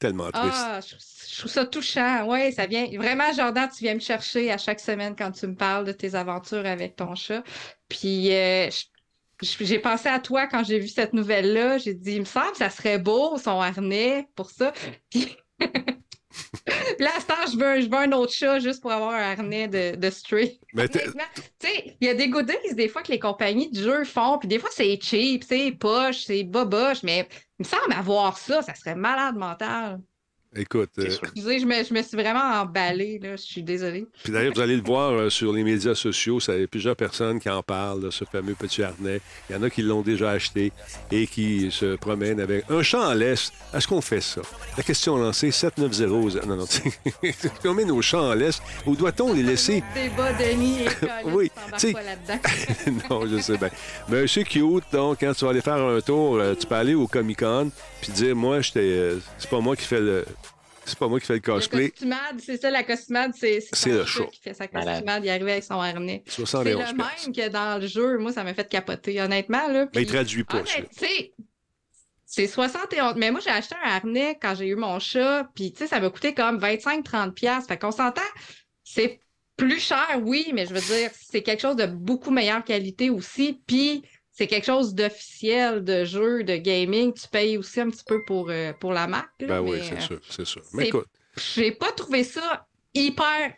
tellement 0.00 0.30
ah, 0.32 0.80
triste. 0.80 1.15
Je, 1.36 1.40
trouve 1.40 1.52
ça 1.52 1.66
touchant. 1.66 2.26
Oui, 2.28 2.52
ça 2.52 2.66
vient. 2.66 2.86
Vraiment, 2.96 3.32
Jordan, 3.32 3.68
tu 3.68 3.84
viens 3.84 3.94
me 3.94 4.00
chercher 4.00 4.50
à 4.50 4.58
chaque 4.58 4.80
semaine 4.80 5.14
quand 5.16 5.32
tu 5.32 5.46
me 5.46 5.54
parles 5.54 5.84
de 5.84 5.92
tes 5.92 6.14
aventures 6.14 6.66
avec 6.66 6.96
ton 6.96 7.14
chat. 7.14 7.42
Puis, 7.88 8.32
euh, 8.32 8.68
j'ai 9.42 9.78
pensé 9.78 10.08
à 10.08 10.18
toi 10.18 10.46
quand 10.46 10.64
j'ai 10.64 10.78
vu 10.78 10.88
cette 10.88 11.12
nouvelle-là. 11.12 11.78
J'ai 11.78 11.94
dit, 11.94 12.14
il 12.14 12.20
me 12.20 12.24
semble 12.24 12.52
que 12.52 12.58
ça 12.58 12.70
serait 12.70 12.98
beau, 12.98 13.36
son 13.38 13.60
harnais, 13.60 14.28
pour 14.34 14.50
ça. 14.50 14.72
Puis... 15.10 15.36
là, 16.98 17.10
à 17.16 17.46
je 17.46 17.56
veux, 17.56 17.80
je 17.80 17.88
veux 17.88 17.96
un 17.96 18.12
autre 18.12 18.32
chat 18.32 18.58
juste 18.58 18.82
pour 18.82 18.92
avoir 18.92 19.12
un 19.12 19.32
harnais 19.32 19.68
de, 19.68 19.96
de 19.96 20.10
Stray. 20.10 20.58
Tu 20.76 20.98
sais, 21.60 21.96
il 22.00 22.06
y 22.06 22.10
a 22.10 22.14
des 22.14 22.28
goodies 22.28 22.74
des 22.74 22.88
fois 22.88 23.02
que 23.02 23.10
les 23.10 23.18
compagnies 23.18 23.70
de 23.70 23.80
jeux 23.80 24.04
font, 24.04 24.38
puis 24.38 24.48
des 24.48 24.58
fois 24.58 24.68
c'est 24.72 24.98
cheap, 25.00 25.44
c'est 25.44 25.72
poche, 25.72 26.24
c'est 26.24 26.44
boboche, 26.44 27.02
mais 27.02 27.28
il 27.58 27.64
me 27.64 27.64
semble 27.64 27.92
avoir 27.92 28.36
ça, 28.36 28.62
ça 28.62 28.74
serait 28.74 28.94
malade 28.96 29.36
mental. 29.36 30.00
Écoute. 30.56 30.90
Euh, 30.98 31.04
Excusez, 31.04 31.58
je 31.58 31.66
me, 31.66 31.84
je 31.84 31.92
me, 31.92 32.02
suis 32.02 32.16
vraiment 32.16 32.60
emballé, 32.60 33.18
là. 33.22 33.36
Je 33.36 33.42
suis 33.42 33.62
désolé. 33.62 34.06
Puis 34.22 34.32
d'ailleurs, 34.32 34.54
vous 34.54 34.60
allez 34.60 34.76
le 34.76 34.82
voir 34.82 35.12
euh, 35.12 35.30
sur 35.30 35.52
les 35.52 35.62
médias 35.62 35.94
sociaux. 35.94 36.38
Il 36.48 36.60
y 36.60 36.62
a 36.64 36.66
plusieurs 36.66 36.96
personnes 36.96 37.38
qui 37.38 37.50
en 37.50 37.62
parlent 37.62 38.00
de 38.00 38.10
ce 38.10 38.24
fameux 38.24 38.54
petit 38.54 38.82
harnais. 38.82 39.20
Il 39.48 39.56
y 39.56 39.58
en 39.58 39.62
a 39.62 39.70
qui 39.70 39.82
l'ont 39.82 40.02
déjà 40.02 40.30
acheté 40.30 40.72
et 41.10 41.26
qui 41.26 41.70
se 41.70 41.96
promènent 41.96 42.40
avec 42.40 42.64
un 42.70 42.82
champ 42.82 43.02
en 43.02 43.14
laisse. 43.14 43.52
Est-ce 43.74 43.86
qu'on 43.86 44.00
fait 44.00 44.20
ça? 44.20 44.40
La 44.76 44.82
question 44.82 45.16
lancée 45.16 45.50
790. 45.50 46.40
Non, 46.46 46.56
non, 46.56 46.64
on 47.64 47.74
met 47.74 47.84
nos 47.84 48.00
champs 48.02 48.30
en 48.30 48.34
laisse 48.34 48.60
ou 48.86 48.96
doit-on 48.96 49.34
les 49.34 49.42
laisser? 49.42 49.82
Débat 49.94 50.32
Denis 50.32 50.82
et 50.82 50.88
Oui. 51.26 51.50
Tu 51.78 51.94
non, 53.10 53.26
je 53.26 53.40
sais 53.40 53.58
bien. 53.58 53.70
Mais 54.08 54.26
c'est 54.26 54.44
cute. 54.44 54.84
Donc, 54.92 55.18
quand 55.20 55.32
tu 55.34 55.44
vas 55.44 55.50
aller 55.50 55.60
faire 55.60 55.76
un 55.76 56.00
tour, 56.00 56.36
euh, 56.36 56.54
tu 56.54 56.66
peux 56.66 56.74
aller 56.74 56.94
au 56.94 57.06
Comic-Con 57.06 57.70
puis 58.00 58.12
dire, 58.12 58.36
moi, 58.36 58.62
c'est 58.62 59.50
pas 59.50 59.60
moi 59.60 59.76
qui 59.76 59.84
fais 59.84 60.00
le 60.00 60.24
c'est 60.86 60.98
pas 60.98 61.08
moi 61.08 61.20
qui 61.20 61.26
fais 61.26 61.34
le 61.34 61.40
cosplay. 61.40 61.92
c'est 62.38 62.60
ça, 62.60 62.70
la 62.70 62.84
costumade, 62.84 63.32
c'est 63.34 63.60
le 63.86 64.04
show. 64.04 64.26
qui 64.26 64.40
fait 64.40 64.54
sa 64.54 64.68
costumade, 64.68 65.24
il 65.24 65.30
arrive 65.30 65.48
avec 65.48 65.64
son 65.64 65.80
harnais. 65.80 66.22
C'est 66.26 66.40
le 66.64 66.76
même 66.76 67.34
que 67.34 67.48
dans 67.48 67.80
le 67.80 67.86
jeu. 67.86 68.18
Moi, 68.18 68.32
ça 68.32 68.44
m'a 68.44 68.54
fait 68.54 68.68
capoter, 68.68 69.20
honnêtement. 69.20 69.68
Là, 69.68 69.86
Mais 69.94 70.02
il 70.02 70.06
traduit 70.06 70.44
pas, 70.44 70.62
c'est 72.28 72.48
71. 72.48 73.14
Mais 73.16 73.30
moi, 73.30 73.40
j'ai 73.42 73.50
acheté 73.50 73.76
un 73.82 73.88
harnais 73.88 74.36
quand 74.40 74.54
j'ai 74.56 74.66
eu 74.66 74.74
mon 74.74 74.98
chat, 74.98 75.48
puis 75.54 75.72
tu 75.72 75.78
sais, 75.78 75.86
ça 75.86 76.00
m'a 76.00 76.10
coûté 76.10 76.34
comme 76.34 76.58
25-30$. 76.58 77.66
Fait 77.66 77.78
qu'on 77.78 77.92
s'entend, 77.92 78.20
c'est 78.82 79.20
plus 79.56 79.78
cher, 79.78 80.20
oui, 80.22 80.50
mais 80.52 80.66
je 80.66 80.74
veux 80.74 80.80
dire, 80.80 81.10
c'est 81.14 81.42
quelque 81.42 81.60
chose 81.60 81.76
de 81.76 81.86
beaucoup 81.86 82.30
meilleure 82.30 82.64
qualité 82.64 83.10
aussi. 83.10 83.62
Puis 83.66 84.02
c'est 84.36 84.46
quelque 84.46 84.66
chose 84.66 84.94
d'officiel 84.94 85.82
de 85.82 86.04
jeu, 86.04 86.44
de 86.44 86.56
gaming. 86.56 87.14
Tu 87.14 87.26
payes 87.26 87.56
aussi 87.56 87.80
un 87.80 87.88
petit 87.88 88.04
peu 88.06 88.22
pour, 88.24 88.50
euh, 88.50 88.74
pour 88.74 88.92
la 88.92 89.06
marque. 89.06 89.30
ben 89.40 89.60
oui, 89.60 89.80
c'est 89.82 90.00
sûr, 90.00 90.20
c'est 90.28 90.44
sûr. 90.44 90.62
Mais 90.74 90.88
écoute. 90.88 91.08
J'ai 91.54 91.72
pas 91.72 91.92
trouvé 91.92 92.22
ça 92.22 92.66
hyper 92.94 93.54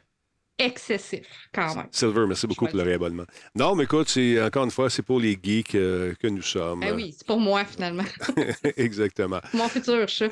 excessif 0.56 1.26
quand 1.52 1.74
même. 1.74 1.86
Silver, 1.90 2.26
merci 2.26 2.46
beaucoup 2.46 2.66
pour 2.66 2.76
le 2.76 2.82
réabonnement. 2.82 3.24
Non, 3.56 3.74
mais 3.74 3.84
écoute, 3.84 4.08
c'est 4.08 4.40
encore 4.40 4.64
une 4.64 4.70
fois, 4.70 4.88
c'est 4.88 5.02
pour 5.02 5.18
les 5.20 5.38
geeks 5.40 5.74
euh, 5.74 6.14
que 6.20 6.28
nous 6.28 6.42
sommes. 6.42 6.80
Ben 6.80 6.94
oui, 6.94 7.14
c'est 7.16 7.26
pour 7.26 7.40
moi 7.40 7.64
finalement. 7.64 8.04
Exactement. 8.76 9.40
Mon 9.54 9.68
futur 9.68 10.08
chat. 10.08 10.30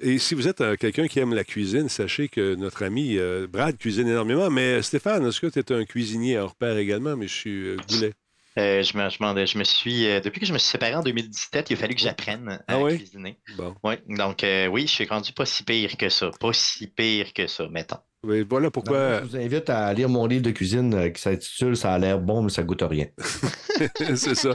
Et 0.00 0.18
si 0.18 0.34
vous 0.34 0.48
êtes 0.48 0.62
euh, 0.62 0.76
quelqu'un 0.76 1.08
qui 1.08 1.18
aime 1.18 1.34
la 1.34 1.44
cuisine, 1.44 1.90
sachez 1.90 2.28
que 2.28 2.54
notre 2.54 2.84
ami 2.84 3.18
Brad 3.50 3.76
cuisine 3.76 4.08
énormément. 4.08 4.48
Mais 4.48 4.80
Stéphane, 4.80 5.26
est-ce 5.26 5.40
que 5.42 5.46
tu 5.46 5.58
es 5.58 5.72
un 5.72 5.84
cuisinier 5.84 6.38
hors 6.38 6.54
pair 6.54 6.76
également, 6.78 7.16
mais 7.16 7.28
je 7.28 7.34
suis 7.34 7.76
Goulet? 7.88 8.14
Euh, 8.58 8.82
je, 8.82 8.98
me, 8.98 9.08
je, 9.08 9.46
je, 9.46 9.58
me 9.58 9.64
suis, 9.64 10.06
euh, 10.06 10.20
depuis 10.20 10.40
que 10.40 10.46
je 10.46 10.52
me 10.52 10.58
suis 10.58 10.70
séparé 10.70 10.94
en 10.94 11.02
2017, 11.02 11.70
il 11.70 11.72
a 11.72 11.76
fallu 11.76 11.94
que 11.94 12.00
j'apprenne 12.00 12.62
à 12.68 12.76
ah 12.76 12.88
cuisiner. 12.88 13.38
Bon. 13.56 13.74
Ouais, 13.82 14.02
donc, 14.08 14.44
euh, 14.44 14.66
oui, 14.66 14.82
je 14.82 14.92
suis 14.92 15.06
rendu 15.06 15.32
pas 15.32 15.46
si 15.46 15.62
pire 15.62 15.96
que 15.96 16.10
ça. 16.10 16.30
Pas 16.38 16.52
si 16.52 16.86
pire 16.86 17.32
que 17.32 17.46
ça, 17.46 17.66
mettons. 17.68 17.96
Oui, 18.24 18.44
voilà 18.48 18.70
pourquoi. 18.70 19.22
je 19.22 19.26
vous 19.26 19.36
invite 19.36 19.70
à 19.70 19.92
lire 19.94 20.08
mon 20.08 20.26
livre 20.26 20.42
de 20.42 20.50
cuisine 20.50 21.12
qui 21.12 21.20
s'intitule 21.20 21.76
Ça 21.76 21.94
a 21.94 21.98
l'air 21.98 22.20
bon, 22.20 22.42
mais 22.42 22.50
ça 22.50 22.62
goûte 22.62 22.82
rien. 22.82 23.06
c'est 23.96 24.34
ça. 24.34 24.54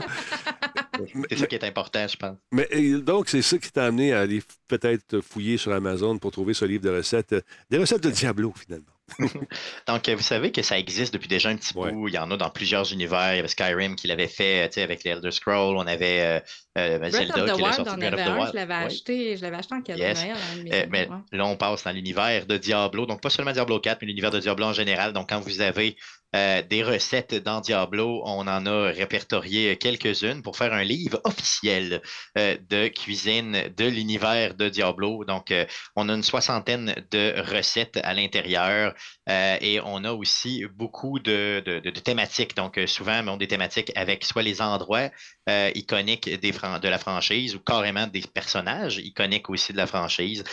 C'est 1.28 1.36
ça 1.36 1.46
qui 1.46 1.54
est 1.54 1.64
important, 1.64 2.06
je 2.08 2.16
pense. 2.16 2.36
Mais 2.52 2.68
donc, 3.02 3.28
c'est 3.28 3.42
ça 3.42 3.58
qui 3.58 3.70
t'a 3.70 3.86
amené 3.86 4.12
à 4.12 4.20
aller 4.20 4.42
peut-être 4.68 5.20
fouiller 5.20 5.56
sur 5.56 5.72
Amazon 5.72 6.18
pour 6.18 6.30
trouver 6.30 6.54
ce 6.54 6.64
livre 6.64 6.84
de 6.84 6.90
recettes. 6.90 7.34
Des 7.68 7.78
recettes 7.78 8.02
de 8.02 8.10
Diablo, 8.10 8.54
finalement. 8.56 8.97
Donc, 9.86 10.08
vous 10.08 10.22
savez 10.22 10.52
que 10.52 10.62
ça 10.62 10.78
existe 10.78 11.12
depuis 11.12 11.28
déjà 11.28 11.48
un 11.48 11.56
petit 11.56 11.74
bout. 11.74 12.08
Il 12.08 12.14
y 12.14 12.18
en 12.18 12.30
a 12.30 12.36
dans 12.36 12.50
plusieurs 12.50 12.92
univers. 12.92 13.34
Il 13.34 13.36
y 13.36 13.38
avait 13.40 13.48
Skyrim 13.48 13.96
qui 13.96 14.06
l'avait 14.06 14.28
fait 14.28 14.70
avec 14.78 15.04
les 15.04 15.12
Elder 15.12 15.30
Scrolls. 15.30 15.76
On 15.76 15.86
avait 15.86 16.42
euh, 16.76 17.10
Zelda 17.10 17.44
of 17.44 17.58
the. 17.58 18.48
Je 18.50 18.54
l'avais 18.54 18.74
acheté, 18.74 19.36
je 19.36 19.42
l'avais 19.42 19.56
acheté 19.56 19.74
en 19.74 19.82
cadeau 19.82 20.00
yes. 20.00 20.24
euh, 20.72 20.86
mais 20.90 21.08
là, 21.32 21.46
on 21.46 21.56
passe 21.56 21.84
dans 21.84 21.92
l'univers 21.92 22.46
de 22.46 22.56
Diablo. 22.56 23.06
Donc, 23.06 23.20
pas 23.20 23.30
seulement 23.30 23.52
Diablo 23.52 23.80
4, 23.80 23.98
mais 24.02 24.08
l'univers 24.08 24.30
de 24.30 24.38
Diablo 24.38 24.66
en 24.66 24.72
général. 24.72 25.12
Donc, 25.12 25.30
quand 25.30 25.40
vous 25.40 25.60
avez 25.60 25.96
euh, 26.36 26.60
des 26.60 26.82
recettes 26.82 27.34
dans 27.34 27.62
Diablo. 27.62 28.20
On 28.26 28.46
en 28.46 28.66
a 28.66 28.90
répertorié 28.90 29.78
quelques-unes 29.78 30.42
pour 30.42 30.58
faire 30.58 30.74
un 30.74 30.84
livre 30.84 31.20
officiel 31.24 32.02
de 32.36 32.88
cuisine 32.88 33.72
de 33.74 33.86
l'univers 33.86 34.54
de 34.54 34.68
Diablo. 34.68 35.24
Donc, 35.24 35.54
on 35.96 36.08
a 36.10 36.12
une 36.12 36.22
soixantaine 36.22 36.94
de 37.10 37.34
recettes 37.40 37.98
à 38.02 38.12
l'intérieur 38.12 38.94
et 39.26 39.80
on 39.86 40.04
a 40.04 40.12
aussi 40.12 40.66
beaucoup 40.74 41.18
de, 41.18 41.62
thématiques. 42.04 42.54
Donc, 42.54 42.78
souvent, 42.86 43.26
on 43.26 43.34
a 43.34 43.36
des 43.38 43.48
thématiques 43.48 43.90
avec 43.94 44.22
soit 44.24 44.42
les 44.42 44.60
endroits 44.60 45.08
iconiques 45.48 46.28
des 46.28 46.52
de 46.80 46.88
la 46.88 46.98
franchise 46.98 47.54
ou 47.54 47.60
carrément 47.60 48.06
des 48.06 48.22
personnages 48.22 48.98
iconiques 48.98 49.50
aussi 49.50 49.72
de 49.72 49.78
la 49.78 49.86
franchise 49.86 50.44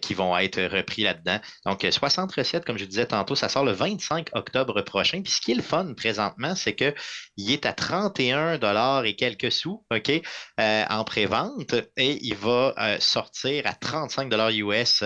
qui 0.00 0.14
vont 0.14 0.36
être 0.36 0.62
repris 0.62 1.02
là-dedans. 1.02 1.38
Donc, 1.66 1.86
60 1.90 2.32
recettes, 2.32 2.64
comme 2.64 2.78
je 2.78 2.84
disais 2.84 3.06
tantôt, 3.06 3.34
ça 3.34 3.48
sort 3.48 3.64
le 3.64 3.72
25 3.72 4.30
octobre 4.32 4.82
prochain. 4.82 5.22
Puis 5.22 5.32
ce 5.32 5.40
qui 5.40 5.52
est 5.52 5.56
le 5.56 5.62
fun 5.62 5.94
présentement, 5.94 6.54
c'est 6.54 6.74
qu'il 6.74 7.50
est 7.50 7.66
à 7.66 7.72
31 7.72 8.58
dollars 8.58 9.04
et 9.04 9.16
quelques 9.16 9.52
sous, 9.52 9.84
euh, 10.60 10.84
en 10.90 11.04
pré-vente 11.04 11.74
et 11.96 12.18
il 12.22 12.34
va 12.34 12.74
euh, 12.78 12.96
sortir 13.00 13.66
à 13.66 13.72
35 13.72 14.28
dollars 14.28 14.50
US 14.50 15.04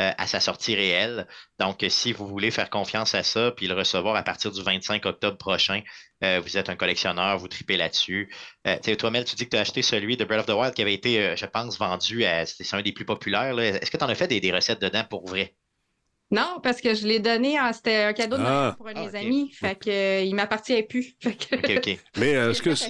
euh, 0.00 0.12
à 0.16 0.26
sa 0.26 0.40
sortie 0.40 0.74
réelle. 0.74 1.26
Donc, 1.58 1.84
si 1.88 2.12
vous 2.12 2.26
voulez 2.26 2.50
faire 2.50 2.70
confiance 2.70 3.14
à 3.14 3.22
ça 3.22 3.52
puis 3.52 3.66
le 3.66 3.74
recevoir 3.74 4.16
à 4.16 4.22
partir 4.22 4.50
du 4.52 4.62
25 4.62 5.04
octobre 5.06 5.38
prochain, 5.38 5.82
vous 6.20 6.58
êtes 6.58 6.68
un 6.68 6.74
collectionneur, 6.74 7.38
vous 7.38 7.46
tripez 7.46 7.76
là-dessus. 7.76 8.28
toi, 8.98 9.10
Mel, 9.10 9.24
tu 9.24 9.36
dis 9.36 9.44
que 9.44 9.50
tu 9.50 9.56
as 9.56 9.60
acheté 9.60 9.82
celui 9.82 10.16
de 10.16 10.24
Breath 10.24 10.40
of 10.40 10.46
the 10.46 10.50
Wild 10.50 10.74
qui 10.74 10.82
avait 10.82 10.94
été, 10.94 11.36
je 11.36 11.46
pense, 11.46 11.78
vendu 11.78 12.24
à. 12.24 12.44
C'est 12.44 12.74
un 12.74 12.82
des 12.82 12.92
plus 12.92 13.04
populaires. 13.04 13.56
Est-ce 13.58 13.90
que 13.90 13.96
tu 13.96 14.04
en 14.04 14.08
as 14.08 14.16
fait 14.16 14.26
des 14.26 14.52
recettes 14.52 14.80
dedans 14.80 15.04
pour 15.04 15.28
vrai? 15.28 15.54
Non, 16.30 16.58
parce 16.62 16.82
que 16.82 16.94
je 16.94 17.06
l'ai 17.06 17.20
donné, 17.20 17.56
c'était 17.72 18.02
un 18.04 18.12
cadeau 18.12 18.36
de 18.36 18.42
ah. 18.44 18.74
pour 18.76 18.88
un 18.88 18.92
de 18.92 18.98
mes 18.98 19.10
ah, 19.14 19.18
amis. 19.18 19.50
Fait 19.52 19.78
que 19.78 19.88
euh, 19.88 20.22
il 20.22 20.34
m'appartient 20.34 20.82
plus. 20.82 21.16
OK, 21.26 21.48
OK. 21.52 21.98
Mais 22.18 22.36
euh, 22.36 22.50
est-ce 22.50 22.60
que 22.60 22.74
ça, 22.74 22.88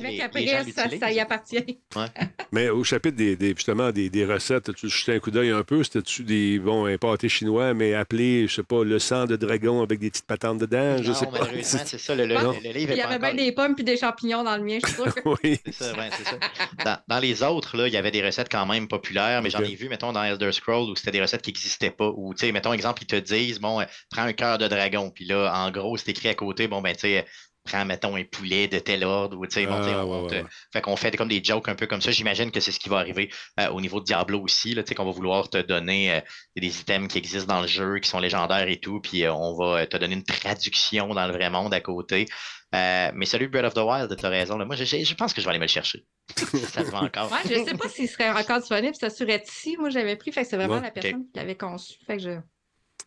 y 1.13 1.21
appartient. 1.21 1.79
Mais 2.53 2.69
au 2.69 2.83
chapitre 2.83 3.17
des, 3.17 3.37
justement 3.55 3.93
des, 3.93 4.11
des, 4.11 4.25
recettes, 4.25 4.75
tu 4.75 4.89
jetais 4.89 5.15
un 5.15 5.19
coup 5.21 5.31
d'œil 5.31 5.51
un 5.51 5.63
peu. 5.63 5.85
C'était-tu 5.85 6.25
des 6.25 6.59
bon 6.59 6.87
un 6.87 6.99
pâté 6.99 7.29
chinois, 7.29 7.75
mais 7.75 7.95
appelé, 7.95 8.49
je 8.49 8.57
sais 8.57 8.63
pas, 8.63 8.83
le 8.83 8.99
sang 8.99 9.27
de 9.27 9.37
dragon 9.37 9.83
avec 9.83 10.01
des 10.01 10.11
petites 10.11 10.27
patentes 10.27 10.59
dedans? 10.59 11.01
Je 11.03 11.13
sais 11.13 11.27
pas. 11.27 11.47
c'est 11.63 11.99
ça, 11.99 12.15
le, 12.15 12.27
le, 12.27 12.35
le, 12.35 12.73
livre. 12.73 12.93
Il 12.93 12.99
y 12.99 13.03
avait 13.03 13.19
bien 13.19 13.35
des 13.35 13.53
pommes 13.53 13.75
puis 13.75 13.85
des 13.85 13.97
champignons 13.97 14.43
dans 14.43 14.57
le 14.57 14.65
mien, 14.65 14.79
je 14.83 14.89
suis 14.89 14.97
sûr. 14.97 15.37
oui. 15.45 15.61
C'est 15.65 15.75
ça, 15.75 15.93
ouais, 15.93 16.09
c'est 16.17 16.25
ça. 16.25 17.03
Dans, 17.07 17.19
les 17.19 17.43
autres, 17.43 17.77
là, 17.77 17.87
il 17.87 17.93
y 17.93 17.97
avait 17.97 18.11
des 18.11 18.25
recettes 18.25 18.49
quand 18.51 18.67
même 18.67 18.89
populaires, 18.89 19.43
mais 19.43 19.51
j'en 19.51 19.63
ai 19.63 19.75
vu, 19.75 19.89
mettons, 19.89 20.13
dans 20.13 20.25
Elder 20.25 20.53
Scrolls 20.53 20.91
où 20.91 20.97
c'était 20.97 21.13
des 21.13 21.21
recettes 21.21 21.43
qui 21.43 21.51
n'existaient 21.51 21.91
pas. 21.91 22.11
Ou, 22.17 22.35
tu 22.35 22.47
sais, 22.47 22.53
mettons, 22.53 22.73
exemple, 22.73 23.03
ils 23.03 23.07
te 23.07 23.17
disent, 23.29 23.61
bon, 23.61 23.81
euh, 23.81 23.85
prends 24.11 24.23
un 24.23 24.33
cœur 24.33 24.59
de 24.59 24.69
dragon. 24.69 25.11
Puis 25.11 25.25
là, 25.25 25.53
en 25.55 25.71
gros, 25.71 25.97
c'est 25.97 26.11
écrit 26.11 26.29
à 26.29 26.35
côté, 26.35 26.69
bon, 26.69 26.81
ben, 26.81 26.95
tu 26.95 27.01
sais, 27.01 27.27
prends, 27.65 27.85
mettons, 27.85 28.17
un 28.17 28.25
poulet 28.25 28.69
de 28.69 28.79
tel 28.79 29.05
ordre. 29.05 29.37
Ou, 29.39 29.47
tu 29.47 29.55
sais, 29.55 29.67
bon, 29.67 29.75
ah, 29.75 30.47
Fait 30.73 30.81
qu'on 30.81 30.97
fait 30.97 31.17
comme 31.17 31.29
des 31.29 31.43
jokes 31.43 31.69
un 31.69 31.75
peu 31.75 31.87
comme 31.87 32.01
ça. 32.01 32.11
J'imagine 32.11 32.51
que 32.51 32.61
c'est 32.61 32.73
ce 32.73 32.81
qui 32.81 32.89
va 32.89 32.99
arriver 32.99 33.31
euh, 33.61 33.69
au 33.69 33.81
niveau 33.81 34.01
de 34.01 34.05
Diablo 34.05 34.41
aussi, 34.41 34.75
là, 34.75 34.83
tu 34.83 34.89
sais, 34.89 34.95
qu'on 34.95 35.05
va 35.05 35.11
vouloir 35.11 35.51
te 35.51 35.59
donner 35.59 36.13
euh, 36.13 36.21
des 36.57 36.81
items 36.81 37.13
qui 37.13 37.19
existent 37.19 37.53
dans 37.55 37.61
le 37.61 37.69
jeu, 37.69 37.99
qui 37.99 38.09
sont 38.09 38.21
légendaires 38.21 38.69
et 38.69 38.81
tout. 38.81 39.01
Puis 39.01 39.27
on 39.29 39.55
va 39.55 39.87
te 39.87 39.97
donner 39.97 40.15
une 40.15 40.25
traduction 40.25 41.15
dans 41.15 41.27
le 41.27 41.33
vrai 41.33 41.51
monde 41.51 41.75
à 41.75 41.81
côté. 41.81 42.27
mais 42.73 43.27
celui 43.27 43.49
Breath 43.49 43.67
of 43.67 43.75
the 43.75 43.79
Wild, 43.79 44.17
tu 44.17 44.27
as 44.27 44.29
raison. 44.29 44.57
Moi, 44.65 44.77
je, 44.77 44.85
je, 44.85 45.15
pense 45.15 45.33
que 45.33 45.41
je 45.41 45.47
vais 45.47 45.51
aller 45.51 45.59
me 45.59 45.65
le 45.65 45.69
chercher. 45.69 46.05
ça 46.37 46.85
se 46.85 46.91
vend 46.91 47.05
encore. 47.05 47.31
ouais, 47.33 47.39
je 47.45 47.65
sais 47.65 47.77
pas 47.77 47.89
s'il 47.89 48.09
serait 48.09 48.31
encore 48.31 48.61
disponible. 48.61 48.95
Ça 48.95 49.11
serait 49.11 49.43
ici. 49.47 49.77
Moi, 49.79 49.91
j'avais 49.91 50.17
pris. 50.17 50.33
Fait 50.33 50.43
que 50.43 50.49
c'est 50.49 50.57
vraiment 50.57 50.81
la 50.81 50.91
personne 50.91 51.25
qui 51.27 51.39
l'avait 51.39 51.57
conçu. 51.57 51.95
Fait 52.07 52.17
que 52.17 52.23
je. 52.23 52.31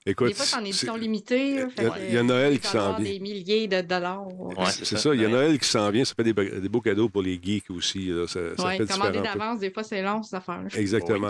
Écoute, 0.04 0.30
des 0.30 0.34
fois, 0.34 0.46
c'est 0.46 0.56
en 0.56 0.66
édition 0.66 0.96
limitée. 0.96 1.64
Il 2.10 2.14
y, 2.14 2.18
a 2.18 2.24
Noël 2.24 2.60
qui 2.60 2.68
s'en 2.68 2.96
vient. 2.96 3.06
des 3.06 3.20
milliers 3.20 3.68
de 3.68 3.82
dollars. 3.82 4.28
Ouais, 4.28 4.66
c'est 4.70 4.98
ça. 4.98 5.14
Il 5.14 5.22
y 5.22 5.26
a 5.26 5.30
Noël 5.30 5.60
qui 5.60 5.68
s'en 5.68 5.90
vient. 5.92 6.04
Ça 6.04 6.16
fait 6.16 6.24
des, 6.24 6.34
des, 6.34 6.70
beaux 6.70 6.82
cadeaux 6.82 7.08
pour 7.08 7.22
les 7.22 7.40
geeks 7.42 7.70
aussi. 7.70 8.08
Là. 8.08 8.26
Ça, 8.28 8.40
ça 8.58 8.70
fait 8.72 8.88
commander 8.88 9.22
d'avance, 9.22 9.60
des 9.60 9.70
fois, 9.70 9.84
c'est 9.84 10.02
long, 10.02 10.24
cette 10.24 10.36
affaire-là. 10.36 10.70
Exactement. 10.76 11.30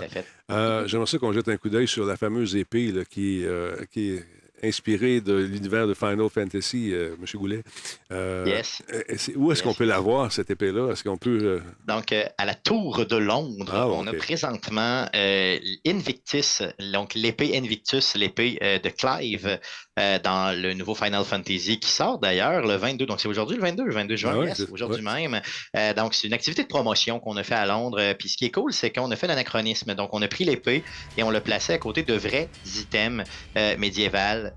euh, 0.52 0.88
J'aimerais 0.88 1.08
ça 1.08 1.18
qu'on 1.18 1.34
jette 1.34 1.50
un 1.50 1.58
coup 1.58 1.70
d'œil 1.70 1.88
sur 1.88 2.06
la 2.06 2.16
fameuse 2.16 2.56
épée 2.56 2.92
là, 2.92 3.04
qui, 3.04 3.46
euh, 3.46 3.76
qui 3.92 4.12
est 4.12 4.26
inspiré 4.64 5.22
de 5.22 5.34
l'univers 5.34 5.88
de 5.88 5.94
Final 5.94 6.30
Fantasy, 6.30 6.92
euh, 6.94 7.16
M. 7.20 7.26
Goulet. 7.36 7.64
Euh, 8.12 8.46
yes. 8.48 8.82
Euh, 8.94 9.02
où 9.36 9.52
est-ce 9.52 9.64
qu'on 9.64 9.74
peut 9.74 9.86
la 9.86 10.00
voir, 10.00 10.32
cette 10.32 10.50
épée-là? 10.50 10.92
Est-ce 10.92 11.04
qu'on 11.04 11.18
peut. 11.18 11.62
Donc, 11.88 12.14
à 12.38 12.46
la 12.46 12.56
Tour 12.56 13.06
de 13.06 13.16
Londres, 13.16 13.74
ah, 13.74 13.88
on 13.88 14.08
a 14.08 14.14
présentement 14.14 15.08
Invictus, 15.86 16.64
donc 16.92 17.14
l'épée 17.16 17.58
Invictus, 17.58 18.16
l'épée 18.16 18.58
de 18.62 18.90
Clive, 18.90 19.60
dans 19.98 20.58
le 20.60 20.74
nouveau 20.74 20.96
Final 20.96 21.24
Fantasy 21.24 21.80
qui 21.80 21.90
sort 21.90 22.20
d'ailleurs 22.20 22.66
le 22.66 22.76
22. 22.76 23.06
Donc, 23.06 23.20
c'est 23.20 23.28
aujourd'hui 23.28 23.58
le 23.58 23.64
22, 23.64 23.84
le 23.84 23.94
22 23.94 24.16
juin, 24.16 24.46
ah 24.48 24.64
aujourd'hui 24.72 25.02
même. 25.02 25.42
donc, 25.96 26.14
c'est 26.14 26.28
une 26.28 26.34
activité 26.34 26.64
de 26.64 26.68
promotion 26.68 27.20
qu'on 27.20 27.38
a 27.38 27.44
fait 27.44 27.56
à 27.56 27.66
Londres. 27.66 28.14
Puis, 28.18 28.30
ce 28.30 28.38
qui 28.38 28.46
est 28.46 28.52
cool, 28.52 28.74
c'est 28.74 28.92
qu'on 28.92 29.12
a 29.12 29.16
fait 29.16 29.28
l'anachronisme. 29.28 29.94
Donc, 29.96 30.10
on 30.14 30.22
a 30.22 30.28
pris 30.28 30.44
l'épée 30.44 30.84
et 31.18 31.24
on 31.24 31.30
l'a 31.30 31.42
placée 31.42 31.74
à 31.74 31.78
côté 31.78 32.04
de 32.04 32.14
vrais 32.14 32.50
items 32.66 33.26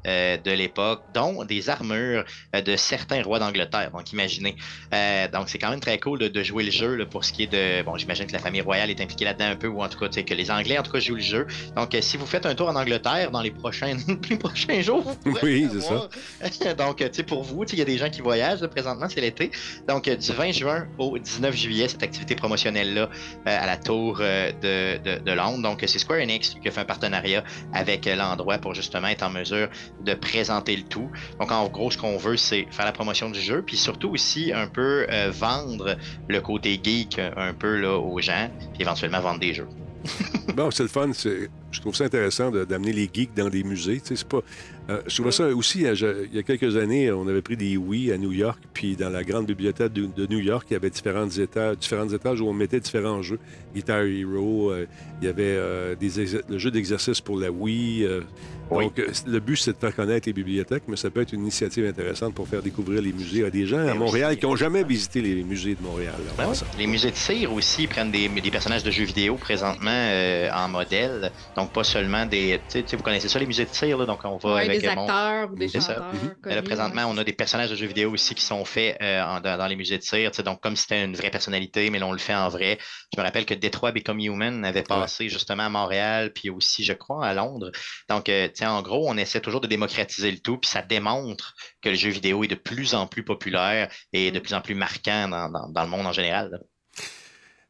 euh, 0.07 0.37
de 0.37 0.51
l'époque, 0.51 1.03
dont 1.15 1.45
des 1.45 1.71
armures 1.71 2.25
euh, 2.55 2.61
de 2.61 2.77
certains 2.77 3.23
rois 3.23 3.39
d'Angleterre. 3.39 3.91
Donc, 3.91 4.13
imaginez. 4.13 4.57
Euh, 4.93 5.29
donc, 5.29 5.49
c'est 5.49 5.59
quand 5.59 5.71
même 5.71 5.81
très 5.81 5.99
cool 5.99 6.19
de, 6.19 6.43
jouer 6.43 6.65
le 6.65 6.71
jeu 6.71 7.07
pour 7.11 7.25
ce 7.25 7.33
qui 7.33 7.45
est 7.45 7.47
de. 7.47 7.83
Bon, 7.83 7.97
j'imagine 7.97 8.27
que 8.27 8.33
la 8.33 8.39
famille 8.39 8.61
royale 8.61 8.91
est 8.91 9.01
impliquée 9.01 9.25
là-dedans 9.25 9.47
un 9.47 9.57
peu, 9.57 9.69
ou 9.69 9.83
en 9.83 9.89
tout 9.89 9.99
cas, 9.99 10.09
que 10.09 10.35
les 10.35 10.51
Anglais, 10.51 10.79
en 10.79 10.83
tout 10.83 10.93
cas, 10.93 11.01
jouent 11.01 11.15
le 11.15 11.21
jeu. 11.21 11.47
Donc, 11.77 11.97
si 12.01 12.17
vous 12.17 12.27
faites 12.27 12.47
un 12.47 12.55
tour 12.55 12.69
en 12.69 12.77
Angleterre 12.77 13.31
dans 13.31 13.41
les 13.41 13.51
prochains, 13.51 13.97
les 14.31 14.37
prochains 14.37 14.81
jours, 14.83 15.17
oui, 15.43 15.69
c'est 15.73 15.81
ça. 15.81 16.75
donc, 16.79 16.99
tu 16.99 17.09
sais, 17.13 17.23
pour 17.23 17.43
vous, 17.43 17.65
il 17.73 17.79
y 17.79 17.83
a 17.83 17.87
des 17.87 17.99
gens 17.99 18.11
qui 18.11 18.21
voyagent 18.21 18.67
présentement, 18.67 19.09
c'est 19.09 19.21
l'été. 19.21 19.51
Donc, 19.89 20.09
du 20.09 20.33
20 20.33 20.53
juin 20.53 20.87
au 20.99 21.19
19 21.19 21.57
juillet, 21.57 21.89
cette 21.89 22.03
activité 22.03 22.35
promotionnelle-là 22.35 23.09
à 23.47 23.67
la 23.67 23.77
tour 23.77 24.19
de, 24.19 24.99
de, 24.99 25.19
de, 25.19 25.33
Londres. 25.33 25.63
Donc, 25.63 25.83
c'est 25.87 25.99
Square 25.99 26.21
Enix 26.21 26.55
qui 26.61 26.69
a 26.69 26.71
fait 26.71 26.81
un 26.81 26.85
partenariat 26.85 27.43
avec 27.73 28.07
l'endroit 28.07 28.59
pour 28.59 28.75
justement 28.75 29.09
être 29.09 29.23
en 29.23 29.31
mesure 29.31 29.69
de 30.05 30.15
présenter 30.15 30.77
le 30.77 30.83
tout. 30.83 31.11
Donc, 31.41 31.53
en 31.53 31.69
gros, 31.69 31.91
ce 31.91 31.99
qu'on 31.99 32.17
veut, 32.17 32.37
c'est 32.37 32.67
faire 32.71 32.85
la 32.85 32.93
promotion 32.93 33.31
du 33.31 33.41
jeu, 33.41 33.63
puis 33.63 33.77
surtout 33.77 34.11
aussi 34.11 34.53
un 34.53 34.67
peu 34.67 35.07
euh, 35.11 35.31
vendre 35.31 35.97
le 36.29 36.41
côté 36.41 36.81
geek 36.83 37.19
un 37.19 37.55
peu 37.55 37.77
là, 37.81 37.99
aux 37.99 38.21
gens, 38.21 38.51
puis 38.73 38.83
éventuellement 38.83 39.21
vendre 39.21 39.41
des 39.41 39.55
jeux. 39.55 39.69
bon, 40.55 40.71
c'est 40.71 40.83
le 40.83 40.89
fun. 40.89 41.11
Je 41.15 41.81
trouve 41.81 41.95
ça 41.95 42.05
intéressant 42.05 42.51
d'amener 42.51 42.93
les 42.93 43.11
geeks 43.13 43.35
dans 43.35 43.49
des 43.49 43.65
musées. 43.65 44.01
C'est 44.05 44.23
pas, 44.25 44.41
euh, 44.91 45.01
je 45.07 45.15
trouvais 45.15 45.33
ça 45.33 45.49
aussi, 45.49 45.87
euh, 45.87 46.27
il 46.31 46.37
y 46.37 46.39
a 46.39 46.43
quelques 46.43 46.77
années, 46.77 47.11
on 47.11 47.27
avait 47.27 47.43
pris 47.43 47.57
des 47.57 47.77
Wii 47.77 48.13
à 48.13 48.19
New 48.19 48.33
York, 48.33 48.61
puis 48.73 48.97
dans 48.97 49.09
la 49.09 49.25
grande 49.25 49.47
bibliothèque 49.47 49.93
de, 49.93 50.27
New 50.27 50.39
York, 50.39 50.67
il 50.71 50.75
y 50.75 50.77
avait 50.77 50.91
différents 50.91 51.29
étages, 51.29 51.79
différents 51.79 52.09
étages 52.09 52.41
où 52.41 52.47
on 52.47 52.53
mettait 52.53 52.81
différents 52.81 53.23
jeux. 53.23 53.39
Guitar 53.75 54.03
Hero, 54.03 54.71
euh, 54.71 54.87
il 55.21 55.27
y 55.27 55.29
avait 55.29 55.97
des 55.97 56.11
le 56.49 56.59
jeu 56.59 56.71
d'exercice 56.71 57.21
pour 57.21 57.39
la 57.39 57.51
Wii. 57.51 58.07
Donc, 58.71 59.01
le 59.27 59.41
but, 59.41 59.57
c'est 59.57 59.73
de 59.73 59.77
faire 59.77 59.95
connaître 59.95 60.29
les 60.29 60.33
bibliothèques, 60.33 60.85
mais 60.89 60.97
ça 60.97 61.11
peut 61.11 61.21
être 61.21 61.33
une 61.33 61.43
initiative 61.43 61.87
intéressante 61.87 62.35
pour 62.35 62.49
faire 62.49 62.63
découvrir 62.63 63.03
les 63.03 63.13
musées 63.13 63.45
à 63.45 63.51
des 63.51 63.67
gens 63.67 63.79
à 63.79 63.85
ben 63.87 63.95
Montréal 63.95 64.37
qui 64.37 64.47
n'ont 64.47 64.57
jamais 64.57 64.85
visité 64.85 65.21
les 65.21 65.43
musées 65.45 65.75
de 65.75 65.83
Montréal. 65.83 66.15
Ben 66.37 66.53
les 66.79 66.87
musées 66.87 67.11
de 67.11 67.17
cire 67.17 67.53
aussi 67.53 67.87
prennent 67.87 68.11
des, 68.11 68.29
des, 68.29 68.51
personnages 68.51 68.83
de 68.83 68.91
jeux 68.91 69.05
vidéo 69.05 69.37
présentement 69.37 69.91
en 70.55 70.69
modèle. 70.69 71.31
Donc, 71.57 71.73
pas 71.73 71.85
seulement 71.85 72.27
des. 72.27 72.61
Vous 72.93 73.03
connaissez 73.03 73.29
ça, 73.29 73.39
les 73.39 73.47
musées 73.47 73.65
de 73.65 73.71
tir, 73.71 73.99
là, 73.99 74.07
donc 74.07 74.21
on 74.25 74.37
va 74.37 74.59
avec 74.59 74.81
des 74.81 74.87
acteurs 74.87 75.51
ou 75.53 75.57
des 75.57 75.69
chanteurs. 75.69 76.13
là, 76.45 76.63
présentement, 76.63 77.05
on 77.09 77.17
a 77.19 77.25
des 77.25 77.33
personnages 77.33 77.71
de 77.71 77.77
jeux 77.77 77.87
vidéo 77.87 78.13
aussi 78.13 78.35
qui 78.35 78.43
sont 78.43 78.65
faits 78.65 78.97
euh, 79.03 79.41
dans, 79.41 79.67
les 79.67 79.77
musées 79.77 79.99
de 79.99 80.03
tir. 80.03 80.31
Donc, 80.45 80.61
comme 80.61 80.77
si 80.77 80.83
c'était 80.83 81.05
une 81.05 81.15
vraie 81.15 81.31
personnalité, 81.31 81.91
mais 81.91 81.99
là, 81.99 82.07
on 82.07 82.13
le 82.13 82.19
fait 82.19 82.35
en 82.35 82.49
vrai. 82.49 82.79
Je 83.15 83.21
me 83.21 83.25
rappelle 83.25 83.47
que 83.47 83.55
Detroit 83.55 83.93
Become 83.93 84.21
Human 84.21 84.65
avait 84.65 84.83
passé 84.83 85.29
justement 85.29 85.65
à 85.65 85.69
Montréal, 85.69 86.33
puis 86.33 86.51
aussi, 86.51 86.85
je 86.85 86.93
crois, 86.93 87.27
à 87.27 87.35
Londres. 87.35 87.71
Donc, 88.09 88.29
euh, 88.29 88.49
en 88.63 88.83
gros, 88.83 89.09
on 89.09 89.17
essaie 89.17 89.41
toujours 89.41 89.61
de 89.61 89.67
démocratiser 89.67 90.31
le 90.31 90.39
tout, 90.39 90.59
puis 90.59 90.71
ça 90.71 90.83
démontre 90.83 91.55
que 91.81 91.89
le 91.89 91.95
jeu 91.95 92.11
vidéo 92.11 92.45
est 92.45 92.49
de 92.49 92.55
plus 92.55 92.95
en 92.95 93.07
plus 93.07 93.25
populaire 93.25 93.91
et 94.13 94.31
de 94.31 94.39
plus 94.39 94.55
en 94.55 94.61
plus 94.61 94.75
marquant 94.75 95.29
dans, 95.29 95.83
le 95.83 95.89
monde 95.89 96.07
en 96.07 96.13
général. 96.13 96.61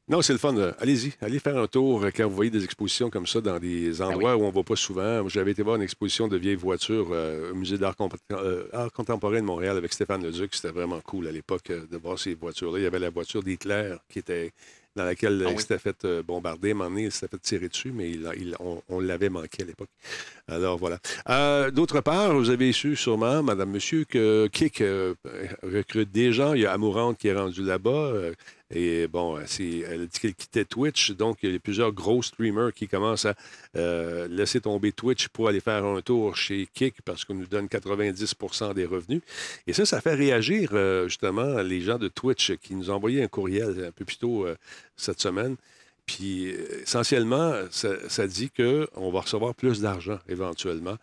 Non, 0.07 0.21
c'est 0.21 0.35
le 0.35 0.39
fun. 0.39 0.55
Allez-y, 0.81 1.15
allez 1.23 1.39
faire 1.39 1.57
un 1.57 1.67
tour 1.67 2.05
quand 2.15 2.29
vous 2.29 2.35
voyez 2.35 2.51
des 2.51 2.63
expositions 2.63 3.09
comme 3.09 3.27
ça 3.27 3.41
dans 3.41 3.59
des 3.59 4.03
ah 4.03 4.09
endroits 4.09 4.37
où 4.37 4.43
on 4.43 4.49
ne 4.49 4.55
va 4.55 4.63
pas 4.63 4.77
souvent. 4.77 5.27
J'avais 5.29 5.53
été 5.53 5.63
voir 5.63 5.77
une 5.77 5.83
exposition 5.83 6.29
de 6.29 6.37
vieilles 6.37 6.57
voitures 6.57 7.09
euh, 7.13 7.53
au 7.53 7.55
Musée 7.55 7.79
d'art 7.79 7.95
euh, 8.33 8.91
contemporain 8.91 9.41
de 9.41 9.47
Montréal 9.47 9.79
avec 9.79 9.95
Stéphane 9.95 10.23
Leduc. 10.23 10.55
C'était 10.55 10.73
vraiment 10.73 11.01
cool 11.01 11.27
à 11.27 11.33
l'époque 11.33 11.71
euh, 11.71 11.87
de 11.91 11.97
voir 11.97 12.19
ces 12.19 12.35
voitures-là. 12.35 12.81
Il 12.81 12.83
y 12.83 12.87
avait 12.87 12.99
la 12.99 13.09
voiture 13.09 13.43
d'Hitler 13.43 13.97
qui 14.11 14.19
était 14.19 14.53
dans 14.97 15.05
laquelle 15.05 15.45
ah 15.47 15.51
il 15.51 15.61
s'était 15.61 15.79
fait 15.79 16.05
euh, 16.05 16.23
bombarder. 16.23 16.71
À 16.71 16.73
un 16.73 16.75
moment 16.75 16.91
donné, 16.91 17.05
il 17.05 17.13
s'était 17.13 17.29
fait 17.29 17.43
tirer 17.43 17.69
dessus, 17.69 17.93
mais 17.93 18.11
il, 18.11 18.57
on, 18.61 19.01
l'avait 19.01 19.29
manqué 19.29 19.63
à 19.63 19.67
l'époque. 19.67 19.89
Alors 20.49 20.79
voilà. 20.79 20.99
Euh, 21.29 21.71
d'autre 21.71 22.01
part, 22.01 22.35
vous 22.35 22.51
avez 22.51 22.73
su 22.73 22.97
sûrement, 22.97 23.43
Madame, 23.43 23.71
Monsieur, 23.71 24.05
que 24.05 24.47
Kik 24.49 24.81
euh, 24.81 25.15
recrute 25.63 26.11
des 26.13 26.33
gens. 26.33 26.55
Il 26.55 26.63
y 26.63 26.67
a 26.67 26.73
Amourante 26.73 27.19
qui 27.19 27.29
est 27.29 27.35
rendu 27.35 27.63
là-bas. 27.63 28.13
Et 28.75 29.07
bon, 29.07 29.39
elle 29.39 30.03
a 30.03 30.07
dit 30.07 30.21
qu'elle 30.21 30.35
quittait 30.35 30.65
Twitch. 30.65 31.13
Donc, 31.13 31.39
il 31.43 31.53
y 31.53 31.57
a 31.57 31.59
plusieurs 31.59 31.93
gros 31.93 32.23
streamers 32.23 32.73
qui 32.75 32.89
commencent 32.89 33.27
à 33.27 33.35
laisser 34.29 34.61
tomber 34.61 34.93
Twitch 34.93 35.29
pour 35.29 35.49
aller 35.49 35.61
faire 35.61 35.85
un 35.85 36.01
tour 36.03 36.37
chez 36.37 36.69
Kik 36.75 37.03
parce 37.05 37.25
qu'on 37.25 37.35
nous 37.35 37.47
donne 37.47 37.67
90% 37.67 38.75
des 38.75 38.85
revenus. 38.85 39.23
Et 39.67 39.73
ça, 39.73 39.87
ça 39.87 40.01
fait 40.01 40.15
réagir 40.15 40.71
justement 41.07 41.63
les 41.63 41.81
gens 41.81 41.99
de 41.99 42.09
Twitch 42.09 42.53
qui 42.57 42.75
nous 42.75 42.91
ont 42.91 42.95
envoyé 42.95 43.23
un 43.23 43.29
courriel 43.29 43.85
un 43.87 43.93
peu 43.93 44.05
plus 44.05 44.19
tôt 44.19 44.47
cette 44.97 45.21
semaine. 45.21 45.57
Puis 46.07 46.49
essentiellement, 46.83 47.55
ça, 47.71 48.27
dit 48.27 48.51
qu'on 48.51 49.11
va 49.11 49.21
recevoir 49.21 49.55
plus 49.55 49.81
d'argent 49.81 50.19
éventuellement. 50.29 50.99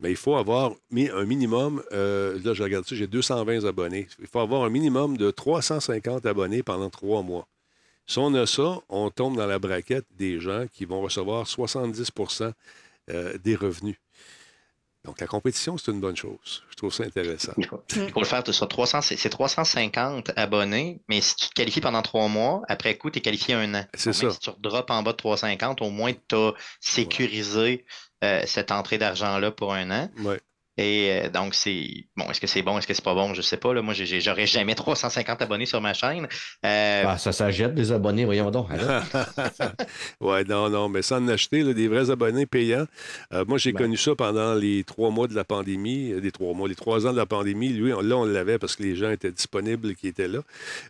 Mais 0.00 0.10
il 0.10 0.16
faut 0.16 0.36
avoir 0.36 0.72
mis 0.90 1.08
un 1.08 1.24
minimum, 1.24 1.82
euh, 1.92 2.38
là 2.44 2.52
je 2.52 2.62
regarde 2.62 2.86
ça, 2.86 2.94
j'ai 2.94 3.06
220 3.06 3.64
abonnés. 3.64 4.08
Il 4.18 4.26
faut 4.26 4.40
avoir 4.40 4.64
un 4.64 4.70
minimum 4.70 5.16
de 5.16 5.30
350 5.30 6.26
abonnés 6.26 6.62
pendant 6.62 6.90
trois 6.90 7.22
mois. 7.22 7.48
Si 8.06 8.18
on 8.18 8.32
a 8.34 8.46
ça, 8.46 8.78
on 8.88 9.10
tombe 9.10 9.36
dans 9.36 9.46
la 9.46 9.58
braquette 9.58 10.06
des 10.16 10.38
gens 10.38 10.66
qui 10.72 10.84
vont 10.84 11.00
recevoir 11.00 11.44
70% 11.44 12.52
euh, 13.10 13.38
des 13.38 13.56
revenus. 13.56 13.96
Donc, 15.06 15.20
la 15.20 15.28
compétition, 15.28 15.78
c'est 15.78 15.92
une 15.92 16.00
bonne 16.00 16.16
chose. 16.16 16.64
Je 16.68 16.76
trouve 16.76 16.92
ça 16.92 17.04
intéressant. 17.04 17.52
Il 17.56 17.66
faut 18.10 18.20
le 18.20 18.26
faire 18.26 18.42
sur 18.52 18.66
300, 18.66 19.02
c'est 19.02 19.28
350 19.28 20.32
abonnés, 20.34 21.00
mais 21.08 21.20
si 21.20 21.36
tu 21.36 21.48
te 21.48 21.54
qualifies 21.54 21.80
pendant 21.80 22.02
trois 22.02 22.26
mois, 22.26 22.62
après 22.68 22.98
coup, 22.98 23.10
tu 23.10 23.20
es 23.20 23.22
qualifié 23.22 23.54
un 23.54 23.72
an. 23.74 23.84
C'est 23.94 24.12
ça. 24.12 24.30
si 24.30 24.38
tu 24.40 24.50
drops 24.58 24.90
en 24.90 25.04
bas 25.04 25.12
de 25.12 25.16
350, 25.16 25.80
au 25.82 25.90
moins 25.90 26.12
tu 26.12 26.34
as 26.34 26.52
sécurisé 26.80 27.84
euh, 28.24 28.42
cette 28.46 28.70
entrée 28.72 28.98
d'argent-là 28.98 29.50
pour 29.50 29.74
un 29.74 29.90
an. 29.90 30.10
Ouais. 30.18 30.40
Et 30.78 31.10
euh, 31.10 31.30
donc, 31.30 31.54
c'est 31.54 32.04
bon. 32.16 32.30
Est-ce 32.30 32.40
que 32.40 32.46
c'est 32.46 32.60
bon? 32.60 32.76
Est-ce 32.76 32.86
que 32.86 32.92
c'est 32.92 33.04
pas 33.04 33.14
bon? 33.14 33.32
Je 33.32 33.40
sais 33.40 33.56
pas. 33.56 33.72
Là. 33.72 33.80
Moi, 33.80 33.94
j'aurais 33.94 34.46
jamais 34.46 34.74
350 34.74 35.40
abonnés 35.40 35.64
sur 35.64 35.80
ma 35.80 35.94
chaîne. 35.94 36.28
Euh... 36.64 37.04
Ah, 37.06 37.16
ça 37.16 37.32
s'achète 37.32 37.74
des 37.74 37.92
abonnés, 37.92 38.26
voyons 38.26 38.50
donc. 38.50 38.68
ouais, 40.20 40.44
non, 40.44 40.68
non, 40.68 40.88
mais 40.90 41.00
sans 41.00 41.16
en 41.16 41.28
acheter 41.28 41.72
des 41.72 41.88
vrais 41.88 42.10
abonnés 42.10 42.44
payants. 42.44 42.86
Euh, 43.32 43.44
moi, 43.46 43.56
j'ai 43.56 43.72
ben. 43.72 43.84
connu 43.84 43.96
ça 43.96 44.14
pendant 44.14 44.54
les 44.54 44.84
trois 44.84 45.10
mois 45.10 45.28
de 45.28 45.34
la 45.34 45.44
pandémie, 45.44 46.12
les 46.20 46.30
trois 46.32 46.52
mois, 46.52 46.68
les 46.68 46.74
trois 46.74 47.06
ans 47.06 47.12
de 47.12 47.16
la 47.16 47.26
pandémie. 47.26 47.70
Lui, 47.70 47.90
là, 47.90 48.16
on 48.16 48.24
l'avait 48.24 48.58
parce 48.58 48.76
que 48.76 48.82
les 48.82 48.96
gens 48.96 49.10
étaient 49.10 49.32
disponibles 49.32 49.94
qui 49.94 50.08
étaient 50.08 50.28
là. 50.28 50.40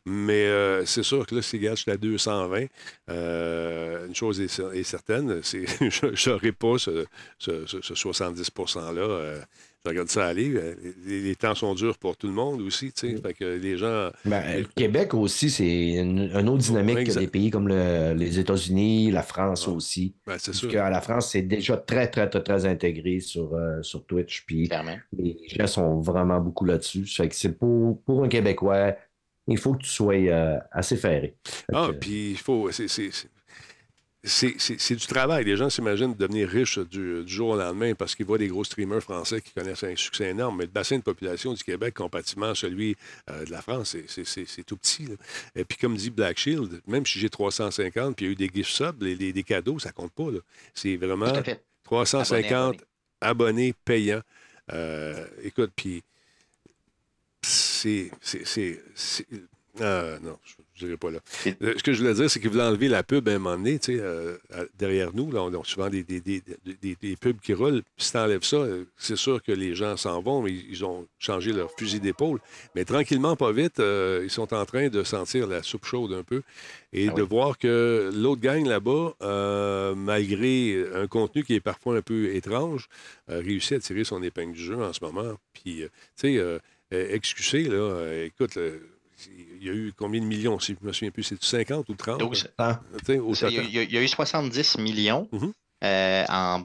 Mais 0.05 0.47
euh, 0.47 0.85
c'est 0.85 1.05
sûr 1.05 1.27
que 1.27 1.37
là, 1.37 1.43
si 1.43 1.61
gars, 1.61 1.77
je 1.77 1.83
suis 1.83 1.93
à 1.93 1.97
220, 1.97 2.67
une 3.09 4.15
chose 4.15 4.41
est, 4.41 4.83
certaine, 4.83 5.41
c'est 5.43 5.67
je 5.91 6.31
n'aurai 6.31 6.53
pas 6.53 6.77
ce, 6.79 7.07
ce, 7.39 7.67
ce 7.67 7.95
70 7.95 8.51
%-là 8.51 9.45
regarde 9.85 10.09
ça 10.09 10.27
aller. 10.27 10.55
Euh, 10.55 10.75
les, 11.07 11.37
temps 11.37 11.55
sont 11.55 11.75
durs 11.75 11.99
pour 11.99 12.17
tout 12.17 12.27
le 12.27 12.33
monde 12.33 12.61
aussi, 12.61 12.93
tu 12.93 13.09
sais. 13.09 13.15
Mm. 13.15 13.23
Fait 13.23 13.35
que 13.35 13.45
les 13.45 13.77
gens. 13.77 14.11
Ben, 14.25 14.61
le 14.61 14.65
Québec 14.65 15.15
aussi, 15.15 15.51
c'est 15.51 15.95
une, 15.95 16.31
autre 16.49 16.59
dynamique 16.59 17.05
que 17.05 17.19
des 17.19 17.27
pays 17.27 17.51
comme 17.51 17.69
les 17.69 18.39
États-Unis, 18.39 19.11
la 19.11 19.23
France 19.23 19.69
aussi. 19.69 20.15
Ben, 20.27 20.37
c'est 20.39 20.55
sûr. 20.55 20.73
la 20.73 21.01
France, 21.01 21.31
c'est 21.31 21.43
déjà 21.43 21.77
très, 21.77 22.09
très, 22.09 22.29
très, 22.29 22.43
très 22.43 22.67
intégré 22.67 23.21
sur, 23.21 23.55
euh, 23.55 23.83
sur 23.83 24.05
Twitch. 24.07 24.45
Puis 24.47 24.69
les 25.17 25.37
gens 25.49 25.67
sont 25.67 26.01
vraiment 26.01 26.41
beaucoup 26.41 26.65
là-dessus. 26.65 27.07
Fait 27.07 27.29
que 27.29 27.35
c'est 27.35 27.57
pour, 27.57 28.03
pour 28.03 28.25
un 28.25 28.29
Québécois, 28.29 28.95
il 29.49 29.59
faut 29.59 29.75
que 29.75 29.83
tu 29.83 29.91
sois 29.91 30.15
euh, 30.15 30.59
assez 30.73 30.97
ferré. 30.97 31.37
Ah, 31.73 31.91
puis 31.99 32.33
il 32.33 32.39
faut 32.39 32.69
c'est 34.27 34.95
du 34.95 35.07
travail. 35.07 35.45
Les 35.45 35.57
gens 35.57 35.71
s'imaginent 35.71 36.15
devenir 36.15 36.49
riches 36.49 36.79
du, 36.79 37.27
jour 37.27 37.51
au 37.51 37.57
lendemain 37.57 37.95
parce 37.95 38.15
qu'ils 38.15 38.27
voient 38.27 38.39
des 38.39 38.49
gros 38.49 38.65
streamers 38.65 39.03
français 39.03 39.41
qui 39.41 39.53
connaissent 39.53 39.85
un 39.85 39.95
succès 39.95 40.31
énorme. 40.31 40.59
Mais 40.59 40.65
le 40.65 40.71
bassin 40.71 40.99
de 40.99 41.03
population 41.03 41.53
du 41.53 41.63
Québec, 41.63 41.95
comparativement 41.95 42.51
à 42.51 42.55
celui 42.55 42.97
euh, 43.31 43.45
de 43.45 43.51
la 43.51 43.63
France, 43.63 43.97
c'est 44.09 44.65
tout 44.65 44.77
petit. 44.77 45.09
Et 45.55 45.65
puis, 45.65 45.79
comme 45.79 45.97
dit 45.97 46.11
Black 46.11 46.39
Shield, 46.39 46.81
même 46.87 47.07
si 47.07 47.19
j'ai 47.19 47.31
350 47.31 48.17
puis 48.17 48.27
il 48.27 48.29
y 48.29 48.31
a 48.31 48.33
eu 48.33 48.37
des 48.37 48.51
gift 48.53 48.71
subs, 48.71 49.01
les, 49.01 49.33
des 49.33 49.43
cadeaux, 49.43 49.79
ça 49.79 49.93
compte 49.93 50.13
pas. 50.13 50.27
C'est 50.75 50.97
vraiment 50.97 51.33
350 51.85 52.83
abonnés, 53.21 53.75
payants. 53.85 54.23
Euh, 54.73 55.27
écoute, 55.43 55.71
puis 55.77 56.03
c'est. 57.43 58.11
Euh, 59.81 60.19
non, 60.21 60.39
je 60.77 60.85
dirais 60.85 60.97
pas 60.97 61.11
là. 61.11 61.19
Euh, 61.63 61.75
ce 61.77 61.83
que 61.83 61.93
je 61.93 62.01
voulais 62.01 62.15
dire, 62.15 62.31
c'est 62.31 62.39
qu'ils 62.39 62.51
voulaient 62.51 62.65
enlever 62.65 62.89
la 62.89 63.03
pub 63.03 63.29
à 63.29 63.33
un 63.33 63.39
moment 63.39 63.57
donné, 63.57 63.79
tu 63.79 63.97
sais, 63.97 64.01
euh, 64.03 64.37
derrière 64.79 65.15
nous. 65.15 65.31
Là, 65.33 65.43
on 65.43 65.53
a 65.53 65.65
souvent 65.65 65.89
des, 65.89 66.03
des, 66.03 67.17
pubs 67.17 67.41
qui 67.41 67.55
roulent. 67.55 67.83
Si 67.97 68.13
tu 68.13 68.19
enlèves 68.19 68.45
ça, 68.45 68.57
euh, 68.57 68.85
c'est 68.97 69.17
sûr 69.17 69.43
que 69.43 69.53
les 69.53 69.75
gens 69.75 69.97
s'en 69.97 70.21
vont, 70.21 70.43
mais 70.43 70.53
ils 70.53 70.85
ont 70.85 71.07
changé 71.19 71.53
leur 71.53 71.71
fusil 71.79 72.01
d'épaule. 72.01 72.41
Mais 72.75 72.85
tranquillement, 72.85 73.37
pas 73.37 73.53
vite, 73.53 73.79
ils 73.79 74.31
sont 74.31 74.53
en 74.53 74.65
train 74.67 74.89
de 74.89 75.03
sentir 75.03 75.47
la 75.47 75.63
soupe 75.63 75.87
chaude 75.87 76.13
un 76.13 76.23
peu 76.23 76.43
et 76.93 77.09
ah 77.09 77.13
de 77.13 77.23
voir 77.23 77.59
que 77.59 78.11
l'autre 78.15 78.41
gang 78.41 78.67
là-bas, 78.67 79.95
malgré 79.97 80.85
un 80.95 81.07
contenu 81.07 81.43
qui 81.45 81.55
est 81.55 81.61
parfois 81.61 81.97
un 81.97 82.03
peu 82.03 82.35
étrange, 82.35 82.89
réussit 83.29 83.73
à 83.73 83.81
tirer 83.81 84.05
son 84.05 84.23
épingle 84.23 84.53
du 84.53 84.63
jeu 84.63 84.77
en 84.77 84.93
ce 84.93 85.03
moment. 85.05 85.37
Puis, 85.55 85.83
tu 86.17 86.39
sais, 86.39 86.61
excusez, 86.91 87.65
là, 87.65 88.25
écoute, 88.25 88.59
il 89.27 89.65
y 89.65 89.71
a 89.71 89.73
eu 89.73 89.93
combien 89.97 90.21
de 90.21 90.27
millions, 90.27 90.59
si 90.59 90.77
je 90.81 90.87
me 90.87 90.93
souviens 90.93 91.11
plus, 91.11 91.23
c'est 91.23 91.43
50 91.43 91.89
ou 91.89 91.95
30? 91.95 92.21
il, 92.21 93.91
y 93.93 93.97
a, 93.97 94.03
eu 94.03 94.09
70 94.09 94.79
millions. 94.79 95.29
Mm-hmm. 95.33 95.53
Euh, 95.85 96.25
en, 96.31 96.65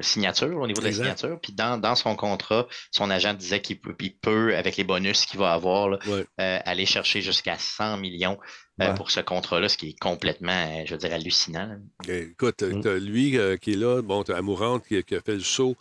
signature, 0.00 0.58
au 0.58 0.66
niveau 0.66 0.80
de 0.80 0.86
la 0.86 0.92
signature. 0.92 1.38
Puis 1.40 1.52
dans, 1.52 1.94
son 1.94 2.16
contrat, 2.16 2.66
son 2.90 3.08
agent 3.08 3.34
disait 3.34 3.60
qu'il 3.60 3.78
peut, 3.78 3.94
peut, 4.20 4.56
avec 4.56 4.76
les 4.76 4.82
bonus 4.82 5.26
qu'il 5.26 5.38
va 5.38 5.52
avoir, 5.52 5.96
euh, 6.08 6.26
aller 6.36 6.86
chercher 6.86 7.22
jusqu'à 7.22 7.56
100 7.56 7.98
millions 7.98 8.36
euh, 8.82 8.92
pour 8.94 9.12
ce 9.12 9.20
contrat-là, 9.20 9.68
ce 9.68 9.76
qui 9.76 9.90
est 9.90 9.98
complètement, 10.00 10.84
je 10.84 10.94
veux 10.94 10.98
dire, 10.98 11.12
hallucinant. 11.12 11.78
Écoute, 12.08 12.62
mm. 12.62 12.96
lui 12.96 13.38
qui 13.60 13.72
est 13.72 13.76
là, 13.76 14.02
bon, 14.02 14.22
as 14.22 14.34
Amourante 14.34 14.84
qui, 14.86 15.00
qui, 15.04 15.14
a 15.14 15.20
fait 15.20 15.34
le 15.34 15.40
saut 15.40 15.76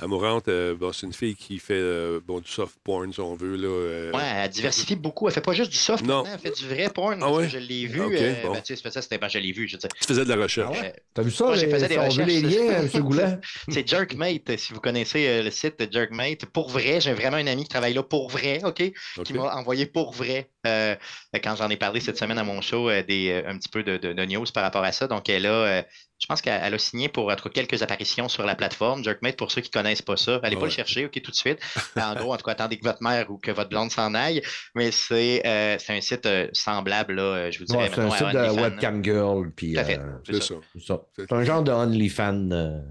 Amourante, 0.00 0.46
euh, 0.46 0.76
c'est 0.92 1.06
une 1.06 1.12
fille 1.12 1.34
qui 1.34 1.58
fait 1.58 1.74
euh, 1.74 2.20
bon, 2.24 2.38
du 2.38 2.48
soft 2.48 2.78
porn, 2.84 3.12
si 3.12 3.18
on 3.18 3.34
veut. 3.34 3.56
Là, 3.56 3.66
euh. 3.66 4.12
Ouais, 4.12 4.22
elle 4.22 4.48
diversifie 4.48 4.94
beaucoup. 4.94 5.26
Elle 5.26 5.34
fait 5.34 5.40
pas 5.40 5.54
juste 5.54 5.72
du 5.72 5.76
soft, 5.76 6.04
non. 6.04 6.22
elle 6.24 6.38
fait 6.38 6.56
du 6.56 6.68
vrai 6.68 6.88
porn. 6.88 7.18
Ah 7.20 7.32
ouais? 7.32 7.48
Je 7.48 7.58
l'ai 7.58 7.86
vu. 7.86 8.00
Okay, 8.02 8.36
bon. 8.44 8.52
ben, 8.52 8.62
tu 8.62 8.76
sais, 8.76 8.90
ça, 8.90 9.02
c'était 9.02 9.18
ben, 9.18 9.26
je 9.26 9.40
l'ai 9.40 9.50
vu. 9.50 9.66
Je 9.66 9.76
tu 9.76 9.88
faisais 10.06 10.24
de 10.24 10.28
la 10.28 10.40
recherche. 10.40 10.78
Ah 10.80 10.92
T'as 11.14 11.22
vu 11.22 11.32
ça? 11.32 11.46
Moi, 11.46 11.56
j'ai 11.56 11.68
fait 11.68 11.88
des 11.88 11.98
recherches. 11.98 12.28
les 12.28 12.40
liens, 12.42 12.82
M. 12.82 12.88
Goulet? 13.00 13.38
c'est 13.68 13.88
Jerkmate, 13.88 14.56
si 14.56 14.72
vous 14.72 14.80
connaissez 14.80 15.42
le 15.42 15.50
site 15.50 15.80
de 15.80 15.92
Jerkmate. 15.92 16.46
Pour 16.46 16.68
vrai, 16.68 17.00
j'ai 17.00 17.12
vraiment 17.12 17.38
un 17.38 17.48
ami 17.48 17.64
qui 17.64 17.70
travaille 17.70 17.94
là 17.94 18.04
pour 18.04 18.30
vrai, 18.30 18.60
OK? 18.64 18.92
Qui 19.24 19.32
m'a 19.32 19.52
envoyé 19.56 19.86
pour 19.86 20.12
vrai. 20.12 20.48
Quand 21.42 21.56
j'en 21.56 21.68
ai 21.70 21.76
parlé 21.76 22.00
cette 22.00 22.18
semaine 22.18 22.38
à 22.38 22.44
mon 22.44 22.60
show, 22.60 22.90
des, 23.02 23.42
un 23.46 23.56
petit 23.58 23.68
peu 23.68 23.82
de, 23.82 23.96
de, 23.96 24.12
de, 24.12 24.24
news 24.24 24.46
par 24.52 24.62
rapport 24.62 24.84
à 24.84 24.92
ça. 24.92 25.06
Donc, 25.06 25.28
elle 25.28 25.46
a 25.46 25.84
je 26.18 26.26
pense 26.26 26.42
qu'elle 26.42 26.74
a 26.74 26.78
signé 26.78 27.08
pour 27.08 27.32
quelques 27.54 27.82
apparitions 27.82 28.28
sur 28.28 28.44
la 28.44 28.56
plateforme. 28.56 29.04
Jerkmate, 29.04 29.36
pour 29.36 29.52
ceux 29.52 29.60
qui 29.60 29.70
ne 29.70 29.80
connaissent 29.80 30.02
pas 30.02 30.16
ça, 30.16 30.40
allez 30.42 30.56
pas 30.56 30.64
le 30.64 30.70
chercher, 30.70 31.06
OK, 31.06 31.20
tout 31.22 31.30
de 31.30 31.36
suite. 31.36 31.58
en 31.96 32.14
gros, 32.14 32.32
en 32.34 32.36
tout 32.36 32.44
cas, 32.44 32.52
attendez 32.52 32.76
que 32.76 32.84
votre 32.84 33.02
mère 33.02 33.30
ou 33.30 33.38
que 33.38 33.52
votre 33.52 33.70
blonde 33.70 33.92
s'en 33.92 34.14
aille. 34.14 34.42
Mais 34.74 34.90
c'est 34.90 35.42
euh, 35.46 35.76
un 35.88 36.00
site 36.00 36.26
euh, 36.26 36.48
semblable, 36.52 37.14
là, 37.14 37.22
euh, 37.22 37.50
je 37.52 37.60
vous 37.60 37.66
dirais. 37.66 37.90
c'est 37.94 38.00
un 38.00 38.10
site 38.10 38.26
de 38.32 38.60
webcam 38.60 39.04
girl. 39.04 39.50
Puis, 39.54 39.76
c'est 40.24 40.42
ça. 40.42 40.54
C'est 41.16 41.32
un 41.32 41.44
genre 41.44 41.62
de 41.62 41.70
OnlyFans. 41.70 42.82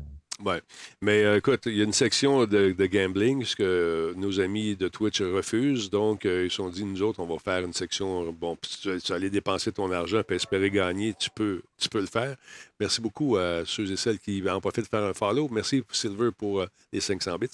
Oui. 0.45 0.55
Mais 1.01 1.23
euh, 1.23 1.37
écoute, 1.37 1.61
il 1.65 1.77
y 1.77 1.81
a 1.81 1.83
une 1.83 1.93
section 1.93 2.45
de, 2.45 2.85
gambling, 2.85 3.43
ce 3.43 3.55
que 3.55 4.13
nos 4.17 4.39
amis 4.39 4.75
de 4.75 4.87
Twitch 4.87 5.19
refusent. 5.21 5.89
Donc, 5.89 6.27
euh, 6.27 6.45
ils 6.45 6.51
se 6.51 6.57
sont 6.57 6.69
dit, 6.69 6.85
nous 6.85 7.01
autres, 7.01 7.19
on 7.19 7.25
va 7.25 7.39
faire 7.39 7.65
une 7.65 7.73
section. 7.73 8.31
Bon, 8.33 8.55
tu, 8.55 8.99
tu 9.01 9.09
vas 9.09 9.15
aller 9.15 9.31
dépenser 9.31 9.71
ton 9.71 9.91
argent 9.91 10.21
et 10.29 10.33
espérer 10.35 10.69
gagner, 10.69 11.15
tu 11.17 11.31
peux, 11.31 11.63
tu 11.79 11.89
peux 11.89 12.01
le 12.01 12.05
faire. 12.05 12.35
Merci 12.79 13.01
beaucoup 13.01 13.37
à 13.37 13.63
ceux 13.65 13.91
et 13.91 13.97
celles 13.97 14.19
qui 14.19 14.47
en 14.47 14.61
profitent 14.61 14.83
de 14.83 14.89
faire 14.89 15.03
un 15.03 15.15
follow. 15.15 15.49
Merci, 15.51 15.83
Silver, 15.91 16.29
pour 16.37 16.61
euh, 16.61 16.67
les 16.93 16.99
500 16.99 17.39
bits. 17.39 17.47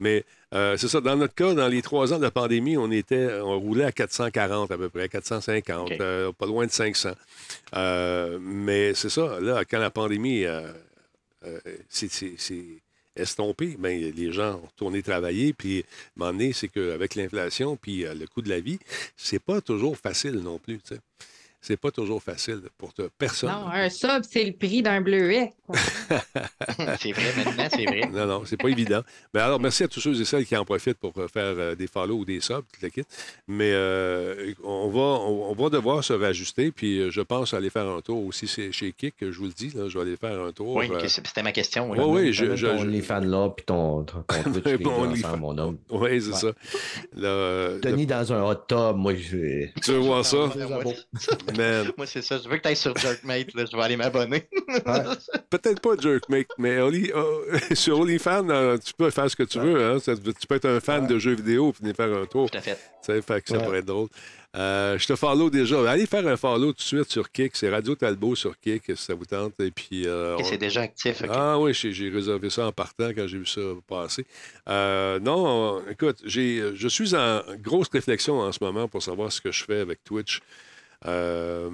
Mais 0.00 0.24
c'est 0.50 0.86
ça, 0.88 1.00
dans 1.00 1.16
notre 1.16 1.34
cas, 1.34 1.52
dans 1.52 1.66
les 1.66 1.82
trois 1.82 2.12
ans 2.12 2.18
de 2.18 2.22
la 2.22 2.30
pandémie, 2.30 2.76
on 2.76 2.90
était, 2.92 3.40
on 3.42 3.58
roulait 3.58 3.84
à 3.84 3.92
440 3.92 4.70
à 4.70 4.78
peu 4.78 4.88
près, 4.88 5.08
450, 5.08 5.98
pas 5.98 6.46
loin 6.46 6.64
de 6.64 6.70
500. 6.70 7.10
mais 8.40 8.94
c'est 8.94 9.08
ça, 9.08 9.40
là, 9.40 9.64
quand 9.64 9.80
la 9.80 9.90
pandémie 9.90 10.44
euh, 11.44 11.60
c'est 11.88 12.10
estompé, 13.16 13.76
mais 13.78 14.10
les 14.10 14.32
gens 14.32 14.56
ont 14.56 14.68
tourné 14.76 15.02
travailler. 15.02 15.52
Puis, 15.52 15.78
à 15.78 15.80
un 15.80 15.84
moment 16.16 16.32
donné, 16.32 16.52
c'est 16.52 16.68
qu'avec 16.68 17.14
l'inflation 17.14 17.76
puis 17.76 18.04
euh, 18.04 18.14
le 18.14 18.26
coût 18.26 18.42
de 18.42 18.48
la 18.48 18.60
vie, 18.60 18.78
c'est 19.16 19.38
pas 19.38 19.60
toujours 19.60 19.96
facile 19.96 20.36
non 20.40 20.58
plus. 20.58 20.80
C'est 21.64 21.78
pas 21.78 21.90
toujours 21.90 22.22
facile 22.22 22.60
pour 22.76 22.92
personne. 23.16 23.48
Non, 23.48 23.68
un 23.72 23.88
sub, 23.88 24.22
c'est 24.30 24.44
le 24.44 24.52
prix 24.52 24.82
d'un 24.82 25.00
bleuet. 25.00 25.54
c'est 27.00 27.12
vrai, 27.12 27.32
maintenant, 27.42 27.68
c'est 27.70 27.86
vrai. 27.86 28.02
Non, 28.12 28.26
non, 28.26 28.42
c'est 28.44 28.58
pas 28.58 28.68
évident. 28.68 29.00
Mais 29.32 29.40
alors, 29.40 29.58
merci 29.58 29.82
à 29.82 29.88
tous 29.88 30.00
ceux 30.00 30.20
et 30.20 30.26
celles 30.26 30.44
qui 30.44 30.54
en 30.58 30.66
profitent 30.66 30.98
pour 30.98 31.14
euh, 31.16 31.26
faire 31.26 31.54
euh, 31.56 31.74
des 31.74 31.86
follow 31.86 32.16
ou 32.16 32.24
des 32.26 32.40
subs, 32.40 32.64
tout 32.70 32.80
le 32.82 32.90
kit. 32.90 33.04
Mais 33.48 33.70
euh, 33.72 34.52
on, 34.62 34.90
va, 34.90 35.00
on, 35.00 35.54
va 35.54 35.70
devoir 35.70 36.04
se 36.04 36.12
réajuster, 36.12 36.70
puis 36.70 37.10
je 37.10 37.20
pense 37.22 37.54
aller 37.54 37.70
faire 37.70 37.86
un 37.88 38.02
tour 38.02 38.26
aussi 38.26 38.46
chez 38.46 38.92
Kik, 38.92 39.14
je 39.22 39.38
vous 39.38 39.46
le 39.46 39.52
dis, 39.52 39.70
là, 39.74 39.88
je 39.88 39.96
vais 39.96 40.04
aller 40.04 40.16
faire 40.18 40.38
un 40.38 40.52
tour. 40.52 40.74
Oui, 40.74 40.90
c'était 41.06 41.42
ma 41.42 41.52
question. 41.52 41.90
Oui, 41.90 41.98
oui, 41.98 42.32
je, 42.34 42.56
je, 42.56 42.66
ton 42.66 43.02
fans 43.02 43.20
là, 43.20 43.48
puis 43.48 43.64
ton, 43.64 44.04
ton, 44.04 44.22
Twitch, 44.62 44.82
bon, 44.82 45.10
ensemble, 45.10 45.40
mon 45.40 45.56
homme. 45.56 45.78
Oui, 45.88 46.20
c'est 46.20 46.34
ça. 46.34 46.52
Denis 47.14 48.04
dans 48.04 48.32
un 48.34 48.42
hot 48.42 48.66
tub, 48.68 48.96
moi, 48.96 49.14
je... 49.14 49.68
Tu 49.80 49.92
veux 49.92 49.98
voir 49.98 50.26
ça? 50.26 50.50
Moi, 51.96 52.06
c'est 52.06 52.22
ça. 52.22 52.38
Je 52.42 52.48
veux 52.48 52.56
que 52.56 52.62
tu 52.62 52.68
ailles 52.68 52.76
sur 52.76 52.96
Jerkmate. 52.96 53.54
Là. 53.54 53.64
Je 53.70 53.76
vais 53.76 53.82
aller 53.82 53.96
m'abonner. 53.96 54.48
Peut-être 55.50 55.80
pas 55.80 55.96
Jerkmate, 56.00 56.48
mais 56.58 56.76
euh, 56.78 57.58
sur 57.74 58.00
OnlyFans, 58.00 58.48
euh, 58.50 58.78
tu 58.78 58.92
peux 58.94 59.10
faire 59.10 59.30
ce 59.30 59.36
que 59.36 59.42
tu 59.42 59.58
veux. 59.58 59.82
Hein? 59.84 59.98
tu 60.00 60.46
peux 60.46 60.56
être 60.56 60.68
un 60.68 60.80
fan 60.80 61.06
de 61.06 61.18
jeux 61.18 61.34
vidéo 61.34 61.70
et 61.70 61.82
venir 61.82 61.94
faire 61.94 62.12
un 62.14 62.26
tour. 62.26 62.50
Tout 62.50 62.58
à 62.58 62.60
fait. 62.60 62.78
Fait 63.02 63.42
que 63.42 63.48
ça 63.48 63.58
pourrait 63.58 63.78
être 63.78 63.86
drôle. 63.86 64.08
Euh, 64.56 64.96
je 64.98 65.06
te 65.06 65.16
follow 65.16 65.50
déjà. 65.50 65.90
Allez 65.90 66.06
faire 66.06 66.26
un 66.26 66.36
follow 66.36 66.72
tout 66.72 66.78
de 66.78 66.82
suite 66.82 67.10
sur 67.10 67.30
Kik. 67.30 67.56
C'est 67.56 67.68
Radio 67.68 67.96
Talbot 67.96 68.36
sur 68.36 68.58
Kik, 68.58 68.84
si 68.86 68.96
ça 68.96 69.14
vous 69.14 69.24
tente. 69.24 69.58
Et 69.60 69.70
puis. 69.70 70.06
c'est 70.44 70.58
déjà 70.58 70.82
actif. 70.82 71.22
Ah 71.28 71.58
oui, 71.58 71.74
j'ai 71.74 72.08
réservé 72.08 72.50
ça 72.50 72.66
en 72.66 72.72
partant 72.72 73.08
quand 73.08 73.26
j'ai 73.26 73.38
vu 73.38 73.46
ça 73.46 73.60
passer. 73.86 74.26
non, 74.66 75.82
écoute, 75.90 76.22
je 76.24 76.88
suis 76.88 77.14
en 77.14 77.42
grosse 77.58 77.88
réflexion 77.88 78.40
en 78.40 78.52
ce 78.52 78.62
moment 78.62 78.88
pour 78.88 79.02
savoir 79.02 79.30
ce 79.30 79.40
que 79.40 79.52
je 79.52 79.64
fais 79.64 79.80
avec 79.80 80.02
Twitch. 80.04 80.40
Euh, 81.06 81.70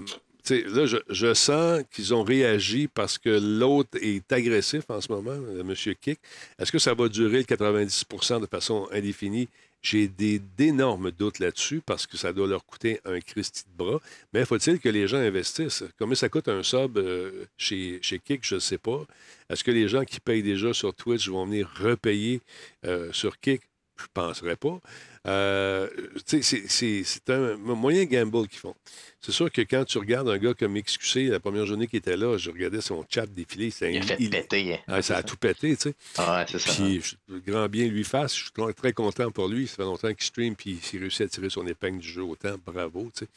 là, 0.50 0.86
je, 0.86 1.34
sens 1.34 1.82
qu'ils 1.92 2.14
ont 2.14 2.22
réagi 2.22 2.88
parce 2.88 3.18
que 3.18 3.30
l'autre 3.30 3.98
est 4.00 4.30
agressif 4.32 4.84
en 4.88 5.00
ce 5.00 5.12
moment, 5.12 5.34
M. 5.34 5.74
Kick. 6.00 6.18
Est-ce 6.58 6.72
que 6.72 6.78
ça 6.78 6.94
va 6.94 7.08
durer 7.08 7.38
le 7.38 7.44
90% 7.44 8.40
de 8.40 8.46
façon 8.46 8.88
indéfinie? 8.92 9.48
J'ai 9.82 10.08
d'énormes 10.08 11.10
doutes 11.10 11.38
là-dessus 11.38 11.80
parce 11.84 12.06
que 12.06 12.18
ça 12.18 12.34
doit 12.34 12.46
leur 12.46 12.66
coûter 12.66 13.00
un 13.06 13.18
Christy 13.20 13.64
de 13.64 13.82
bras. 13.82 14.00
Mais 14.34 14.44
faut-il 14.44 14.78
que 14.78 14.90
les 14.90 15.08
gens 15.08 15.16
investissent? 15.16 15.84
Combien 15.98 16.14
ça 16.14 16.28
coûte 16.28 16.48
un 16.48 16.62
sub 16.62 16.98
euh, 16.98 17.46
chez, 17.56 17.98
chez 18.02 18.18
Kick? 18.18 18.40
Je 18.44 18.56
ne 18.56 18.60
sais 18.60 18.76
pas. 18.76 19.06
Est-ce 19.48 19.64
que 19.64 19.70
les 19.70 19.88
gens 19.88 20.04
qui 20.04 20.20
payent 20.20 20.42
déjà 20.42 20.74
sur 20.74 20.94
Twitch 20.94 21.28
vont 21.28 21.46
venir 21.46 21.70
repayer 21.80 22.42
euh, 22.84 23.10
sur 23.12 23.40
Kick? 23.40 23.62
Je 24.00 24.20
ne 24.20 24.26
penserais 24.26 24.56
pas. 24.56 24.80
Euh, 25.26 25.88
c'est 26.24 27.28
un 27.28 27.56
moyen 27.56 28.04
gamble 28.04 28.48
qu'ils 28.48 28.58
font. 28.58 28.74
C'est 29.20 29.32
sûr 29.32 29.52
que 29.52 29.60
quand 29.60 29.84
tu 29.84 29.98
regardes 29.98 30.30
un 30.30 30.38
gars 30.38 30.54
comme 30.54 30.80
XQC, 30.80 31.28
la 31.28 31.40
première 31.40 31.66
journée 31.66 31.86
qu'il 31.86 31.98
était 31.98 32.16
là, 32.16 32.38
je 32.38 32.50
regardais 32.50 32.80
son 32.80 33.04
chat 33.08 33.26
défiler. 33.26 33.70
Il 33.82 33.98
a 33.98 34.02
fait 34.02 34.16
péter. 34.16 34.80
Hein. 34.88 35.02
ça 35.02 35.18
a 35.18 35.22
tout 35.22 35.36
pété, 35.36 35.76
tu 35.76 35.90
sais. 35.90 35.94
Ah, 36.16 36.46
c'est 36.48 36.58
ça. 36.58 36.72
Puis, 36.72 37.02
grand 37.46 37.68
bien 37.68 37.86
lui 37.86 38.04
fasse. 38.04 38.34
Je 38.34 38.44
suis 38.44 38.74
très 38.74 38.94
content 38.94 39.30
pour 39.30 39.48
lui. 39.48 39.66
Ça 39.66 39.76
fait 39.76 39.82
longtemps 39.82 40.08
qu'il 40.08 40.22
stream, 40.22 40.56
puis 40.56 40.80
il 40.92 41.00
réussit 41.00 41.22
à 41.22 41.28
tirer 41.28 41.50
son 41.50 41.66
épingle 41.66 41.98
du 41.98 42.08
jeu 42.08 42.22
autant. 42.22 42.54
Bravo, 42.64 43.10
tu 43.14 43.24
sais. 43.24 43.30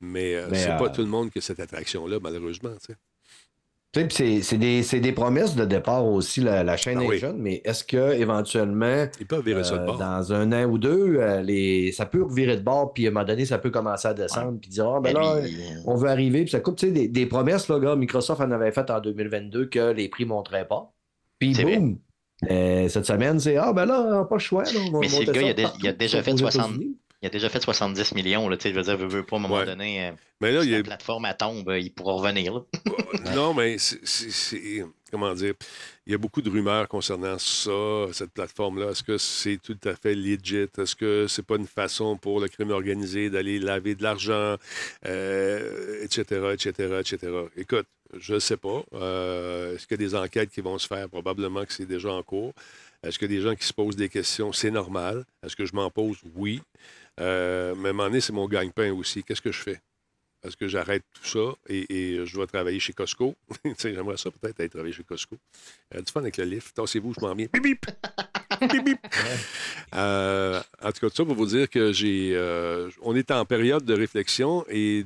Mais, 0.00 0.34
euh, 0.34 0.48
c'est 0.52 0.68
pas 0.68 0.84
euh, 0.84 0.94
tout 0.94 1.00
le 1.00 1.08
monde 1.08 1.30
qui 1.30 1.38
a 1.38 1.42
cette 1.42 1.60
attraction-là, 1.60 2.18
malheureusement, 2.20 2.74
tu 2.74 2.92
sais. 2.92 2.96
C'est 3.92 4.56
des, 4.56 4.82
des, 4.82 5.12
promesses 5.12 5.56
de 5.56 5.64
départ 5.64 6.06
aussi, 6.06 6.40
la, 6.40 6.76
chaîne 6.76 7.00
ah 7.00 7.12
est 7.12 7.18
jeune, 7.18 7.38
mais 7.38 7.60
est-ce 7.64 7.82
que 7.82 8.12
éventuellement, 8.12 9.06
Ils 9.18 9.26
peuvent 9.26 9.44
virer 9.44 9.64
ça 9.64 9.78
de 9.78 9.82
euh, 9.82 9.86
bord. 9.86 9.98
dans 9.98 10.32
un 10.32 10.52
an 10.52 10.64
ou 10.70 10.78
deux, 10.78 11.16
euh, 11.16 11.42
les, 11.42 11.90
ça 11.90 12.06
peut 12.06 12.24
virer 12.32 12.56
de 12.56 12.62
bord, 12.62 12.92
puis 12.92 13.06
à 13.06 13.10
un 13.10 13.12
moment 13.12 13.26
donné, 13.26 13.46
ça 13.46 13.58
peut 13.58 13.70
commencer 13.70 14.06
à 14.06 14.14
descendre, 14.14 14.60
puis 14.60 14.70
dire 14.70 14.88
Ah, 14.88 15.00
ben 15.00 15.12
là, 15.12 15.40
on 15.86 15.96
veut 15.96 16.08
arriver, 16.08 16.42
puis 16.42 16.50
ça 16.50 16.60
coupe 16.60 16.78
des, 16.84 17.08
des 17.08 17.26
promesses, 17.26 17.68
là, 17.68 17.80
gars, 17.80 17.96
Microsoft 17.96 18.40
en 18.40 18.52
avait 18.52 18.70
fait 18.70 18.88
en 18.90 19.00
2022 19.00 19.66
que 19.66 19.90
les 19.90 20.08
prix 20.08 20.22
ne 20.22 20.28
monteraient 20.28 20.68
pas. 20.68 20.92
Puis 21.40 21.54
boum! 21.60 21.98
Euh, 22.48 22.88
cette 22.88 23.06
semaine, 23.06 23.40
c'est 23.40 23.56
Ah, 23.56 23.72
ben 23.72 23.86
là, 23.86 24.24
pas 24.24 24.36
le 24.36 24.40
choix. 24.40 24.62
mais 25.00 25.08
c'est 25.08 25.24
le 25.24 25.32
gars, 25.32 25.68
il 25.80 25.88
a, 25.88 25.92
déjà 25.92 26.22
fait 26.22 26.36
60 26.36 26.70
il 27.22 27.26
a 27.26 27.30
déjà 27.30 27.48
fait 27.48 27.60
70 27.60 28.14
millions. 28.14 28.48
Là, 28.48 28.56
je 28.62 28.68
veux 28.70 28.82
dire, 28.82 28.96
veut, 28.96 29.24
pas 29.24 29.36
à 29.36 29.38
un 29.38 29.42
moment 29.42 29.64
donné. 29.64 30.06
Euh, 30.06 30.12
mais 30.40 30.52
là, 30.52 30.64
il 30.64 30.70
la 30.70 30.82
plateforme 30.82 31.26
à 31.26 31.34
tombe, 31.34 31.68
euh, 31.68 31.78
il 31.78 31.92
pourra 31.92 32.14
revenir. 32.14 32.62
non, 33.34 33.54
mais 33.54 33.76
c'est. 33.78 34.84
Comment 35.10 35.34
dire? 35.34 35.54
Il 36.06 36.12
y 36.12 36.14
a 36.14 36.18
beaucoup 36.18 36.40
de 36.40 36.48
rumeurs 36.48 36.86
concernant 36.86 37.36
ça, 37.38 38.06
cette 38.12 38.30
plateforme-là. 38.30 38.90
Est-ce 38.90 39.02
que 39.02 39.18
c'est 39.18 39.58
tout 39.60 39.78
à 39.84 39.94
fait 39.96 40.14
legit? 40.14 40.68
Est-ce 40.78 40.94
que 40.94 41.26
c'est 41.28 41.44
pas 41.44 41.56
une 41.56 41.66
façon 41.66 42.16
pour 42.16 42.40
le 42.40 42.48
crime 42.48 42.70
organisé 42.70 43.28
d'aller 43.28 43.58
laver 43.58 43.96
de 43.96 44.04
l'argent, 44.04 44.56
etc., 45.02 46.22
etc., 46.54 47.00
etc.? 47.00 47.32
Écoute, 47.56 47.86
je 48.18 48.34
ne 48.34 48.38
sais 48.38 48.56
pas. 48.56 48.82
Euh, 48.94 49.74
est-ce 49.74 49.86
qu'il 49.86 50.00
y 50.00 50.04
a 50.04 50.08
des 50.08 50.14
enquêtes 50.14 50.50
qui 50.50 50.60
vont 50.60 50.78
se 50.78 50.86
faire? 50.86 51.08
Probablement 51.08 51.64
que 51.64 51.72
c'est 51.72 51.86
déjà 51.86 52.12
en 52.12 52.22
cours. 52.22 52.52
Est-ce 53.02 53.18
qu'il 53.18 53.30
y 53.30 53.34
a 53.34 53.38
des 53.38 53.42
gens 53.42 53.54
qui 53.54 53.66
se 53.66 53.72
posent 53.72 53.96
des 53.96 54.08
questions? 54.08 54.52
C'est 54.52 54.70
normal. 54.70 55.24
Est-ce 55.42 55.56
que 55.56 55.64
je 55.64 55.74
m'en 55.74 55.90
pose? 55.90 56.18
Oui. 56.34 56.60
Euh, 57.20 57.74
mais 57.76 57.88
à 57.88 57.90
un 57.90 57.92
moment 57.92 58.08
donné, 58.08 58.20
c'est 58.20 58.32
mon 58.32 58.48
gagne-pain 58.48 58.92
aussi. 58.92 59.22
Qu'est-ce 59.22 59.42
que 59.42 59.52
je 59.52 59.60
fais? 59.60 59.80
Est-ce 60.42 60.56
que 60.56 60.68
j'arrête 60.68 61.04
tout 61.12 61.26
ça 61.26 61.54
et, 61.68 62.24
je 62.24 62.32
dois 62.32 62.46
travailler 62.46 62.80
chez 62.80 62.94
Costco? 62.94 63.34
J'aimerais 63.78 64.16
ça 64.16 64.30
peut-être 64.30 64.60
aller 64.60 64.70
travailler 64.70 64.94
chez 64.94 65.04
Costco. 65.04 65.36
Euh, 65.94 66.00
du 66.00 66.10
fun 66.10 66.20
avec 66.20 66.38
le 66.38 66.44
lift. 66.44 66.74
Tassez-vous, 66.74 67.12
je 67.14 67.20
m'en 67.20 67.34
viens. 67.34 67.48
Bip, 67.52 67.62
bip! 67.62 67.86
bip, 68.60 68.84
bip. 68.84 68.98
Euh, 69.94 70.62
en 70.82 70.92
tout 70.92 71.00
cas, 71.00 71.10
tout 71.10 71.16
ça 71.16 71.24
pour 71.26 71.34
vous 71.34 71.46
dire 71.46 71.68
que 71.68 71.92
j'ai. 71.92 72.38
On 73.02 73.14
est 73.14 73.30
en 73.30 73.44
période 73.44 73.84
de 73.84 73.92
réflexion 73.92 74.64
et 74.70 75.04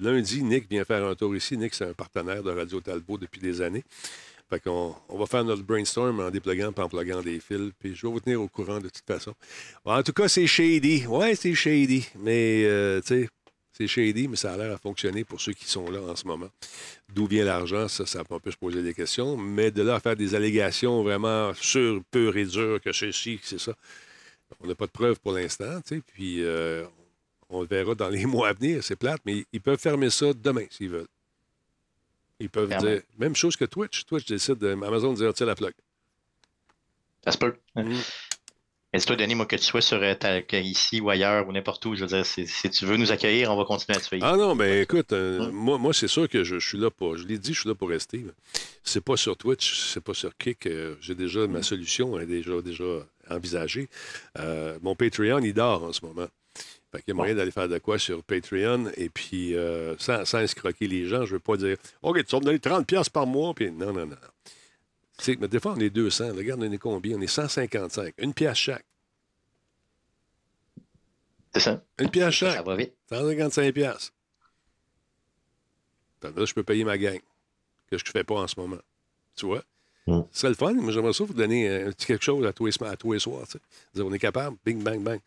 lundi, 0.00 0.44
Nick 0.44 0.70
vient 0.70 0.84
faire 0.84 1.04
un 1.04 1.16
tour 1.16 1.34
ici. 1.34 1.56
Nick, 1.56 1.74
c'est 1.74 1.86
un 1.86 1.94
partenaire 1.94 2.44
de 2.44 2.52
Radio 2.52 2.80
Talbot 2.80 3.18
depuis 3.18 3.40
des 3.40 3.62
années. 3.62 3.82
Fait 4.48 4.60
qu'on 4.60 4.94
on 5.08 5.18
va 5.18 5.26
faire 5.26 5.44
notre 5.44 5.62
brainstorm 5.62 6.20
en 6.20 6.30
dépluguant 6.30 6.72
et 6.76 6.80
en 6.80 6.88
pluguant 6.88 7.20
des 7.20 7.40
fils. 7.40 7.72
Puis 7.80 7.96
je 7.96 8.06
vais 8.06 8.12
vous 8.12 8.20
tenir 8.20 8.40
au 8.40 8.48
courant 8.48 8.78
de 8.78 8.88
toute 8.88 9.06
façon. 9.06 9.34
en 9.84 10.02
tout 10.02 10.12
cas, 10.12 10.28
c'est 10.28 10.46
shady. 10.46 11.06
Ouais, 11.06 11.34
c'est 11.34 11.54
shady. 11.54 12.06
Mais, 12.20 12.64
euh, 12.64 13.00
c'est 13.04 13.86
shady, 13.88 14.28
mais 14.28 14.36
ça 14.36 14.54
a 14.54 14.56
l'air 14.56 14.72
à 14.72 14.78
fonctionner 14.78 15.24
pour 15.24 15.40
ceux 15.40 15.52
qui 15.52 15.66
sont 15.66 15.90
là 15.90 16.00
en 16.00 16.14
ce 16.14 16.26
moment. 16.26 16.48
D'où 17.12 17.26
vient 17.26 17.44
l'argent, 17.44 17.88
ça, 17.88 18.06
ça 18.06 18.22
peut 18.24 18.50
se 18.50 18.56
poser 18.56 18.82
des 18.82 18.94
questions. 18.94 19.36
Mais 19.36 19.70
de 19.70 19.82
là 19.82 19.96
à 19.96 20.00
faire 20.00 20.16
des 20.16 20.34
allégations 20.34 21.02
vraiment 21.02 21.52
sur 21.54 22.02
pur 22.10 22.36
et 22.36 22.46
dur 22.46 22.80
que 22.80 22.92
ceci, 22.92 23.40
c'est 23.42 23.60
ça. 23.60 23.74
On 24.60 24.68
n'a 24.68 24.76
pas 24.76 24.86
de 24.86 24.92
preuves 24.92 25.18
pour 25.20 25.32
l'instant. 25.32 25.80
Puis 26.14 26.42
euh, 26.42 26.84
on 27.48 27.62
le 27.62 27.66
verra 27.66 27.96
dans 27.96 28.08
les 28.08 28.26
mois 28.26 28.48
à 28.48 28.52
venir. 28.52 28.84
C'est 28.84 28.96
plate, 28.96 29.20
mais 29.26 29.44
ils 29.52 29.60
peuvent 29.60 29.80
fermer 29.80 30.10
ça 30.10 30.32
demain 30.32 30.66
s'ils 30.70 30.90
veulent. 30.90 31.08
Ils 32.40 32.50
peuvent 32.50 32.76
dire. 32.76 33.00
Même 33.18 33.34
chose 33.34 33.56
que 33.56 33.64
Twitch. 33.64 34.04
Twitch 34.04 34.26
décide, 34.26 34.58
de, 34.58 34.72
Amazon 34.72 35.12
dire 35.12 35.32
tiens 35.34 35.46
la 35.46 35.54
plug. 35.54 35.72
Ça 37.24 37.32
se 37.32 37.38
peut. 37.38 37.54
Mm. 37.74 37.94
Mais 38.92 39.00
toi, 39.00 39.16
Denis, 39.16 39.34
moi, 39.34 39.46
que 39.46 39.56
tu 39.56 39.64
sois 39.64 39.82
sur 39.82 39.98
euh, 40.00 40.14
ici 40.52 41.00
ou 41.00 41.10
ailleurs 41.10 41.46
ou 41.48 41.52
n'importe 41.52 41.84
où, 41.84 41.94
je 41.94 42.02
veux 42.02 42.06
dire, 42.06 42.24
si, 42.24 42.46
tu 42.70 42.86
veux 42.86 42.96
nous 42.96 43.12
accueillir, 43.12 43.52
on 43.52 43.56
va 43.56 43.64
continuer 43.64 43.96
à 43.96 44.00
te 44.00 44.06
suivre. 44.06 44.24
Ah 44.24 44.36
non, 44.36 44.54
mais 44.54 44.82
écoute, 44.82 45.12
euh, 45.12 45.48
mm. 45.48 45.50
moi, 45.50 45.76
moi 45.76 45.92
c'est 45.92 46.08
sûr 46.08 46.28
que 46.28 46.44
je, 46.44 46.58
suis 46.58 46.78
là 46.78 46.90
pour. 46.90 47.16
Je 47.16 47.26
l'ai 47.26 47.38
dit, 47.38 47.52
je 47.52 47.60
suis 47.60 47.68
là 47.68 47.74
pour 47.74 47.88
rester. 47.88 48.24
C'est 48.84 49.02
pas 49.02 49.16
sur 49.16 49.36
Twitch, 49.36 49.74
c'est 49.92 50.00
pas 50.00 50.14
sur 50.14 50.36
Kick. 50.36 50.66
Euh, 50.66 50.94
j'ai 51.00 51.14
déjà 51.14 51.46
ma 51.46 51.58
mm. 51.58 51.64
solution, 51.64 52.18
est 52.18 52.26
déjà, 52.26 52.62
déjà 52.62 52.84
envisagée. 53.28 53.88
mon 54.82 54.94
Patreon, 54.94 55.40
il 55.40 55.52
dort 55.52 55.82
en 55.82 55.92
ce 55.92 56.04
moment. 56.04 56.28
Fait 56.96 57.02
qu'il 57.02 57.12
y 57.12 57.14
a 57.14 57.14
moyen 57.14 57.34
d'aller 57.34 57.50
faire 57.50 57.68
de 57.68 57.78
quoi 57.78 57.98
sur 57.98 58.22
Patreon 58.22 58.90
et 58.96 59.10
puis 59.10 59.54
euh, 59.54 59.94
sans, 59.98 60.24
sans, 60.24 60.38
escroquer 60.38 60.86
les 60.86 61.06
gens. 61.06 61.26
Je 61.26 61.34
veux 61.34 61.40
pas 61.40 61.58
dire 61.58 61.76
OK, 62.00 62.24
tu 62.24 62.34
vas 62.34 62.40
me 62.40 62.44
donner 62.46 62.58
30$ 62.58 63.10
par 63.10 63.26
mois. 63.26 63.52
Puis 63.52 63.70
non, 63.70 63.92
non, 63.92 64.06
non. 64.06 64.16
sais, 65.18 65.36
mais 65.38 65.46
des 65.46 65.60
fois, 65.60 65.74
on 65.76 65.80
est 65.80 65.90
200. 65.90 66.28
Regarde, 66.34 66.62
on 66.62 66.72
est 66.72 66.78
combien? 66.78 67.18
On 67.18 67.20
est 67.20 67.26
155. 67.26 68.14
Une 68.16 68.32
pièce 68.32 68.56
chaque. 68.56 68.86
C'est 71.52 71.60
ça. 71.60 71.84
Une 71.98 72.08
pièce 72.08 72.32
chaque. 72.32 72.54
Ça 72.54 72.62
va 72.62 72.76
vite. 72.76 72.94
155 73.10 73.74
pièces. 73.74 74.12
Là, 76.22 76.44
je 76.46 76.54
peux 76.54 76.64
payer 76.64 76.84
ma 76.84 76.96
gang, 76.96 77.20
que 77.90 77.98
je 77.98 78.04
ne 78.04 78.10
fais 78.10 78.24
pas 78.24 78.36
en 78.36 78.46
ce 78.46 78.58
moment. 78.58 78.80
Tu 79.36 79.44
vois? 79.44 79.62
Mm. 80.06 80.22
Ce 80.32 80.40
serait 80.40 80.48
le 80.48 80.54
fun. 80.54 80.72
mais 80.72 80.92
j'aimerais 80.92 81.12
ça 81.12 81.24
vous 81.24 81.34
donner 81.34 81.68
un 81.68 81.90
petit 81.90 82.06
quelque 82.06 82.24
chose 82.24 82.46
à 82.46 82.54
tous 82.54 82.64
les, 82.64 82.82
à 82.82 82.96
tous 82.96 83.12
les 83.12 83.18
soirs. 83.18 83.46
on 83.98 84.12
est 84.14 84.18
capable, 84.18 84.56
bing, 84.64 84.82
bang, 84.82 85.02
bang. 85.02 85.20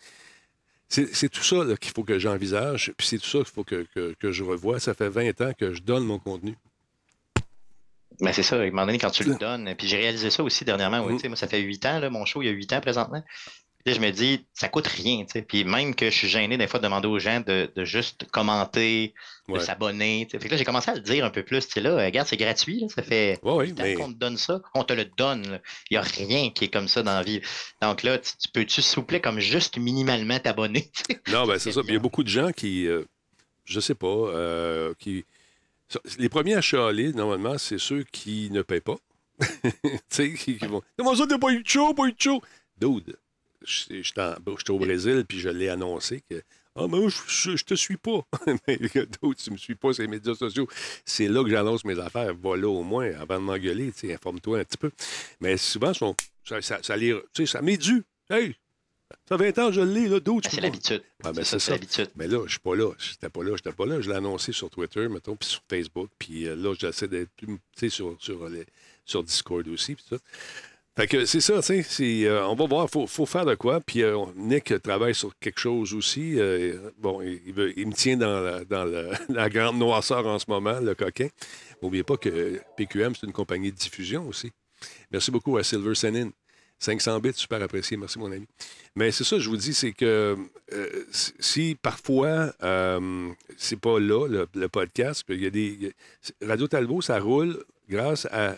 C'est 0.90 1.30
tout 1.30 1.44
ça 1.44 1.58
qu'il 1.80 1.92
faut 1.92 2.04
que 2.04 2.18
j'envisage, 2.18 2.94
puis 2.98 3.06
c'est 3.06 3.20
tout 3.20 3.28
ça 3.28 3.38
qu'il 3.38 3.48
faut 3.48 3.64
que, 3.64 3.86
que, 4.20 4.32
je 4.32 4.44
revoie. 4.44 4.80
Ça 4.80 4.96
fait 4.96 5.10
20 5.10 5.42
ans 5.42 5.52
que 5.58 5.74
je 5.74 5.82
donne 5.84 6.04
mon 6.04 6.18
contenu. 6.18 6.58
Mais 8.22 8.34
c'est 8.34 8.44
ça, 8.44 8.56
à 8.56 8.60
un 8.60 8.66
moment 8.72 8.88
donné, 8.88 8.98
quand 8.98 9.12
tu 9.12 9.24
le 9.24 9.36
donnes, 9.36 9.74
puis 9.78 9.88
j'ai 9.88 9.98
réalisé 9.98 10.30
ça 10.30 10.44
aussi 10.44 10.66
dernièrement. 10.66 11.06
Mm. 11.06 11.20
Moi, 11.28 11.36
ça 11.36 11.48
fait 11.48 11.62
8 11.62 11.86
ans, 11.86 12.00
là, 12.00 12.10
mon 12.10 12.26
show, 12.26 12.42
il 12.42 12.48
y 12.48 12.50
a 12.50 12.52
8 12.52 12.74
ans 12.74 12.82
présentement 12.82 13.24
je 13.86 14.00
me 14.00 14.12
dis, 14.12 14.46
ça 14.54 14.68
coûte 14.68 14.88
rien. 14.88 15.26
Puis 15.48 15.64
même 15.64 15.96
que 15.96 16.10
je 16.10 16.16
suis 16.16 16.28
gêné 16.28 16.58
des 16.58 16.68
fois 16.68 16.80
de 16.80 16.84
demander 16.84 17.08
aux 17.08 17.20
gens 17.20 17.40
de, 17.40 17.70
juste 17.78 18.30
commenter, 18.32 19.14
de 19.48 19.60
s'abonner. 19.60 20.28
Fait 20.30 20.38
que 20.38 20.48
là, 20.50 20.58
j'ai 20.58 20.66
commencé 20.66 20.92
à 20.92 20.96
le 20.96 21.02
dire 21.02 21.26
un 21.26 21.30
peu 21.30 21.44
plus. 21.44 21.76
Là, 21.78 22.06
regarde, 22.06 22.28
c'est 22.28 22.38
gratuit. 22.38 22.86
ça 22.94 23.02
fait 23.04 23.40
ouais, 23.44 23.74
qu'on 23.96 24.12
te 24.12 24.18
donne 24.18 24.38
ça. 24.38 24.62
On 24.76 24.84
te 24.84 24.94
le 24.94 25.06
donne. 25.06 25.60
Il 25.90 25.94
n'y 25.94 25.98
a 25.98 26.02
rien 26.02 26.50
qui 26.52 26.66
est 26.66 26.70
comme 26.70 26.88
ça 26.88 27.04
dans 27.04 27.14
la 27.14 27.24
vie. 27.24 27.42
Donc 27.82 28.04
là, 28.04 28.18
tu, 28.18 28.50
peux-tu, 28.54 28.82
s'il 28.82 29.04
comme 29.22 29.40
juste 29.40 29.78
minimalement 29.78 30.40
t'abonner? 30.40 30.92
non, 31.30 31.46
ben 31.46 31.58
c'est 31.58 31.72
ça. 31.72 31.82
Il 31.88 31.94
y 31.94 31.98
a 31.98 32.00
beaucoup 32.00 32.24
de 32.24 32.30
gens 32.30 32.52
qui, 32.52 32.86
je 32.86 32.92
euh, 32.92 33.08
je 33.66 33.80
sais 33.80 33.96
pas, 33.96 34.08
euh, 34.08 34.94
qui. 35.00 35.26
Les 36.20 36.30
premiers 36.30 36.54
à 36.54 36.62
chialer, 36.62 37.14
normalement, 37.14 37.58
c'est 37.58 37.80
ceux 37.80 38.04
qui 38.04 38.50
ne 38.52 38.62
paient 38.62 38.82
pas. 38.82 38.98
tu 39.64 39.70
sais, 40.10 40.34
qui, 40.34 40.58
vont. 40.58 40.84
Comment 40.98 41.16
ça, 41.16 41.26
t'as 41.26 41.40
pas 41.40 41.52
eu 41.52 41.64
de 41.64 41.68
show, 41.68 41.94
pas 41.94 42.06
eu 42.06 42.12
de 42.12 42.22
show? 42.22 42.42
Dude, 42.78 43.18
j'étais 43.64 44.72
au 44.72 44.80
Brésil, 44.80 45.26
puis 45.28 45.40
je 45.40 45.50
l'ai 45.50 45.70
annoncé 45.70 46.24
que 46.30 46.42
ah, 46.76 46.88
mais 46.88 47.00
moi, 47.00 47.10
je, 47.10 47.58
je, 47.58 47.64
te 47.64 47.74
suis 47.74 47.98
pas. 47.98 48.26
mais 48.68 48.78
d'autres, 49.22 49.44
tu 49.44 49.52
me 49.52 49.58
suis 49.58 49.76
pas 49.76 49.92
sur 49.92 50.04
les 50.04 50.08
médias 50.08 50.36
sociaux. 50.36 50.68
C'est 51.04 51.28
là 51.28 51.44
que 51.44 51.50
j'annonce 51.50 51.84
mes 51.84 52.00
affaires. 52.00 52.34
Voilà 52.36 52.70
au 52.70 52.84
moins, 52.84 53.12
avant 53.20 53.40
de 53.40 53.44
m'engueuler, 53.44 53.92
informe-toi 54.04 54.60
un 54.60 54.64
petit 54.64 54.78
peu. 54.78 54.92
Mais 55.42 55.58
souvent, 55.58 55.94
ça, 55.94 56.14
ça, 56.46 56.62
ça, 56.62 56.96
ça 57.46 57.62
m'est 57.62 57.78
dû. 57.78 58.04
Hey, 58.30 58.56
ça 59.28 59.38
fait 59.38 59.52
20 59.52 59.64
ans 59.64 59.68
que 59.70 59.74
je 59.74 59.82
l'ai, 59.82 60.08
là, 60.08 60.20
d'autres. 60.20 60.48
Ah, 60.52 60.56
c'est 60.56 60.62
l'habitude. 60.62 61.04
Ah, 61.24 61.34
ben, 61.34 61.44
c'est 61.44 61.60
ça. 61.60 61.72
l'habitude. 61.74 62.10
Mais 62.16 62.28
là, 62.28 62.44
je 62.46 62.52
suis 62.52 62.60
pas 62.60 62.76
là. 62.76 62.92
J'étais 63.00 63.30
pas 63.30 63.44
là, 63.44 63.56
j'étais 63.56 63.72
pas 63.72 63.86
là. 63.86 64.02
Je 64.02 64.10
l'ai 64.10 64.16
annoncé 64.16 64.52
sur 64.52 64.70
Twitter, 64.70 65.08
mettons, 65.10 65.36
puis 65.36 65.50
sur 65.50 65.62
Facebook. 65.68 66.10
Puis 66.20 66.48
euh, 66.48 66.56
là, 66.56 66.74
j'essaie 66.80 67.08
d'être 67.08 67.32
plus, 67.36 67.90
sur, 67.90 68.16
sur, 68.20 68.50
sur 69.06 69.24
Discord 69.24 69.68
aussi, 69.68 69.96
puis 69.96 70.06
ça. 70.08 70.18
C'est 71.08 71.40
ça, 71.40 71.62
tu 71.62 71.82
sais, 71.84 72.26
euh, 72.26 72.46
on 72.48 72.56
va 72.56 72.66
voir, 72.66 72.88
il 72.94 73.08
faut, 73.08 73.26
faire 73.26 73.46
de 73.46 73.56
quoi. 73.56 73.80
Puis 73.80 74.04
euh, 74.04 74.18
Nick 74.36 74.74
travaille 74.82 75.16
sur 75.16 75.32
quelque 75.40 75.60
chose 75.60 75.94
aussi. 75.94 76.38
Euh, 76.38 76.92
bon, 76.98 77.22
il, 77.22 77.88
me 77.88 77.94
tient 77.94 78.18
dans, 78.18 78.42
la, 78.42 78.66
dans 78.66 78.84
la, 79.30 79.50
grande 79.50 79.78
noirceur 79.78 80.28
en 80.28 80.40
ce 80.40 80.46
moment, 80.50 80.80
le 80.82 80.96
coquin. 80.96 81.30
N'oubliez 81.82 82.04
pas 82.04 82.18
que 82.18 82.60
PQM, 82.76 83.16
c'est 83.16 83.26
une 83.28 83.32
compagnie 83.32 83.72
de 83.72 83.78
diffusion 83.78 84.28
aussi. 84.28 84.52
Merci 85.10 85.32
beaucoup 85.32 85.56
à 85.58 85.64
Silver 85.64 85.96
Senin. 85.96 86.32
500 86.80 87.20
bits, 87.20 87.34
super 87.34 87.62
apprécié. 87.62 87.96
Merci, 87.96 88.20
mon 88.20 88.32
ami. 88.32 88.46
Mais 88.96 89.12
c'est 89.12 89.26
ça, 89.26 89.40
je 89.40 89.50
vous 89.50 89.58
dis, 89.58 89.74
c'est 89.74 89.94
que 89.94 90.38
si 91.40 91.78
parfois 91.82 92.54
c'est 93.58 93.80
pas 93.80 94.00
là, 94.00 94.28
le, 94.28 94.68
podcast, 94.68 95.24
il 95.30 95.44
y 95.44 95.46
a 95.46 95.50
des. 95.50 95.94
Radio 96.46 96.68
Talbot, 96.68 97.02
ça 97.02 97.20
roule 97.20 97.64
grâce 97.90 98.28
à, 98.32 98.56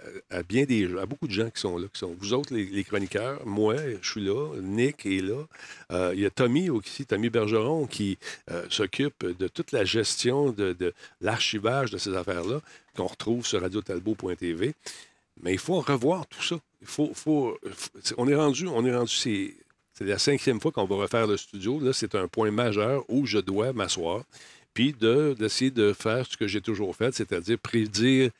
bien 0.47 0.65
des 0.65 0.97
à 0.97 1.05
beaucoup 1.05 1.27
de 1.27 1.31
gens 1.31 1.49
qui 1.49 1.61
sont 1.61 1.77
là, 1.77 1.87
qui 1.91 1.99
sont 1.99 2.13
vous 2.19 2.33
autres, 2.33 2.53
les, 2.53 2.83
chroniqueurs, 2.83 3.45
moi, 3.45 3.75
je 4.01 4.09
suis 4.09 4.21
là, 4.21 4.55
Nick 4.61 5.05
est 5.05 5.21
là. 5.21 5.45
Euh, 5.91 6.11
il 6.13 6.19
y 6.19 6.25
a 6.25 6.29
Tommy 6.29 6.69
aussi, 6.69 7.05
Tommy 7.05 7.29
Bergeron, 7.29 7.87
qui 7.87 8.17
euh, 8.51 8.65
s'occupe 8.69 9.25
de 9.25 9.47
toute 9.47 9.71
la 9.71 9.85
gestion 9.85 10.51
de, 10.51 10.93
l'archivage 11.21 11.91
de 11.91 11.97
ces 11.97 12.15
affaires-là, 12.15 12.61
qu'on 12.95 13.07
retrouve 13.07 13.45
sur 13.45 13.61
radiotalbot.tv. 13.61 14.73
Mais 15.41 15.53
il 15.53 15.59
faut 15.59 15.79
revoir 15.79 16.27
tout 16.27 16.43
ça. 16.43 16.59
Il 16.81 16.87
faut, 16.87 17.11
faut, 17.13 17.57
on 18.17 18.27
est 18.27 18.35
rendu, 18.35 18.67
on 18.67 18.85
est 18.85 18.95
rendu, 18.95 19.13
c'est, 19.13 19.55
la 20.01 20.17
cinquième 20.17 20.59
fois 20.59 20.71
qu'on 20.71 20.85
va 20.85 20.95
refaire 20.95 21.27
le 21.27 21.37
studio. 21.37 21.79
Là, 21.79 21.93
c'est 21.93 22.15
un 22.15 22.27
point 22.27 22.51
majeur 22.51 23.05
où 23.07 23.25
je 23.25 23.37
dois 23.37 23.71
m'asseoir, 23.71 24.23
puis 24.73 24.93
d'essayer 24.93 25.71
de 25.71 25.93
faire 25.93 26.25
ce 26.25 26.35
que 26.35 26.47
j'ai 26.47 26.61
toujours 26.61 26.95
fait, 26.95 27.13
c'est-à-dire 27.13 27.57
prédire 27.59 28.31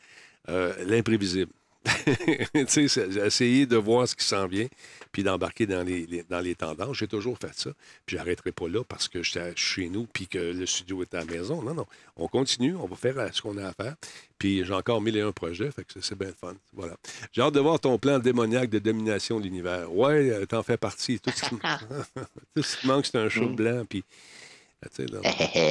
euh, 0.50 0.74
l'imprévisible. 0.86 1.52
essayer 2.56 3.66
de 3.66 3.76
voir 3.76 4.08
ce 4.08 4.16
qui 4.16 4.24
s'en 4.24 4.46
vient, 4.46 4.68
puis 5.12 5.24
d'embarquer 5.24 5.66
dans 5.66 5.84
les, 5.84 6.24
dans 6.30 6.40
les 6.40 6.54
tendances. 6.54 6.98
J'ai 6.98 7.08
toujours 7.08 7.38
fait 7.40 7.54
ça. 7.56 7.72
Puis 8.06 8.18
j'arrêterai 8.18 8.52
pas 8.52 8.68
là 8.68 8.84
parce 8.84 9.08
que 9.08 9.24
j'étais 9.24 9.54
chez 9.56 9.90
nous, 9.90 10.06
puis 10.06 10.28
que 10.28 10.38
le 10.38 10.66
studio 10.66 11.02
est 11.02 11.14
à 11.16 11.20
la 11.20 11.26
maison. 11.26 11.62
Non, 11.64 11.74
non. 11.74 11.86
On 12.16 12.28
continue, 12.28 12.76
on 12.76 12.86
va 12.86 12.96
faire 12.96 13.34
ce 13.34 13.42
qu'on 13.42 13.58
a 13.58 13.68
à 13.68 13.74
faire. 13.74 13.96
Puis 14.38 14.64
j'ai 14.64 14.74
encore 14.74 15.02
mille 15.02 15.18
et 15.18 15.22
un 15.22 15.32
projets, 15.32 15.72
fait 15.72 15.84
que 15.84 16.02
c'est 16.02 16.18
bien 16.18 16.32
fun. 16.40 16.56
Voilà. 16.74 16.98
J'ai 17.32 17.42
hâte 17.42 17.54
de 17.54 17.60
voir 17.60 17.80
ton 17.80 17.98
plan 17.98 18.20
démoniaque 18.20 18.70
de 18.70 18.80
domination 18.80 19.40
de 19.40 19.46
l'univers. 19.46 19.92
Ouais, 19.94 20.30
euh, 20.30 20.46
t'en 20.46 20.64
fais 20.64 20.78
partie. 20.78 21.20
Tout 21.20 21.32
ce 21.36 21.50
qui, 21.50 21.56
Tout 22.56 22.64
ce 22.64 22.78
qui 22.78 22.88
manque, 22.88 23.08
c'est 23.08 23.18
un 23.18 23.30
chaud 23.30 23.50
mm. 23.50 23.56
blanc, 23.56 23.86
puis 23.90 24.04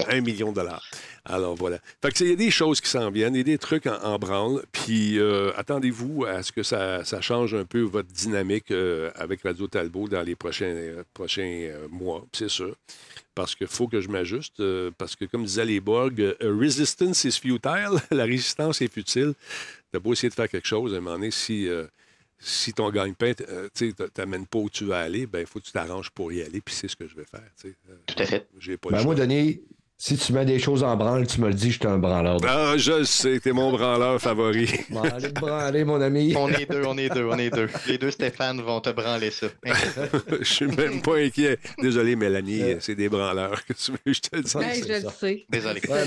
un 0.08 0.20
million 0.20 0.50
de 0.50 0.56
dollars. 0.56 0.82
Alors 1.24 1.54
voilà. 1.54 1.78
Fait 2.02 2.12
que 2.12 2.24
il 2.24 2.30
y 2.30 2.32
a 2.32 2.36
des 2.36 2.50
choses 2.50 2.80
qui 2.80 2.88
s'en 2.88 3.10
viennent, 3.10 3.34
il 3.34 3.38
y 3.38 3.40
a 3.40 3.44
des 3.44 3.58
trucs 3.58 3.86
en, 3.86 4.18
branle. 4.18 4.62
Puis 4.72 5.18
euh, 5.18 5.52
attendez-vous 5.56 6.24
à 6.24 6.42
ce 6.42 6.52
que 6.52 6.62
ça, 6.62 7.02
change 7.20 7.54
un 7.54 7.64
peu 7.64 7.80
votre 7.80 8.08
dynamique 8.08 8.70
euh, 8.70 9.10
avec 9.16 9.42
Radio 9.42 9.66
Talbot 9.66 10.08
dans 10.08 10.22
les 10.22 10.36
prochains, 10.36 10.64
euh, 10.66 11.88
mois, 11.90 12.24
c'est 12.32 12.48
sûr. 12.48 12.74
Parce 13.34 13.54
qu'il 13.54 13.68
faut 13.68 13.88
que 13.88 14.00
je 14.00 14.08
m'ajuste. 14.08 14.62
parce 14.98 15.16
que 15.16 15.24
comme 15.24 15.44
disait 15.44 15.64
les 15.64 15.80
Borg, 15.80 16.36
resistance 16.40 17.24
is 17.24 17.38
futile. 17.40 17.96
La 18.10 18.24
résistance 18.24 18.82
est 18.82 18.92
futile. 18.92 19.34
T'as 19.92 19.98
beau 19.98 20.12
essayer 20.12 20.28
de 20.28 20.34
faire 20.34 20.48
quelque 20.48 20.66
chose, 20.66 20.94
à 20.94 20.98
un 20.98 21.00
moment 21.00 21.16
donné, 21.16 21.30
si 21.30 21.68
si 22.40 22.72
ton 22.72 22.90
gagne-pain 22.90 23.32
euh, 23.48 23.68
ne 23.80 24.06
t'amène 24.06 24.46
pas 24.46 24.58
où 24.58 24.70
tu 24.70 24.84
veux 24.84 24.94
aller, 24.94 25.26
ben 25.26 25.40
il 25.40 25.46
faut 25.46 25.60
que 25.60 25.66
tu 25.66 25.72
t'arranges 25.72 26.10
pour 26.10 26.32
y 26.32 26.42
aller, 26.42 26.60
puis 26.60 26.74
c'est 26.74 26.88
ce 26.88 26.96
que 26.96 27.06
je 27.06 27.14
vais 27.14 27.24
faire. 27.24 27.42
Euh, 27.66 27.72
Tout 28.06 28.16
à 28.18 28.26
fait. 28.26 28.48
J'ai 28.58 28.78
pas 28.78 28.90
ben, 28.90 29.04
moi, 29.04 29.14
Denis, 29.14 29.60
si 30.02 30.16
tu 30.16 30.32
mets 30.32 30.46
des 30.46 30.58
choses 30.58 30.82
en 30.82 30.96
branle, 30.96 31.26
tu 31.26 31.42
me 31.42 31.48
le 31.48 31.52
dis, 31.52 31.70
je 31.70 31.78
suis 31.78 31.86
un 31.86 31.98
branleur. 31.98 32.38
Ah, 32.48 32.72
je 32.78 32.92
le 32.92 33.04
sais, 33.04 33.38
t'es 33.38 33.52
mon 33.52 33.70
branleur 33.70 34.18
favori. 34.18 34.66
Bon, 34.88 35.02
allez 35.02 35.30
te 35.30 35.38
branler, 35.38 35.84
mon 35.84 36.00
ami. 36.00 36.32
On 36.38 36.48
est 36.48 36.64
deux, 36.64 36.84
on 36.86 36.96
est 36.96 37.10
deux, 37.10 37.26
on 37.26 37.36
est 37.36 37.50
deux. 37.50 37.68
Les 37.86 37.98
deux 37.98 38.10
Stéphane 38.10 38.62
vont 38.62 38.80
te 38.80 38.88
branler 38.88 39.30
ça. 39.30 39.48
je 40.40 40.42
suis 40.42 40.68
même 40.68 41.02
pas 41.02 41.16
inquiet. 41.16 41.58
Désolé, 41.82 42.16
Mélanie, 42.16 42.76
c'est 42.80 42.94
des 42.94 43.10
branleurs 43.10 43.62
que 43.66 43.74
tu 43.74 43.92
veux, 43.92 43.98
je 44.06 44.20
te 44.20 44.36
le 44.36 44.42
dis. 44.42 44.54
Ben, 44.54 44.72
je 44.74 45.04
le 45.04 45.10
sais. 45.10 45.44
Désolé. 45.50 45.82
Ouais, 45.86 46.06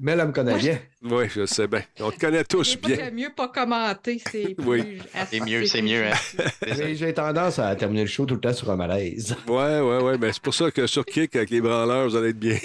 mais 0.00 0.12
elle, 0.12 0.26
me 0.28 0.32
connaît 0.32 0.58
bien. 0.58 0.78
Oui, 1.02 1.24
je 1.34 1.46
sais 1.46 1.66
bien. 1.66 1.82
On 1.98 2.12
te 2.12 2.20
connaît 2.20 2.44
tous 2.44 2.78
bien. 2.78 2.94
C'est 2.96 3.10
mieux 3.10 3.32
pas 3.34 3.48
commenter, 3.48 4.22
c'est 4.30 4.54
plus... 4.56 4.64
Oui. 4.64 4.98
C'est 5.28 5.40
mieux, 5.40 5.66
c'est 5.66 5.82
mieux. 5.82 6.04
Hein? 6.06 6.94
J'ai 6.94 7.12
tendance 7.12 7.58
à 7.58 7.74
terminer 7.74 8.02
le 8.02 8.08
show 8.08 8.24
tout 8.24 8.34
le 8.34 8.40
temps 8.40 8.54
sur 8.54 8.70
un 8.70 8.76
malaise. 8.76 9.34
Ouais, 9.48 9.80
ouais, 9.80 10.00
ouais. 10.00 10.16
Mais 10.16 10.32
c'est 10.32 10.42
pour 10.42 10.54
ça 10.54 10.70
que 10.70 10.86
sur 10.86 11.04
Kick, 11.04 11.34
avec 11.34 11.50
les 11.50 11.60
branleurs, 11.60 12.08
vous 12.08 12.14
allez 12.14 12.28
être 12.28 12.38
bien 12.38 12.56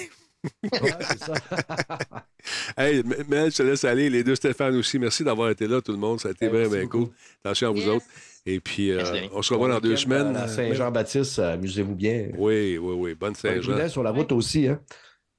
c'est 0.64 1.20
ça. 1.20 1.34
hey, 2.78 3.04
Mel, 3.28 3.52
je 3.52 3.58
te 3.58 3.64
laisse 3.64 3.84
aller. 3.84 4.10
Les 4.10 4.24
deux 4.24 4.36
Stéphane 4.36 4.76
aussi. 4.76 4.98
Merci 5.00 5.24
d'avoir 5.24 5.50
été 5.50 5.68
là, 5.68 5.82
tout 5.82 5.92
le 5.92 5.98
monde. 5.98 6.20
Ça 6.20 6.30
a 6.30 6.32
été 6.32 6.50
bien, 6.50 6.68
bien 6.68 6.88
cool. 6.88 7.10
Attention 7.44 7.70
à 7.70 7.72
vous 7.72 7.88
autres. 7.88 8.06
Et 8.46 8.60
puis, 8.60 8.92
euh, 8.92 9.04
on 9.34 9.42
se 9.42 9.54
revoit 9.54 9.70
dans 9.70 9.80
deux 9.80 9.96
semaines. 9.96 10.36
Saint-Jean-Baptiste, 10.48 11.40
amusez-vous 11.40 11.96
bien. 11.96 12.30
Oui, 12.38 12.78
oui, 12.78 12.96
oui. 12.98 13.14
Bonne 13.14 13.36
Saint-Jean. 13.36 13.88
sur 13.88 14.04
la 14.04 14.12
route 14.12 14.32
aussi. 14.32 14.68
Hein. 14.68 14.80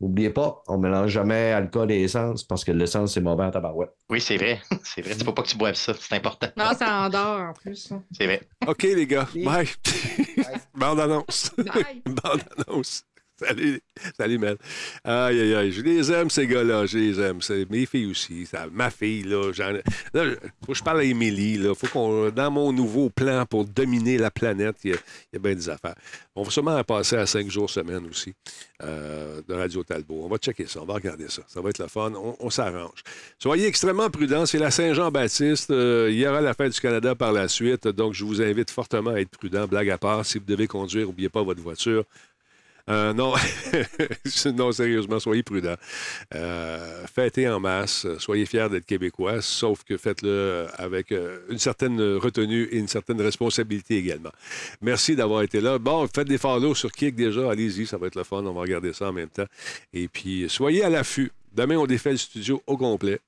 N'oubliez 0.02 0.30
pas, 0.30 0.64
on 0.66 0.78
ne 0.78 0.82
mélange 0.82 1.12
jamais 1.12 1.52
alcool 1.52 1.92
et 1.92 2.02
essence 2.02 2.42
parce 2.42 2.64
que 2.64 2.72
l'essence, 2.72 3.14
c'est 3.14 3.20
mauvais 3.20 3.44
en 3.44 3.52
tabarouette. 3.52 3.92
Oui, 4.10 4.20
c'est 4.20 4.36
vrai. 4.36 4.60
C'est 4.82 5.00
vrai. 5.00 5.12
Il 5.14 5.18
ne 5.20 5.24
faut 5.24 5.32
pas 5.32 5.42
que 5.42 5.48
tu 5.48 5.56
boives 5.56 5.76
ça. 5.76 5.94
C'est 5.98 6.16
important. 6.16 6.48
Non, 6.56 6.72
ça 6.76 7.02
endort 7.02 7.40
en 7.40 7.52
plus. 7.52 7.92
C'est 8.10 8.26
vrai. 8.26 8.40
OK, 8.66 8.82
les 8.82 9.06
gars. 9.06 9.28
Bye. 9.32 9.44
Bye. 10.36 10.60
Bande 10.74 11.00
annonce. 11.00 11.52
Bye. 11.56 12.02
Bande 12.04 12.42
annonce. 12.66 13.04
Salut, 13.44 13.80
salut 14.16 14.38
Mel. 14.38 14.56
Aïe, 15.04 15.40
aïe, 15.40 15.54
aïe. 15.54 15.72
Je 15.72 15.82
les 15.82 16.12
aime, 16.12 16.30
ces 16.30 16.46
gars-là. 16.46 16.86
Je 16.86 16.98
les 16.98 17.20
aime. 17.20 17.38
Mes 17.70 17.86
filles 17.86 18.06
aussi. 18.06 18.46
Ma 18.72 18.90
fille, 18.90 19.24
là. 19.24 19.50
Là, 20.14 20.24
faut 20.64 20.72
que 20.72 20.78
je 20.78 20.82
parle 20.82 21.00
à 21.00 21.04
Émilie. 21.04 21.58
Là. 21.58 21.74
Faut 21.74 21.88
qu'on, 21.88 22.30
dans 22.30 22.50
mon 22.50 22.72
nouveau 22.72 23.10
plan 23.10 23.44
pour 23.46 23.64
dominer 23.64 24.18
la 24.18 24.30
planète, 24.30 24.76
il 24.84 24.92
y, 24.92 25.36
a, 25.36 25.38
bien 25.38 25.54
des 25.54 25.68
affaires. 25.68 25.94
On 26.34 26.42
va 26.42 26.50
sûrement 26.50 26.82
passer 26.84 27.16
à 27.16 27.26
cinq 27.26 27.50
jours 27.50 27.68
semaine 27.68 28.06
aussi 28.08 28.32
euh, 28.82 29.42
de 29.46 29.54
Radio 29.54 29.82
Talbot. 29.82 30.22
On 30.24 30.28
va 30.28 30.36
checker 30.36 30.66
ça. 30.66 30.80
On 30.82 30.86
va 30.86 30.94
regarder 30.94 31.28
ça. 31.28 31.42
Ça 31.48 31.60
va 31.60 31.70
être 31.70 31.78
le 31.78 31.88
fun. 31.88 32.12
On, 32.40 32.50
s'arrange. 32.50 33.02
Soyez 33.38 33.66
extrêmement 33.66 34.08
prudents. 34.10 34.46
C'est 34.46 34.58
la 34.58 34.70
Saint-Jean-Baptiste. 34.70 35.70
Euh, 35.70 36.08
il 36.10 36.18
y 36.18 36.26
aura 36.26 36.40
la 36.40 36.54
fête 36.54 36.72
du 36.72 36.80
Canada 36.80 37.14
par 37.14 37.32
la 37.32 37.48
suite. 37.48 37.88
Donc, 37.88 38.14
je 38.14 38.24
vous 38.24 38.40
invite 38.40 38.70
fortement 38.70 39.10
à 39.10 39.20
être 39.20 39.30
prudent. 39.30 39.66
Blague 39.66 39.90
à 39.90 39.98
part, 39.98 40.24
si 40.24 40.38
vous 40.38 40.44
devez 40.44 40.66
conduire, 40.66 41.06
n'oubliez 41.06 41.28
pas 41.28 41.42
votre 41.42 41.60
voiture. 41.60 42.04
Euh, 42.88 43.12
non. 43.12 43.34
non, 44.54 44.72
sérieusement, 44.72 45.20
soyez 45.20 45.42
prudents. 45.42 45.76
Euh, 46.34 47.06
fêtez 47.06 47.48
en 47.48 47.60
masse, 47.60 48.06
soyez 48.18 48.46
fiers 48.46 48.68
d'être 48.70 48.86
québécois, 48.86 49.40
sauf 49.40 49.84
que 49.84 49.96
faites-le 49.96 50.66
avec 50.76 51.12
euh, 51.12 51.38
une 51.48 51.58
certaine 51.58 52.00
retenue 52.16 52.64
et 52.64 52.78
une 52.78 52.88
certaine 52.88 53.20
responsabilité 53.20 53.96
également. 53.96 54.32
Merci 54.80 55.14
d'avoir 55.14 55.42
été 55.42 55.60
là. 55.60 55.78
Bon, 55.78 56.06
faites 56.12 56.28
des 56.28 56.38
follow 56.38 56.74
sur 56.74 56.90
Kik 56.90 57.14
déjà, 57.14 57.50
allez-y, 57.50 57.86
ça 57.86 57.98
va 57.98 58.08
être 58.08 58.16
le 58.16 58.24
fun, 58.24 58.44
on 58.44 58.52
va 58.52 58.60
regarder 58.60 58.92
ça 58.92 59.08
en 59.08 59.12
même 59.12 59.28
temps. 59.28 59.46
Et 59.92 60.08
puis, 60.08 60.46
soyez 60.48 60.82
à 60.82 60.90
l'affût. 60.90 61.30
Demain, 61.54 61.76
on 61.76 61.86
défait 61.86 62.12
le 62.12 62.16
studio 62.16 62.62
au 62.66 62.76
complet. 62.76 63.20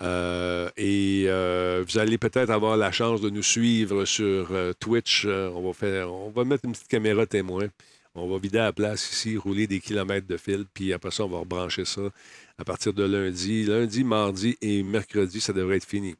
et 0.00 1.26
vous 1.26 1.98
allez 1.98 2.18
peut-être 2.18 2.50
avoir 2.50 2.76
la 2.76 2.90
chance 2.90 3.20
de 3.20 3.30
nous 3.30 3.42
suivre 3.42 4.04
sur 4.04 4.50
Twitch. 4.80 5.26
on, 5.26 5.62
va 5.62 5.72
faire, 5.74 6.12
on 6.12 6.30
va 6.30 6.44
mettre 6.44 6.64
une 6.64 6.72
petite 6.72 6.88
caméra 6.88 7.26
témoin. 7.26 7.68
On 8.14 8.28
va 8.28 8.38
vider 8.38 8.58
la 8.58 8.72
place 8.72 9.12
ici, 9.12 9.36
rouler 9.36 9.66
des 9.66 9.80
kilomètres 9.80 10.26
de 10.26 10.36
fil, 10.36 10.64
puis 10.72 10.92
après 10.92 11.12
ça, 11.12 11.24
on 11.24 11.28
va 11.28 11.38
rebrancher 11.38 11.84
ça 11.84 12.10
à 12.58 12.64
partir 12.64 12.92
de 12.92 13.04
lundi. 13.04 13.64
Lundi, 13.64 14.02
mardi 14.02 14.56
et 14.60 14.82
mercredi, 14.82 15.40
ça 15.40 15.52
devrait 15.52 15.76
être 15.76 15.86
fini. 15.86 16.16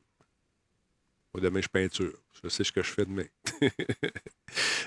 Demain, 1.34 1.60
je 1.60 1.68
peinture. 1.68 2.12
Je 2.42 2.48
sais 2.48 2.64
ce 2.64 2.72
que 2.72 2.82
je 2.82 2.90
fais 2.90 3.04
demain. 3.04 3.24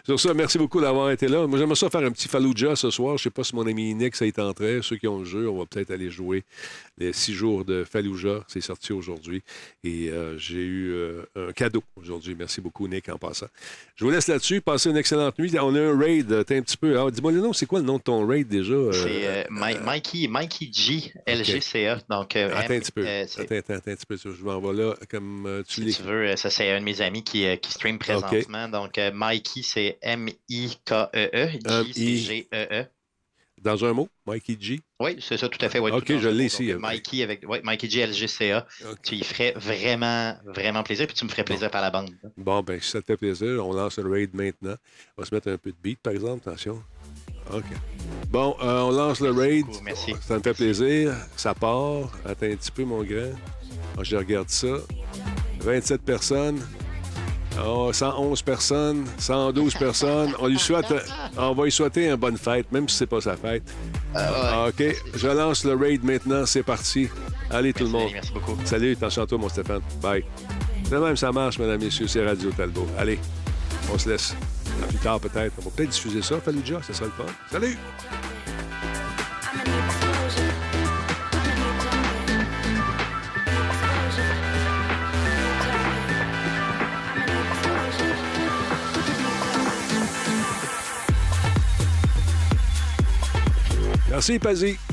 Sur 0.05 0.19
ça, 0.19 0.33
merci 0.33 0.57
beaucoup 0.57 0.81
d'avoir 0.81 1.11
été 1.11 1.27
là. 1.27 1.47
Moi, 1.47 1.57
j'aimerais 1.57 1.75
ça 1.75 1.89
faire 1.89 2.01
un 2.01 2.11
petit 2.11 2.27
Fallujah 2.27 2.75
ce 2.75 2.89
soir. 2.89 3.17
Je 3.17 3.21
ne 3.21 3.23
sais 3.23 3.29
pas 3.29 3.43
si 3.43 3.55
mon 3.55 3.65
ami 3.65 3.93
Nick, 3.93 4.15
ça 4.15 4.25
y 4.25 4.33
tenterait. 4.33 4.79
Ceux 4.81 4.97
qui 4.97 5.07
ont 5.07 5.19
le 5.19 5.25
jeu, 5.25 5.47
on 5.47 5.59
va 5.59 5.65
peut-être 5.65 5.91
aller 5.91 6.09
jouer 6.09 6.43
les 6.97 7.13
six 7.13 7.33
jours 7.33 7.63
de 7.63 7.83
Fallujah. 7.83 8.43
C'est 8.47 8.61
sorti 8.61 8.91
aujourd'hui. 8.91 9.43
Et 9.83 10.09
euh, 10.09 10.37
j'ai 10.37 10.63
eu 10.63 10.91
euh, 10.93 11.23
un 11.35 11.51
cadeau 11.51 11.83
aujourd'hui. 11.95 12.35
Merci 12.37 12.59
beaucoup, 12.59 12.87
Nick, 12.87 13.07
en 13.09 13.17
passant. 13.17 13.47
Je 13.95 14.03
vous 14.03 14.11
laisse 14.11 14.27
là-dessus. 14.27 14.61
Passez 14.61 14.89
une 14.89 14.97
excellente 14.97 15.37
nuit. 15.39 15.53
On 15.59 15.75
a 15.75 15.79
un 15.79 15.97
raid. 15.97 16.45
T'es 16.45 16.57
un 16.57 16.61
petit 16.61 16.77
peu. 16.77 16.99
Ah, 16.99 17.09
dis-moi 17.11 17.31
le 17.31 17.39
nom. 17.39 17.53
C'est 17.53 17.65
quoi 17.65 17.79
le 17.79 17.85
nom 17.85 17.97
de 17.97 18.03
ton 18.03 18.25
raid 18.27 18.47
déjà? 18.47 18.73
Euh, 18.73 18.91
c'est 18.91 19.47
Mikey, 19.49 20.27
Mikey 20.27 20.69
G, 20.73 21.13
LGCA. 21.27 21.99
Donc, 22.09 22.35
attends 22.35 22.73
un 22.73 22.79
petit 22.79 22.91
peu. 22.91 23.07
attends, 23.07 23.55
attends, 23.55 23.73
un 23.73 23.95
petit 23.95 24.05
peu. 24.05 24.17
Je 24.17 24.43
m'envoie 24.43 24.73
là 24.73 24.95
comme 25.09 25.63
tu 25.67 25.89
Si 25.91 26.01
tu 26.01 26.03
veux, 26.03 26.35
ça, 26.35 26.49
c'est 26.49 26.71
un 26.71 26.79
de 26.79 26.85
mes 26.85 26.99
amis 27.01 27.23
qui, 27.23 27.42
qui 27.61 27.71
stream 27.71 27.99
présentement. 27.99 28.67
Donc, 28.69 28.99
Mikey, 29.13 29.61
c'est 29.63 29.97
M-I-K-E-E. 30.01 31.49
G, 31.85 31.93
c'est 31.93 32.15
G-E-E. 32.17 32.85
Dans 33.63 33.85
un 33.85 33.93
mot, 33.93 34.09
Mikey 34.27 34.57
G? 34.59 34.81
Oui, 34.99 35.17
c'est 35.21 35.37
ça, 35.37 35.47
tout 35.47 35.63
à 35.63 35.69
fait. 35.69 35.79
OK, 35.79 36.17
je 36.17 36.27
l'ai 36.27 36.45
ici. 36.45 36.73
Mikey, 36.77 37.23
avec, 37.23 37.47
ouais, 37.47 37.61
Mikey 37.63 37.89
G, 37.89 38.05
LGCA. 38.05 38.67
Tu 39.03 39.15
y 39.15 39.23
ferais 39.23 39.53
vraiment, 39.55 40.35
vraiment 40.45 40.83
plaisir, 40.83 41.07
puis 41.07 41.15
tu 41.15 41.23
me 41.23 41.29
ferais 41.29 41.45
plaisir 41.45 41.71
par 41.71 41.81
la 41.81 41.89
bande. 41.89 42.09
Bon, 42.35 42.61
ben 42.61 42.79
si 42.81 42.91
ça 42.91 43.01
te 43.01 43.05
fait 43.05 43.17
plaisir, 43.17 43.65
on 43.65 43.71
lance 43.71 43.97
le 43.97 44.09
raid 44.09 44.31
maintenant. 44.33 44.75
On 45.17 45.21
va 45.21 45.25
se 45.27 45.33
mettre 45.33 45.49
un 45.49 45.57
peu 45.57 45.71
de 45.71 45.77
beat, 45.81 45.99
par 45.99 46.11
exemple. 46.11 46.49
Attention. 46.49 46.83
OK. 47.53 47.63
Bon, 48.29 48.55
euh, 48.61 48.81
on 48.81 48.91
lance 48.91 49.21
le 49.21 49.31
raid. 49.31 49.65
merci. 49.83 50.13
Ça 50.21 50.37
me 50.37 50.43
fait 50.43 50.53
plaisir. 50.53 51.13
Ça 51.37 51.53
part. 51.53 52.11
Attends 52.25 52.47
un 52.47 52.55
petit 52.55 52.71
peu, 52.71 52.83
mon 52.83 53.03
grand. 53.03 53.31
je 54.01 54.17
regarde 54.17 54.49
ça. 54.49 54.75
27 55.59 56.01
personnes. 56.01 56.59
Oh, 57.61 57.91
111 57.93 58.41
personnes, 58.41 59.05
112 59.19 59.75
personnes. 59.75 60.33
On 60.39 60.47
lui 60.47 60.57
souhaite, 60.57 60.93
on 61.37 61.53
va 61.53 61.63
lui 61.65 61.71
souhaiter 61.71 62.09
une 62.09 62.15
bonne 62.15 62.37
fête, 62.37 62.71
même 62.71 62.89
si 62.89 62.97
c'est 62.97 63.07
pas 63.07 63.21
sa 63.21 63.37
fête. 63.37 63.63
Ah 64.15 64.67
OK, 64.69 64.83
je 65.15 65.27
lance 65.27 65.63
le 65.63 65.75
raid 65.75 66.03
maintenant. 66.03 66.45
C'est 66.45 66.63
parti. 66.63 67.09
Allez, 67.49 67.73
tout 67.73 67.83
le 67.83 67.89
monde. 67.89 68.09
Merci 68.11 68.31
beaucoup. 68.31 68.57
Salut, 68.65 68.97
à 68.99 69.09
toi, 69.09 69.37
mon 69.37 69.49
Stéphane. 69.49 69.81
Bye. 70.01 70.25
C'est 70.89 70.99
même, 70.99 71.15
ça 71.15 71.31
marche, 71.31 71.59
mesdames 71.59 71.81
messieurs. 71.81 72.07
C'est 72.07 72.25
Radio 72.25 72.51
Talbot. 72.51 72.87
Allez, 72.97 73.19
on 73.93 73.97
se 73.97 74.09
laisse. 74.09 74.35
À 74.81 74.87
plus 74.87 74.97
tard, 74.97 75.19
peut-être. 75.19 75.53
On 75.59 75.65
va 75.65 75.71
peut-être 75.75 75.91
diffuser 75.91 76.21
ça, 76.21 76.39
Fallujah. 76.39 76.81
Ça 76.81 76.93
sera 76.93 77.05
le 77.05 77.11
fun. 77.11 77.31
Salut! 77.51 77.77
Merci, 94.13 94.37
Pazzi. 94.37 94.92